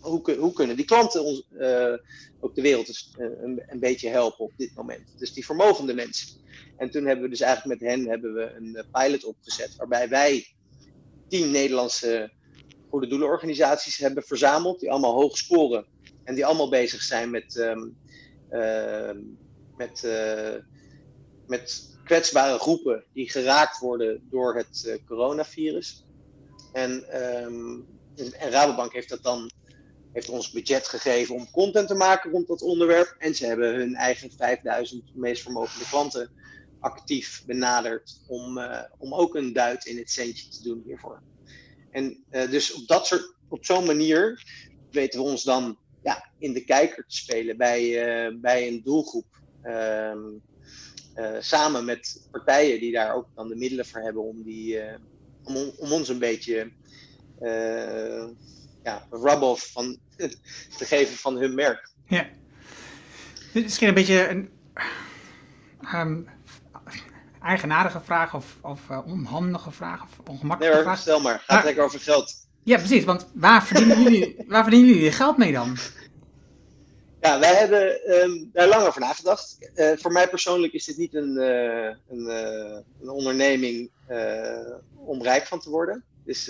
hoe, 0.00 0.34
hoe, 0.38 0.52
kunnen 0.52 0.76
die 0.76 0.84
klanten 0.84 1.24
ons, 1.24 1.48
uh, 1.52 1.94
ook 2.40 2.54
de 2.54 2.62
wereld 2.62 2.88
uh, 2.88 3.26
een, 3.42 3.62
een, 3.66 3.80
beetje 3.80 4.08
helpen 4.08 4.44
op 4.44 4.52
dit 4.56 4.74
moment. 4.74 5.14
Dus 5.16 5.32
die 5.32 5.44
vermogende 5.44 5.94
mensen. 5.94 6.28
En 6.76 6.90
toen 6.90 7.04
hebben 7.04 7.24
we 7.24 7.30
dus 7.30 7.40
eigenlijk 7.40 7.80
met 7.80 7.90
hen 7.90 8.08
hebben 8.08 8.34
we 8.34 8.52
een 8.56 8.76
eh, 8.76 8.84
pilot 8.92 9.24
opgezet, 9.24 9.76
waarbij 9.76 10.08
wij 10.08 10.46
tien 11.28 11.50
Nederlandse 11.50 12.30
goede 12.88 13.06
doelenorganisaties 13.06 13.96
hebben 13.96 14.22
verzameld, 14.22 14.80
die 14.80 14.90
allemaal 14.90 15.14
hoog 15.14 15.36
scoren 15.36 15.86
en 16.24 16.34
die 16.34 16.46
allemaal 16.46 16.70
bezig 16.70 17.02
zijn 17.02 17.30
met, 17.30 17.56
um, 17.56 17.96
uh, 18.50 19.10
met, 19.76 20.08
met 21.46 21.96
kwetsbare 22.04 22.58
groepen 22.58 23.04
die 23.12 23.30
geraakt 23.30 23.78
worden 23.78 24.26
door 24.30 24.56
het 24.56 25.00
coronavirus. 25.06 26.06
En, 26.72 27.22
um, 27.44 27.86
Rabobank 28.38 28.92
heeft 28.92 29.08
dat 29.08 29.22
dan 29.22 29.50
heeft 30.12 30.28
ons 30.28 30.50
budget 30.50 30.88
gegeven 30.88 31.34
om 31.34 31.50
content 31.50 31.88
te 31.88 31.94
maken 31.94 32.30
rond 32.30 32.46
dat 32.46 32.62
onderwerp. 32.62 33.14
En 33.18 33.34
ze 33.34 33.46
hebben 33.46 33.74
hun 33.74 33.94
eigen 33.94 34.30
5000 34.32 35.16
meest 35.16 35.42
vermogende 35.42 35.88
klanten 35.88 36.30
actief 36.80 37.42
benaderd 37.46 38.20
om, 38.26 38.58
uh, 38.58 38.82
om 38.98 39.14
ook 39.14 39.34
een 39.34 39.52
duit 39.52 39.86
in 39.86 39.96
het 39.96 40.10
centje 40.10 40.48
te 40.48 40.62
doen 40.62 40.82
hiervoor. 40.86 41.22
En 41.90 42.24
uh, 42.30 42.50
dus 42.50 42.72
op, 42.72 43.36
op 43.48 43.64
zo'n 43.64 43.86
manier 43.86 44.44
weten 44.90 45.20
we 45.20 45.26
ons 45.26 45.42
dan 45.42 45.78
ja, 46.02 46.30
in 46.38 46.52
de 46.52 46.64
kijker 46.64 47.06
te 47.06 47.16
spelen 47.16 47.56
bij, 47.56 47.82
uh, 48.28 48.40
bij 48.40 48.68
een 48.68 48.82
doelgroep. 48.82 49.26
Ehm, 49.62 50.26
samen 51.40 51.84
met 51.84 52.28
partijen 52.30 52.80
die 52.80 52.92
daar 52.92 53.14
ook 53.14 53.28
dan 53.34 53.48
de 53.48 53.56
middelen 53.56 53.86
voor 53.86 54.00
hebben 54.00 54.22
om 54.22 54.42
die 54.42 54.80
om, 55.56 55.72
om 55.76 55.92
ons 55.92 56.08
een 56.08 56.18
beetje 56.18 56.70
uh, 57.42 58.24
ja, 58.82 59.06
rub-off 59.10 59.72
van, 59.72 59.98
te 60.78 60.84
geven 60.84 61.16
van 61.16 61.36
hun 61.36 61.54
merk. 61.54 61.90
Ja. 62.06 62.26
Dit 63.52 63.54
is 63.54 63.62
misschien 63.62 63.88
een 63.88 63.94
beetje 63.94 64.28
een 64.28 64.50
um, 65.94 66.28
eigenaardige 67.42 68.00
vraag 68.00 68.34
of, 68.34 68.56
of 68.60 68.80
uh, 68.90 68.98
onhandige 69.06 69.70
vraag 69.70 70.02
of 70.02 70.18
ongemakkelijke 70.18 70.64
nee, 70.64 70.74
hoor, 70.74 70.82
vraag. 70.82 70.98
stel 70.98 71.20
maar. 71.20 71.42
Gaat 71.46 71.58
ah. 71.58 71.64
lekker 71.64 71.84
over 71.84 72.00
geld. 72.00 72.46
Ja, 72.62 72.76
precies. 72.76 73.04
Want 73.04 73.26
waar 73.34 73.64
verdienen 73.64 74.02
jullie, 74.02 74.36
waar 74.48 74.62
verdienen 74.62 74.94
jullie 74.94 75.12
geld 75.12 75.36
mee 75.36 75.52
dan? 75.52 75.76
Ja, 77.20 77.38
wij 77.38 77.54
hebben 77.54 78.14
um, 78.22 78.50
daar 78.52 78.68
lang 78.68 78.86
over 78.86 79.00
nagedacht. 79.00 79.70
Uh, 79.74 79.92
voor 79.96 80.12
mij 80.12 80.28
persoonlijk 80.28 80.72
is 80.72 80.84
dit 80.84 80.96
niet 80.96 81.14
een, 81.14 81.36
uh, 81.36 81.94
een, 82.08 82.26
uh, 82.26 82.78
een 83.00 83.08
onderneming 83.08 83.90
om 84.94 85.22
rijk 85.22 85.46
van 85.46 85.60
te 85.60 85.70
worden. 85.70 86.04
Dus 86.24 86.46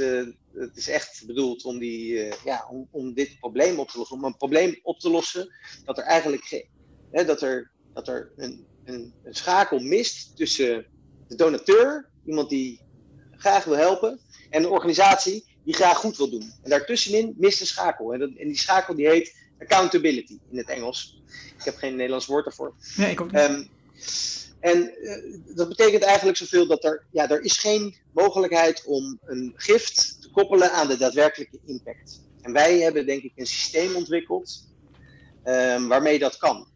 het 0.55 0.77
is 0.77 0.89
echt 0.89 1.23
bedoeld 1.27 1.65
om, 1.65 1.78
die, 1.78 2.32
ja, 2.45 2.66
om, 2.70 2.89
om 2.90 3.15
dit 3.15 3.39
probleem 3.39 3.78
op 3.78 3.89
te 3.89 3.99
lossen. 3.99 4.16
Om 4.16 4.24
een 4.24 4.36
probleem 4.36 4.81
op 4.82 5.01
te 5.01 5.11
lossen 5.11 5.53
dat 5.85 5.99
er 5.99 6.05
eigenlijk 6.05 6.45
geen, 6.45 6.69
hè, 7.11 7.24
dat 7.24 7.43
er, 7.43 7.70
dat 7.95 8.09
er 8.09 8.32
een, 8.36 8.66
een, 8.85 9.15
een 9.24 9.35
schakel 9.35 9.78
mist 9.78 10.36
tussen 10.36 10.86
de 11.28 11.35
donateur, 11.35 12.09
iemand 12.27 12.49
die 12.49 12.81
graag 13.31 13.65
wil 13.65 13.77
helpen, 13.77 14.20
en 14.51 14.62
een 14.62 14.70
organisatie 14.70 15.45
die 15.65 15.74
graag 15.74 15.97
goed 15.97 16.16
wil 16.16 16.31
doen. 16.31 16.53
En 16.62 16.70
daartussenin 16.70 17.35
mist 17.39 17.61
een 17.61 17.66
schakel. 17.66 18.12
En, 18.12 18.19
dat, 18.19 18.31
en 18.36 18.47
die 18.47 18.59
schakel 18.59 18.95
die 18.95 19.09
heet 19.09 19.35
accountability 19.60 20.39
in 20.51 20.59
het 20.59 20.68
Engels. 20.68 21.22
Ik 21.59 21.64
heb 21.64 21.76
geen 21.76 21.97
Nederlands 21.97 22.26
woord 22.26 22.44
daarvoor. 22.44 22.74
Nee, 22.97 23.10
ik 23.10 23.20
ook 23.20 23.32
niet. 23.32 23.40
Um, 23.40 23.68
en 24.60 24.94
uh, 25.01 25.56
dat 25.56 25.68
betekent 25.68 26.02
eigenlijk 26.02 26.39
zoveel 26.39 26.66
dat 26.66 26.85
er, 26.85 27.05
ja, 27.10 27.30
er 27.30 27.43
is 27.43 27.56
geen 27.56 27.97
mogelijkheid 28.12 28.85
om 28.85 29.18
een 29.24 29.52
gift 29.56 30.22
te 30.22 30.30
koppelen 30.30 30.72
aan 30.72 30.89
de 30.89 30.97
daadwerkelijke 30.97 31.59
impact. 31.64 32.20
En 32.43 32.52
wij 32.52 32.80
hebben 32.80 33.06
denk 33.06 33.22
ik 33.22 33.32
een 33.36 33.47
systeem 33.47 33.97
ontwikkeld 33.97 34.68
um, 35.44 35.89
waarmee 35.89 36.18
dat 36.18 36.36
kan. 36.36 36.68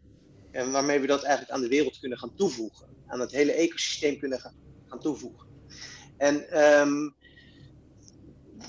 En 0.51 0.71
waarmee 0.71 0.99
we 0.99 1.07
dat 1.07 1.23
eigenlijk 1.23 1.51
aan 1.51 1.61
de 1.61 1.67
wereld 1.67 1.99
kunnen 1.99 2.17
gaan 2.17 2.35
toevoegen. 2.35 2.87
Aan 3.07 3.19
het 3.19 3.31
hele 3.31 3.51
ecosysteem 3.51 4.19
kunnen 4.19 4.39
gaan, 4.39 4.55
gaan 4.87 4.99
toevoegen. 4.99 5.47
En 6.17 6.63
um, 6.79 7.15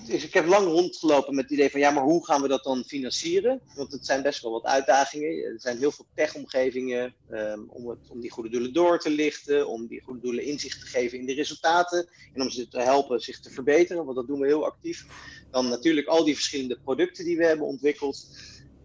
dus 0.07 0.25
ik 0.25 0.35
heb 0.35 0.47
lang 0.47 0.67
rondgelopen 0.67 1.35
met 1.35 1.45
het 1.45 1.53
idee 1.53 1.71
van 1.71 1.81
ja, 1.81 1.91
maar 1.91 2.03
hoe 2.03 2.25
gaan 2.25 2.43
we 2.43 2.49
dat 2.49 2.65
dan 2.65 2.85
financieren? 2.85 3.61
Want 3.75 3.93
het 3.93 4.07
zijn 4.07 4.23
best 4.23 4.43
wel 4.43 4.53
wat 4.53 4.65
uitdagingen. 4.65 5.45
Er 5.45 5.61
zijn 5.61 5.79
heel 5.79 5.91
veel 5.91 6.07
tech-omgevingen 6.15 7.15
um, 7.31 7.67
om, 7.69 7.89
het, 7.89 7.99
om 8.09 8.21
die 8.21 8.31
goede 8.31 8.49
doelen 8.49 8.73
door 8.73 8.99
te 8.99 9.11
lichten, 9.11 9.69
om 9.69 9.87
die 9.87 10.03
goede 10.03 10.21
doelen 10.21 10.45
inzicht 10.45 10.81
te 10.81 10.87
geven 10.87 11.19
in 11.19 11.27
de 11.27 11.35
resultaten 11.35 12.09
en 12.33 12.43
om 12.43 12.51
ze 12.51 12.69
te 12.69 12.81
helpen 12.81 13.21
zich 13.21 13.41
te 13.41 13.51
verbeteren, 13.51 14.05
want 14.05 14.17
dat 14.17 14.27
doen 14.27 14.41
we 14.41 14.47
heel 14.47 14.65
actief. 14.65 15.07
Dan 15.51 15.69
natuurlijk 15.69 16.07
al 16.07 16.25
die 16.25 16.35
verschillende 16.35 16.79
producten 16.85 17.25
die 17.25 17.37
we 17.37 17.47
hebben 17.47 17.67
ontwikkeld. 17.67 18.27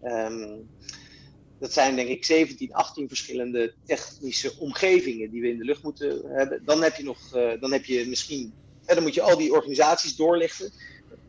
Um, 0.02 0.68
dat 1.58 1.72
zijn 1.72 1.96
denk 1.96 2.08
ik 2.08 2.24
17, 2.24 2.72
18 2.72 3.08
verschillende 3.08 3.74
technische 3.84 4.58
omgevingen 4.58 5.30
die 5.30 5.40
we 5.40 5.48
in 5.48 5.58
de 5.58 5.64
lucht 5.64 5.82
moeten 5.82 6.22
hebben. 6.24 6.64
Dan 6.64 6.82
heb 6.82 6.96
je 6.96 7.04
nog, 7.04 7.36
uh, 7.36 7.60
dan 7.60 7.72
heb 7.72 7.84
je 7.84 8.08
misschien, 8.08 8.52
en 8.84 8.94
dan 8.94 9.04
moet 9.04 9.14
je 9.14 9.22
al 9.22 9.36
die 9.36 9.52
organisaties 9.52 10.16
doorlichten 10.16 10.72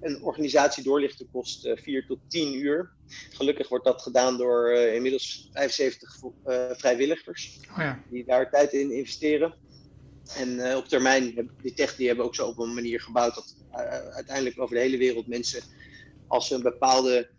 een 0.02 0.24
organisatie 0.24 0.84
doorlichten 0.84 1.28
kost 1.32 1.66
uh, 1.66 1.72
eh, 1.72 1.78
4 1.78 2.06
tot 2.06 2.20
10 2.28 2.56
uur. 2.56 2.92
Gelukkig 3.30 3.70
wordt 3.70 3.86
dat 3.86 4.02
gedaan 4.02 4.38
door 4.38 4.72
uh, 4.72 4.96
inmiddels 4.96 5.50
75 5.54 6.22
uh, 6.24 6.70
eh, 6.70 6.78
vrijwilligers 6.78 7.60
oh 7.72 7.78
ja. 7.78 8.04
die 8.10 8.26
daar 8.26 8.50
tijd 8.50 8.74
in 8.74 8.92
investeren. 8.92 9.54
En 10.38 10.76
op 10.76 10.88
termijn, 10.88 11.50
die 11.62 11.74
tech 11.74 11.96
die 11.96 12.08
hebben 12.08 12.26
ook 12.26 12.36
zo 12.36 12.48
op 12.48 12.60
een 12.60 12.74
manier 12.74 13.02
gebouwd 13.02 13.36
dat 13.36 13.56
uiteindelijk 14.14 14.60
over 14.60 14.76
de 14.76 14.82
hele 14.82 14.98
wereld 14.98 15.28
mensen, 15.28 15.64
als 16.28 16.48
ze 16.48 16.56
een 16.56 16.62
bepaalde 16.62 17.30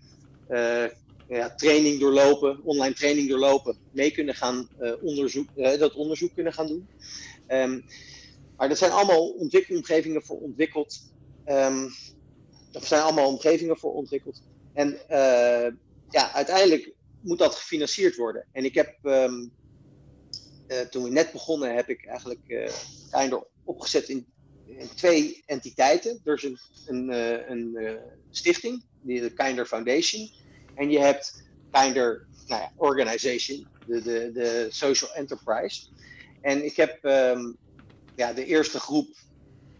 ja, 1.29 1.55
training 1.57 2.01
doorlopen, 2.01 2.61
online 2.65 2.95
training 2.95 3.29
doorlopen, 3.29 3.77
mee 3.91 4.11
kunnen 4.11 4.35
gaan 4.35 4.69
onderzoek, 5.01 5.49
dat 5.55 5.95
onderzoek 5.95 6.35
kunnen 6.35 6.53
gaan 6.53 6.67
doen. 6.67 6.89
Um, 7.49 7.85
maar 8.57 8.69
dat 8.69 8.79
zijn 8.79 8.91
allemaal 8.91 9.29
ontwikkelomgevingen 9.29 10.23
voor 10.23 10.41
ontwikkeld. 10.41 11.13
Um, 11.47 11.91
er 12.73 12.87
zijn 12.87 13.03
allemaal 13.03 13.29
omgevingen 13.29 13.79
voor 13.79 13.93
ontwikkeld. 13.93 14.43
En 14.73 14.89
uh, 14.93 15.73
ja, 16.09 16.33
uiteindelijk 16.33 16.95
moet 17.21 17.39
dat 17.39 17.55
gefinancierd 17.55 18.17
worden. 18.17 18.47
En 18.53 18.65
ik 18.65 18.75
heb, 18.75 18.99
um, 19.03 19.53
uh, 20.69 20.81
toen 20.81 21.03
we 21.03 21.11
net 21.11 21.33
begonnen, 21.33 21.75
heb 21.75 21.89
ik 21.89 22.07
eigenlijk 22.07 22.71
Kinder 23.11 23.47
opgezet 23.65 24.09
in, 24.09 24.27
twee 24.95 25.43
entiteiten. 25.47 26.21
Er 26.25 26.35
is 26.35 26.43
een, 26.43 26.59
een, 26.87 27.13
een 27.51 27.99
stichting, 28.31 28.85
de 29.01 29.33
Kinder 29.35 29.67
Foundation. 29.67 30.31
En 30.75 30.91
je 30.91 30.99
hebt 30.99 31.45
Kinder 31.71 32.27
nou 32.47 32.63
ja, 32.63 32.73
Organization, 32.77 33.67
de, 33.87 34.03
de, 34.03 34.31
de 34.33 34.67
Social 34.71 35.15
Enterprise. 35.15 35.89
En 36.41 36.65
ik 36.65 36.77
heb 36.77 37.05
um, 37.05 37.57
ja, 38.17 38.33
de 38.33 38.45
eerste 38.45 38.81
groep 38.81 39.17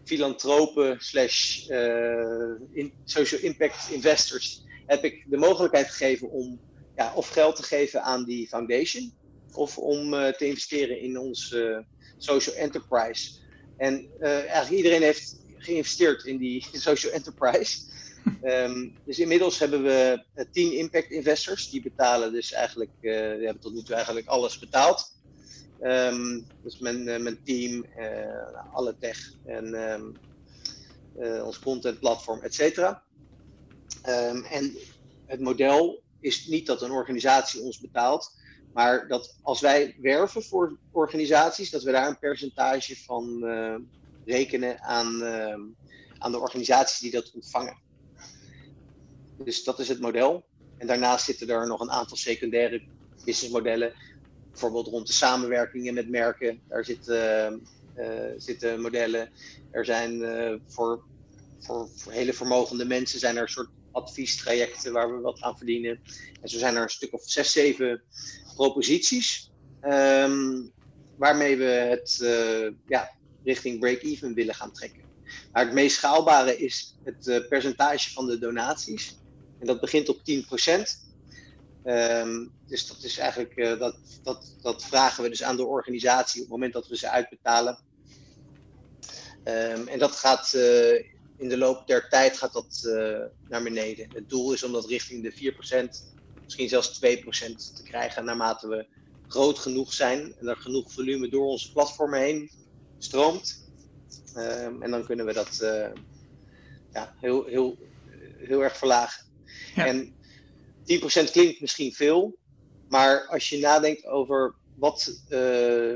filantropen 0.03 0.95
slash 0.99 1.67
uh, 1.69 2.59
in 2.71 2.93
social 3.03 3.41
impact 3.41 3.89
investors 3.91 4.63
heb 4.85 5.03
ik 5.03 5.25
de 5.29 5.37
mogelijkheid 5.37 5.87
gegeven 5.87 6.31
om 6.31 6.61
ja, 6.95 7.13
of 7.15 7.29
geld 7.29 7.55
te 7.55 7.63
geven 7.63 8.03
aan 8.03 8.25
die 8.25 8.47
foundation. 8.47 9.13
of 9.51 9.77
om 9.77 10.11
te 10.11 10.45
investeren 10.45 10.99
in 10.99 11.17
ons 11.17 11.55
social 12.17 12.55
enterprise. 12.55 13.31
En 13.77 14.09
eigenlijk 14.19 14.71
iedereen 14.71 15.01
heeft 15.01 15.43
geïnvesteerd 15.57 16.23
in 16.23 16.37
die 16.37 16.67
social 16.89 17.13
enterprise. 17.13 17.77
Ehm, 18.41 18.89
dus 19.05 19.19
inmiddels 19.19 19.59
hebben 19.59 19.83
we 19.83 20.25
tien 20.51 20.77
impact 20.77 21.11
investors. 21.11 21.69
Die 21.69 21.81
betalen 21.81 22.31
dus 22.31 22.51
eigenlijk, 22.51 22.91
die 22.99 23.11
hebben 23.11 23.59
tot 23.59 23.73
nu 23.73 23.83
toe 23.83 23.95
eigenlijk 23.95 24.27
alles 24.27 24.59
betaald. 24.59 25.12
Um, 25.81 26.47
dus 26.61 26.79
mijn, 26.79 27.03
mijn 27.03 27.43
team, 27.43 27.85
alle 28.73 28.97
tech 28.97 29.33
en 29.45 29.73
um, 29.73 30.19
ons 31.43 31.59
content 31.59 31.99
platform, 31.99 32.41
et 32.41 32.53
cetera. 32.53 33.03
Um, 34.07 34.43
en 34.43 34.77
het 35.25 35.39
model 35.39 36.03
is 36.19 36.45
niet 36.45 36.65
dat 36.65 36.81
een 36.81 36.91
organisatie 36.91 37.61
ons 37.61 37.79
betaalt, 37.79 38.31
maar 38.73 39.07
dat 39.07 39.37
als 39.41 39.61
wij 39.61 39.95
werven 40.01 40.43
voor 40.43 40.77
organisaties, 40.91 41.69
dat 41.69 41.83
we 41.83 41.91
daar 41.91 42.07
een 42.07 42.19
percentage 42.19 42.95
van 42.95 43.43
rekenen 44.25 44.81
aan, 44.81 45.23
aan 46.17 46.31
de 46.31 46.39
organisaties 46.39 46.99
die 46.99 47.11
dat 47.11 47.31
ontvangen. 47.33 47.77
Dus 49.37 49.63
dat 49.63 49.79
is 49.79 49.87
het 49.87 49.99
model. 49.99 50.45
En 50.77 50.87
daarnaast 50.87 51.25
zitten 51.25 51.49
er 51.49 51.67
nog 51.67 51.79
een 51.79 51.91
aantal 51.91 52.17
secundaire 52.17 52.83
businessmodellen. 53.25 53.93
Bijvoorbeeld 54.53 54.87
rond 54.87 55.07
de 55.07 55.13
samenwerkingen 55.13 55.93
met 55.93 56.09
merken. 56.09 56.61
Daar 56.67 56.85
zitten, 56.85 57.61
uh, 57.97 58.31
zitten 58.37 58.81
modellen. 58.81 59.29
Er 59.71 59.85
zijn 59.85 60.21
voor, 60.67 61.03
voor, 61.59 61.89
voor 61.95 62.11
hele 62.11 62.33
vermogende 62.33 62.85
mensen 62.85 63.19
zijn 63.19 63.37
er 63.37 63.49
soort 63.49 63.69
adviestrajecten 63.91 64.93
waar 64.93 65.15
we 65.15 65.21
wat 65.21 65.41
aan 65.41 65.57
verdienen. 65.57 66.01
En 66.41 66.49
zo 66.49 66.57
zijn 66.57 66.75
er 66.75 66.81
een 66.81 66.89
stuk 66.89 67.13
of 67.13 67.23
zes, 67.25 67.51
zeven 67.51 68.03
proposities. 68.55 69.51
Um, 69.81 70.71
waarmee 71.17 71.57
we 71.57 71.65
het 71.65 72.17
ja, 72.87 73.15
richting 73.43 73.79
break-even 73.79 74.33
willen 74.33 74.55
gaan 74.55 74.71
trekken. 74.71 75.03
Maar 75.51 75.65
het 75.65 75.73
meest 75.73 75.95
schaalbare 75.95 76.57
is 76.57 76.97
het 77.03 77.45
percentage 77.49 78.11
van 78.11 78.27
de 78.27 78.39
donaties. 78.39 79.17
En 79.59 79.67
dat 79.67 79.81
begint 79.81 80.09
op 80.09 80.17
10%. 80.17 81.02
Um, 81.85 81.91
ehm, 81.91 82.45
dus 82.67 82.87
dat 82.87 83.03
is 83.03 83.17
eigenlijk, 83.17 83.57
uh, 83.57 83.79
dat, 83.79 83.97
dat, 84.23 84.55
dat 84.61 84.83
vragen 84.83 85.23
we 85.23 85.29
dus 85.29 85.43
aan 85.43 85.55
de 85.55 85.65
organisatie 85.65 86.41
op 86.41 86.47
het 86.47 86.55
moment 86.55 86.73
dat 86.73 86.87
we 86.87 86.97
ze 86.97 87.09
uitbetalen. 87.09 87.79
Um, 89.43 89.87
en 89.87 89.99
dat 89.99 90.15
gaat 90.15 90.53
in 91.37 91.49
de 91.49 91.57
loop 91.57 91.87
der 91.87 92.09
tijd 92.09 92.37
gaat 92.37 92.53
dat 92.53 92.83
uh, 92.85 93.19
naar 93.47 93.63
beneden. 93.63 94.09
Het 94.13 94.29
doel 94.29 94.53
is 94.53 94.63
om 94.63 94.71
dat 94.71 94.85
richting 94.85 95.23
de 95.23 95.53
4%, 95.53 95.89
misschien 96.43 96.69
zelfs 96.69 96.99
2% 96.99 96.99
te 97.75 97.83
krijgen 97.83 98.25
naarmate 98.25 98.67
we 98.67 98.87
groot 99.27 99.59
genoeg 99.59 99.93
zijn 99.93 100.35
en 100.39 100.47
er 100.47 100.57
genoeg 100.57 100.91
volume 100.91 101.29
door 101.29 101.45
onze 101.45 101.71
platformen 101.71 102.19
heen 102.19 102.51
stroomt. 102.97 103.71
Um, 104.35 104.81
en 104.81 104.91
dan 104.91 105.05
kunnen 105.05 105.25
we 105.25 105.33
dat 105.33 105.57
ja, 106.93 107.15
heel, 107.19 107.45
heel, 107.45 107.77
heel 108.37 108.63
erg 108.63 108.77
verlagen. 108.77 109.25
Ja. 109.75 109.85
En 109.85 110.15
10% 110.83 111.31
klinkt 111.31 111.61
misschien 111.61 111.93
veel, 111.93 112.37
maar 112.89 113.27
als 113.27 113.49
je 113.49 113.59
nadenkt 113.59 114.05
over 114.05 114.55
wat 114.75 115.21
uh, 115.23 115.29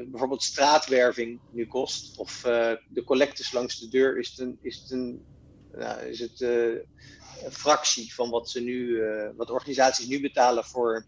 bijvoorbeeld 0.07 0.43
straatwerving 0.43 1.39
nu 1.51 1.67
kost, 1.67 2.17
of 2.17 2.45
uh, 2.45 2.71
de 2.89 3.03
collectes 3.03 3.51
langs 3.51 3.79
de 3.79 3.87
deur, 3.87 4.17
is 4.17 4.29
het 4.29 4.39
een, 4.39 4.57
is 4.61 4.79
het 4.79 4.91
een 4.91 5.25
nou, 5.73 6.01
is 6.01 6.19
het 6.19 6.41
een 6.41 7.51
fractie 7.51 8.13
van 8.13 8.29
wat, 8.29 8.49
ze 8.49 8.61
nu, 8.61 9.01
wat 9.35 9.49
organisaties 9.49 10.07
nu 10.07 10.21
betalen 10.21 10.65
voor 10.65 11.05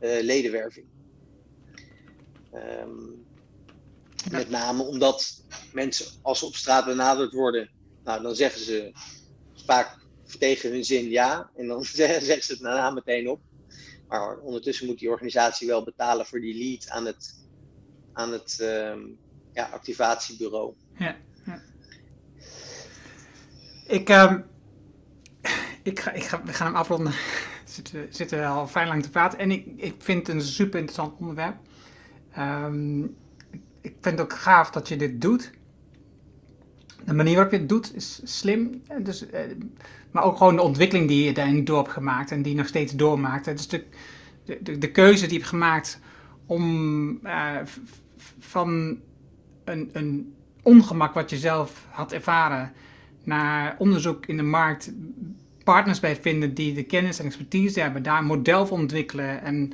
ledenwerving. 0.00 0.86
Ja. 2.52 2.86
Met 4.30 4.50
name 4.50 4.82
omdat 4.82 5.44
mensen, 5.72 6.06
als 6.22 6.38
ze 6.38 6.46
op 6.46 6.54
straat 6.54 6.84
benaderd 6.84 7.32
worden, 7.32 7.70
nou, 8.04 8.22
dan 8.22 8.34
zeggen 8.34 8.60
ze 8.60 8.92
vaak 9.64 9.99
tegen 10.38 10.70
hun 10.70 10.84
zin 10.84 11.10
ja. 11.10 11.50
En 11.56 11.66
dan 11.66 11.84
zeggen 12.20 12.42
ze 12.42 12.52
het 12.52 12.60
daarna 12.60 12.90
meteen 12.90 13.28
op. 13.28 13.40
Maar 14.08 14.38
ondertussen 14.38 14.86
moet 14.86 14.98
die 14.98 15.10
organisatie 15.10 15.66
wel 15.66 15.84
betalen 15.84 16.26
voor 16.26 16.40
die 16.40 16.58
lead 16.58 16.88
aan 16.88 17.06
het, 17.06 17.34
aan 18.12 18.32
het 18.32 18.58
um, 18.60 19.18
ja, 19.52 19.64
activatiebureau. 19.64 20.74
Ja. 20.98 21.16
Ik, 23.86 24.10
uh, 24.10 24.34
ik, 25.82 26.00
ga, 26.00 26.12
ik 26.12 26.22
ga, 26.22 26.42
we 26.44 26.52
gaan 26.52 26.66
hem 26.66 26.76
afronden. 26.76 27.12
We 27.64 27.76
zitten, 27.76 28.06
zitten 28.10 28.46
al 28.46 28.66
fijn 28.66 28.88
lang 28.88 29.02
te 29.02 29.10
praten. 29.10 29.38
En 29.38 29.50
ik, 29.50 29.66
ik 29.76 29.94
vind 29.98 30.26
het 30.26 30.36
een 30.36 30.42
super 30.42 30.78
interessant 30.78 31.18
onderwerp. 31.18 31.56
Um, 32.38 33.16
ik 33.80 33.96
vind 34.00 34.18
het 34.18 34.20
ook 34.20 34.38
gaaf 34.38 34.70
dat 34.70 34.88
je 34.88 34.96
dit 34.96 35.20
doet. 35.20 35.50
De 37.04 37.14
manier 37.14 37.34
waarop 37.34 37.52
je 37.52 37.58
het 37.58 37.68
doet 37.68 37.96
is 37.96 38.20
slim. 38.24 38.82
Dus, 39.02 39.26
uh, 39.26 39.40
maar 40.10 40.22
ook 40.22 40.36
gewoon 40.36 40.56
de 40.56 40.62
ontwikkeling 40.62 41.08
die 41.08 41.24
je 41.24 41.32
daarin 41.32 41.64
door 41.64 41.78
hebt 41.78 41.92
gemaakt 41.92 42.30
en 42.30 42.42
die 42.42 42.54
nog 42.54 42.66
steeds 42.66 42.92
doormaakt. 42.96 43.44
Dus 43.44 43.68
de, 43.68 43.84
de, 44.60 44.78
de 44.78 44.90
keuze 44.90 45.22
die 45.22 45.32
je 45.32 45.38
hebt 45.38 45.48
gemaakt 45.48 46.00
om 46.46 47.10
uh, 47.24 47.56
van 48.38 48.98
een, 49.64 49.90
een 49.92 50.34
ongemak 50.62 51.14
wat 51.14 51.30
je 51.30 51.36
zelf 51.36 51.86
had 51.90 52.12
ervaren 52.12 52.72
naar 53.24 53.74
onderzoek 53.78 54.26
in 54.26 54.36
de 54.36 54.42
markt 54.42 54.92
partners 55.64 56.00
bij 56.00 56.16
vinden 56.16 56.54
die 56.54 56.74
de 56.74 56.82
kennis 56.82 57.18
en 57.18 57.24
expertise 57.24 57.80
hebben, 57.80 58.02
daar 58.02 58.18
een 58.18 58.24
model 58.24 58.66
voor 58.66 58.78
ontwikkelen 58.78 59.42
en, 59.42 59.72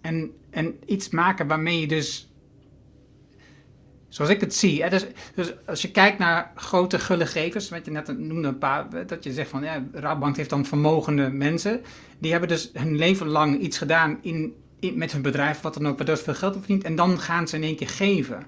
en, 0.00 0.30
en 0.50 0.78
iets 0.86 1.08
maken 1.08 1.46
waarmee 1.46 1.80
je 1.80 1.86
dus, 1.86 2.29
zoals 4.10 4.30
ik 4.30 4.40
het 4.40 4.54
zie, 4.54 4.82
hè, 4.82 4.88
dus, 4.88 5.06
dus 5.34 5.52
als 5.66 5.82
je 5.82 5.90
kijkt 5.90 6.18
naar 6.18 6.52
grote 6.54 6.98
gullegevers, 6.98 7.68
wat 7.68 7.84
je 7.84 7.90
net 7.90 8.18
noemde 8.18 8.48
een 8.48 8.58
paar, 8.58 9.06
dat 9.06 9.24
je 9.24 9.32
zegt 9.32 9.50
van 9.50 9.62
ja, 9.62 9.84
Rabobank 9.92 10.36
heeft 10.36 10.50
dan 10.50 10.66
vermogende 10.66 11.30
mensen, 11.30 11.80
die 12.18 12.30
hebben 12.30 12.48
dus 12.48 12.70
hun 12.72 12.96
leven 12.96 13.26
lang 13.26 13.60
iets 13.60 13.78
gedaan 13.78 14.18
in, 14.22 14.54
met 14.94 15.12
hun 15.12 15.22
bedrijf, 15.22 15.60
wat 15.60 15.74
dan 15.74 15.88
ook, 15.88 15.96
waardoor 15.96 16.16
ze 16.16 16.22
veel 16.22 16.34
geld 16.34 16.56
verdient 16.56 16.84
en 16.84 16.96
dan 16.96 17.20
gaan 17.20 17.48
ze 17.48 17.56
in 17.56 17.62
één 17.62 17.76
keer 17.76 17.88
geven. 17.88 18.46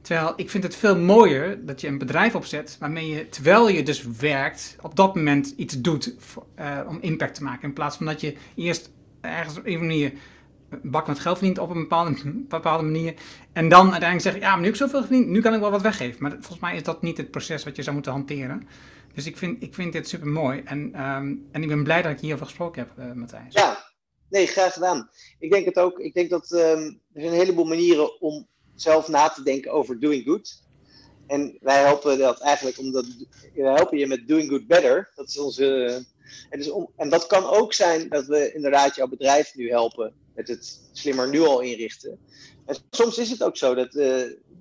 Terwijl 0.00 0.32
ik 0.36 0.50
vind 0.50 0.62
het 0.62 0.76
veel 0.76 0.98
mooier 0.98 1.66
dat 1.66 1.80
je 1.80 1.86
een 1.86 1.98
bedrijf 1.98 2.34
opzet 2.34 2.76
waarmee 2.80 3.08
je, 3.08 3.28
terwijl 3.28 3.68
je 3.68 3.82
dus 3.82 4.04
werkt, 4.18 4.76
op 4.80 4.96
dat 4.96 5.14
moment 5.14 5.54
iets 5.56 5.80
doet 5.80 6.14
uh, 6.58 6.78
om 6.88 6.98
impact 7.00 7.34
te 7.34 7.42
maken. 7.42 7.68
In 7.68 7.74
plaats 7.74 7.96
van 7.96 8.06
dat 8.06 8.20
je 8.20 8.34
eerst 8.54 8.90
ergens 9.20 9.58
op 9.58 9.66
een 9.66 9.78
manier 9.78 10.12
bak 10.82 11.06
met 11.06 11.18
geld 11.18 11.36
verdient 11.36 11.58
op 11.58 11.70
een 11.70 11.80
bepaalde, 11.80 12.14
bepaalde 12.48 12.84
manier. 12.84 13.14
En 13.52 13.68
dan 13.68 13.80
uiteindelijk 13.80 14.22
zeggen, 14.22 14.40
ja, 14.40 14.56
nu 14.56 14.68
ik 14.68 14.76
zoveel 14.76 15.00
verdiend, 15.00 15.26
nu 15.26 15.40
kan 15.40 15.54
ik 15.54 15.60
wel 15.60 15.70
wat 15.70 15.82
weggeven. 15.82 16.22
Maar 16.22 16.30
volgens 16.30 16.60
mij 16.60 16.76
is 16.76 16.82
dat 16.82 17.02
niet 17.02 17.16
het 17.16 17.30
proces 17.30 17.64
wat 17.64 17.76
je 17.76 17.82
zou 17.82 17.94
moeten 17.94 18.12
hanteren. 18.12 18.68
Dus 19.14 19.26
ik 19.26 19.36
vind, 19.36 19.62
ik 19.62 19.74
vind 19.74 19.92
dit 19.92 20.08
super 20.08 20.28
mooi. 20.28 20.62
En, 20.64 20.78
um, 20.78 21.48
en 21.52 21.62
ik 21.62 21.68
ben 21.68 21.84
blij 21.84 22.02
dat 22.02 22.12
ik 22.12 22.20
hierover 22.20 22.46
gesproken 22.46 22.82
heb, 22.82 23.06
uh, 23.06 23.12
Matthijs. 23.12 23.54
Ja, 23.54 23.84
nee, 24.28 24.46
graag 24.46 24.72
gedaan. 24.72 25.10
Ik 25.38 25.50
denk 25.50 25.64
het 25.64 25.78
ook. 25.78 25.98
Ik 25.98 26.14
denk 26.14 26.30
dat 26.30 26.50
um, 26.50 26.58
er 27.12 27.20
zijn 27.20 27.32
een 27.32 27.38
heleboel 27.38 27.64
manieren 27.64 28.20
om 28.20 28.46
zelf 28.74 29.08
na 29.08 29.28
te 29.28 29.42
denken 29.42 29.72
over 29.72 30.00
doing 30.00 30.24
good. 30.24 30.62
En 31.26 31.58
wij 31.60 31.82
helpen 31.82 32.18
dat 32.18 32.40
eigenlijk 32.40 32.78
omdat 32.78 33.06
we 33.54 33.62
helpen 33.62 33.98
je 33.98 34.06
met 34.06 34.28
doing 34.28 34.48
good 34.48 34.66
better. 34.66 35.12
Dat 35.14 35.28
is 35.28 35.38
onze. 35.38 36.04
En, 36.50 36.58
dus 36.58 36.70
om, 36.70 36.90
en 36.96 37.08
dat 37.08 37.26
kan 37.26 37.44
ook 37.44 37.72
zijn 37.72 38.08
dat 38.08 38.26
we 38.26 38.52
inderdaad 38.52 38.94
jouw 38.94 39.08
bedrijf 39.08 39.54
nu 39.54 39.68
helpen 39.70 40.14
met 40.38 40.48
het 40.48 40.80
slimmer 40.92 41.28
nu 41.28 41.40
al 41.40 41.60
inrichten. 41.60 42.18
En 42.66 42.76
soms 42.90 43.18
is 43.18 43.30
het 43.30 43.42
ook 43.42 43.56
zo 43.56 43.74
dat 43.74 43.94
uh, 43.94 44.02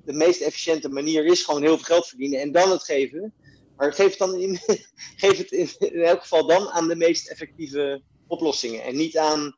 de 0.05 0.13
meest 0.13 0.41
efficiënte 0.41 0.89
manier 0.89 1.25
is 1.25 1.43
gewoon 1.43 1.61
heel 1.61 1.75
veel 1.75 1.85
geld 1.85 2.07
verdienen 2.07 2.39
en 2.39 2.51
dan 2.51 2.71
het 2.71 2.83
geven. 2.83 3.33
Maar 3.75 3.93
geef 3.93 4.09
het, 4.09 4.17
dan 4.17 4.35
in, 4.35 4.59
geef 5.23 5.37
het 5.37 5.51
in, 5.51 5.69
elk 6.03 6.21
geval 6.21 6.47
dan 6.47 6.69
aan 6.69 6.87
de 6.87 6.95
meest 6.95 7.27
effectieve 7.27 8.01
oplossingen. 8.27 8.83
En 8.83 8.95
niet 8.95 9.17
aan 9.17 9.55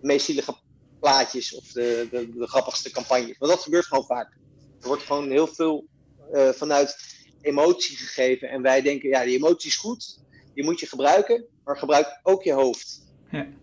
de 0.00 0.06
meest 0.06 0.24
zielige 0.24 0.56
plaatjes 1.00 1.54
of 1.54 1.72
de, 1.72 2.08
de, 2.10 2.38
de, 2.38 2.46
grappigste 2.46 2.90
campagnes. 2.90 3.38
Want 3.38 3.52
dat 3.52 3.62
gebeurt 3.62 3.86
gewoon 3.86 4.04
vaak. 4.04 4.36
Er 4.80 4.88
wordt 4.88 5.02
gewoon 5.02 5.30
heel 5.30 5.46
veel 5.46 5.86
uh, 6.32 6.48
vanuit 6.48 6.96
emotie 7.40 7.96
gegeven. 7.96 8.48
En 8.48 8.62
wij 8.62 8.82
denken, 8.82 9.08
ja, 9.08 9.24
die 9.24 9.36
emotie 9.36 9.68
is 9.68 9.76
goed, 9.76 10.18
die 10.54 10.64
moet 10.64 10.80
je 10.80 10.86
gebruiken, 10.86 11.44
maar 11.64 11.76
gebruik 11.76 12.20
ook 12.22 12.42
je 12.42 12.52
hoofd. 12.52 13.02
Ja. 13.30 13.62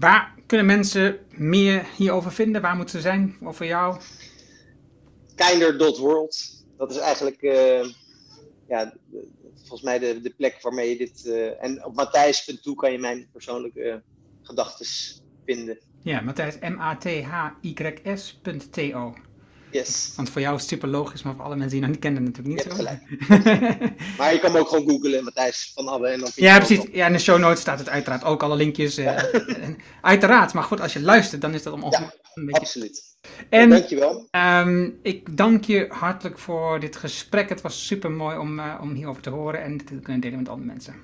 Waar 0.00 0.34
kunnen 0.46 0.66
mensen 0.66 1.18
meer 1.30 1.86
hierover 1.96 2.32
vinden? 2.32 2.62
Waar 2.62 2.76
moeten 2.76 2.94
ze 2.94 3.00
zijn 3.00 3.36
over 3.42 3.66
jou? 3.66 4.00
Kinder.world. 5.34 6.64
Dat 6.76 6.90
is 6.90 6.96
eigenlijk 6.96 7.42
uh, 7.42 7.84
ja, 8.68 8.94
volgens 9.54 9.82
mij 9.82 9.98
de, 9.98 10.20
de 10.20 10.34
plek 10.36 10.58
waarmee 10.62 10.88
je 10.88 10.96
dit. 10.96 11.24
Uh, 11.26 11.64
en 11.64 11.84
op 11.84 11.94
Matthijs.toe 11.94 12.74
kan 12.74 12.92
je 12.92 12.98
mijn 12.98 13.28
persoonlijke 13.32 14.02
gedachten 14.42 14.86
vinden. 15.44 15.78
Ja, 16.02 16.20
Matthijs, 16.20 16.58
M-A-T-H-Y-S.to. 16.60 17.54
Yes. 19.70 20.12
Want 20.16 20.30
voor 20.30 20.40
jou 20.40 20.54
is 20.54 20.60
het 20.60 20.70
super 20.70 20.88
logisch, 20.88 21.22
maar 21.22 21.34
voor 21.34 21.44
alle 21.44 21.56
mensen 21.56 21.80
die 21.80 21.80
je 21.80 21.86
nog 21.86 21.94
niet 21.94 22.04
kennen 22.04 22.22
natuurlijk 22.22 22.66
niet 22.66 22.76
zo. 22.76 22.82
maar 24.18 24.32
je 24.32 24.38
kan 24.40 24.52
me 24.52 24.58
ook 24.58 24.68
gewoon 24.68 24.88
googlen, 24.88 25.24
Matthijs 25.24 25.70
van 25.74 25.88
Abbe. 25.88 26.08
En 26.08 26.20
dan 26.20 26.30
ja, 26.34 26.56
precies. 26.56 26.84
Ja, 26.92 27.06
in 27.06 27.12
de 27.12 27.18
show 27.18 27.38
notes 27.38 27.60
staat 27.60 27.78
het 27.78 27.88
uiteraard 27.88 28.24
ook 28.24 28.42
alle 28.42 28.56
linkjes. 28.56 28.98
Uh, 28.98 29.22
uiteraard, 30.02 30.52
maar 30.52 30.62
goed, 30.62 30.80
als 30.80 30.92
je 30.92 31.00
luistert, 31.00 31.40
dan 31.40 31.54
is 31.54 31.62
dat 31.62 31.72
om, 31.72 31.90
ja. 31.90 32.12
Absoluut. 32.50 33.10
En 33.48 33.70
Dankjewel. 33.70 34.28
Um, 34.30 34.98
ik 35.02 35.36
dank 35.36 35.64
je 35.64 35.86
hartelijk 35.88 36.38
voor 36.38 36.80
dit 36.80 36.96
gesprek. 36.96 37.48
Het 37.48 37.60
was 37.60 37.86
super 37.86 38.10
mooi 38.10 38.38
om, 38.38 38.58
uh, 38.58 38.78
om 38.80 38.94
hierover 38.94 39.22
te 39.22 39.30
horen 39.30 39.62
en 39.62 39.78
te 39.78 40.00
kunnen 40.00 40.20
delen 40.20 40.38
met 40.38 40.48
andere 40.48 40.66
mensen. 40.66 40.94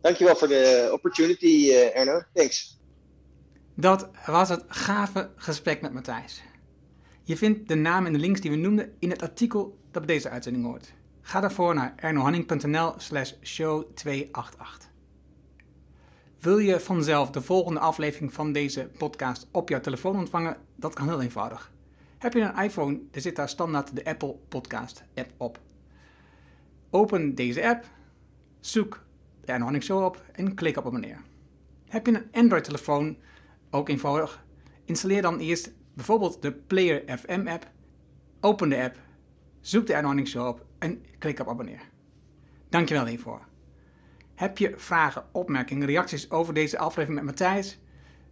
Dankjewel 0.00 0.36
voor 0.36 0.48
de 0.48 0.88
opportunity, 0.92 1.46
uh, 1.46 1.96
Erno. 1.96 2.22
Thanks. 2.32 2.78
Dat 3.74 4.08
was 4.26 4.48
het 4.48 4.64
gave 4.68 5.30
gesprek 5.36 5.80
met 5.80 5.92
Matthijs. 5.92 6.42
Je 7.26 7.36
vindt 7.36 7.68
de 7.68 7.74
naam 7.74 8.06
en 8.06 8.12
de 8.12 8.18
links 8.18 8.40
die 8.40 8.50
we 8.50 8.56
noemden 8.56 8.92
in 8.98 9.10
het 9.10 9.22
artikel 9.22 9.78
dat 9.90 10.06
bij 10.06 10.14
deze 10.14 10.28
uitzending 10.28 10.64
hoort. 10.64 10.92
Ga 11.20 11.40
daarvoor 11.40 11.74
naar 11.74 11.92
ernohanning.nl 11.96 12.94
slash 12.96 13.32
show 13.42 13.84
288. 13.94 14.90
Wil 16.38 16.58
je 16.58 16.80
vanzelf 16.80 17.30
de 17.30 17.40
volgende 17.40 17.80
aflevering 17.80 18.32
van 18.32 18.52
deze 18.52 18.90
podcast 18.98 19.46
op 19.50 19.68
jouw 19.68 19.80
telefoon 19.80 20.16
ontvangen? 20.16 20.56
Dat 20.76 20.94
kan 20.94 21.08
heel 21.08 21.22
eenvoudig. 21.22 21.72
Heb 22.18 22.32
je 22.32 22.40
een 22.40 22.62
iPhone, 22.62 23.00
er 23.10 23.20
zit 23.20 23.36
daar 23.36 23.48
standaard 23.48 23.96
de 23.96 24.04
Apple 24.04 24.36
Podcast 24.48 25.04
app 25.14 25.32
op. 25.36 25.60
Open 26.90 27.34
deze 27.34 27.68
app, 27.68 27.84
zoek 28.60 29.04
de 29.40 29.52
Erno 29.52 29.80
Show 29.80 30.04
op 30.04 30.24
en 30.32 30.54
klik 30.54 30.76
op 30.76 30.86
abonneer. 30.86 31.20
Heb 31.88 32.06
je 32.06 32.14
een 32.14 32.42
Android 32.42 32.64
telefoon, 32.64 33.16
ook 33.70 33.88
eenvoudig, 33.88 34.44
installeer 34.84 35.22
dan 35.22 35.38
eerst 35.38 35.72
bijvoorbeeld 35.94 36.42
de 36.42 36.52
Player 36.52 37.18
FM 37.18 37.46
app, 37.46 37.70
open 38.40 38.68
de 38.68 38.82
app, 38.82 38.98
zoek 39.60 39.86
de 39.86 39.94
Erno 39.94 40.24
Show 40.24 40.46
op 40.46 40.66
en 40.78 41.04
klik 41.18 41.40
op 41.40 41.48
abonneer. 41.48 41.80
Dankjewel 42.68 43.06
hiervoor. 43.06 43.40
Heb 44.34 44.58
je 44.58 44.74
vragen, 44.76 45.24
opmerkingen, 45.32 45.86
reacties 45.86 46.30
over 46.30 46.54
deze 46.54 46.78
aflevering 46.78 47.14
met 47.14 47.24
Matthijs? 47.24 47.78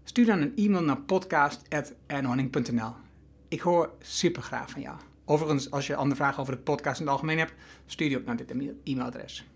Stuur 0.05 0.26
dan 0.26 0.40
een 0.40 0.56
e-mail 0.56 0.82
naar 0.82 1.01
podcast.ernhorning.nl. 1.01 2.93
Ik 3.48 3.60
hoor 3.60 3.93
super 3.98 4.43
graag 4.43 4.70
van 4.70 4.80
jou. 4.80 4.97
Overigens, 5.24 5.70
als 5.70 5.86
je 5.86 5.97
andere 5.97 6.16
vragen 6.16 6.40
over 6.40 6.55
de 6.55 6.60
podcast 6.60 7.01
in 7.01 7.05
het 7.05 7.14
algemeen 7.14 7.39
hebt, 7.39 7.55
stuur 7.86 8.09
die 8.09 8.18
ook 8.18 8.24
naar 8.24 8.36
dit 8.36 8.51
e-mailadres. 8.84 9.47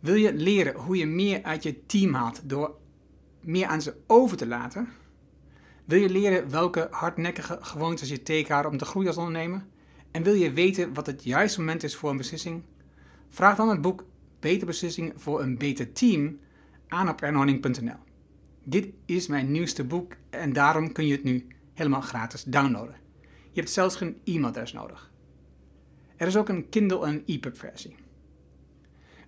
Wil 0.00 0.14
je 0.14 0.34
leren 0.34 0.74
hoe 0.74 0.96
je 0.96 1.06
meer 1.06 1.42
uit 1.42 1.62
je 1.62 1.86
team 1.86 2.14
haalt 2.14 2.48
door 2.48 2.76
meer 3.40 3.66
aan 3.66 3.82
ze 3.82 3.94
over 4.06 4.36
te 4.36 4.46
laten? 4.46 4.88
Wil 5.92 6.00
je 6.00 6.10
leren 6.10 6.50
welke 6.50 6.88
hardnekkige 6.90 7.58
gewoontes 7.60 8.08
je 8.08 8.22
tegenhouden 8.22 8.72
om 8.72 8.78
te 8.78 8.84
groeien 8.84 9.08
als 9.08 9.16
ondernemer? 9.16 9.64
En 10.10 10.22
wil 10.22 10.34
je 10.34 10.52
weten 10.52 10.94
wat 10.94 11.06
het 11.06 11.24
juiste 11.24 11.58
moment 11.58 11.82
is 11.82 11.96
voor 11.96 12.10
een 12.10 12.16
beslissing? 12.16 12.62
Vraag 13.28 13.56
dan 13.56 13.68
het 13.68 13.80
boek 13.80 14.04
Beter 14.40 14.66
Beslissingen 14.66 15.20
voor 15.20 15.42
een 15.42 15.58
Beter 15.58 15.92
Team 15.92 16.38
aan 16.88 17.08
op 17.08 17.20
ernhorning.nl. 17.20 17.96
Dit 18.64 18.88
is 19.06 19.26
mijn 19.26 19.50
nieuwste 19.50 19.84
boek 19.84 20.12
en 20.30 20.52
daarom 20.52 20.92
kun 20.92 21.06
je 21.06 21.12
het 21.12 21.24
nu 21.24 21.46
helemaal 21.74 22.00
gratis 22.00 22.42
downloaden. 22.42 22.96
Je 23.50 23.60
hebt 23.60 23.72
zelfs 23.72 23.96
geen 23.96 24.20
e-mailadres 24.24 24.72
nodig. 24.72 25.12
Er 26.16 26.26
is 26.26 26.36
ook 26.36 26.48
een 26.48 26.68
Kindle 26.68 27.06
en 27.06 27.22
EPUB 27.26 27.58
versie. 27.58 27.94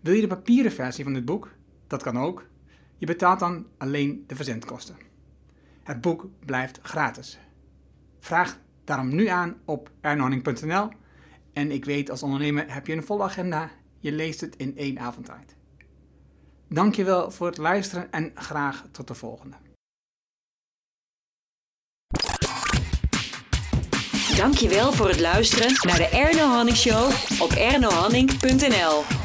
Wil 0.01 0.15
je 0.15 0.21
de 0.21 0.27
papieren 0.27 0.73
versie 0.73 1.05
van 1.05 1.13
dit 1.13 1.25
boek? 1.25 1.51
Dat 1.87 2.03
kan 2.03 2.19
ook. 2.19 2.47
Je 2.99 3.07
betaalt 3.07 3.39
dan 3.39 3.67
alleen 3.79 4.25
de 4.27 4.35
verzendkosten. 4.35 5.13
Het 5.85 6.01
boek 6.01 6.27
blijft 6.45 6.79
gratis. 6.83 7.39
Vraag 8.21 8.59
daarom 8.85 9.15
nu 9.15 9.27
aan 9.27 9.57
op 9.65 9.91
ernhorning.nl 10.01 10.89
en 11.53 11.71
ik 11.71 11.85
weet 11.85 12.11
als 12.11 12.23
ondernemer 12.23 12.73
heb 12.75 12.87
je 12.87 12.93
een 12.93 13.05
volle 13.05 13.23
agenda. 13.23 13.71
Je 13.99 14.13
leest 14.13 14.41
het 14.41 14.57
in 14.57 14.77
één 14.77 14.99
avondtijd. 14.99 15.57
Dankjewel 16.69 17.31
voor 17.31 17.47
het 17.47 17.59
luisteren 17.59 18.13
en 18.13 18.31
graag 18.35 18.85
tot 18.91 19.09
de 19.09 19.15
volgende. 19.15 19.57
Dankjewel 24.37 24.93
voor 24.93 25.09
het 25.09 25.21
luisteren 25.21 25.73
naar 25.81 25.97
de 25.97 26.09
Erno 26.09 26.47
Hanning 26.47 26.77
Show 26.77 27.11
op 27.41 27.51
ernohanning.nl. 27.51 29.24